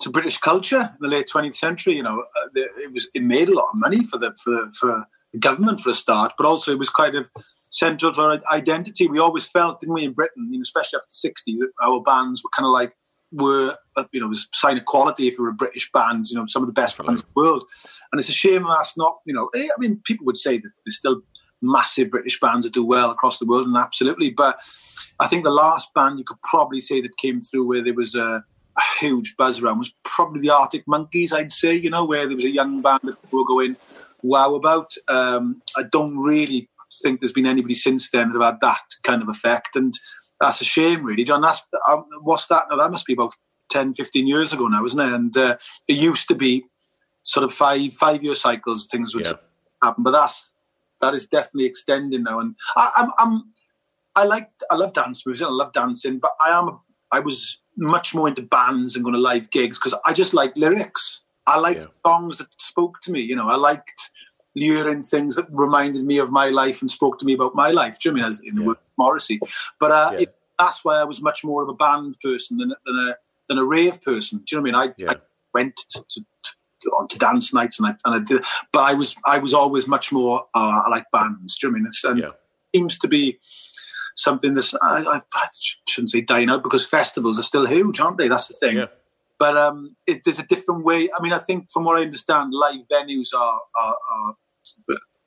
to 0.00 0.10
British 0.10 0.38
culture 0.38 0.80
in 0.80 0.96
the 1.00 1.08
late 1.08 1.28
20th 1.32 1.54
century. 1.54 1.96
You 1.96 2.02
know, 2.02 2.20
uh, 2.20 2.48
it 2.54 2.92
was 2.92 3.08
it 3.14 3.22
made 3.22 3.48
a 3.48 3.54
lot 3.54 3.70
of 3.72 3.78
money 3.78 4.04
for 4.04 4.18
the 4.18 4.34
for 4.42 4.70
for 4.78 5.06
the 5.32 5.38
government 5.38 5.80
for 5.80 5.90
a 5.90 5.94
start, 5.94 6.34
but 6.36 6.46
also 6.46 6.72
it 6.72 6.78
was 6.78 6.90
kind 6.90 7.14
of 7.14 7.26
central 7.70 8.12
to 8.12 8.22
our 8.22 8.40
identity. 8.50 9.08
We 9.08 9.18
always 9.18 9.46
felt, 9.46 9.80
didn't 9.80 9.94
we, 9.94 10.04
in 10.04 10.12
Britain, 10.12 10.48
you 10.50 10.58
know, 10.58 10.62
especially 10.62 10.98
after 10.98 11.08
the 11.10 11.52
60s, 11.52 11.58
that 11.58 11.70
our 11.82 12.00
bands 12.00 12.42
were 12.42 12.50
kind 12.54 12.66
of 12.66 12.72
like 12.72 12.94
were 13.30 13.76
uh, 13.96 14.04
you 14.12 14.20
know 14.20 14.28
was 14.28 14.48
sign 14.52 14.78
of 14.78 14.84
quality 14.86 15.28
if 15.28 15.36
you 15.36 15.44
were 15.44 15.50
a 15.50 15.54
British 15.54 15.90
band, 15.92 16.26
you 16.28 16.36
know 16.36 16.46
some 16.46 16.62
of 16.62 16.66
the 16.66 16.72
best 16.72 16.96
bands 16.98 17.22
in 17.22 17.28
the 17.28 17.40
world, 17.40 17.64
and 18.12 18.18
it's 18.18 18.28
a 18.28 18.32
shame 18.32 18.64
that's 18.68 18.96
not 18.96 19.18
you 19.24 19.34
know 19.34 19.50
eh, 19.54 19.64
I 19.64 19.80
mean 19.80 20.00
people 20.04 20.26
would 20.26 20.36
say 20.36 20.58
that 20.58 20.70
there's 20.84 20.96
still 20.96 21.22
massive 21.60 22.10
British 22.10 22.40
bands 22.40 22.64
that 22.64 22.72
do 22.72 22.84
well 22.84 23.10
across 23.10 23.38
the 23.38 23.46
world, 23.46 23.66
and 23.66 23.76
absolutely, 23.76 24.30
but 24.30 24.60
I 25.20 25.28
think 25.28 25.44
the 25.44 25.50
last 25.50 25.92
band 25.94 26.18
you 26.18 26.24
could 26.24 26.40
probably 26.42 26.80
say 26.80 27.00
that 27.00 27.16
came 27.16 27.40
through 27.40 27.66
where 27.66 27.82
there 27.82 27.94
was 27.94 28.14
a, 28.14 28.44
a 28.76 28.82
huge 29.00 29.36
buzz 29.36 29.60
around 29.60 29.78
was 29.78 29.94
probably 30.04 30.40
the 30.40 30.54
Arctic 30.54 30.84
Monkeys, 30.86 31.32
I'd 31.32 31.52
say, 31.52 31.74
you 31.74 31.90
know, 31.90 32.04
where 32.04 32.26
there 32.26 32.36
was 32.36 32.44
a 32.44 32.50
young 32.50 32.80
band 32.80 33.00
that 33.04 33.20
people 33.22 33.40
were 33.40 33.44
going 33.44 33.76
wow 34.22 34.54
about. 34.54 34.92
Um, 35.08 35.62
I 35.76 35.82
don't 35.90 36.16
really 36.16 36.68
think 37.02 37.20
there's 37.20 37.32
been 37.32 37.46
anybody 37.46 37.74
since 37.74 38.10
then 38.10 38.32
that 38.32 38.42
have 38.42 38.52
had 38.54 38.60
that 38.60 38.84
kind 39.02 39.22
of 39.22 39.28
effect, 39.28 39.76
and 39.76 39.94
that's 40.40 40.60
a 40.60 40.64
shame, 40.64 41.04
really, 41.04 41.24
John. 41.24 41.40
That's 41.40 41.62
um, 41.88 42.04
what's 42.22 42.46
that? 42.46 42.64
Now 42.70 42.76
that 42.76 42.90
must 42.90 43.06
be 43.06 43.14
about 43.14 43.34
10, 43.70 43.94
15 43.94 44.26
years 44.26 44.52
ago 44.52 44.66
now, 44.66 44.84
isn't 44.84 45.00
it? 45.00 45.12
And 45.12 45.36
uh, 45.36 45.56
it 45.86 45.96
used 45.96 46.28
to 46.28 46.34
be 46.34 46.64
sort 47.22 47.44
of 47.44 47.52
five 47.52 47.92
five 47.94 48.22
year 48.22 48.34
cycles. 48.34 48.86
Things 48.86 49.14
would 49.14 49.24
yeah. 49.24 49.32
happen, 49.82 50.04
but 50.04 50.12
that's 50.12 50.54
that 51.00 51.14
is 51.14 51.26
definitely 51.26 51.66
extending 51.66 52.24
now. 52.24 52.40
And 52.40 52.54
I, 52.76 52.90
I'm, 52.96 53.10
I'm 53.18 53.52
I 54.16 54.24
like 54.24 54.50
I 54.70 54.76
love 54.76 54.92
dance 54.94 55.24
music. 55.26 55.46
I 55.46 55.50
love 55.50 55.72
dancing, 55.72 56.18
but 56.18 56.32
I 56.40 56.56
am 56.58 56.78
I 57.12 57.20
was 57.20 57.58
much 57.76 58.14
more 58.14 58.28
into 58.28 58.42
bands 58.42 58.96
and 58.96 59.04
going 59.04 59.14
to 59.14 59.20
live 59.20 59.50
gigs 59.50 59.78
because 59.78 59.94
I 60.04 60.12
just 60.12 60.34
like 60.34 60.56
lyrics. 60.56 61.22
I 61.46 61.58
liked 61.58 61.82
yeah. 61.82 62.10
songs 62.10 62.38
that 62.38 62.48
spoke 62.60 63.00
to 63.02 63.12
me. 63.12 63.20
You 63.20 63.36
know, 63.36 63.48
I 63.48 63.56
liked 63.56 64.10
luring 64.56 65.02
things 65.02 65.36
that 65.36 65.46
reminded 65.50 66.04
me 66.04 66.18
of 66.18 66.30
my 66.30 66.48
life 66.48 66.80
and 66.80 66.90
spoke 66.90 67.18
to 67.20 67.24
me 67.24 67.34
about 67.34 67.54
my 67.54 67.70
life. 67.70 67.98
Do 68.00 68.08
you 68.08 68.14
know 68.14 68.22
I 68.22 68.24
mean 68.24 68.30
as 68.30 68.40
in 68.40 68.54
the 68.56 68.62
yeah. 68.62 68.66
word 68.68 68.78
Morrissey? 68.96 69.40
But 69.78 69.92
uh, 69.92 70.10
yeah. 70.14 70.18
it, 70.20 70.34
that's 70.58 70.84
why 70.84 71.00
I 71.00 71.04
was 71.04 71.22
much 71.22 71.44
more 71.44 71.62
of 71.62 71.68
a 71.68 71.74
band 71.74 72.18
person 72.22 72.58
than, 72.58 72.74
than 72.84 73.08
a 73.08 73.16
than 73.48 73.58
a 73.58 73.64
rave 73.64 74.02
person. 74.02 74.38
Do 74.38 74.56
you 74.56 74.62
know 74.62 74.70
what 74.70 74.74
I 74.74 74.86
mean? 74.88 74.94
I. 75.06 75.12
I 75.12 75.16
went 75.54 75.76
to, 75.76 76.04
to, 76.08 76.20
to, 76.20 76.50
on 76.98 77.08
to 77.08 77.18
dance 77.18 77.52
nights 77.52 77.78
and 77.78 77.88
I, 77.88 77.94
and 78.04 78.14
I 78.14 78.24
did, 78.24 78.44
but 78.72 78.80
I 78.80 78.94
was 78.94 79.16
I 79.26 79.38
was 79.38 79.54
always 79.54 79.86
much 79.86 80.12
more 80.12 80.44
uh, 80.54 80.82
I 80.86 80.88
like 80.88 81.10
bands. 81.12 81.58
Do 81.58 81.66
you 81.66 81.72
know 81.72 81.76
I 81.76 81.78
mean? 81.80 81.86
It's, 81.86 82.04
and 82.04 82.20
yeah. 82.20 82.28
it 82.28 82.34
seems 82.74 82.98
to 82.98 83.08
be 83.08 83.38
something 84.14 84.54
that's 84.54 84.74
I, 84.82 85.20
I, 85.34 85.48
shouldn't 85.86 86.10
say 86.10 86.20
dying 86.20 86.50
out 86.50 86.62
because 86.62 86.86
festivals 86.86 87.38
are 87.38 87.42
still 87.42 87.66
huge, 87.66 88.00
aren't 88.00 88.18
they? 88.18 88.28
That's 88.28 88.48
the 88.48 88.54
thing. 88.54 88.78
Yeah. 88.78 88.86
But 89.38 89.56
um, 89.56 89.96
it, 90.06 90.22
there's 90.24 90.40
a 90.40 90.46
different 90.46 90.84
way. 90.84 91.08
I 91.16 91.22
mean, 91.22 91.32
I 91.32 91.38
think 91.38 91.70
from 91.70 91.84
what 91.84 91.96
I 91.96 92.02
understand, 92.02 92.52
live 92.52 92.80
venues 92.90 93.32
are, 93.34 93.60
are, 93.76 93.94
are 94.10 94.34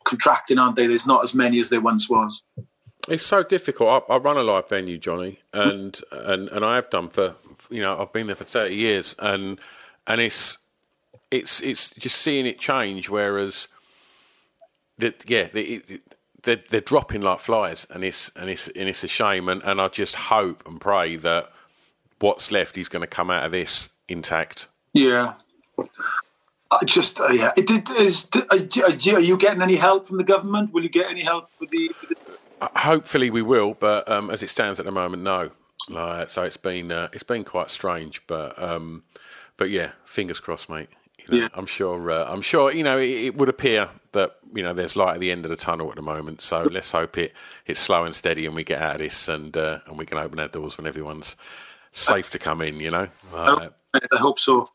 contracting, 0.03 0.59
aren't 0.59 0.75
they? 0.75 0.87
There's 0.87 1.07
not 1.07 1.23
as 1.23 1.33
many 1.33 1.59
as 1.61 1.69
there 1.69 1.79
once 1.79 2.09
was. 2.09 2.43
It's 3.07 3.25
so 3.25 3.41
difficult. 3.41 4.05
I, 4.09 4.15
I 4.15 4.17
run 4.17 4.37
a 4.37 4.43
live 4.43 4.69
venue, 4.69 4.97
Jonny, 4.97 5.39
and 5.53 5.99
and 6.11 6.49
and 6.49 6.63
I 6.63 6.75
have 6.75 6.89
done 6.89 7.09
for 7.09 7.35
you 7.69 7.81
know 7.81 7.99
I've 7.99 8.13
been 8.13 8.27
there 8.27 8.35
for 8.35 8.43
thirty 8.43 8.75
years, 8.75 9.15
and 9.17 9.59
and 10.05 10.21
it's 10.21 10.57
it's 11.31 11.61
it's 11.61 11.89
just 11.91 12.21
seeing 12.21 12.45
it 12.45 12.59
change. 12.59 13.09
Whereas, 13.09 13.67
the, 14.97 15.13
yeah, 15.25 15.47
the, 15.47 15.81
they're, 16.43 16.61
they're 16.69 16.81
dropping 16.81 17.21
like 17.21 17.39
flies, 17.39 17.87
and 17.89 18.03
it's 18.03 18.31
and 18.35 18.49
it's 18.49 18.67
and 18.67 18.87
it's 18.87 19.03
a 19.03 19.07
shame. 19.07 19.49
And, 19.49 19.63
and 19.63 19.81
I 19.81 19.87
just 19.87 20.15
hope 20.15 20.67
and 20.67 20.79
pray 20.79 21.15
that 21.17 21.51
what's 22.19 22.51
left 22.51 22.77
is 22.77 22.89
going 22.89 23.01
to 23.01 23.07
come 23.07 23.31
out 23.31 23.45
of 23.45 23.51
this 23.51 23.89
intact. 24.07 24.67
Yeah. 24.93 25.33
I 26.69 26.85
just 26.85 27.19
uh, 27.19 27.29
yeah. 27.29 27.51
It 27.57 27.67
did. 27.67 27.89
Is 27.91 28.27
are 28.49 29.19
you 29.19 29.37
getting 29.37 29.61
any 29.61 29.75
help 29.75 30.07
from 30.07 30.17
the 30.17 30.23
government? 30.23 30.73
Will 30.73 30.83
you 30.83 30.89
get 30.89 31.07
any 31.09 31.23
help 31.23 31.49
for 31.51 31.65
the? 31.65 31.89
For 31.89 32.07
the... 32.07 32.15
Uh, 32.61 32.67
hopefully, 32.79 33.29
we 33.29 33.41
will. 33.41 33.73
But 33.73 34.07
um, 34.09 34.29
as 34.29 34.43
it 34.43 34.49
stands 34.49 34.79
at 34.79 34.85
the 34.85 34.91
moment, 34.91 35.23
no. 35.23 35.51
Like, 35.89 36.29
so 36.29 36.43
it's 36.43 36.57
been 36.57 36.91
uh, 36.91 37.09
it's 37.11 37.23
been 37.23 37.43
quite 37.43 37.71
strange, 37.71 38.21
but 38.27 38.61
um, 38.61 39.03
but 39.57 39.69
yeah, 39.69 39.91
fingers 40.05 40.39
crossed, 40.39 40.69
mate. 40.69 40.89
You 41.27 41.35
know, 41.35 41.43
Yeah. 41.43 41.49
I'm 41.53 41.65
sure. 41.65 42.11
Uh, 42.11 42.25
I'm 42.25 42.41
sure. 42.41 42.71
You 42.71 42.83
know, 42.83 42.97
it, 42.97 43.09
it 43.09 43.37
would 43.37 43.49
appear 43.49 43.89
that 44.13 44.35
you 44.53 44.63
know 44.63 44.73
there's 44.73 44.95
light 44.95 45.15
at 45.15 45.19
the 45.19 45.31
end 45.31 45.45
of 45.45 45.49
the 45.49 45.57
tunnel 45.57 45.89
at 45.89 45.95
the 45.95 46.01
moment. 46.01 46.41
So 46.41 46.63
let's 46.63 46.91
hope 46.91 47.17
it 47.17 47.33
it's 47.65 47.79
slow 47.79 48.03
and 48.05 48.15
steady, 48.15 48.45
and 48.45 48.55
we 48.55 48.63
get 48.63 48.81
out 48.81 48.95
of 48.95 49.01
this, 49.01 49.27
and 49.27 49.55
uh, 49.55 49.79
and 49.87 49.97
we 49.97 50.05
can 50.05 50.17
open 50.17 50.39
our 50.39 50.47
doors 50.47 50.77
when 50.77 50.87
everyone's 50.87 51.35
safe 51.91 52.29
to 52.31 52.39
come 52.39 52.61
in. 52.61 52.79
You 52.79 52.91
know. 52.91 53.07
Uh, 53.33 53.69
I 53.93 54.17
hope 54.17 54.39
so. 54.39 54.67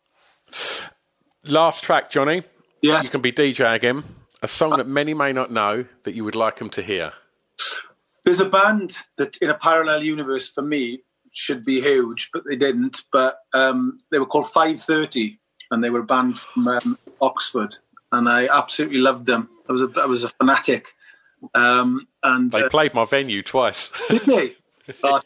last 1.45 1.83
track, 1.83 2.11
Jonny. 2.11 2.43
Yes. 2.83 3.05
You 3.05 3.11
can 3.11 3.21
be 3.23 3.33
DJ 3.33 3.75
again. 3.75 4.05
A 4.43 4.49
song 4.49 4.77
that 4.77 4.87
many 4.87 5.15
may 5.15 5.33
not 5.33 5.51
know 5.51 5.87
that 6.03 6.15
you 6.15 6.23
would 6.25 6.37
like 6.37 6.57
them 6.57 6.71
to 6.71 6.83
hear. 6.83 7.13
There's 8.25 8.41
a 8.41 8.49
band 8.49 8.97
that, 9.17 9.37
in 9.39 9.51
a 9.51 9.55
parallel 9.55 10.03
universe, 10.03 10.51
for 10.51 10.63
me, 10.63 11.01
should 11.33 11.65
be 11.65 11.81
huge, 11.81 12.31
but 12.33 12.43
they 12.49 12.57
didn't. 12.57 13.03
But 13.13 13.39
um, 13.53 13.99
they 14.11 14.19
were 14.19 14.27
called 14.27 14.51
Five 14.51 14.81
Thirty, 14.81 15.39
and 15.71 15.83
they 15.83 15.91
were 15.91 16.01
a 16.01 16.05
band 16.05 16.39
from 16.39 16.69
um, 16.69 16.99
Oxford, 17.21 17.77
and 18.13 18.29
I 18.29 18.49
absolutely 18.49 18.99
loved 18.99 19.27
them. 19.27 19.49
I 19.69 19.73
was 19.73 19.83
a, 19.83 19.91
I 19.97 20.07
was 20.07 20.25
a 20.25 20.29
fanatic, 20.29 20.89
um, 21.55 22.07
and 22.23 22.53
They 22.53 22.65
uh, 22.65 22.69
played 22.69 22.95
my 22.95 23.05
venue 23.05 23.43
twice. 23.43 23.91
did 24.09 24.23
they? 24.23 24.57
Uh, 25.03 25.21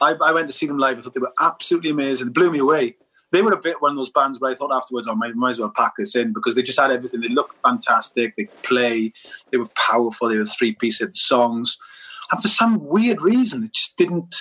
I, 0.00 0.12
I 0.24 0.32
went 0.32 0.46
to 0.46 0.52
see 0.52 0.68
them 0.68 0.78
live. 0.78 0.96
I 0.96 1.00
thought 1.00 1.14
they 1.14 1.20
were 1.20 1.32
absolutely 1.40 1.90
amazing. 1.90 2.28
It 2.28 2.32
blew 2.32 2.48
me 2.48 2.60
away. 2.60 2.94
They 3.32 3.42
were 3.42 3.50
a 3.50 3.60
bit 3.60 3.82
one 3.82 3.90
of 3.90 3.96
those 3.96 4.10
bands 4.10 4.38
where 4.38 4.52
I 4.52 4.54
thought 4.54 4.72
afterwards, 4.72 5.08
I 5.08 5.14
might, 5.14 5.34
might 5.34 5.50
as 5.50 5.58
well 5.58 5.72
pack 5.74 5.94
this 5.98 6.14
in 6.14 6.32
because 6.32 6.54
they 6.54 6.62
just 6.62 6.78
had 6.78 6.92
everything. 6.92 7.20
They 7.20 7.28
looked 7.28 7.56
fantastic. 7.64 8.36
They 8.36 8.44
play. 8.62 9.12
They 9.50 9.58
were 9.58 9.68
powerful. 9.74 10.28
They 10.28 10.36
were 10.36 10.44
three 10.44 10.76
piece 10.76 11.02
songs. 11.14 11.76
And 12.30 12.40
for 12.40 12.46
some 12.46 12.84
weird 12.86 13.20
reason, 13.20 13.64
it 13.64 13.72
just 13.72 13.96
didn't 13.96 14.36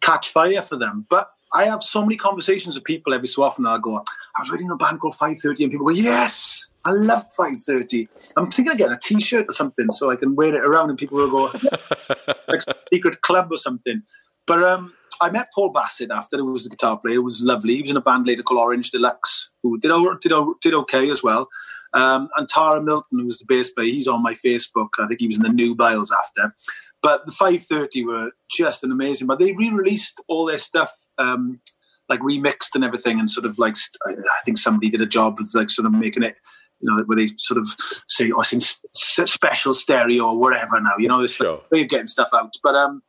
catch 0.00 0.30
fire 0.30 0.62
for 0.62 0.76
them. 0.76 1.06
But 1.08 1.30
I 1.52 1.64
have 1.64 1.82
so 1.82 2.02
many 2.02 2.16
conversations 2.16 2.76
with 2.76 2.84
people 2.84 3.12
every 3.12 3.28
so 3.28 3.42
often. 3.42 3.66
I'll 3.66 3.78
go, 3.78 3.96
I 3.96 4.40
was 4.40 4.50
reading 4.50 4.70
a 4.70 4.76
band 4.76 5.00
called 5.00 5.14
530, 5.14 5.64
and 5.64 5.72
people 5.72 5.86
go, 5.86 5.92
Yes, 5.92 6.70
I 6.84 6.92
love 6.92 7.24
530. 7.36 8.08
I'm 8.36 8.50
thinking 8.50 8.72
of 8.72 8.78
getting 8.78 8.94
a 8.94 8.98
t 8.98 9.20
shirt 9.20 9.46
or 9.48 9.52
something 9.52 9.90
so 9.90 10.10
I 10.10 10.16
can 10.16 10.36
wear 10.36 10.54
it 10.54 10.64
around, 10.64 10.90
and 10.90 10.98
people 10.98 11.18
will 11.18 11.30
go, 11.30 11.52
like 12.48 12.62
secret 12.92 13.20
club 13.22 13.48
or 13.50 13.58
something. 13.58 14.02
But 14.46 14.62
um, 14.62 14.94
I 15.20 15.30
met 15.30 15.48
Paul 15.54 15.70
Bassett 15.70 16.10
after 16.10 16.36
he 16.36 16.42
was 16.42 16.64
the 16.64 16.70
guitar 16.70 16.98
player. 16.98 17.16
It 17.16 17.24
was 17.24 17.42
lovely. 17.42 17.76
He 17.76 17.82
was 17.82 17.90
in 17.90 17.96
a 17.96 18.00
band 18.00 18.26
later 18.26 18.42
called 18.42 18.60
Orange 18.60 18.90
Deluxe, 18.90 19.50
who 19.62 19.78
did 19.78 19.92
did 20.20 20.32
did 20.62 20.74
okay 20.74 21.10
as 21.10 21.22
well. 21.22 21.48
Um, 21.92 22.28
and 22.36 22.48
Tara 22.48 22.80
Milton, 22.80 23.18
who 23.18 23.26
was 23.26 23.38
the 23.38 23.44
bass 23.46 23.70
player, 23.70 23.88
he's 23.88 24.06
on 24.06 24.22
my 24.22 24.34
Facebook. 24.34 24.88
I 24.98 25.08
think 25.08 25.20
he 25.20 25.26
was 25.26 25.36
in 25.36 25.42
the 25.42 25.48
Nubiles 25.48 26.12
after. 26.12 26.54
But 27.02 27.24
the 27.26 27.32
530 27.32 28.04
were 28.04 28.30
just 28.50 28.84
an 28.84 28.92
amazing. 28.92 29.26
But 29.26 29.38
they 29.38 29.52
re-released 29.52 30.20
all 30.28 30.44
their 30.44 30.58
stuff, 30.58 30.92
um, 31.18 31.60
like 32.08 32.20
remixed 32.20 32.74
and 32.74 32.84
everything, 32.84 33.18
and 33.18 33.28
sort 33.30 33.46
of 33.46 33.58
like 33.58 33.76
st- 33.76 33.98
I 34.06 34.12
I 34.12 34.38
think 34.44 34.58
somebody 34.58 34.90
did 34.90 35.00
a 35.00 35.06
job 35.06 35.38
of 35.40 35.48
like 35.54 35.70
sort 35.70 35.86
of 35.86 35.92
making 35.92 36.22
it. 36.22 36.36
You 36.82 36.90
know, 36.90 37.02
where 37.04 37.16
they 37.16 37.28
sort 37.36 37.58
of 37.58 37.68
say, 38.08 38.30
"Oh, 38.32 38.40
it's 38.40 38.52
in 38.54 38.58
s- 38.62 38.84
s- 38.96 39.30
special 39.30 39.74
stereo 39.74 40.24
or 40.28 40.38
whatever." 40.38 40.80
Now, 40.80 40.92
you 40.98 41.08
know, 41.08 41.22
it's 41.22 41.38
like 41.38 41.46
way 41.70 41.82
of 41.82 41.88
getting 41.88 42.06
stuff 42.06 42.28
out. 42.34 42.54
But 42.62 42.74
um, 42.74 43.02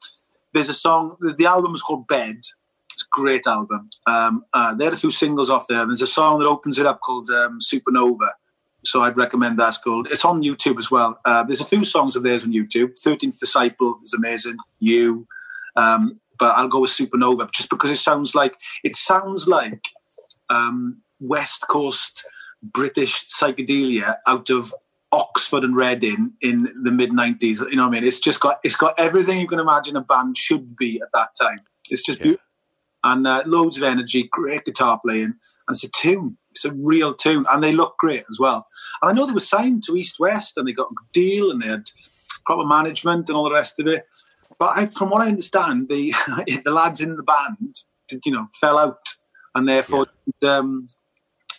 there's 0.53 0.69
a 0.69 0.73
song. 0.73 1.15
The, 1.21 1.33
the 1.33 1.45
album 1.45 1.73
is 1.73 1.81
called 1.81 2.05
Bed. 2.07 2.37
It's 2.93 3.03
a 3.03 3.21
great 3.21 3.47
album. 3.47 3.89
Um, 4.07 4.43
uh, 4.53 4.73
they 4.75 4.83
had 4.83 4.93
a 4.93 4.97
few 4.97 5.11
singles 5.11 5.49
off 5.49 5.67
there. 5.69 5.81
And 5.81 5.89
there's 5.89 6.01
a 6.01 6.07
song 6.07 6.39
that 6.39 6.47
opens 6.47 6.79
it 6.79 6.85
up 6.85 6.99
called 6.99 7.29
um, 7.29 7.59
Supernova. 7.59 8.31
So 8.83 9.03
I'd 9.03 9.17
recommend 9.17 9.59
that's 9.59 9.77
called. 9.77 10.07
It's 10.09 10.25
on 10.25 10.41
YouTube 10.41 10.77
as 10.77 10.89
well. 10.89 11.19
Uh, 11.25 11.43
there's 11.43 11.61
a 11.61 11.65
few 11.65 11.83
songs 11.83 12.15
of 12.15 12.23
theirs 12.23 12.43
on 12.43 12.51
YouTube. 12.51 12.99
Thirteenth 12.99 13.39
Disciple 13.39 13.99
is 14.03 14.13
amazing. 14.13 14.57
You, 14.79 15.27
um, 15.75 16.19
but 16.39 16.57
I'll 16.57 16.67
go 16.67 16.79
with 16.79 16.91
Supernova 16.91 17.51
just 17.51 17.69
because 17.69 17.91
it 17.91 17.97
sounds 17.97 18.33
like 18.33 18.55
it 18.83 18.95
sounds 18.95 19.47
like 19.47 19.83
um, 20.49 21.01
West 21.19 21.67
Coast 21.67 22.25
British 22.63 23.27
psychedelia 23.27 24.17
out 24.27 24.49
of 24.49 24.73
Oxford 25.11 25.63
and 25.63 25.75
Reading 25.75 26.33
in 26.41 26.63
the 26.83 26.91
mid 26.91 27.11
'90s. 27.11 27.59
You 27.59 27.75
know 27.75 27.83
what 27.83 27.89
I 27.89 27.99
mean? 27.99 28.03
It's 28.03 28.19
just 28.19 28.39
got 28.39 28.59
it's 28.63 28.75
got 28.75 28.99
everything 28.99 29.39
you 29.39 29.47
can 29.47 29.59
imagine 29.59 29.95
a 29.95 30.01
band 30.01 30.37
should 30.37 30.75
be 30.75 30.99
at 31.01 31.09
that 31.13 31.29
time. 31.39 31.57
It's 31.91 32.01
just 32.01 32.19
beautiful 32.19 32.45
and 33.03 33.27
uh, 33.27 33.43
loads 33.45 33.77
of 33.77 33.83
energy, 33.83 34.27
great 34.31 34.65
guitar 34.65 34.99
playing, 35.03 35.23
and 35.23 35.35
it's 35.69 35.83
a 35.83 35.89
tune. 35.89 36.37
It's 36.51 36.65
a 36.65 36.73
real 36.73 37.13
tune, 37.13 37.45
and 37.49 37.63
they 37.63 37.71
look 37.71 37.97
great 37.97 38.25
as 38.29 38.39
well. 38.39 38.67
And 39.01 39.09
I 39.09 39.13
know 39.13 39.25
they 39.25 39.33
were 39.33 39.39
signed 39.39 39.83
to 39.83 39.95
East 39.95 40.19
West, 40.19 40.57
and 40.57 40.67
they 40.67 40.73
got 40.73 40.91
a 40.91 40.95
good 40.95 41.11
deal, 41.13 41.51
and 41.51 41.61
they 41.61 41.67
had 41.67 41.89
proper 42.45 42.65
management 42.65 43.29
and 43.29 43.37
all 43.37 43.45
the 43.45 43.53
rest 43.53 43.79
of 43.79 43.87
it. 43.87 44.05
But 44.59 44.77
I, 44.77 44.85
from 44.87 45.09
what 45.09 45.21
I 45.21 45.27
understand, 45.27 45.89
the 45.89 46.13
the 46.65 46.71
lads 46.71 47.01
in 47.01 47.15
the 47.15 47.23
band, 47.23 47.75
did, 48.07 48.21
you 48.25 48.31
know, 48.31 48.47
fell 48.59 48.77
out, 48.77 49.07
and 49.55 49.67
therefore, 49.67 50.07
um, 50.43 50.87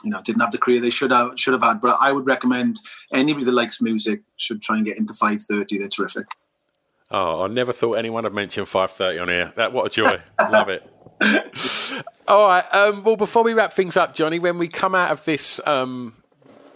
you 0.05 0.11
know, 0.11 0.21
didn't 0.23 0.41
have 0.41 0.53
the 0.53 0.59
career 0.59 0.81
they 0.81 0.91
should 0.91 1.11
have 1.11 1.39
should 1.39 1.55
have 1.55 1.63
had. 1.63 1.81
But 1.81 1.99
I 2.01 2.13
would 2.13 2.27
recommend 2.27 2.79
anybody 3.13 3.45
that 3.45 3.53
likes 3.53 3.81
music 3.81 4.23
should 4.37 4.63
try 4.63 4.77
and 4.77 4.87
get 4.87 4.99
into 4.99 5.15
Five 5.15 5.43
Thirty. 5.43 5.79
They're 5.79 5.89
terrific. 5.89 6.27
Oh, 7.13 7.43
I 7.43 7.49
never 7.49 7.73
thought 7.73 7.95
anyone 7.95 8.25
had 8.25 8.33
mentioned 8.33 8.67
5:30 8.67 9.21
on 9.21 9.29
here. 9.29 9.53
That 9.57 9.73
what 9.73 9.87
a 9.87 9.91
joy. 9.91 10.19
Love 10.51 10.71
it. 10.71 10.91
All 12.29 12.49
right. 12.49 12.65
Um, 12.75 13.05
well, 13.05 13.17
before 13.17 13.43
we 13.43 13.55
wrap 13.55 13.73
things 13.73 13.97
up, 13.97 14.15
Jonny, 14.15 14.39
when 14.39 14.59
we 14.59 14.69
come 14.69 14.95
out 14.95 15.11
of 15.11 15.25
this 15.25 15.61
um, 15.67 16.15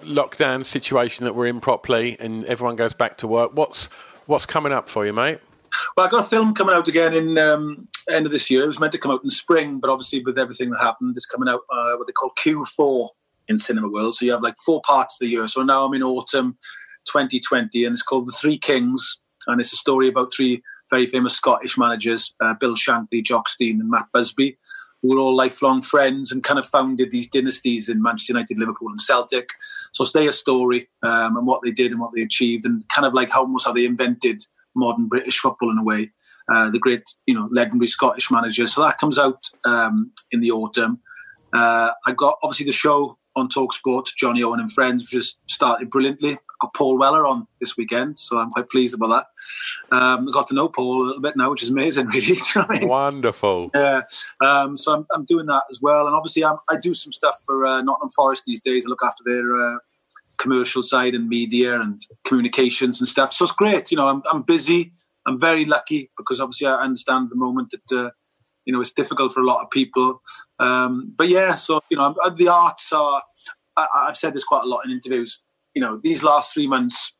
lockdown 0.03 0.65
situation 0.65 1.25
that 1.25 1.35
we're 1.35 1.47
in 1.47 1.61
properly 1.61 2.17
and 2.21 2.45
everyone 2.45 2.77
goes 2.77 2.95
back 2.95 3.19
to 3.19 3.27
work, 3.27 3.53
what's 3.55 3.87
what's 4.27 4.47
coming 4.47 4.73
up 4.73 4.89
for 4.89 5.07
you, 5.07 5.13
mate? 5.13 5.41
Well, 5.97 6.07
I 6.07 6.11
got 6.11 6.25
a 6.25 6.29
film 6.29 6.55
coming 6.55 6.75
out 6.75 6.89
again 6.89 7.14
in 7.14 7.39
um, 7.39 7.89
end 8.11 8.27
of 8.27 8.33
this 8.33 8.51
year. 8.51 8.64
It 8.64 8.68
was 8.68 8.81
meant 8.81 8.93
to 8.93 8.99
come 8.99 9.11
out 9.11 9.25
in 9.25 9.31
spring, 9.31 9.79
but 9.81 9.91
obviously 9.91 10.23
with 10.25 10.39
everything 10.39 10.71
that 10.71 10.81
happened, 10.81 11.14
it's 11.17 11.27
coming 11.27 11.49
out 11.49 11.61
uh, 11.71 11.97
what 11.97 12.07
they 12.07 12.13
call 12.13 12.33
Q4 12.39 13.09
in 13.49 13.59
cinema 13.59 13.89
world. 13.89 14.14
So 14.14 14.25
you 14.25 14.33
have 14.33 14.43
like 14.43 14.57
four 14.64 14.81
parts 14.83 15.14
of 15.14 15.27
the 15.27 15.31
year. 15.31 15.47
So 15.49 15.63
now 15.63 15.85
I'm 15.85 15.95
in 15.95 16.03
autumn 16.03 16.57
2020, 17.07 17.85
and 17.85 17.93
it's 17.93 18.03
called 18.03 18.27
The 18.27 18.33
Three 18.33 18.59
Kings, 18.59 19.18
and 19.47 19.61
it's 19.61 19.73
a 19.73 19.77
story 19.77 20.09
about 20.09 20.33
three 20.33 20.63
very 20.91 21.07
famous 21.07 21.34
Scottish 21.34 21.76
managers: 21.79 22.34
uh, 22.41 22.54
Bill 22.54 22.75
Shankly, 22.75 23.25
Jock 23.25 23.49
Stein, 23.49 23.80
and 23.80 23.91
Matt 23.91 24.07
Busby, 24.13 24.58
who 25.03 25.08
were 25.08 25.21
all 25.21 25.37
lifelong 25.37 25.83
friends 25.83 26.33
and 26.33 26.45
kind 26.45 26.58
of 26.58 26.67
founded 26.67 27.11
these 27.11 27.29
dynasties 27.29 27.88
in 27.88 28.03
Manchester 28.03 28.33
United, 28.33 28.58
Liverpool, 28.58 28.88
and 28.88 29.00
Celtic. 29.00 29.50
So 29.92 30.03
it's 30.04 30.13
their 30.13 30.33
story 30.33 30.88
um, 31.03 31.37
and 31.37 31.46
what 31.46 31.63
they 31.63 31.71
did 31.71 31.92
and 31.92 32.00
what 32.00 32.13
they 32.14 32.22
achieved, 32.22 32.64
and 32.64 32.87
kind 32.88 33.07
of 33.07 33.14
like 33.14 33.30
how 33.30 33.42
almost 33.42 33.67
how 33.67 33.72
they 33.72 33.87
invented 33.87 34.42
modern 34.75 35.07
British 35.07 35.38
football 35.38 35.71
in 35.71 35.79
a 35.79 35.84
way. 35.84 36.11
Uh, 36.49 36.71
the 36.71 36.79
great, 36.79 37.03
you 37.26 37.34
know, 37.34 37.49
legendary 37.50 37.88
Scottish 37.88 38.30
managers. 38.30 38.72
So 38.72 38.83
that 38.83 38.99
comes 38.99 39.18
out 39.18 39.42
um, 39.64 40.13
in 40.30 40.41
the 40.41 40.53
autumn. 40.53 41.00
Uh, 41.53 41.91
I 42.07 42.13
got 42.13 42.38
obviously 42.42 42.67
the 42.67 42.72
show 42.72 43.18
on 43.34 43.49
Talksport, 43.49 44.07
Jonny 44.17 44.42
Owen 44.45 44.61
and 44.61 44.71
Friends, 44.71 45.03
which 45.03 45.13
has 45.13 45.34
started 45.46 45.91
brilliantly. 45.91 46.38
Got 46.61 46.74
Paul 46.74 46.99
Weller 46.99 47.26
on 47.26 47.46
this 47.61 47.76
weekend, 47.76 48.18
so 48.18 48.38
I'm 48.38 48.50
quite 48.50 48.68
pleased 48.68 48.95
about 48.95 49.08
that. 49.91 49.96
Um, 49.96 50.28
I 50.28 50.30
got 50.33 50.49
to 50.49 50.54
know 50.54 50.68
Paul 50.68 51.04
a 51.04 51.07
little 51.07 51.22
bit 51.22 51.37
now, 51.37 51.50
which 51.50 51.62
is 51.62 51.68
amazing, 51.68 52.07
really. 52.07 52.26
You 52.26 52.42
know 52.54 52.66
I 52.68 52.78
mean? 52.78 52.88
Wonderful. 52.88 53.70
Yeah. 53.74 54.03
Um, 54.45 54.76
so 54.76 54.92
I'm, 54.92 55.07
I'm 55.12 55.24
doing 55.24 55.46
that 55.46 55.64
as 55.70 55.80
well. 55.83 56.07
And 56.07 56.16
obviously, 56.16 56.45
I'm, 56.45 56.57
I 56.68 56.76
do 56.76 56.95
some 56.95 57.12
stuff 57.12 57.41
for 57.45 57.66
uh, 57.66 57.83
Nottingham 57.83 58.11
Forest 58.11 58.45
these 58.46 58.61
days. 58.61 58.84
I 58.87 58.88
look 58.88 59.03
after 59.03 59.22
their 59.24 59.61
uh, 59.61 59.78
commercial 60.38 60.83
side 60.83 61.14
and 61.14 61.28
media 61.28 61.80
and 61.80 62.00
communications 62.24 63.00
and 63.00 63.08
stuff. 63.08 63.33
So 63.33 63.45
it's 63.45 63.53
great. 63.53 63.91
You 63.91 63.96
know, 63.96 64.08
I'm, 64.08 64.22
I'm 64.30 64.42
busy. 64.42 64.92
I'm 65.26 65.38
very 65.38 65.64
lucky 65.64 66.11
because 66.16 66.41
obviously 66.41 66.68
I 66.68 66.74
understand 66.76 67.24
at 67.24 67.30
the 67.30 67.37
moment 67.37 67.72
that, 67.72 67.99
uh, 67.99 68.11
you 68.64 68.72
know, 68.72 68.80
it's 68.80 68.92
difficult 68.92 69.33
for 69.33 69.41
a 69.41 69.46
lot 69.46 69.62
of 69.62 69.70
people. 69.70 70.20
Um, 70.58 71.12
but 71.16 71.28
yeah, 71.28 71.54
so, 71.54 71.80
you 71.91 71.96
know, 71.96 72.14
the 72.37 72.49
arts 72.49 72.92
are, 72.92 73.22
I, 73.76 73.87
I've 73.95 74.16
said 74.16 74.34
this 74.34 74.45
quite 74.45 74.64
a 74.64 74.68
lot 74.68 74.84
in 74.84 74.91
interviews, 74.91 75.41
you 75.77 75.83
know, 75.83 76.01
these 76.03 76.25
last 76.25 76.55
three 76.55 76.67
months, 76.67 77.13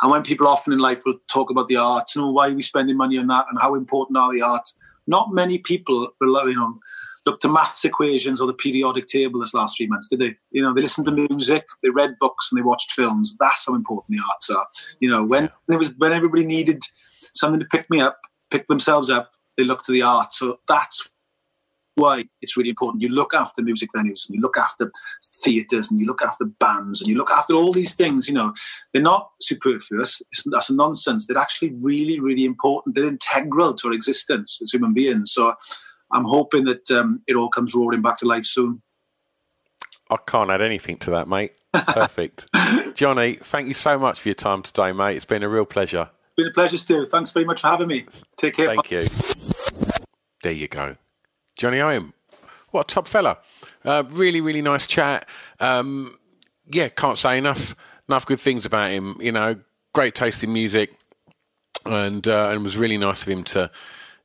and 0.00 0.10
when 0.10 0.22
people 0.22 0.48
often 0.48 0.72
in 0.72 0.78
life 0.78 1.02
will 1.04 1.18
talk 1.30 1.50
about 1.50 1.68
the 1.68 1.76
arts, 1.76 2.16
you 2.16 2.22
oh, 2.22 2.24
know, 2.24 2.32
why 2.32 2.48
are 2.48 2.54
we 2.54 2.62
spending 2.62 2.96
money 2.96 3.18
on 3.18 3.26
that 3.26 3.46
and 3.50 3.60
how 3.60 3.74
important 3.74 4.16
are 4.16 4.32
the 4.32 4.40
arts? 4.40 4.74
Not 5.06 5.32
many 5.32 5.58
people, 5.58 6.08
you 6.22 6.54
know, 6.54 6.74
look 7.26 7.38
to 7.40 7.48
maths 7.48 7.84
equations 7.84 8.40
or 8.40 8.46
the 8.46 8.54
periodic 8.54 9.06
table 9.06 9.40
this 9.40 9.52
last 9.52 9.76
three 9.76 9.86
months, 9.86 10.08
did 10.08 10.20
they? 10.20 10.34
You 10.52 10.62
know, 10.62 10.72
they 10.72 10.80
listened 10.80 11.04
to 11.06 11.12
music, 11.12 11.66
they 11.82 11.90
read 11.90 12.16
books, 12.18 12.48
and 12.50 12.58
they 12.58 12.64
watched 12.64 12.92
films. 12.92 13.36
That's 13.38 13.66
how 13.66 13.74
important 13.74 14.16
the 14.16 14.24
arts 14.30 14.48
are. 14.48 14.66
You 15.00 15.10
know, 15.10 15.22
when 15.22 15.50
it 15.68 15.76
was 15.76 15.94
when 15.98 16.14
everybody 16.14 16.46
needed 16.46 16.82
something 17.34 17.60
to 17.60 17.66
pick 17.66 17.90
me 17.90 18.00
up, 18.00 18.18
pick 18.50 18.66
themselves 18.68 19.10
up, 19.10 19.32
they 19.58 19.64
look 19.64 19.82
to 19.82 19.92
the 19.92 20.02
arts. 20.02 20.38
So 20.38 20.60
that's 20.66 21.06
why 22.00 22.24
it's 22.42 22.56
really 22.56 22.70
important. 22.70 23.02
You 23.02 23.08
look 23.08 23.34
after 23.34 23.62
music 23.62 23.90
venues 23.94 24.26
and 24.26 24.34
you 24.34 24.40
look 24.40 24.56
after 24.56 24.90
theatres 25.44 25.90
and 25.90 26.00
you 26.00 26.06
look 26.06 26.22
after 26.22 26.44
bands 26.44 27.00
and 27.00 27.08
you 27.08 27.16
look 27.16 27.30
after 27.30 27.54
all 27.54 27.72
these 27.72 27.94
things. 27.94 28.28
You 28.28 28.34
know, 28.34 28.52
they're 28.92 29.02
not 29.02 29.30
superfluous. 29.40 30.20
It's, 30.32 30.42
that's 30.50 30.70
nonsense. 30.70 31.26
They're 31.26 31.38
actually 31.38 31.74
really, 31.80 32.18
really 32.20 32.44
important. 32.44 32.94
They're 32.94 33.06
integral 33.06 33.74
to 33.74 33.88
our 33.88 33.94
existence 33.94 34.58
as 34.62 34.72
human 34.72 34.94
beings. 34.94 35.32
So 35.32 35.54
I'm 36.12 36.24
hoping 36.24 36.64
that 36.64 36.90
um, 36.90 37.22
it 37.26 37.36
all 37.36 37.48
comes 37.48 37.74
roaring 37.74 38.02
back 38.02 38.18
to 38.18 38.26
life 38.26 38.44
soon. 38.44 38.82
I 40.10 40.16
can't 40.26 40.50
add 40.50 40.60
anything 40.60 40.96
to 40.98 41.10
that, 41.10 41.28
mate. 41.28 41.52
Perfect. 41.72 42.46
Jonny, 42.94 43.36
thank 43.36 43.68
you 43.68 43.74
so 43.74 43.96
much 43.96 44.18
for 44.18 44.28
your 44.28 44.34
time 44.34 44.62
today, 44.62 44.90
mate. 44.90 45.16
It's 45.16 45.24
been 45.24 45.44
a 45.44 45.48
real 45.48 45.64
pleasure. 45.64 46.10
It's 46.10 46.36
been 46.36 46.48
a 46.48 46.52
pleasure, 46.52 46.78
Stu. 46.78 47.06
Thanks 47.06 47.30
very 47.30 47.44
much 47.44 47.60
for 47.60 47.68
having 47.68 47.86
me. 47.86 48.06
Take 48.36 48.56
care. 48.56 48.66
Thank 48.66 48.90
you. 48.90 49.02
There 50.42 50.52
you 50.52 50.68
go. 50.68 50.96
Jonny 51.60 51.78
Owen. 51.78 52.14
What 52.70 52.90
a 52.90 52.94
top 52.94 53.06
fella. 53.06 53.36
Uh, 53.84 54.04
really, 54.08 54.40
really 54.40 54.62
nice 54.62 54.86
chat. 54.86 55.28
Um, 55.60 56.18
yeah, 56.72 56.88
can't 56.88 57.18
say 57.18 57.36
enough 57.36 57.76
enough 58.08 58.24
good 58.24 58.40
things 58.40 58.64
about 58.64 58.90
him. 58.90 59.18
You 59.20 59.30
know, 59.30 59.56
great 59.92 60.14
taste 60.14 60.42
in 60.42 60.54
music, 60.54 60.90
and 61.84 62.26
uh, 62.26 62.48
and 62.48 62.60
it 62.60 62.64
was 62.64 62.78
really 62.78 62.96
nice 62.96 63.20
of 63.22 63.28
him 63.28 63.44
to 63.44 63.70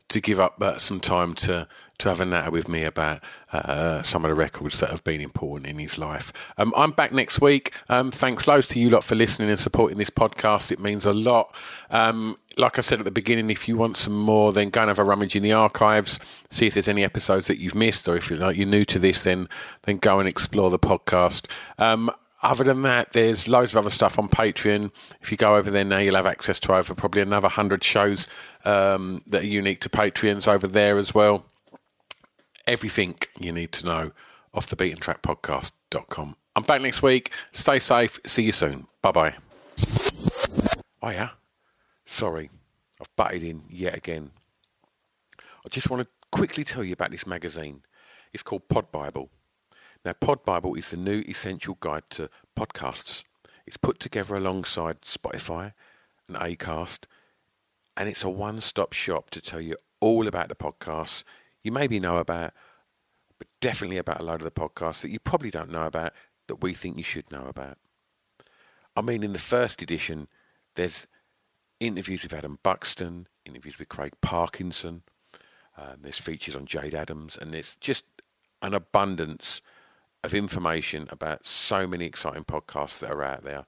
to 0.07 0.21
give 0.21 0.39
up 0.39 0.61
uh, 0.61 0.79
some 0.79 1.01
time 1.01 1.33
to 1.33 1.67
to 1.99 2.09
have 2.09 2.21
a 2.21 2.25
natter 2.25 2.51
with 2.51 2.67
me 2.67 2.83
about 2.83 3.23
uh, 3.51 4.01
some 4.01 4.25
of 4.25 4.29
the 4.29 4.35
records 4.35 4.79
that 4.79 4.89
have 4.89 5.03
been 5.03 5.21
important 5.21 5.69
in 5.69 5.79
his 5.79 5.97
life. 5.97 6.33
Um, 6.57 6.73
I'm 6.75 6.91
back 6.91 7.11
next 7.11 7.41
week. 7.41 7.73
Um, 7.89 8.11
thanks 8.11 8.47
loads 8.47 8.67
to 8.69 8.79
you 8.79 8.89
lot 8.89 9.03
for 9.03 9.15
listening 9.15 9.49
and 9.49 9.59
supporting 9.59 9.97
this 9.97 10.09
podcast. 10.09 10.71
It 10.71 10.79
means 10.79 11.05
a 11.05 11.13
lot. 11.13 11.55
Um, 11.89 12.37
like 12.57 12.77
I 12.77 12.81
said 12.81 12.99
at 12.99 13.05
the 13.05 13.11
beginning, 13.11 13.49
if 13.49 13.67
you 13.67 13.77
want 13.77 13.97
some 13.97 14.17
more, 14.17 14.51
then 14.53 14.69
go 14.69 14.81
and 14.81 14.89
have 14.89 14.99
a 14.99 15.03
rummage 15.03 15.35
in 15.35 15.43
the 15.43 15.53
archives, 15.53 16.19
see 16.49 16.67
if 16.67 16.73
there's 16.73 16.87
any 16.87 17.03
episodes 17.03 17.47
that 17.47 17.59
you've 17.59 17.75
missed, 17.75 18.07
or 18.07 18.15
if 18.15 18.29
you're, 18.29 18.39
like, 18.39 18.57
you're 18.57 18.67
new 18.67 18.85
to 18.85 18.99
this, 18.99 19.23
then 19.23 19.47
then 19.83 19.97
go 19.97 20.19
and 20.19 20.27
explore 20.27 20.69
the 20.69 20.79
podcast. 20.79 21.49
Um, 21.77 22.11
other 22.43 22.63
than 22.63 22.83
that, 22.83 23.13
there's 23.13 23.47
loads 23.47 23.71
of 23.71 23.77
other 23.77 23.89
stuff 23.89 24.19
on 24.19 24.27
Patreon. 24.29 24.91
If 25.21 25.31
you 25.31 25.37
go 25.37 25.55
over 25.55 25.71
there 25.71 25.83
now, 25.83 25.97
you'll 25.97 26.15
have 26.15 26.27
access 26.27 26.59
to 26.61 26.75
over 26.75 26.93
probably 26.93 27.21
another 27.21 27.45
100 27.45 27.83
shows 27.83 28.27
um, 28.65 29.23
that 29.27 29.43
are 29.43 29.47
unique 29.47 29.79
to 29.81 29.89
Patreons 29.89 30.47
over 30.47 30.67
there 30.67 30.97
as 30.97 31.13
well 31.13 31.45
everything 32.67 33.15
you 33.39 33.51
need 33.51 33.71
to 33.73 33.85
know 33.85 34.11
off 34.53 34.67
the 34.67 34.75
beaten 34.75 34.99
track 34.99 35.21
podcast.com. 35.21 36.35
I'm 36.55 36.63
back 36.63 36.81
next 36.81 37.01
week. 37.01 37.31
Stay 37.51 37.79
safe. 37.79 38.19
See 38.25 38.43
you 38.43 38.51
soon. 38.51 38.87
Bye 39.01 39.11
bye. 39.11 39.35
Oh, 41.01 41.09
yeah. 41.09 41.29
Sorry. 42.05 42.49
I've 43.01 43.15
butted 43.15 43.43
in 43.43 43.63
yet 43.69 43.95
again. 43.95 44.31
I 45.39 45.69
just 45.69 45.89
want 45.89 46.03
to 46.03 46.09
quickly 46.31 46.63
tell 46.63 46.83
you 46.83 46.93
about 46.93 47.11
this 47.11 47.27
magazine. 47.27 47.81
It's 48.33 48.43
called 48.43 48.67
Pod 48.69 48.91
Bible. 48.91 49.29
Now, 50.03 50.13
Pod 50.13 50.45
Bible 50.45 50.75
is 50.75 50.91
the 50.91 50.97
new 50.97 51.23
essential 51.27 51.77
guide 51.79 52.03
to 52.11 52.29
podcasts. 52.57 53.23
It's 53.65 53.77
put 53.77 53.99
together 53.99 54.35
alongside 54.35 55.01
Spotify 55.01 55.73
and 56.27 56.37
Acast, 56.37 57.05
and 57.97 58.07
it's 58.07 58.23
a 58.23 58.29
one 58.29 58.61
stop 58.61 58.93
shop 58.93 59.29
to 59.31 59.41
tell 59.41 59.61
you 59.61 59.75
all 59.99 60.27
about 60.27 60.49
the 60.49 60.55
podcasts 60.55 61.23
you 61.65 61.71
maybe 61.71 61.99
know 61.99 62.17
about, 62.17 62.53
but 63.37 63.47
definitely 63.61 63.97
about 63.97 64.21
a 64.21 64.23
load 64.23 64.41
of 64.41 64.45
the 64.45 64.51
podcasts 64.51 65.01
that 65.01 65.11
you 65.11 65.19
probably 65.19 65.51
don't 65.51 65.71
know 65.71 65.85
about 65.85 66.13
that 66.47 66.61
we 66.61 66.73
think 66.73 66.97
you 66.97 67.03
should 67.03 67.31
know 67.31 67.45
about. 67.47 67.77
I 68.95 69.01
mean, 69.01 69.23
in 69.23 69.33
the 69.33 69.39
first 69.39 69.81
edition, 69.81 70.27
there's 70.75 71.07
interviews 71.79 72.23
with 72.23 72.33
Adam 72.33 72.59
Buxton, 72.63 73.27
interviews 73.45 73.77
with 73.77 73.89
Craig 73.89 74.13
Parkinson, 74.21 75.03
um, 75.77 75.97
there's 76.01 76.17
features 76.17 76.55
on 76.55 76.65
Jade 76.65 76.95
Adams, 76.95 77.37
and 77.39 77.53
there's 77.53 77.75
just 77.77 78.05
an 78.61 78.73
abundance 78.73 79.61
of 80.23 80.33
information 80.33 81.07
about 81.11 81.45
so 81.45 81.85
many 81.85 82.05
exciting 82.05 82.45
podcasts 82.45 82.99
that 82.99 83.11
are 83.11 83.23
out 83.23 83.43
there. 83.43 83.65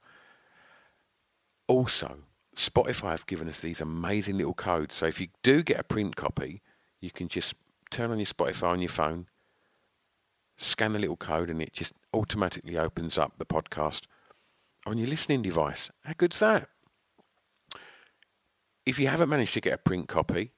Also, 1.67 2.19
Spotify 2.55 3.11
have 3.11 3.27
given 3.27 3.49
us 3.49 3.59
these 3.59 3.81
amazing 3.81 4.37
little 4.37 4.53
codes. 4.53 4.95
So 4.95 5.05
if 5.05 5.19
you 5.19 5.27
do 5.43 5.61
get 5.61 5.79
a 5.79 5.83
print 5.83 6.15
copy, 6.15 6.61
you 7.01 7.11
can 7.11 7.27
just 7.27 7.53
turn 7.89 8.11
on 8.11 8.19
your 8.19 8.25
Spotify 8.25 8.69
on 8.69 8.79
your 8.79 8.89
phone, 8.89 9.27
scan 10.55 10.93
the 10.93 10.99
little 10.99 11.17
code, 11.17 11.49
and 11.49 11.61
it 11.61 11.73
just 11.73 11.91
automatically 12.13 12.77
opens 12.77 13.17
up 13.17 13.33
the 13.37 13.45
podcast 13.45 14.03
on 14.85 14.97
your 14.97 15.07
listening 15.07 15.41
device. 15.41 15.91
How 16.03 16.13
good's 16.17 16.39
that? 16.39 16.69
If 18.85 18.99
you 18.99 19.07
haven't 19.07 19.29
managed 19.29 19.53
to 19.55 19.61
get 19.61 19.73
a 19.73 19.77
print 19.77 20.07
copy, 20.07 20.51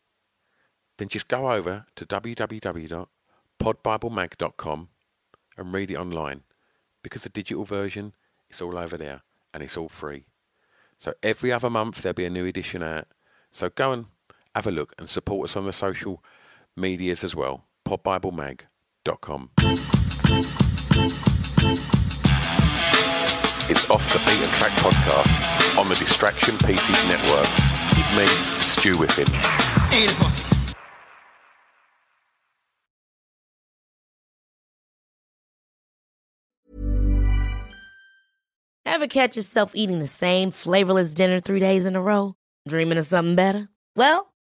then 0.98 1.08
just 1.08 1.28
go 1.28 1.52
over 1.52 1.86
to 1.96 2.06
www.podbiblemag.com 2.06 4.90
and 5.58 5.74
read 5.74 5.92
it 5.92 5.96
online 5.96 6.44
because 7.02 7.24
the 7.24 7.30
digital 7.30 7.66
version 7.66 8.14
is 8.50 8.62
all 8.62 8.78
over 8.78 8.98
there 8.98 9.22
and 9.54 9.64
it's 9.64 9.78
all 9.78 9.90
free. 9.90 10.26
So 11.00 11.14
every 11.24 11.52
other 11.52 11.70
month 11.70 12.02
there'll 12.02 12.14
be 12.14 12.26
a 12.26 12.30
new 12.30 12.46
edition 12.46 12.84
out. 12.84 13.08
So 13.52 13.70
go 13.70 13.94
and 13.94 14.06
have 14.54 14.68
a 14.68 14.72
look 14.72 14.94
and 15.00 15.10
support 15.10 15.50
us 15.50 15.56
on 15.56 15.66
the 15.66 15.74
social 15.74 16.24
medias 16.80 17.24
as 17.24 17.36
well. 17.36 17.66
PodBibleMag.com. 17.88 19.50
It's 23.72 23.88
Off 23.90 24.12
the 24.14 24.20
Beaten 24.20 24.50
Track 24.56 24.72
podcast 24.80 25.78
on 25.78 25.88
the 25.90 25.96
Distraction 25.96 26.58
Pieces 26.58 26.96
Network 27.08 27.48
with 27.96 28.18
me, 28.18 28.26
Stu 28.60 28.96
Whiffin. 28.96 29.28
Ever 38.86 39.08
catch 39.08 39.36
yourself 39.36 39.72
eating 39.76 40.00
the 40.00 40.08
same 40.08 40.52
flavorless 40.52 41.14
dinner 41.14 41.40
three 41.40 41.60
days 41.60 41.86
in 41.86 41.96
a 41.96 42.02
row? 42.02 42.34
Dreaming 42.68 42.98
of 42.98 43.06
something 43.06 43.36
better? 43.36 43.70
Well, 43.96 44.29